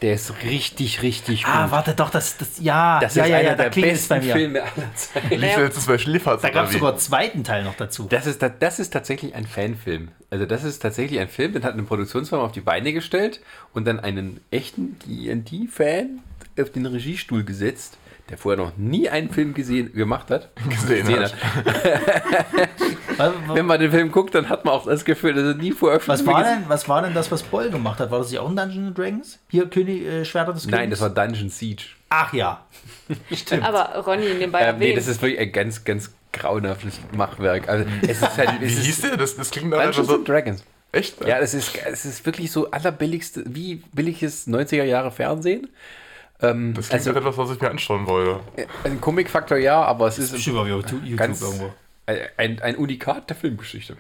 [0.02, 1.54] Der ist richtig, richtig gut.
[1.54, 4.08] Ah, warte doch, das, das, ja, das ja, ist ja, einer ja, da der es
[4.08, 4.34] besten mir.
[4.34, 5.40] Filme aller Zeiten.
[5.42, 6.38] Naja.
[6.42, 8.08] Da gab es sogar einen zweiten Teil noch dazu.
[8.10, 10.08] Das ist, ta- das ist tatsächlich ein Fanfilm.
[10.30, 13.42] Also das ist tatsächlich ein Film, den hat eine Produktionsfirma auf die Beine gestellt
[13.74, 16.20] und dann einen echten D&D-Fan
[16.60, 17.98] auf den Regiestuhl gesetzt,
[18.30, 20.50] der vorher noch nie einen Film gesehen, gemacht hat.
[20.70, 21.34] Gesehen hat.
[23.18, 25.74] Was, Wenn man den Film guckt, dann hat man auch das Gefühl, dass er nie
[25.74, 28.12] veröffentlicht was, war denn, was war denn das, was Boll gemacht hat?
[28.12, 29.40] War das nicht auch in Dungeons Dragons?
[29.50, 30.78] Hier, König, äh, Schwerter des Königs?
[30.78, 31.84] Nein, das war Dungeon Siege.
[32.08, 32.66] Ach ja.
[33.34, 33.64] Stimmt.
[33.66, 37.68] Aber Ronny nebenbei Ähm, nee, das ist wirklich ein ganz, ganz grauenhaftes Machwerk.
[37.68, 38.62] Also, es ist halt.
[38.62, 39.18] Wie Es hieß ist der?
[39.18, 40.16] Das, das klingt Dungeons so.
[40.16, 40.64] and Dragons.
[40.92, 41.24] Echt?
[41.26, 45.68] Ja, es ist, es ist wirklich so allerbilligste, wie billiges 90er Jahre Fernsehen.
[46.42, 48.40] Ähm, Das klingt also, etwas, was ich mir anschauen wollte.
[48.84, 51.72] ein Komikfaktor ja, aber es ist Bestimmt auf YouTube, ganz irgendwo.
[52.38, 53.98] ein, ein Unikat der Filmgeschichte.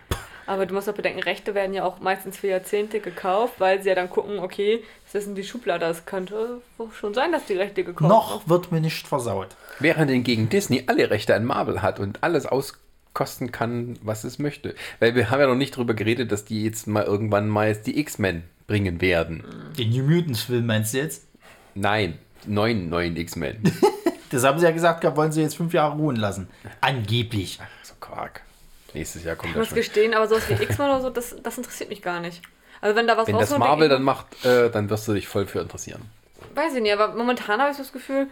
[0.47, 3.89] Aber du musst auch bedenken, Rechte werden ja auch meistens für Jahrzehnte gekauft, weil sie
[3.89, 6.61] ja dann gucken, okay, das ist in die Schublade, das könnte
[6.99, 9.49] schon sein, dass die Rechte gekauft Noch wird mir nicht versaut.
[9.77, 14.73] Während hingegen Disney alle Rechte an Marvel hat und alles auskosten kann, was es möchte.
[14.99, 17.85] Weil wir haben ja noch nicht drüber geredet, dass die jetzt mal irgendwann mal jetzt
[17.85, 19.43] die X-Men bringen werden.
[19.77, 21.27] Den New Mutants Film meinst du jetzt?
[21.75, 23.61] Nein, neun neuen X-Men.
[24.31, 26.49] Das haben sie ja gesagt, gehabt, wollen sie jetzt fünf Jahre ruhen lassen.
[26.81, 27.59] Angeblich.
[27.81, 28.41] so Quark.
[28.93, 29.77] Nächstes Jahr kommt Ich das muss schon.
[29.77, 32.43] gestehen, aber sowas wie X-Men oder so, das, das interessiert mich gar nicht.
[32.79, 35.27] Also wenn da was Wenn das rauskommt, Marvel dann macht, äh, dann wirst du dich
[35.27, 36.03] voll für interessieren.
[36.51, 38.27] ich, weiß ich nicht, aber momentan habe ich so das Gefühl,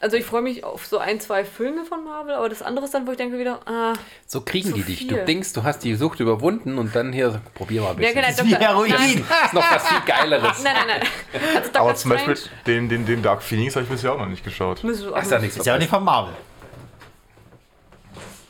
[0.00, 2.92] also ich freue mich auf so ein, zwei Filme von Marvel, aber das andere ist
[2.94, 3.94] dann, wo ich denke wieder, ah,
[4.26, 4.98] So kriegen die dich.
[4.98, 5.08] viel.
[5.08, 8.14] Du denkst, du hast die Sucht überwunden und dann hier, probier mal ein ja, bisschen.
[8.14, 8.66] genau, ist wie Dr.
[8.68, 8.90] Heroin.
[8.90, 10.62] Nein, Das ist noch was viel Geileres.
[10.62, 11.08] nein, nein, nein.
[11.56, 11.80] Also Dr.
[11.82, 14.44] Aber zum Beispiel Strange den, den, den Dark Phoenix habe ich bisher auch noch nicht
[14.44, 14.84] geschaut.
[14.84, 16.34] müsstest du auch Hast ja nicht- nichts Ist ja auch nicht von Marvel.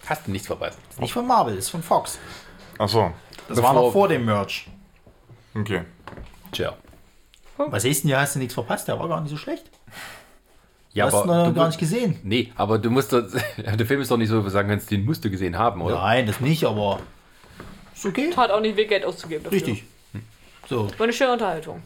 [0.06, 0.78] Hast du nichts verpasst.
[0.90, 2.18] Ist nicht von Marvel, ist von Fox.
[2.78, 3.12] Achso,
[3.48, 4.68] Das war Bevor- noch vor dem Merch.
[5.54, 5.82] okay.
[6.52, 6.74] Tja.
[7.56, 8.86] Was heißt denn, hier hast du nichts verpasst?
[8.86, 9.70] Der war gar nicht so schlecht.
[10.96, 12.18] Du Ja, hast ihn noch du, gar nicht gesehen.
[12.22, 13.22] Nee, aber du musst, doch-
[13.56, 15.82] der Film ist doch nicht so, dass du sagen kannst, den musst du gesehen haben,
[15.82, 15.96] oder?
[15.96, 17.00] Nein, das nicht, aber
[17.94, 18.30] ist okay.
[18.34, 19.44] Hat auch nicht weh, Geld auszugeben.
[19.44, 19.56] Dafür.
[19.58, 19.84] Richtig.
[20.68, 21.82] So, War eine schöne Unterhaltung.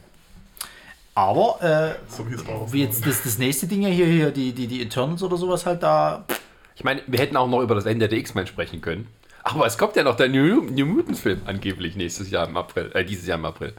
[1.15, 2.73] aber äh, So wie es war.
[2.73, 5.67] wie jetzt das, das nächste Ding ja hier, hier die, die, die Eternals oder sowas
[5.67, 6.25] halt da.
[6.77, 9.09] Ich meine, wir hätten auch noch über das Ende der X-Men sprechen können.
[9.43, 13.05] Aber es kommt ja noch der New, New Mutants-Film angeblich nächstes Jahr im April, äh,
[13.05, 13.75] dieses Jahr im April.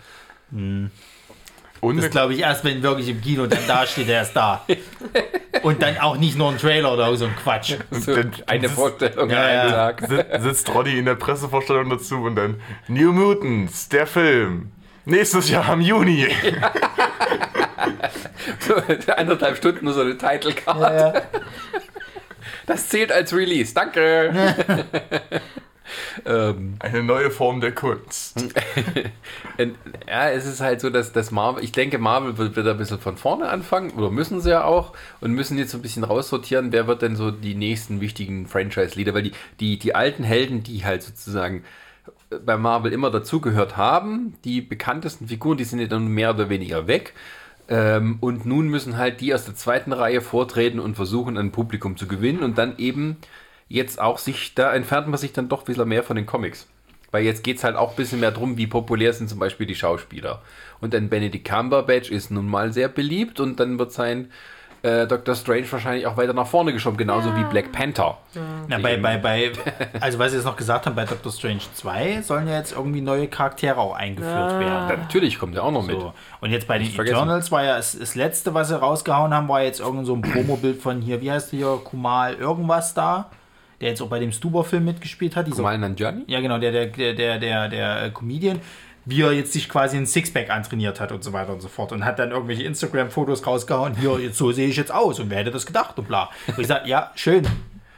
[1.82, 4.66] Und Das glaube ich erst, wenn wirklich im Kino dann da steht, der ist da.
[5.64, 7.74] Und dann auch nicht nur ein Trailer oder so ein Quatsch.
[7.92, 9.92] So dann- eine das- Vorstellung Ja, an einem ja.
[9.92, 10.02] Tag.
[10.08, 14.72] si- sitzt Roddy in der Pressevorstellung dazu und dann New Mutants, der Film.
[15.06, 16.28] Nächstes Jahr im Juni.
[18.60, 18.76] So
[19.14, 21.24] anderthalb Stunden nur so eine Title Card.
[22.68, 23.74] Das zählt als Release.
[23.74, 24.32] Danke.
[26.26, 28.44] ähm, Eine neue Form der Kunst.
[30.08, 33.00] Ja, es ist halt so, dass, dass Marvel, ich denke, Marvel wird, wird ein bisschen
[33.00, 36.72] von vorne anfangen, oder müssen sie ja auch, und müssen jetzt so ein bisschen raussortieren,
[36.72, 40.84] wer wird denn so die nächsten wichtigen Franchise-Leader, weil die, die, die alten Helden, die
[40.84, 41.64] halt sozusagen
[42.46, 46.88] bei Marvel immer dazugehört haben, die bekanntesten Figuren, die sind ja dann mehr oder weniger
[46.88, 47.14] weg.
[47.68, 51.98] Ähm, und nun müssen halt die aus der zweiten Reihe vortreten und versuchen, ein Publikum
[51.98, 53.18] zu gewinnen und dann eben
[53.72, 56.68] jetzt auch sich, da entfernt man sich dann doch ein bisschen mehr von den Comics.
[57.12, 59.68] Weil jetzt geht es halt auch ein bisschen mehr drum, wie populär sind zum Beispiel
[59.68, 60.42] die Schauspieler.
[60.80, 64.30] Und ein Benedict Cumberbatch ist nun mal sehr beliebt und dann wird sein
[64.84, 68.18] äh, Doctor Strange wahrscheinlich auch weiter nach vorne geschoben, genauso wie Black Panther.
[68.68, 69.52] Na, bei, bei, bei,
[70.00, 73.02] also was sie jetzt noch gesagt haben, bei Doctor Strange 2 sollen ja jetzt irgendwie
[73.02, 74.88] neue Charaktere auch eingeführt werden.
[74.90, 76.00] Dann, natürlich kommt er auch noch mit.
[76.00, 76.14] So.
[76.40, 77.16] Und jetzt bei den vergessen.
[77.16, 80.22] Eternals war ja das, das letzte, was sie rausgehauen haben, war jetzt irgend so ein
[80.22, 83.30] Promobild von hier, wie heißt der hier, Kumal irgendwas da,
[83.82, 85.48] der jetzt auch bei dem Stuber-Film mitgespielt hat.
[85.48, 86.24] Dieser, Kumail Nanjiani?
[86.28, 88.60] ja genau, der, der, der, der, der, äh, Comedian,
[89.06, 91.92] wie er jetzt sich quasi ein Sixpack antrainiert hat und so weiter und so fort
[91.92, 95.40] und hat dann irgendwelche Instagram-Fotos rausgehauen, hier, jetzt, so sehe ich jetzt aus und wer
[95.40, 96.30] hätte das gedacht und bla.
[96.48, 97.48] Und ich sage, ja, schön,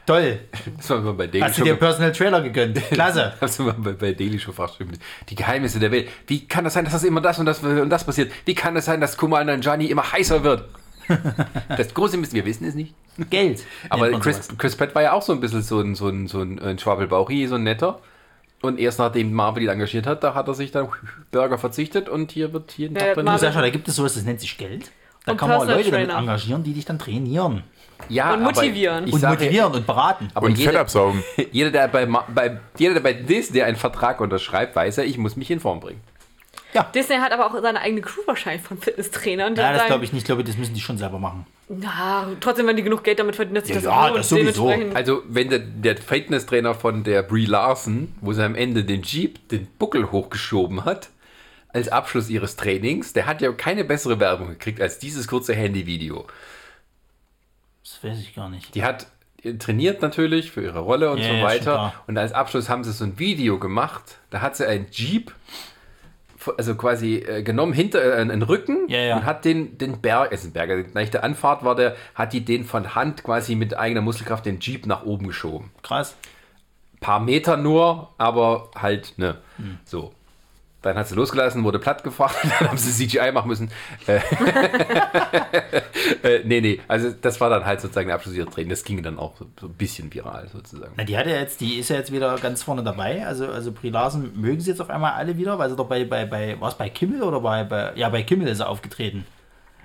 [0.06, 0.40] toll,
[0.78, 3.34] Das war bei Daily hast du dir einen Personal Trailer gegönnt, klasse.
[3.40, 4.98] Das war bei, bei Daily Show fast stimmt.
[5.30, 6.08] Die Geheimnisse der Welt.
[6.28, 8.32] Wie kann das sein, dass das immer das und das und das passiert?
[8.46, 10.70] Wie kann es sein, dass Kumail Nanjiani immer heißer wird?
[11.78, 12.94] Das große Mist, wir wissen es nicht.
[13.30, 13.64] Geld.
[13.90, 14.48] Aber Chris.
[14.58, 16.80] Chris Pratt war ja auch so ein bisschen so ein, so ein, so ein, ein
[16.80, 18.00] Schwabelbauchi, so ein netter.
[18.62, 20.88] Und erst nachdem Marvel ihn engagiert hat, da hat er sich dann
[21.32, 23.40] Burger verzichtet und hier wird jeden Ja, Tag Marvel- trainiert.
[23.42, 24.92] Sascha, da gibt es sowas, das nennt sich Geld.
[25.26, 27.64] Da Und kann man Personal Leute damit engagieren, die dich dann trainieren.
[28.10, 29.06] Ja, Und motivieren.
[29.06, 30.30] Und sage, motivieren und beraten.
[30.34, 31.24] Aber Und Fett jeder, absaugen.
[31.52, 35.36] jeder, der bei, bei, jeder, der bei Disney einen Vertrag unterschreibt, weiß ja, ich muss
[35.38, 36.02] mich in Form bringen.
[36.96, 39.56] Disney hat aber auch seine eigene Crew wahrscheinlich von Fitnesstrainern.
[39.56, 40.24] Ja, das glaube ich nicht.
[40.24, 41.46] Ich glaube, das müssen die schon selber machen.
[41.70, 44.70] Na, trotzdem, wenn die genug Geld damit verdienen, dass sich Ja, das ja, das sowieso.
[44.94, 49.48] Also, wenn der, der Fitnesstrainer von der Brie Larson, wo sie am Ende den Jeep,
[49.50, 51.10] den Buckel hochgeschoben hat,
[51.70, 56.28] als Abschluss ihres Trainings, der hat ja keine bessere Werbung gekriegt als dieses kurze Handyvideo.
[57.84, 58.76] Das weiß ich gar nicht.
[58.76, 59.08] Die hat
[59.60, 61.94] trainiert natürlich für ihre Rolle und Ja, so ja, weiter.
[62.08, 64.18] Und als Abschluss haben sie so ein Video gemacht.
[64.30, 65.34] Da hat sie einen Jeep,
[66.58, 69.18] also quasi äh, genommen, hinter äh, einen Rücken Ja, ja.
[69.18, 72.34] und hat den, den Berg, also den Berg, also nach der Anfahrt war der, hat
[72.34, 75.72] die den von Hand quasi mit eigener Muskelkraft den Jeep nach oben geschoben.
[75.82, 76.16] Krass.
[77.00, 79.38] paar Meter nur, aber halt, ne,
[79.86, 80.14] so.
[80.84, 83.72] Dann hat sie losgelassen, wurde platt gefahren, dann haben sie CGI machen müssen.
[84.06, 84.20] Äh,
[86.24, 88.70] äh, nee, nee, also das war dann halt sozusagen der Abschluss ihrer Tränen.
[88.70, 90.94] Das ging dann auch so, ein bisschen viral sozusagen.
[90.98, 93.26] Na, die hat ja jetzt, die ist ja jetzt wieder ganz vorne dabei.
[93.26, 96.04] Also, also Brie Larson mögen sie jetzt auf einmal alle wieder, weil sie doch bei,
[96.04, 99.26] bei, bei war es bei Kimmel oder bei, bei, ja, bei Kimmel ist sie aufgetreten.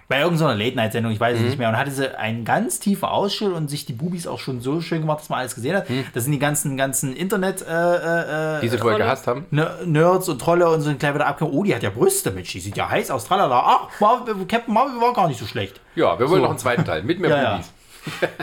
[0.08, 1.68] Bei irgendeiner Late-Night-Sendung, ich weiß es nicht mehr.
[1.68, 5.02] Und hatte sie einen ganz tiefen Ausschnitt und sich die Bubis auch schon so schön
[5.02, 5.86] gemacht, dass man alles gesehen hat.
[6.14, 9.44] Das sind die ganzen, ganzen Internet, äh, äh, Die sie vorher gehasst haben.
[9.50, 11.58] Ner- Nerds und Trolle und so gleich wieder abgekommen.
[11.58, 13.62] Oh, die hat ja Brüste, Mensch, die sieht ja heiß aus, tralala.
[13.66, 15.78] Ach, Marvel, Captain Marvel war gar nicht so schlecht.
[15.94, 16.44] Ja, wir wollen So.
[16.44, 17.50] noch einen zweiten Teil mit mehr Ja, ja.
[17.56, 17.72] Bubis.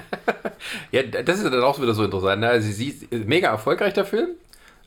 [0.91, 2.41] Ja, das ist dann auch wieder so interessant.
[2.41, 2.47] Ne?
[2.49, 4.29] Also sie ist mega erfolgreich, der Film.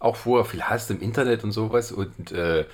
[0.00, 1.90] Auch vorher viel Hass im Internet und sowas.
[1.92, 2.64] Und äh,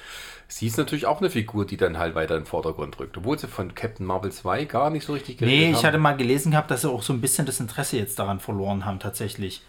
[0.49, 3.17] sie ist natürlich auch eine Figur, die dann halt weiter in den Vordergrund rückt.
[3.17, 5.85] Obwohl sie von Captain Marvel 2 gar nicht so richtig geredet Nee, ich haben.
[5.87, 8.85] hatte mal gelesen gehabt, dass sie auch so ein bisschen das Interesse jetzt daran verloren
[8.85, 9.63] haben, tatsächlich.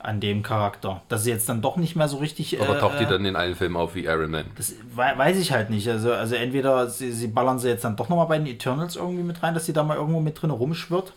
[0.00, 1.02] An dem Charakter.
[1.08, 2.60] Dass sie jetzt dann doch nicht mehr so richtig.
[2.60, 4.44] Aber äh, taucht die äh, dann in allen Filmen auf wie Iron Man?
[4.56, 5.88] Das wei- weiß ich halt nicht.
[5.88, 9.24] Also, also entweder sie, sie ballern sie jetzt dann doch nochmal bei den Eternals irgendwie
[9.24, 11.14] mit rein, dass sie da mal irgendwo mit drin rumschwirrt.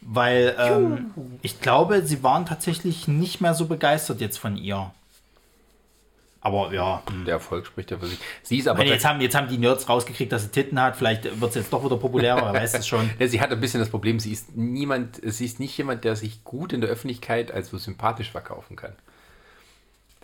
[0.00, 1.10] Weil ähm,
[1.42, 4.90] ich glaube, sie waren tatsächlich nicht mehr so begeistert jetzt von ihr.
[6.42, 7.02] Aber ja.
[7.26, 8.18] Der Erfolg spricht ja für sich.
[8.42, 10.96] Sie ist aber Wenn jetzt, haben, jetzt haben die Nerds rausgekriegt, dass sie Titten hat.
[10.96, 13.10] Vielleicht wird sie jetzt doch wieder populärer, wer weiß es schon.
[13.18, 16.16] Ja, sie hat ein bisschen das Problem, sie ist niemand, sie ist nicht jemand, der
[16.16, 18.92] sich gut in der Öffentlichkeit als so sympathisch verkaufen kann.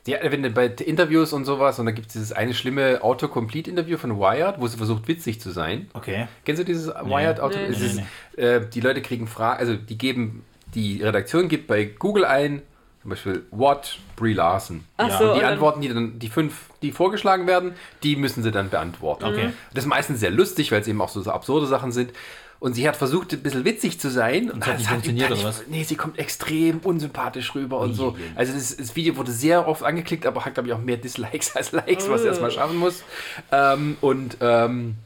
[0.06, 3.98] Die, wenn du bei Interviews und sowas, und da gibt es dieses eine schlimme Autocomplete-Interview
[3.98, 5.90] von Wired, wo sie versucht, witzig zu sein.
[5.94, 6.28] Okay.
[6.44, 7.58] Kennst du dieses Wired Auto?
[7.58, 7.66] Nee.
[7.66, 10.44] Es Nee, Äh, die Leute kriegen Fragen, also die geben,
[10.74, 12.62] die Redaktion gibt bei Google ein,
[13.06, 14.82] zum Beispiel What Brie Larson.
[14.96, 18.16] Ach Ja, so, Und die und Antworten, die dann, die fünf, die vorgeschlagen werden, die
[18.16, 19.24] müssen sie dann beantworten.
[19.26, 19.50] Okay.
[19.72, 22.10] Das ist meistens sehr lustig, weil es eben auch so, so absurde Sachen sind.
[22.58, 24.50] Und sie hat versucht, ein bisschen witzig zu sein.
[24.50, 25.62] Und es hat nicht funktioniert, oder was?
[25.68, 28.16] Nee, sie kommt extrem unsympathisch rüber und so.
[28.34, 31.54] Also das, das Video wurde sehr oft angeklickt, aber hat, glaube ich, auch mehr Dislikes
[31.54, 32.30] als Likes, was sie Oh.
[32.30, 33.04] erstmal schaffen muss.
[33.52, 34.96] Ähm, und ähm,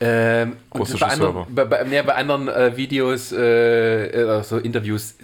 [0.00, 4.06] ähm, und bei anderen, bei, bei, nee, bei anderen äh, Videos, äh,
[4.38, 5.14] äh, so Interviews,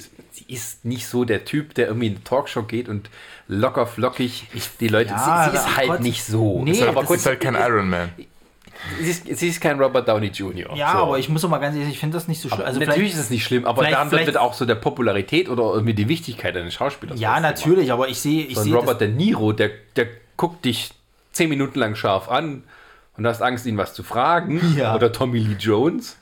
[0.48, 3.10] ist nicht so der Typ, der irgendwie in eine Talkshow geht und
[3.48, 4.46] locker flockig
[4.80, 5.10] die Leute.
[5.10, 6.00] Ja, sie, sie ist ach halt Gott.
[6.00, 6.62] nicht so.
[6.64, 8.10] Nee, Ist aber das kurz, ist halt kein Iron Man.
[9.00, 10.74] sie, ist, sie ist kein Robert Downey Jr.
[10.74, 10.98] Ja, so.
[10.98, 12.64] aber ich muss doch mal ganz ehrlich, ich finde das nicht so schlimm.
[12.64, 15.94] Also Natürlich ist es nicht schlimm, aber daran wird auch so der Popularität oder irgendwie
[15.94, 17.18] die Wichtigkeit eines Schauspielers.
[17.20, 20.06] Ja, natürlich, aber ich sehe, ich So ein sehe Robert De Niro, der, der
[20.36, 20.90] guckt dich
[21.32, 22.64] zehn Minuten lang scharf an
[23.16, 24.74] und hast Angst, ihn was zu fragen.
[24.76, 24.94] Ja.
[24.94, 26.16] Oder Tommy Lee Jones.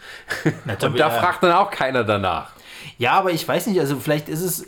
[0.67, 1.11] das, Und da ja.
[1.11, 2.51] fragt dann auch keiner danach.
[3.01, 4.66] Ja, aber ich weiß nicht, also vielleicht ist es,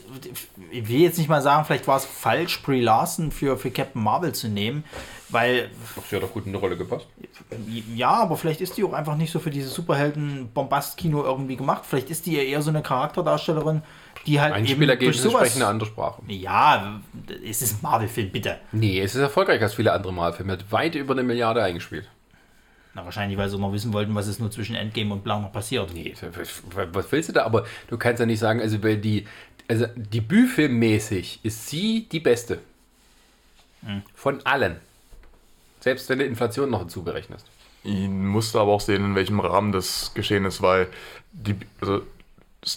[0.70, 4.02] ich will jetzt nicht mal sagen, vielleicht war es falsch, Brie Larson für, für Captain
[4.02, 4.84] Marvel zu nehmen,
[5.28, 5.68] weil,
[6.08, 7.08] Sie hat doch gut in eine Rolle gepasst.
[7.94, 11.82] ja, aber vielleicht ist die auch einfach nicht so für dieses Superhelden-Bombast-Kino irgendwie gemacht.
[11.86, 13.82] Vielleicht ist die ja eher so eine Charakterdarstellerin,
[14.26, 16.22] die halt Einspielergebnisse sprechen eine andere Sprache.
[16.28, 17.02] Ja,
[17.46, 18.60] es ist ein Marvel-Film, bitte.
[18.72, 20.54] Nee, es ist erfolgreicher als viele andere Marvel-Filme.
[20.54, 22.08] Hat weit über eine Milliarde eingespielt.
[22.94, 25.52] Na, wahrscheinlich, weil sie noch wissen wollten, was ist nur zwischen Endgame und Blau noch
[25.52, 25.94] passiert.
[25.94, 26.14] Nee,
[26.92, 27.44] was- willst du da?
[27.44, 29.26] Aber du kannst ja nicht sagen, also weil die,
[29.68, 32.58] also debütfilmmäßig ist sie die beste.
[34.14, 34.76] Von allen.
[35.80, 37.46] Selbst wenn du Inflation noch hinzuberechnest.
[37.82, 40.86] Ich musste aber auch sehen, in welchem Rahmen das geschehen ist, weil
[41.32, 42.02] die, also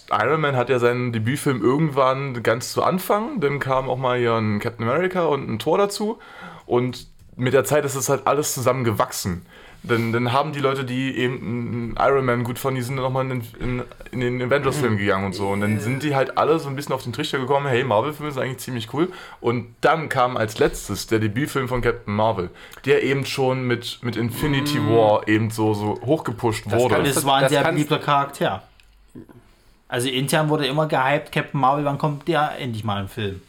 [0.09, 4.33] Iron Man hat ja seinen Debütfilm irgendwann ganz zu Anfang, dann kam auch mal hier
[4.33, 6.17] ein Captain America und ein Tor dazu
[6.65, 7.05] und
[7.35, 9.45] mit der Zeit ist es halt alles zusammen gewachsen.
[9.87, 13.29] Dann, dann haben die Leute, die eben Iron Man gut fanden, die sind dann nochmal
[13.29, 15.49] in, in, in den Avengers-Film gegangen und so.
[15.49, 18.31] Und dann sind die halt alle so ein bisschen auf den Trichter gekommen, hey, Marvel-Filme
[18.31, 19.11] sind eigentlich ziemlich cool.
[19.41, 22.49] Und dann kam als letztes der Debütfilm von Captain Marvel,
[22.85, 26.95] der eben schon mit, mit Infinity War eben so, so hochgepusht wurde.
[26.95, 28.63] kann- Das, Das- war ein das sehr beliebter Charakter.
[29.87, 33.41] Also intern wurde immer gehypt, Captain Marvel, wann kommt der endlich mal ein Film?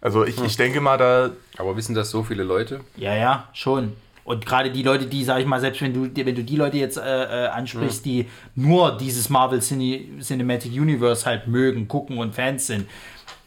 [0.00, 2.80] Also ich, ich denke mal, da Aber wissen das so viele Leute?
[2.96, 3.92] Ja, ja, schon.
[4.30, 6.76] Und gerade die Leute, die, sag ich mal, selbst wenn du, wenn du die Leute
[6.76, 12.32] jetzt äh, äh, ansprichst, die nur dieses Marvel Cine, Cinematic Universe halt mögen, gucken und
[12.32, 12.88] Fans sind,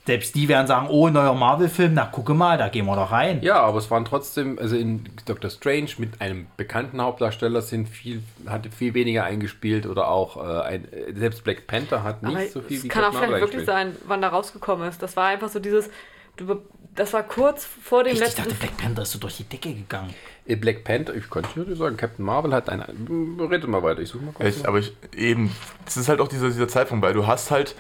[0.06, 3.42] selbst die werden sagen, oh, neuer Marvel-Film, na gucke mal, da gehen wir doch rein.
[3.42, 8.22] Ja, aber es waren trotzdem, also in Doctor Strange mit einem bekannten Hauptdarsteller sind viel,
[8.46, 12.60] hat viel weniger eingespielt oder auch äh, ein, selbst Black Panther hat nicht Aber so
[12.60, 15.02] viel es wie kann auch vielleicht wirklich sein, wann da rausgekommen ist.
[15.02, 15.90] Das war einfach so dieses,
[16.94, 18.44] das war kurz vor dem Echt, ich letzten.
[18.44, 20.14] dachte, Black Panther ist so durch die Decke gegangen.
[20.46, 22.88] Äh, Black Panther, ich könnte dir sagen, Captain Marvel hat eine.
[22.90, 24.58] Rede mal weiter, ich suche mal kurz.
[24.58, 25.52] Ich, aber ich, eben,
[25.86, 27.76] es ist halt auch dieser, dieser Zeitpunkt, weil du hast halt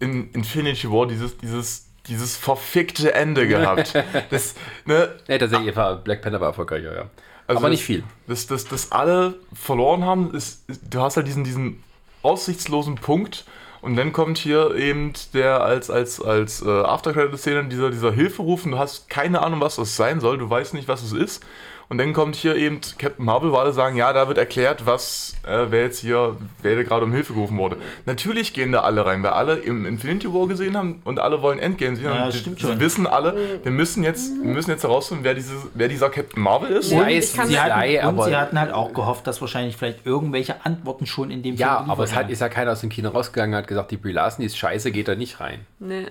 [0.00, 3.94] in Infinity War dieses, dieses, dieses verfickte Ende gehabt.
[4.30, 4.54] Das,
[4.84, 7.10] ne, Nee, tatsächlich, war Black Panther war erfolgreicher, ja.
[7.46, 8.02] also aber nicht viel.
[8.26, 11.82] Das, das, das alle verloren haben, ist, ist, du hast halt diesen, diesen
[12.22, 13.44] aussichtslosen Punkt
[13.80, 18.72] Und dann kommt hier eben der als, als, als äh, Aftercredit-Szene dieser, dieser Hilferuf und
[18.72, 21.44] du hast keine Ahnung, was das sein soll, du weißt nicht, was es ist.
[21.90, 25.34] Und dann kommt hier eben Captain Marvel, wo alle sagen, ja, da wird erklärt, was,
[25.46, 27.78] äh, wer jetzt hier, wer da gerade um Hilfe gerufen wurde.
[28.04, 31.58] Natürlich gehen da alle rein, weil alle im Infinity War gesehen haben und alle wollen
[31.58, 32.04] Endgame sehen.
[32.04, 32.78] Ja, und die- stimmt sie schon.
[32.80, 36.72] wissen alle, wir müssen jetzt, wir müssen jetzt herausfinden, wer, dieses, wer dieser Captain Marvel
[36.72, 36.90] ist.
[36.92, 39.26] Ja, Ja, ich es kann Sie hatten, sei, und aber, sie hatten halt auch gehofft,
[39.26, 42.50] dass wahrscheinlich vielleicht irgendwelche Antworten schon in dem ja, Film aber es hat, ist ja
[42.50, 45.08] keiner aus dem Kino rausgegangen und hat gesagt, die Brie Larson die ist scheiße, geht
[45.08, 45.60] da nicht rein.
[45.78, 46.04] Nee.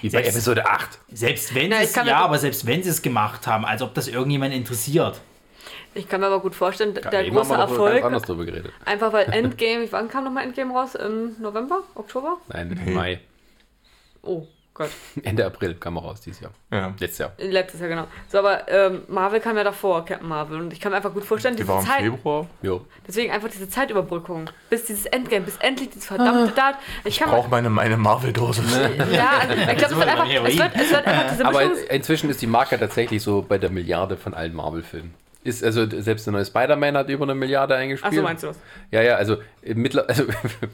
[0.00, 0.88] Wie bei Selbst- Episode 8.
[1.12, 3.94] Selbst wenn Na, es, kann ja, aber selbst wenn sie es gemacht haben, als ob
[3.94, 5.20] das irgendjemand interessiert.
[5.94, 8.44] Ich kann mir aber gut vorstellen, der Eben haben große doch ganz Erfolg, anders drüber
[8.44, 8.72] geredet.
[8.84, 10.94] einfach weil Endgame, wann kam nochmal Endgame raus?
[10.94, 11.82] Im November?
[11.94, 12.38] Oktober?
[12.48, 13.20] Nein, im Mai.
[14.22, 14.90] Oh Gott,
[15.22, 16.50] Ende April kam er raus dieses Jahr.
[16.72, 16.92] Ja.
[16.98, 17.32] Letztes Jahr.
[17.38, 18.06] letztes Jahr genau.
[18.28, 20.58] So, aber ähm, Marvel kam ja davor, Captain Marvel.
[20.60, 22.48] Und ich kann mir einfach gut vorstellen, Die diese war im Zeit, Februar.
[22.60, 22.84] Jo.
[23.06, 26.80] deswegen einfach diese Zeitüberbrückung, bis dieses Endgame, bis endlich dieses verdammte Datum.
[27.04, 28.62] Ich kann Brauche meine, meine Marvel-Dose.
[29.12, 31.86] ja, also, ich glaube, es wird einfach, es wird, es wird einfach diese Aber Mischung.
[31.90, 35.14] inzwischen ist die Marke tatsächlich so bei der Milliarde von allen Marvel-Filmen.
[35.44, 38.12] Ist also selbst der neue Spider-Man hat über eine Milliarde eingespielt.
[38.12, 38.58] Achso, meinst du das?
[38.90, 40.24] Ja, ja, also, mittler, also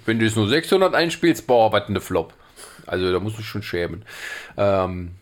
[0.07, 2.33] wenn du es nur 600 einspielst, boah, was eine Flop.
[2.87, 4.05] Also da musst du schon schämen.
[4.57, 5.13] Ähm,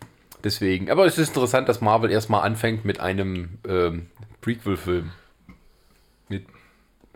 [0.43, 4.07] deswegen, aber es ist interessant, dass Marvel erstmal anfängt mit einem ähm,
[4.41, 5.11] Prequel-Film.
[6.29, 6.45] Mit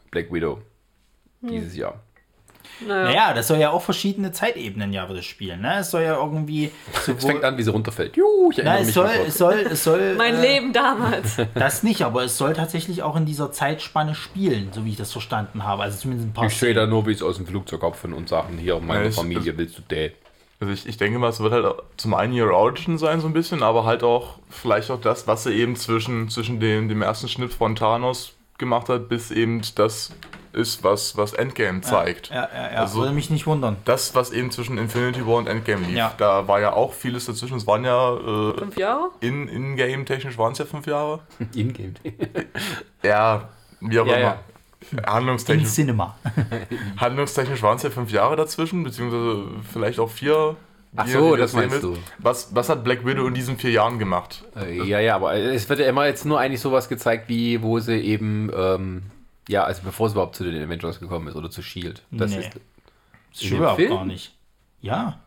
[0.09, 0.61] Black Widow.
[1.41, 2.02] Dieses Jahr.
[2.87, 3.03] Naja.
[3.03, 5.61] Naja, das soll ja auch verschiedene Zeitebenen ja wieder spielen.
[5.61, 5.79] Ne?
[5.79, 6.71] Es soll ja irgendwie
[7.07, 8.15] Es fängt an, wie sie runterfällt.
[8.17, 10.13] Juhu, ich Na, erinnere es mich soll, es soll, es soll.
[10.17, 11.37] Mein äh, Leben damals.
[11.55, 15.11] Das nicht, aber es soll tatsächlich auch in dieser Zeitspanne spielen, so wie ich das
[15.11, 15.83] verstanden habe.
[15.83, 16.45] Also zumindest ein paar.
[16.45, 19.09] Ich sehe da nur, wie es aus dem Flugzeug abfällt und sagen, hier, meine Ja,
[19.09, 20.13] ich- Familie, willst du Date?
[20.59, 23.27] Also ich, ich denke mal, es wird halt auch zum einen ihre Origin sein, so
[23.27, 27.01] ein bisschen, aber halt auch vielleicht auch das, was sie eben zwischen, zwischen dem, dem
[27.01, 30.11] ersten Schnitt von Thanos gemacht hat, bis eben das
[30.53, 32.29] ist, was, was Endgame zeigt.
[32.29, 32.79] Ja, ja, ja.
[32.79, 33.77] Also- würde mich nicht wundern.
[33.85, 36.13] Das, was eben zwischen Infinity War und Endgame lief, Ja.
[36.17, 37.57] da war ja auch vieles dazwischen.
[37.57, 39.09] Es waren ja äh, Fünf Jahre?
[39.19, 41.19] in, in-game technisch waren es ja fünf Jahre.
[41.55, 41.93] In-game.
[43.03, 43.49] Ja,
[43.81, 44.21] wie auch Ja, immer.
[44.21, 44.39] ja.
[44.91, 46.15] In Handlungstechnisch, Cinema.
[46.97, 50.55] handlungstechnisch waren es ja fünf Jahre dazwischen, beziehungsweise vielleicht auch vier.
[50.95, 51.83] Ach so, das meinst willst.
[51.85, 51.97] du.
[52.19, 54.43] Was, was hat Black Widow in diesen vier Jahren gemacht?
[54.55, 57.79] Äh, Ja, ja, aber es wird ja immer jetzt nur eigentlich sowas gezeigt, wie wo
[57.79, 59.03] sie eben, ähm,
[59.49, 62.03] ja, also bevor sie überhaupt zu den Avengers gekommen ist oder zu Shield.
[62.11, 62.39] Das Nee.
[62.39, 62.49] ist,
[63.31, 64.31] Das stimmt überhaupt gar nicht.
[64.81, 65.19] Ja.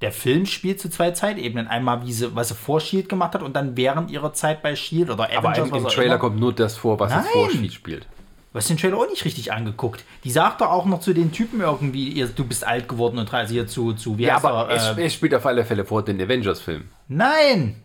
[0.00, 1.66] Der Film spielt zu zwei Zeitebenen.
[1.68, 4.76] Einmal, wie sie, was sie vor Shield gemacht hat und dann während ihrer Zeit bei
[4.76, 5.68] Shield oder aber Avengers.
[5.70, 6.18] im, im was auch Trailer immer.
[6.18, 7.20] kommt nur das vor, was Nein.
[7.24, 8.06] es vor Shield spielt.
[8.52, 10.04] Du hast den Trailer auch nicht richtig angeguckt.
[10.22, 13.32] Die sagt doch auch noch zu den Typen irgendwie, ihr, du bist alt geworden und
[13.34, 15.84] also hier zu, zu wie Ja, aber er, es, äh, es spielt auf alle Fälle
[15.84, 16.84] vor den Avengers-Film.
[17.08, 17.82] Nein!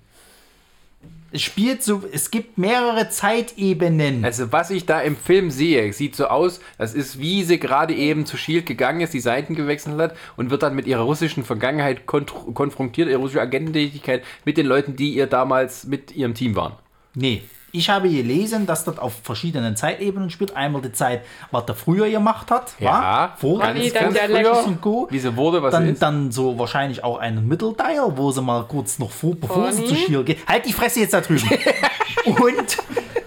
[1.32, 4.26] Es spielt so, es gibt mehrere Zeitebenen.
[4.26, 7.94] Also was ich da im Film sehe, sieht so aus, das ist wie sie gerade
[7.94, 11.44] eben zu Shield gegangen ist, die Seiten gewechselt hat und wird dann mit ihrer russischen
[11.44, 16.74] Vergangenheit konfrontiert, ihre russische Agententätigkeit mit den Leuten, die ihr damals mit ihrem Team waren.
[17.14, 17.44] Nee.
[17.72, 20.56] Ich habe gelesen, dass das auf verschiedenen Zeitebenen spielt.
[20.56, 21.22] Einmal die Zeit,
[21.52, 22.74] was der früher gemacht hat.
[22.80, 25.08] Ja, war, vor ganz, dann ganz der früher, Lex und Co.
[25.12, 26.02] wie sie wurde, was sie Dann, ist.
[26.02, 29.88] dann so wahrscheinlich auch einen Mittelteil, wo sie mal kurz noch vor, bevor sie Bonnie?
[29.90, 30.48] zu Shield geht.
[30.48, 31.48] Halt die Fresse jetzt da drüben.
[32.26, 32.78] und,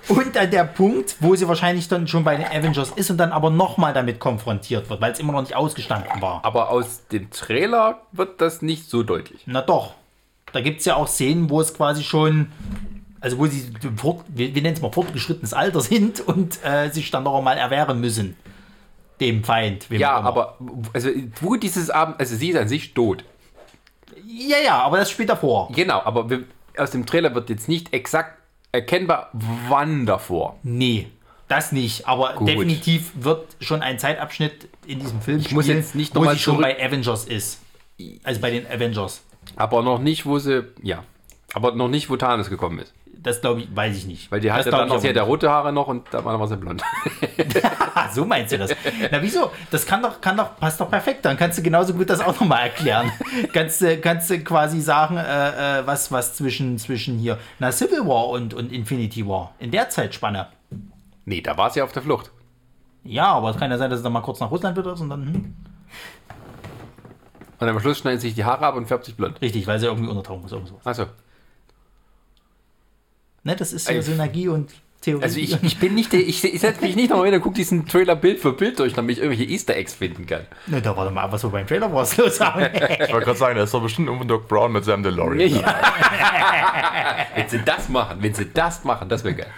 [0.08, 3.32] und an der Punkt, wo sie wahrscheinlich dann schon bei den Avengers ist und dann
[3.32, 6.40] aber nochmal damit konfrontiert wird, weil es immer noch nicht ausgestanden war.
[6.44, 9.42] Aber aus dem Trailer wird das nicht so deutlich.
[9.46, 9.94] Na doch.
[10.52, 12.52] Da gibt es ja auch Szenen, wo es quasi schon,
[13.22, 17.10] also wo sie, fort, wir, wir nennen es mal fortgeschrittenes Alter sind und äh, sich
[17.10, 18.36] dann noch einmal erwehren müssen.
[19.20, 19.86] Dem Feind.
[19.90, 20.58] Ja, aber
[20.92, 21.08] also,
[21.40, 23.24] wo dieses Abend, also sie ist an sich tot.
[24.26, 25.70] Ja, ja, aber das spielt davor.
[25.72, 26.44] Genau, aber wir,
[26.76, 28.38] aus dem Trailer wird jetzt nicht exakt
[28.72, 30.58] erkennbar, wann davor.
[30.64, 31.08] Nee,
[31.46, 32.08] das nicht.
[32.08, 32.48] Aber Gut.
[32.48, 36.34] definitiv wird schon ein Zeitabschnitt in diesem Film ich muss jetzt nicht noch wo mal
[36.34, 37.60] sie schon bei Avengers ist.
[38.24, 39.22] Also bei den Avengers.
[39.54, 41.04] Aber noch nicht, wo sie, ja,
[41.52, 42.92] aber noch nicht, wo Thanos gekommen ist.
[43.22, 44.32] Das glaube ich, weiß ich nicht.
[44.32, 46.82] Weil die hatte dann noch, hatte rote Haare noch und da war sie blond.
[47.94, 48.74] Ah, so meinst du das?
[49.12, 49.52] Na wieso?
[49.70, 51.24] Das kann doch, kann doch, passt doch perfekt.
[51.24, 53.12] Dann kannst du genauso gut das auch nochmal erklären.
[53.52, 58.00] kannst, du, kannst du quasi sagen, äh, äh, was, was zwischen, zwischen hier, na Civil
[58.06, 60.48] War und, und Infinity War, in der Zeitspanne.
[61.24, 62.32] nee, da war sie auf der Flucht.
[63.04, 65.08] Ja, aber es kann ja sein, dass es dann mal kurz nach Russland wird und
[65.08, 65.54] dann, hm,
[67.60, 69.40] Und am Schluss schneidet sich die Haare ab und färbt sich blond.
[69.40, 70.52] richtig, weil sie irgendwie untertauchen muss.
[70.84, 71.06] Achso.
[73.44, 74.70] Ne, das ist so Also- Synergie und
[75.00, 75.24] Theorie.
[75.24, 77.56] Also ich, ich bin nicht der, ich, ich setze mich nicht noch hin und gucke
[77.56, 80.46] diesen Trailer Bild für Bild durch, damit ich irgendwelche Easter Eggs finden kann.
[80.68, 82.62] ne, da warte mal, ab, was wir beim Trailer was los haben.
[82.62, 85.40] Ich wollte gerade sagen, da ist doch bestimmt irgendwo Doc Brown mit Sam DeLorean.
[85.56, 87.26] Ja.
[87.34, 89.50] wenn sie das machen, wenn sie das machen, das wäre geil.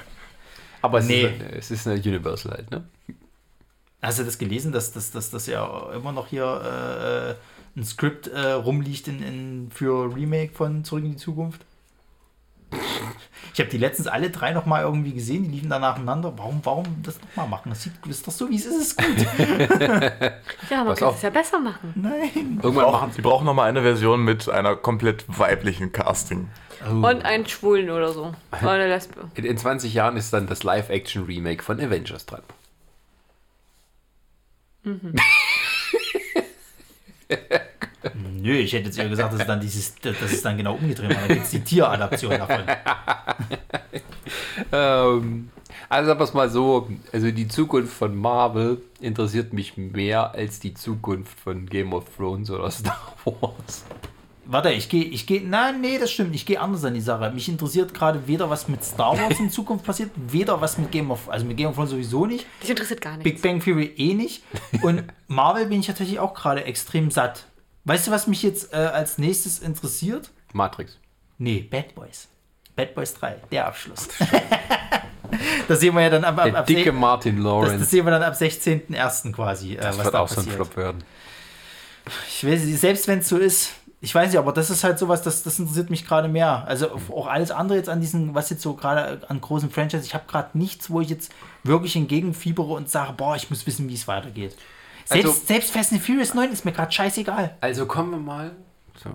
[0.81, 1.25] Aber es, Nee.
[1.25, 2.85] ist, es ist eine Universal halt, ne?
[4.03, 7.37] Hast du das gelesen, dass das ja immer noch hier
[7.77, 11.61] äh, ein Skript äh, rumliegt in, in, für Remake von Zurück in die Zukunft?
[13.53, 16.33] Ich habe die letztens alle drei noch mal irgendwie gesehen, die liefen da nacheinander.
[16.37, 17.69] Warum, warum das noch mal machen?
[17.71, 19.27] Das sieht, ist doch so, wie es ist, ist gut.
[20.71, 21.93] Ja, man kann es ja besser machen.
[21.95, 22.59] Nein.
[22.63, 26.49] Irgendwann machen Sie brauchen noch mal eine Version mit einer komplett weiblichen Casting.
[26.87, 28.35] Und einen Schwulen oder so.
[28.61, 29.29] Oder eine Lesbe.
[29.35, 32.43] in, in 20 Jahren ist dann das Live-Action-Remake von Avengers dran.
[38.15, 41.11] Nö, ich hätte jetzt eher gesagt, dass es dann dieses, das ist dann genau umgedreht
[41.11, 41.29] war.
[41.29, 42.63] Da gibt es die Tieradaption davon.
[44.73, 45.51] Ähm,
[45.89, 50.61] also sagen wir es mal so, also die Zukunft von Marvel interessiert mich mehr als
[50.61, 53.85] die Zukunft von Game of Thrones oder Star Wars.
[54.47, 57.31] Warte, ich gehe, ich gehe, na, nee, das stimmt, ich gehe anders an die Sache.
[57.31, 61.11] Mich interessiert gerade weder, was mit Star Wars in Zukunft passiert, weder was mit Game
[61.11, 63.25] of, also mit Game of Thrones sowieso nicht, Dich interessiert gar nichts.
[63.25, 64.43] Big Bang Theory eh nicht
[64.83, 67.47] und Marvel bin ich tatsächlich auch gerade extrem satt.
[67.85, 70.31] Weißt du, was mich jetzt äh, als nächstes interessiert?
[70.53, 70.99] Matrix.
[71.39, 72.29] Nee, Bad Boys.
[72.77, 74.09] Bad Boys 3, der Abschluss.
[75.69, 77.79] das sehen wir ja dann ab, ab, Der ab dicke Martin das, Lawrence.
[77.81, 79.33] das sehen wir dann ab 16.01.
[79.33, 80.57] quasi, äh, Das was wird da auch so ein passiert.
[80.57, 81.05] Flop werden.
[82.29, 83.71] Ich weiß nicht, selbst wenn es so ist,
[84.01, 86.65] ich weiß nicht, aber das ist halt sowas, das, das interessiert mich gerade mehr.
[86.67, 90.15] Also auch alles andere jetzt an diesen, was jetzt so gerade an großen Franchises, ich
[90.15, 91.33] habe gerade nichts, wo ich jetzt
[91.63, 94.57] wirklich entgegenfiebere und sage, boah, ich muss wissen, wie es weitergeht.
[95.05, 97.57] Selbst, Also- selbst Fast and Furious 9 ist mir gerade scheißegal.
[97.61, 98.53] Also kommen wir mal
[98.95, 99.09] zu,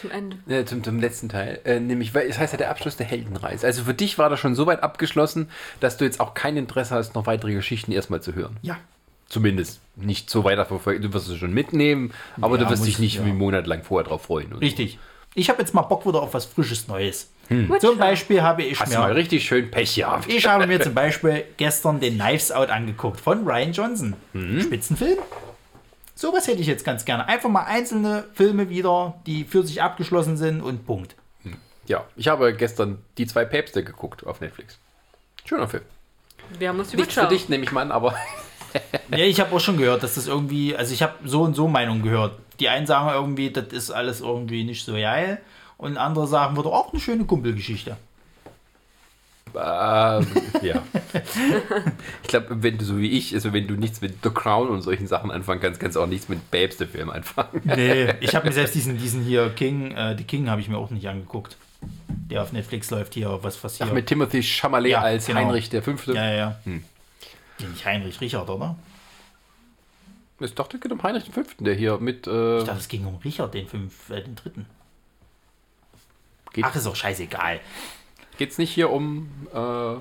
[0.00, 0.36] Zum Ende.
[0.48, 1.60] äh, zum, zum letzten Teil.
[1.64, 3.66] Äh, nämlich, weil es heißt ja der Abschluss der Heldenreise.
[3.66, 5.48] Also für dich war das schon so weit abgeschlossen,
[5.80, 8.56] dass du jetzt auch kein Interesse hast, noch weitere Geschichten erstmal zu hören.
[8.62, 8.76] Ja.
[9.28, 11.02] Zumindest nicht so weiterverfolgen.
[11.02, 13.24] Du wirst es schon mitnehmen, aber Ja, du wirst dich ich, nicht ja.
[13.26, 14.46] wie einen Monat lang vorher drauf freuen.
[14.48, 14.58] und so.
[14.60, 14.98] Richtig.
[15.34, 17.28] Ich habe jetzt mal Bock wieder auf was Frisches Neues.
[17.48, 17.78] Witcher.
[17.80, 20.28] Zum Beispiel habe ich Hast du mal mir, richtig schön Pech gehabt.
[20.30, 24.14] ich habe mir zum Beispiel gestern den Knives Out angeguckt von Ryan Johnson.
[24.32, 24.60] Mhm.
[24.60, 25.18] Spitzenfilm.
[26.14, 27.28] Sowas hätte ich jetzt ganz gerne.
[27.28, 31.14] Einfach mal einzelne Filme wieder, die für sich abgeschlossen sind und Punkt.
[31.86, 34.78] Ja, ich habe gestern die zwei Päpste geguckt auf Netflix.
[35.46, 35.84] Schöner Film.
[36.58, 38.14] Wir haben uns die Nicht für dich, nehme ich mal an, aber
[39.10, 41.68] Ja, ich habe auch schon gehört, dass das irgendwie, also ich habe so und so
[41.68, 42.38] Meinungen gehört.
[42.60, 45.40] Die einen sagen irgendwie, das ist alles irgendwie nicht so geil.
[45.78, 47.96] Und andere sagen, wird auch eine schöne Kumpelgeschichte.
[49.54, 50.26] ähm,
[50.62, 50.82] ja.
[52.22, 54.82] ich glaube, wenn du so wie ich, also wenn du nichts mit The Crown und
[54.82, 57.62] solchen Sachen anfangen kannst, kannst du auch nichts mit Päpste-Film anfangen.
[57.64, 60.76] Nee, ich habe mir selbst diesen, diesen hier King, äh, The King habe ich mir
[60.78, 61.56] auch nicht angeguckt.
[62.28, 63.86] Der auf Netflix läuft hier, was, was hier.
[63.88, 65.38] Ach, mit Timothy Chalamet Ja, als genau.
[65.40, 66.12] Heinrich der Fünfte.
[66.12, 66.56] ja, ja, ja.
[66.64, 66.82] Hm.
[67.70, 68.76] Nicht Heinrich Richard, oder?
[70.40, 72.26] Ich dachte, es geht um Heinrich den Fünften, der hier mit.
[72.26, 74.66] Ich Äh, dachte, es ging um Richard, den, fünf, äh, den dritten.
[76.52, 77.60] Geht Ach, ist auch scheißegal.
[78.38, 79.96] es nicht hier um äh,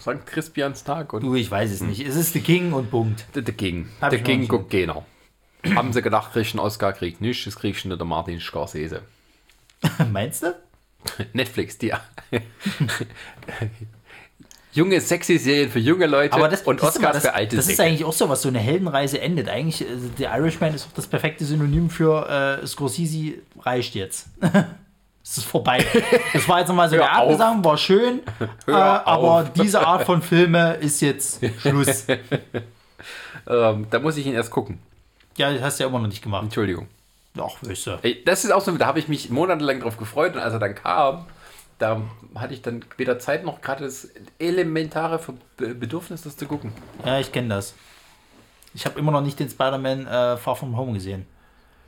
[0.00, 0.26] St.
[0.26, 2.00] Crispians Tag und Du, ich weiß es nicht.
[2.00, 3.26] Es ist The King und Punkt.
[3.34, 3.88] der der King.
[4.00, 5.04] Hab noch King guckt genau.
[5.74, 9.02] Haben sie gedacht, kriegt einen Oscar, kriegt nicht, das kriegt schon der Martin Scorsese.
[10.12, 10.54] Meinst du?
[11.32, 11.92] Netflix, die
[14.72, 17.76] junge, sexy Serien für junge Leute Aber das, und Oscars das, für alte Das ist
[17.76, 17.88] Säcke.
[17.88, 19.48] eigentlich auch so, was so eine Heldenreise endet.
[19.48, 24.28] Eigentlich, äh, The Irishman ist auch das perfekte Synonym für äh, Scorsese reicht jetzt.
[25.22, 25.84] Es ist vorbei.
[26.32, 27.22] Das war jetzt nochmal so der auf.
[27.24, 28.20] Abgesang, war schön,
[28.66, 32.06] äh, aber diese Art von Filme ist jetzt Schluss.
[33.46, 34.78] Ähm, da muss ich ihn erst gucken.
[35.36, 36.42] Ja, das hast du ja immer noch nicht gemacht.
[36.42, 36.88] Entschuldigung.
[37.38, 37.56] Ach.
[38.02, 40.58] Ey, das ist auch so, da habe ich mich monatelang drauf gefreut und als er
[40.58, 41.26] dann kam,
[41.78, 42.02] da
[42.34, 45.20] hatte ich dann weder Zeit noch gerade das elementare
[45.56, 46.72] Bedürfnis, das zu gucken.
[47.04, 47.74] Ja, ich kenne das.
[48.74, 51.26] Ich habe immer noch nicht den Spider-Man äh, Far From Home gesehen.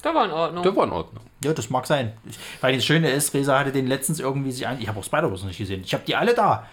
[0.03, 0.63] Da war in Ordnung.
[0.63, 1.23] Der war in Ordnung.
[1.45, 2.13] Ja, das mag sein.
[2.61, 4.81] Weil das Schöne ist, Resa hatte den letztens irgendwie sich an.
[4.81, 5.83] Ich habe auch Spider-Verse noch nicht gesehen.
[5.85, 6.67] Ich habe die alle da.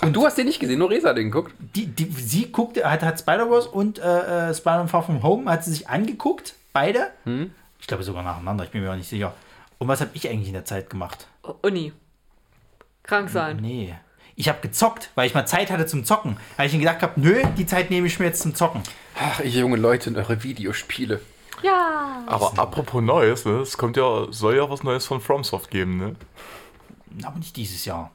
[0.00, 1.52] Ach, du hast den nicht gesehen, nur Resa hat den geguckt.
[1.58, 5.64] Die, die, sie guckte, hat, hat Spider-Verse und äh, äh, Spider-Man Far From Home hat
[5.64, 6.54] sie sich angeguckt.
[6.72, 7.10] Beide.
[7.80, 9.34] Ich glaube sogar nacheinander, ich bin mir auch nicht sicher.
[9.78, 11.26] Und was habe ich eigentlich in der Zeit gemacht?
[11.62, 11.92] Uni.
[13.02, 13.58] Krank sein.
[13.60, 13.94] Nee.
[14.36, 16.36] Ich habe gezockt, weil ich mal Zeit hatte zum Zocken.
[16.56, 18.82] Weil ich mir gedacht habe, nö, die Zeit nehme ich mir jetzt zum Zocken.
[19.18, 21.20] Ach, ihr junge Leute und eure Videospiele.
[21.62, 22.22] Ja.
[22.26, 23.60] Aber apropos Neues, ne?
[23.60, 26.16] Es kommt ja, soll ja was Neues von FromSoft geben, ne?
[27.24, 28.10] Aber nicht dieses Jahr.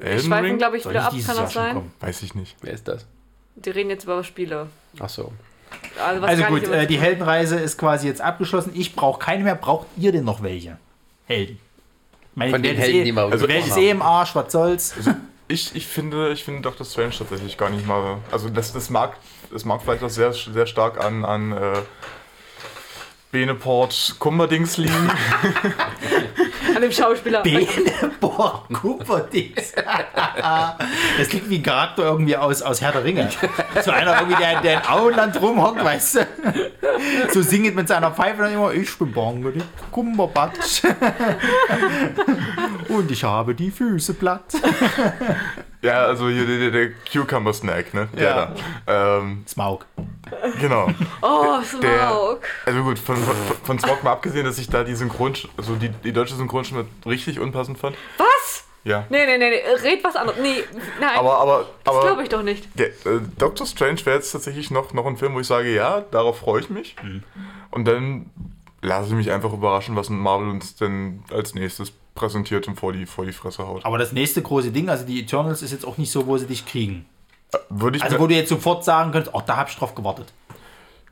[0.00, 0.58] Elden Schweifen, Ring?
[0.58, 1.74] glaube ich, Soll wieder nicht ab, dieses kann Jahr das schon sein?
[1.74, 1.92] kommen?
[2.00, 2.56] Weiß ich nicht.
[2.62, 3.06] Wer ist das?
[3.56, 4.68] Die reden jetzt über Spiele.
[5.00, 5.32] Ach so.
[6.02, 8.72] Also, was Also gar gut, nicht über- äh, die Heldenreise ist quasi jetzt abgeschlossen.
[8.74, 9.54] Ich brauche keine mehr.
[9.56, 10.78] Braucht ihr denn noch welche?
[11.26, 11.58] Helden.
[12.34, 14.02] Meine, Von die den Welt ist Helden, eh, die wir also, Welt ist eh im
[14.02, 14.94] Arsch, was soll's.
[15.48, 18.18] Ich, ich finde, ich finde Doctor Strange tatsächlich gar nicht mal.
[18.30, 19.16] Also das, das mag,
[19.50, 21.72] das mag vielleicht auch sehr, sehr stark an, an äh,
[23.30, 24.94] Beneport Kumberdings liegen.
[26.76, 27.42] an dem Schauspieler.
[27.42, 27.66] Bene
[28.20, 29.72] Boah, Kuperdings.
[31.18, 33.28] Das klingt wie ein Charakter irgendwie aus, aus Herr der Ringe.
[33.84, 36.26] So einer irgendwie, der, der in Auenland rumhockt, weißt du?
[37.32, 40.82] So singet mit seiner Pfeife dann immer, ich bin Bongeli, Kumberbatsch.
[42.88, 44.44] Und ich habe die Füße platt.
[45.82, 48.08] Ja, also hier der, der, Cucumber Snack, ne?
[48.14, 48.54] Der Ja.
[48.86, 49.18] da.
[49.18, 49.86] Ähm, Smaug.
[50.60, 50.88] genau.
[51.22, 52.40] Oh, Der, Smaug.
[52.64, 55.88] also gut, von, von, von Smog mal abgesehen, dass ich da die Synchron, also die,
[55.88, 57.96] die deutsche Synchronstimme richtig unpassend fand.
[58.18, 58.64] Was?
[58.84, 59.04] Ja.
[59.10, 60.38] Nee, nee, nee, nee, red was anderes.
[60.40, 60.62] Nee,
[61.00, 61.16] nein.
[61.16, 62.68] Aber, aber, das glaube ich doch nicht.
[62.78, 66.02] Der, äh, Doctor Strange wäre jetzt tatsächlich noch, noch ein Film, wo ich sage, ja,
[66.12, 66.94] darauf freue ich mich.
[67.02, 67.24] Mhm.
[67.72, 68.30] Und dann
[68.82, 73.06] lasse ich mich einfach überraschen, was Marvel uns denn als nächstes präsentiert und vor die,
[73.06, 73.84] vor die Fresse haut.
[73.84, 76.46] Aber das nächste große Ding, also die Eternals, ist jetzt auch nicht so, wo sie
[76.46, 77.06] dich kriegen.
[77.68, 80.32] Würde ich Also wo du jetzt sofort sagen könntest, oh, da hab ich drauf gewartet.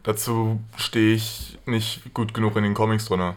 [0.03, 3.35] Dazu stehe ich nicht gut genug in den Comics drin.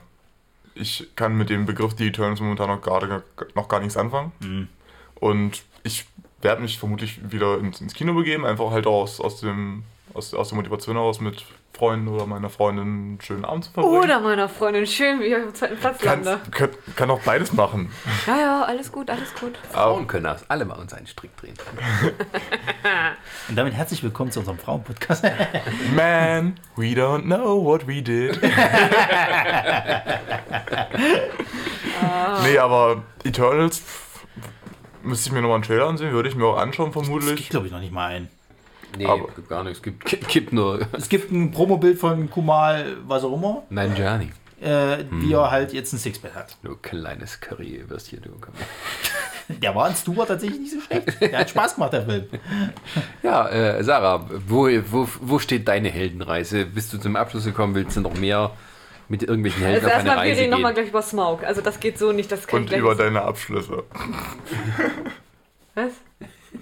[0.73, 3.23] Ich kann mit dem Begriff die Eternals momentan noch, gerade,
[3.55, 4.31] noch gar nichts anfangen.
[4.39, 4.67] Mhm.
[5.15, 6.05] Und ich
[6.41, 9.83] werde mich vermutlich wieder ins, ins Kino begeben, einfach halt aus, aus, dem,
[10.17, 13.99] aus, aus der Motivation heraus mit Freunden oder meiner Freundin einen schönen Abend zu verbringen.
[13.99, 16.41] Oder meiner Freundin, schön, wie ich auf dem zweiten Platz kann, lande.
[16.49, 17.91] kann, kann auch beides machen.
[18.25, 19.53] Ja, ja, alles gut, alles gut.
[19.71, 21.53] Frauen können aus allem uns einen Strick drehen.
[23.47, 25.23] Und damit herzlich willkommen zu unserem Frauenpodcast.
[25.95, 28.41] Man, we don't know what we did.
[32.43, 33.83] nee, aber Eternals
[35.03, 37.35] müsste ich mir nochmal einen Trailer ansehen, würde ich mir auch anschauen, Das vermutlich.
[37.35, 38.29] geht, glaube ich, noch nicht mal ein.
[38.97, 39.81] Nee, Aber- gibt gar nichts.
[39.81, 44.31] Gibt, gibt, gibt nur Es gibt ein Promobild von Kumal, was auch immer, Nanjani.
[44.61, 46.57] äh, wie er halt jetzt ein Sixpack hat.
[46.63, 48.29] Du kleines Currywürstchen, du.
[48.39, 48.53] komm.
[49.61, 51.21] Der war in Stuart tatsächlich nicht so schlecht.
[51.21, 52.25] Der hat Spaß gemacht, der Film.
[53.23, 56.65] Ja, äh, Sarah, wo, wo, wo steht deine Heldenreise?
[56.65, 57.73] Bist du zum Abschluss gekommen?
[57.75, 58.51] Willst du noch mehr
[59.09, 60.83] mit irgendwelchen Helden Also auf eine erstmal, wir Reise reden nochmal gehen?
[60.83, 61.43] gleich über Smaug.
[61.45, 63.83] Also das geht so nicht, das kann Und gleich über nicht- deine Abschlüsse.
[65.75, 65.91] Was?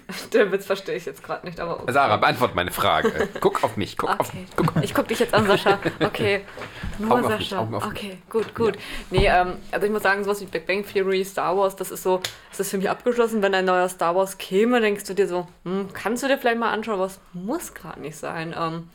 [0.34, 1.92] Den Witz verstehe ich jetzt gerade nicht, aber okay.
[1.94, 3.30] Sarah, beantwort meine Frage.
[3.40, 4.38] Guck auf mich, guck auf Okay.
[4.42, 4.50] mich.
[4.56, 4.84] Guck.
[4.84, 5.80] Ich guck dich jetzt an, Sascha.
[6.00, 6.42] Okay.
[7.00, 7.60] Nur Augen auf Sascha.
[7.60, 7.84] Auf mich.
[7.84, 8.78] okay, gut, gut.
[9.10, 12.04] Nee, ähm, also ich muss sagen, sowas wie Big Bang Theory, Star Wars, das ist
[12.04, 13.42] so, das ist für mich abgeschlossen.
[13.42, 16.60] Wenn ein neuer Star Wars käme, denkst du dir so, hm, kannst du dir vielleicht
[16.60, 18.56] mal anschauen, was muss gerade nicht sein.
[18.58, 18.90] Ähm,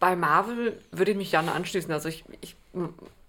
[0.00, 1.90] bei Marvel würde ich mich gerne anschließen.
[1.92, 2.56] Also ich, ich,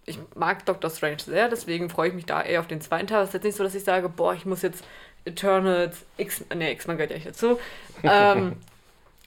[0.06, 3.22] ich mag Doctor Strange sehr, deswegen freue ich mich da eher auf den zweiten Teil.
[3.22, 4.84] Es ist jetzt nicht so, dass ich sage, boah, ich muss jetzt
[5.26, 7.60] Eternals, X, nee, X-Men gehört ja nicht dazu.
[8.04, 8.58] Ähm,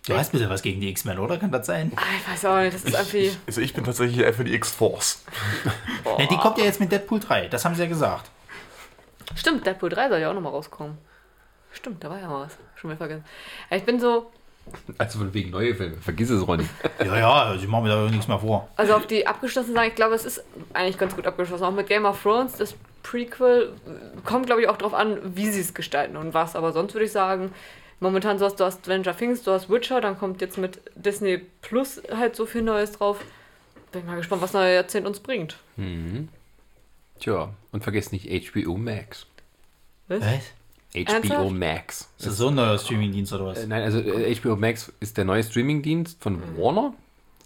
[0.07, 1.37] Du hast ein bisschen was gegen die X-Men, oder?
[1.37, 1.93] Kann das sein?
[1.97, 3.31] ah, ich weiß auch nicht, das ist irgendwie...
[3.47, 5.23] Also ich bin tatsächlich eher für die X-Force.
[6.19, 8.31] Ne, die kommt ja jetzt mit Deadpool 3, das haben sie ja gesagt.
[9.35, 10.97] Stimmt, Deadpool 3 soll ja auch nochmal rauskommen.
[11.73, 12.57] Stimmt, da war ja mal was.
[12.77, 13.25] Schon wieder vergessen.
[13.71, 14.31] Ja, ich bin so,
[14.97, 15.99] Also von wegen neue Filme.
[15.99, 16.67] Vergiss es, Ronny.
[17.05, 18.67] Ja, ja, sie machen mir da nichts mehr vor.
[18.77, 20.43] also auf die abgeschlossen sagen, ich glaube, es ist
[20.73, 21.65] eigentlich ganz gut abgeschlossen.
[21.65, 22.75] Auch mit Game of Thrones, das
[23.09, 26.55] Prequel, äh, kommt, glaube ich, auch drauf an, wie sie es gestalten und was.
[26.57, 27.53] Aber sonst würde ich sagen,
[28.01, 31.39] momentan so hast du hast Stranger Things, du hast Witcher, dann kommt jetzt mit Disney
[31.63, 33.25] Plus halt so viel Neues drauf.
[33.93, 35.57] Bin mal gespannt, was neue Jahrzehnt uns bringt.
[37.19, 39.27] Tja, und vergiss nicht HBO Max.
[40.09, 40.21] Was?
[40.21, 40.53] Was?
[40.95, 41.51] HBO Ernsthaft?
[41.53, 42.09] Max.
[42.19, 43.59] Ist das so ein neuer Streamingdienst oder was?
[43.59, 46.93] Äh, Nein, also äh, HBO Max ist der neue Streamingdienst von Warner.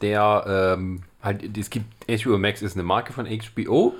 [0.01, 3.94] Der ähm, halt, es gibt HBO Max ist eine Marke von HBO.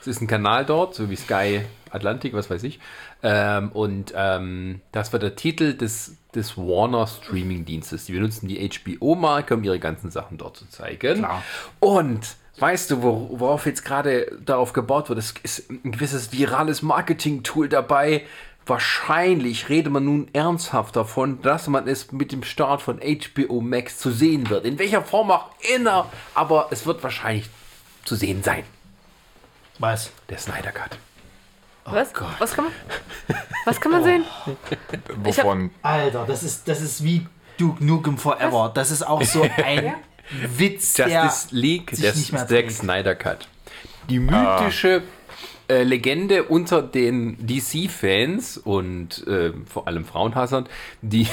[0.00, 2.78] Es ist ein Kanal dort, so wie Sky Atlantic, was weiß ich.
[3.22, 8.04] Ähm, und ähm, das war der Titel des, des Warner Streamingdienstes.
[8.04, 11.18] Die benutzen die HBO-Marke, um ihre ganzen Sachen dort zu zeigen.
[11.18, 11.42] Klar.
[11.80, 15.18] Und weißt du, wor- worauf jetzt gerade darauf gebaut wird?
[15.18, 18.22] Es ist ein gewisses virales Marketing-Tool dabei.
[18.66, 23.98] Wahrscheinlich redet man nun ernsthaft davon, dass man es mit dem Start von HBO Max
[23.98, 24.66] zu sehen wird.
[24.66, 27.48] In welcher Form auch immer, aber es wird wahrscheinlich
[28.04, 28.62] zu sehen sein.
[29.78, 30.10] Was?
[30.28, 30.98] Der Snyder Cut.
[31.84, 32.12] was?
[32.38, 32.74] Was kann man,
[33.64, 34.24] was kann man sehen?
[35.22, 35.70] Wovon?
[35.82, 37.26] Alter, das ist, das ist wie
[37.58, 38.70] Duke Nukem Forever.
[38.74, 39.94] Das ist auch so ein
[40.56, 41.08] Witz, der...
[41.08, 42.70] Justice League, sich der nicht mehr Zack.
[42.70, 43.48] Snyder Cut.
[44.10, 45.02] Die mythische
[45.68, 50.66] äh, Legende unter den DC-Fans und äh, vor allem Frauenhassern,
[51.02, 51.28] die.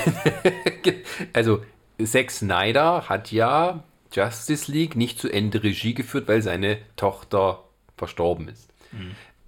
[1.33, 1.61] also,
[2.03, 7.64] Zack Snyder hat ja Justice League nicht zu Ende Regie geführt, weil seine Tochter
[7.97, 8.69] verstorben ist.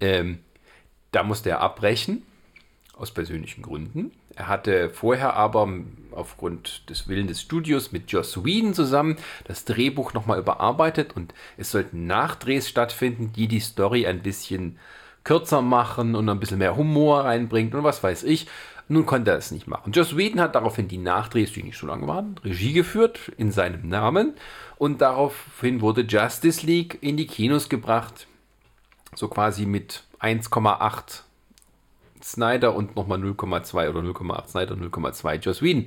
[0.00, 0.40] Ähm,
[1.12, 2.22] da musste er abbrechen,
[2.98, 4.12] aus persönlichen Gründen.
[4.34, 5.68] Er hatte vorher aber
[6.12, 11.70] aufgrund des Willens des Studios mit Joss Whedon zusammen das Drehbuch nochmal überarbeitet und es
[11.70, 14.78] sollten Nachdrehs stattfinden, die die Story ein bisschen
[15.24, 18.46] kürzer machen und ein bisschen mehr Humor reinbringt und was weiß ich.
[18.90, 19.92] Nun konnte er es nicht machen.
[19.92, 23.88] Joss Whedon hat daraufhin die Nachdrehs, die nicht so lange waren, Regie geführt in seinem
[23.88, 24.34] Namen
[24.76, 28.26] und daraufhin wurde Justice League in die Kinos gebracht
[29.14, 31.22] so quasi mit 1,8
[32.22, 35.86] Snyder und nochmal 0,2 oder 0,8 Snyder und 0,2 Joss Whedon.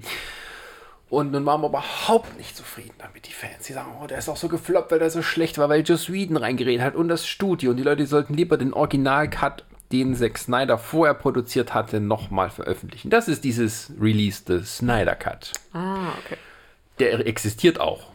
[1.10, 3.68] Und nun waren wir überhaupt nicht zufrieden damit, die Fans.
[3.68, 6.10] Die sagen, oh, der ist auch so gefloppt, weil der so schlecht war, weil Joss
[6.10, 7.72] Whedon reingeredet hat und das Studio.
[7.72, 13.10] Und die Leute sollten lieber den Original-Cut, den Zack Snyder vorher produziert hatte, nochmal veröffentlichen.
[13.10, 15.52] Das ist dieses Release des Snyder Cut.
[15.74, 16.38] Ah, okay.
[17.00, 18.08] Der existiert auch.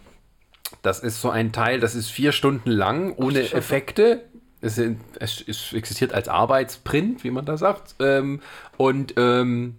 [0.80, 3.40] Das ist so ein Teil, das ist vier Stunden lang, ohne.
[3.52, 4.24] Effekte.
[4.66, 7.94] Es, es, es existiert als Arbeitsprint, wie man da sagt.
[8.00, 8.40] Ähm,
[8.76, 9.76] und ähm,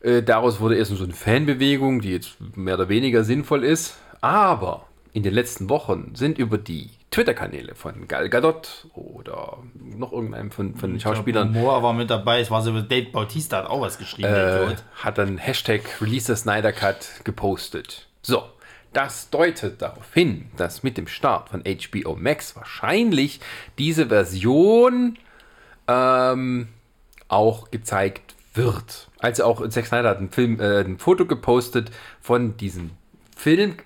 [0.00, 3.96] äh, daraus wurde erst so eine Fanbewegung, die jetzt mehr oder weniger sinnvoll ist.
[4.20, 10.50] Aber in den letzten Wochen sind über die Twitter-Kanäle von Gal Gadot oder noch irgendeinem
[10.50, 12.40] von, von den Schauspielern Moa war mit dabei.
[12.40, 14.32] Es war so, Dave Bautista hat auch was geschrieben.
[14.32, 18.08] äh, hat dann Hashtag Release the Snyder Cut gepostet.
[18.22, 18.44] So,
[18.92, 23.40] das deutet darauf hin, dass mit dem Start von HBO Max wahrscheinlich
[23.78, 25.18] diese Version
[25.88, 26.68] ähm,
[27.28, 29.08] auch gezeigt wird.
[29.18, 31.90] Also auch Zack Snyder hat ein, Film, äh, ein Foto gepostet
[32.20, 32.90] von diesen
[33.36, 33.76] Film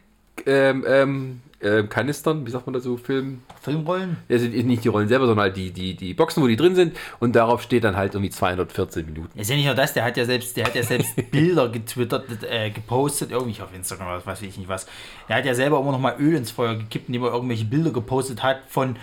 [0.45, 4.19] ähm, ähm, äh, Kanistern, wie sagt man das so, Film, Filmrollen?
[4.29, 6.97] also nicht die Rollen selber, sondern halt die, die, die Boxen, wo die drin sind
[7.19, 9.39] und darauf steht dann halt irgendwie 214 Minuten.
[9.39, 12.25] Ist ja nicht nur das, der hat ja selbst, der hat ja selbst Bilder getwittert,
[12.43, 14.87] äh, gepostet, irgendwie auf Instagram oder was weiß ich nicht was.
[15.29, 17.91] Der hat ja selber immer noch mal Öl ins Feuer gekippt, indem er irgendwelche Bilder
[17.91, 18.97] gepostet hat von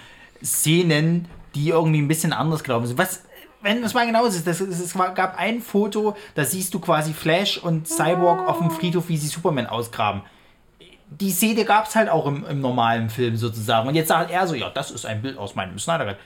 [0.43, 2.97] Szenen, die irgendwie ein bisschen anders gelaufen sind.
[2.97, 3.23] Was,
[3.61, 7.13] wenn das mal genau ist, das, es es gab ein Foto, da siehst du quasi
[7.13, 10.21] Flash und Cyborg auf dem Friedhof, wie sie Superman ausgraben.
[11.19, 13.88] Die Szene gab es halt auch im, im normalen Film sozusagen.
[13.88, 16.18] Und jetzt sagt er so, ja, das ist ein Bild aus meinem Snyder.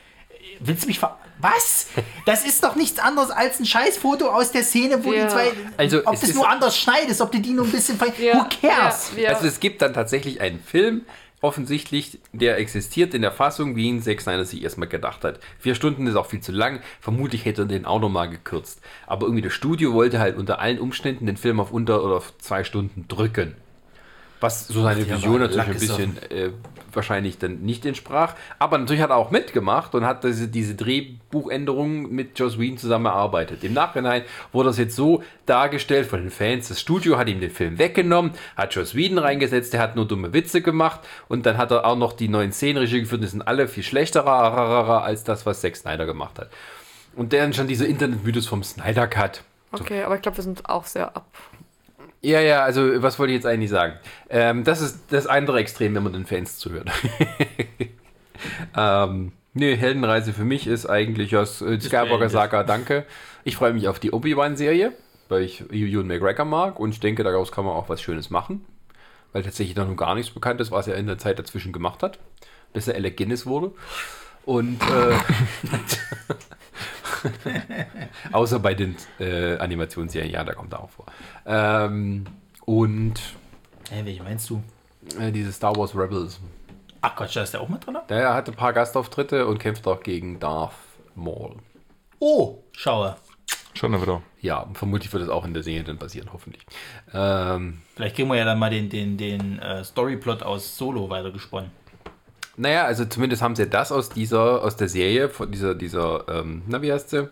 [0.60, 1.18] Willst du mich ver...
[1.40, 1.88] Was?
[2.26, 5.26] Das ist doch nichts anderes als ein Scheißfoto aus der Szene, wo Ja.
[5.26, 5.52] die zwei...
[5.78, 7.98] Also, ob es das nur anders schneidest, ob du die nur ein bisschen...
[7.98, 9.12] ver- Ja, Who cares?
[9.16, 9.30] Ja, ja.
[9.36, 11.06] Also es gibt dann tatsächlich einen Film,
[11.42, 15.40] offensichtlich, der existiert in der Fassung, wie ihn Zack Snyder sich erstmal gedacht hat.
[15.60, 16.82] Vier Stunden ist auch viel zu lang.
[17.02, 18.82] Vermutlich hätte er den auch nochmal gekürzt.
[19.06, 22.36] Aber irgendwie das Studio wollte halt unter allen Umständen den Film auf unter oder auf
[22.40, 23.56] zwei Stunden drücken.
[24.40, 26.52] Was so seine Vision natürlich ein bisschen äh,
[26.94, 28.36] wahrscheinlich dann nicht entsprach.
[28.60, 33.06] Aber natürlich hat er auch mitgemacht und hat diese, diese Drehbuchänderungen mit Joss Whedon zusammen
[33.06, 33.64] erarbeitet.
[33.64, 36.68] Im Nachhinein wurde das jetzt so dargestellt von den Fans.
[36.68, 40.34] Das Studio hat ihm den Film weggenommen, hat Joss Whedon reingesetzt, der hat nur dumme
[40.34, 41.00] Witze gemacht
[41.30, 43.24] und dann hat er auch noch die neuen Szenen Regie geführt.
[43.24, 46.50] Die sind alle viel schlechterer als das, was Zack Snyder gemacht hat.
[47.16, 49.44] Und dann schon diese Internetmythos vom Snyder Cut.
[49.72, 51.28] Okay, aber ich glaube, wir sind auch sehr ab.
[52.28, 53.94] Ja, ja, also was wollte ich jetzt eigentlich sagen?
[54.30, 56.92] Ähm, das ist das andere Extrem, wenn man den Fans zuhört.
[58.78, 62.28] ähm, nee, Heldenreise für mich ist eigentlich aus äh, Skywalker.
[62.28, 63.06] Saga, danke.
[63.46, 64.92] Ich freue mich auf die Obi-Wan-Serie,
[65.30, 68.66] weil ich Ewan McGregor mag und ich denke, daraus kann man auch was Schönes machen.
[69.32, 72.20] Weil tatsächlich noch gar nichts bekannt ist, was er in der Zeit dazwischen gemacht hat,
[72.74, 73.72] bis er Alec Guinness wurde.
[74.44, 75.16] Und äh,
[78.32, 81.06] außer bei den äh, Animationsserien, ja, da kommt er auch vor.
[81.46, 82.26] Ähm,
[82.66, 83.20] und
[83.90, 84.62] Hä, welche meinst du?
[85.20, 86.40] äh, diese Star Wars Rebels.
[87.02, 87.98] Ach Gott, da ist der auch mit drin?
[88.10, 90.74] Der hatte ein paar Gastauftritte und kämpft auch gegen Darth
[91.16, 91.56] Maul.
[92.20, 93.16] Oh, schaue.
[93.74, 94.22] Schon wieder.
[94.42, 96.66] Ja, vermutlich wird es auch in der Serie dann passieren, hoffentlich.
[97.14, 101.70] Ähm, Vielleicht kriegen wir ja dann mal den, den, den äh, Storyplot aus Solo weitergesponnen.
[102.58, 106.64] Naja, also zumindest haben sie das aus dieser, aus der Serie, von dieser, dieser, ähm,
[106.68, 107.30] na wie heißt sie?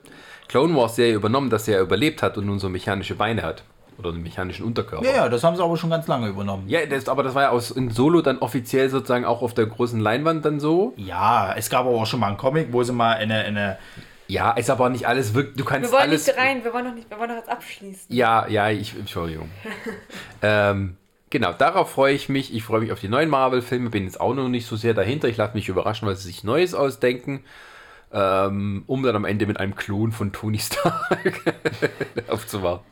[0.47, 3.63] Clone Wars Serie übernommen, dass er überlebt hat und nun so mechanische Beine hat.
[3.97, 5.05] Oder einen mechanischen Unterkörper.
[5.05, 6.65] Ja, ja, das haben sie aber schon ganz lange übernommen.
[6.67, 9.65] Ja, das, aber das war ja aus in Solo dann offiziell sozusagen auch auf der
[9.67, 10.93] großen Leinwand dann so.
[10.97, 13.77] Ja, es gab aber auch schon mal einen Comic, wo sie mal eine, eine
[14.27, 15.55] Ja, ist aber nicht alles wirklich.
[15.55, 16.27] Du kannst Wir wollen alles.
[16.27, 18.13] nicht rein, wir wollen noch nicht, wir wollen noch jetzt abschließen.
[18.13, 19.49] Ja, ja, ich, Entschuldigung.
[20.41, 20.97] ähm,
[21.35, 22.53] genau, darauf freue ich mich.
[22.53, 23.89] Ich freue mich auf die neuen Marvel-Filme.
[23.89, 25.27] Bin jetzt auch noch nicht so sehr dahinter.
[25.27, 27.43] Ich lasse mich überraschen, was sie sich Neues ausdenken.
[28.13, 31.41] Ähm, um dann am Ende mit einem Klon von Tony Stark
[32.29, 32.85] aufzuwarten.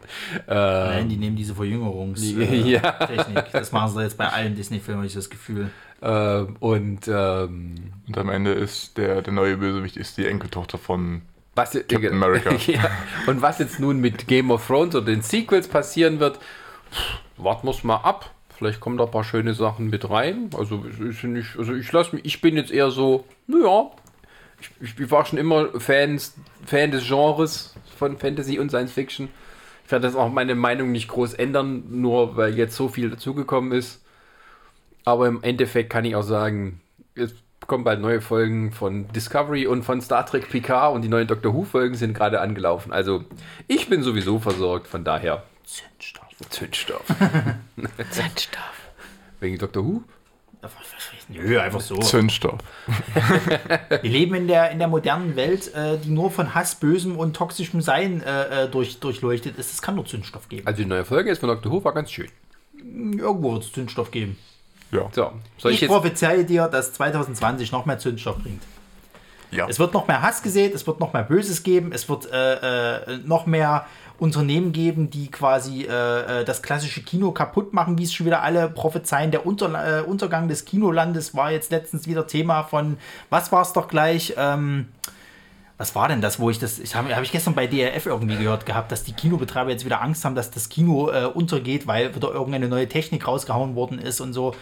[0.48, 2.66] Nein, die nehmen diese Verjüngerungstechnik.
[2.66, 2.92] Äh, ja.
[2.92, 3.45] Technik.
[3.53, 5.69] Das machen sie jetzt bei allen Disney-Filmen, habe ich das Gefühl.
[6.01, 11.22] Ähm, und ähm, Und am Ende ist der, der neue Bösewicht ist die Enkeltochter von
[11.56, 12.53] was, Captain America.
[12.67, 12.90] ja.
[13.26, 16.40] Und was jetzt nun mit Game of Thrones oder den Sequels passieren wird,
[16.92, 18.34] pff, warten wir es mal ab.
[18.57, 20.49] Vielleicht kommen da ein paar schöne Sachen mit rein.
[20.57, 20.83] Also,
[21.23, 23.91] nicht, also ich lasse mich, ich bin jetzt eher so, naja,
[24.82, 29.30] ich, ich war schon immer Fans, Fan des Genres von Fantasy und Science Fiction.
[29.85, 33.72] Ich werde das auch meine Meinung nicht groß ändern, nur weil jetzt so viel dazugekommen
[33.72, 34.03] ist.
[35.06, 36.80] Aber im Endeffekt kann ich auch sagen,
[37.15, 37.35] es
[37.67, 41.53] kommen bald neue Folgen von Discovery und von Star Trek Picard und die neuen Doctor
[41.53, 42.91] Who-Folgen sind gerade angelaufen.
[42.93, 43.25] Also
[43.67, 45.43] ich bin sowieso versorgt, von daher
[46.49, 47.03] Zündstoff.
[48.11, 48.73] Zündstoff.
[49.39, 50.03] Wegen Doctor Who?
[51.30, 51.97] Nö, einfach so.
[51.97, 52.59] Zündstoff.
[54.01, 57.35] Wir leben in der, in der modernen Welt, äh, die nur von Hass, Bösem und
[57.35, 59.73] toxischem Sein äh, äh, durch, durchleuchtet ist.
[59.73, 60.67] Es kann nur Zündstoff geben.
[60.67, 61.72] Also die neue Folge ist von Dr.
[61.72, 62.30] Who war ganz schön.
[62.77, 64.38] Irgendwo wird es Zündstoff geben.
[64.91, 65.09] Ja.
[65.11, 65.89] So, soll ich Ich jetzt.
[65.89, 68.61] prophezeie dir, dass 2020 noch mehr Zündstoff bringt.
[69.51, 69.67] ja.
[69.67, 72.95] Es wird noch mehr Hass gesät, es wird noch mehr Böses geben, es wird äh,
[73.13, 73.85] äh, noch mehr
[74.24, 78.42] Unternehmen geben, die quasi äh, äh, das klassische Kino kaputt machen, wie es schon wieder
[78.42, 79.32] alle prophezeien.
[79.32, 82.95] Der Unter, äh, Untergang des Kinolandes war jetzt letztens wieder Thema von,
[83.30, 84.34] was war es doch gleich?
[84.38, 84.88] Ähm,
[85.77, 88.38] was war denn das, wo ich das, ich habe hab ich gestern bei DRF irgendwie
[88.38, 92.16] gehört gehabt, dass die Kinobetreiber jetzt wieder Angst haben, dass das Kino äh, untergeht, weil
[92.16, 94.56] wieder irgendeine neue Technik rausgehauen worden ist und so.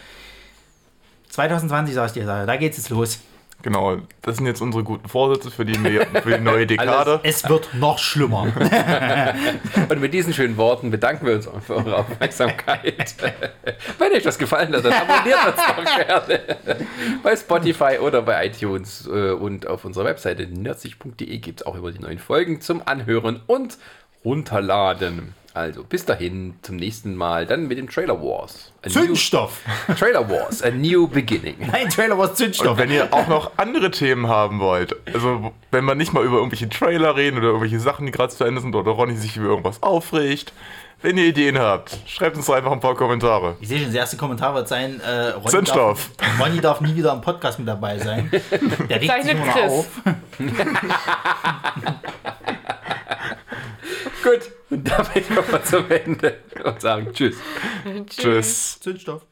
[1.28, 3.20] 2020, sag ich dir, da geht's jetzt los.
[3.62, 7.20] Genau, das sind jetzt unsere guten Vorsätze für die, ne für die neue Dekade.
[7.22, 8.48] Es wird noch schlimmer.
[9.88, 13.14] Und mit diesen schönen Worten bedanken wir uns auch für eure Aufmerksamkeit.
[13.98, 16.86] Wenn euch das gefallen hat, dann abonniert uns doch gerne.
[17.22, 21.92] Bei Spotify oder bei iTunes äh, und auf unserer Webseite nerdsich.de gibt es auch immer
[21.92, 23.78] die neuen Folgen zum Anhören und
[24.24, 25.34] runterladen.
[25.54, 28.72] Also bis dahin, zum nächsten Mal, dann mit dem Trailer Wars.
[28.82, 29.60] A Zündstoff!
[29.86, 31.56] New, Trailer Wars, a new beginning.
[31.72, 32.70] Nein, Trailer war Zündstoff.
[32.70, 36.38] Und wenn ihr auch noch andere Themen haben wollt, also wenn wir nicht mal über
[36.38, 39.48] irgendwelche Trailer reden oder irgendwelche Sachen, die gerade zu Ende sind oder Ronny sich über
[39.48, 40.54] irgendwas aufregt,
[41.02, 43.56] wenn ihr Ideen habt, schreibt uns doch einfach ein paar Kommentare.
[43.60, 46.10] Ich sehe schon, der erste Kommentar wird sein, äh, Ronny, Zündstoff.
[46.16, 48.30] darf, Ronny darf nie wieder im Podcast mit dabei sein.
[48.88, 49.86] Der regt sich nur noch auf.
[54.22, 57.36] Gut, und damit kommen wir zum Ende und sagen Tschüss.
[58.06, 58.80] Tschüss.
[58.80, 59.26] Zündstoff.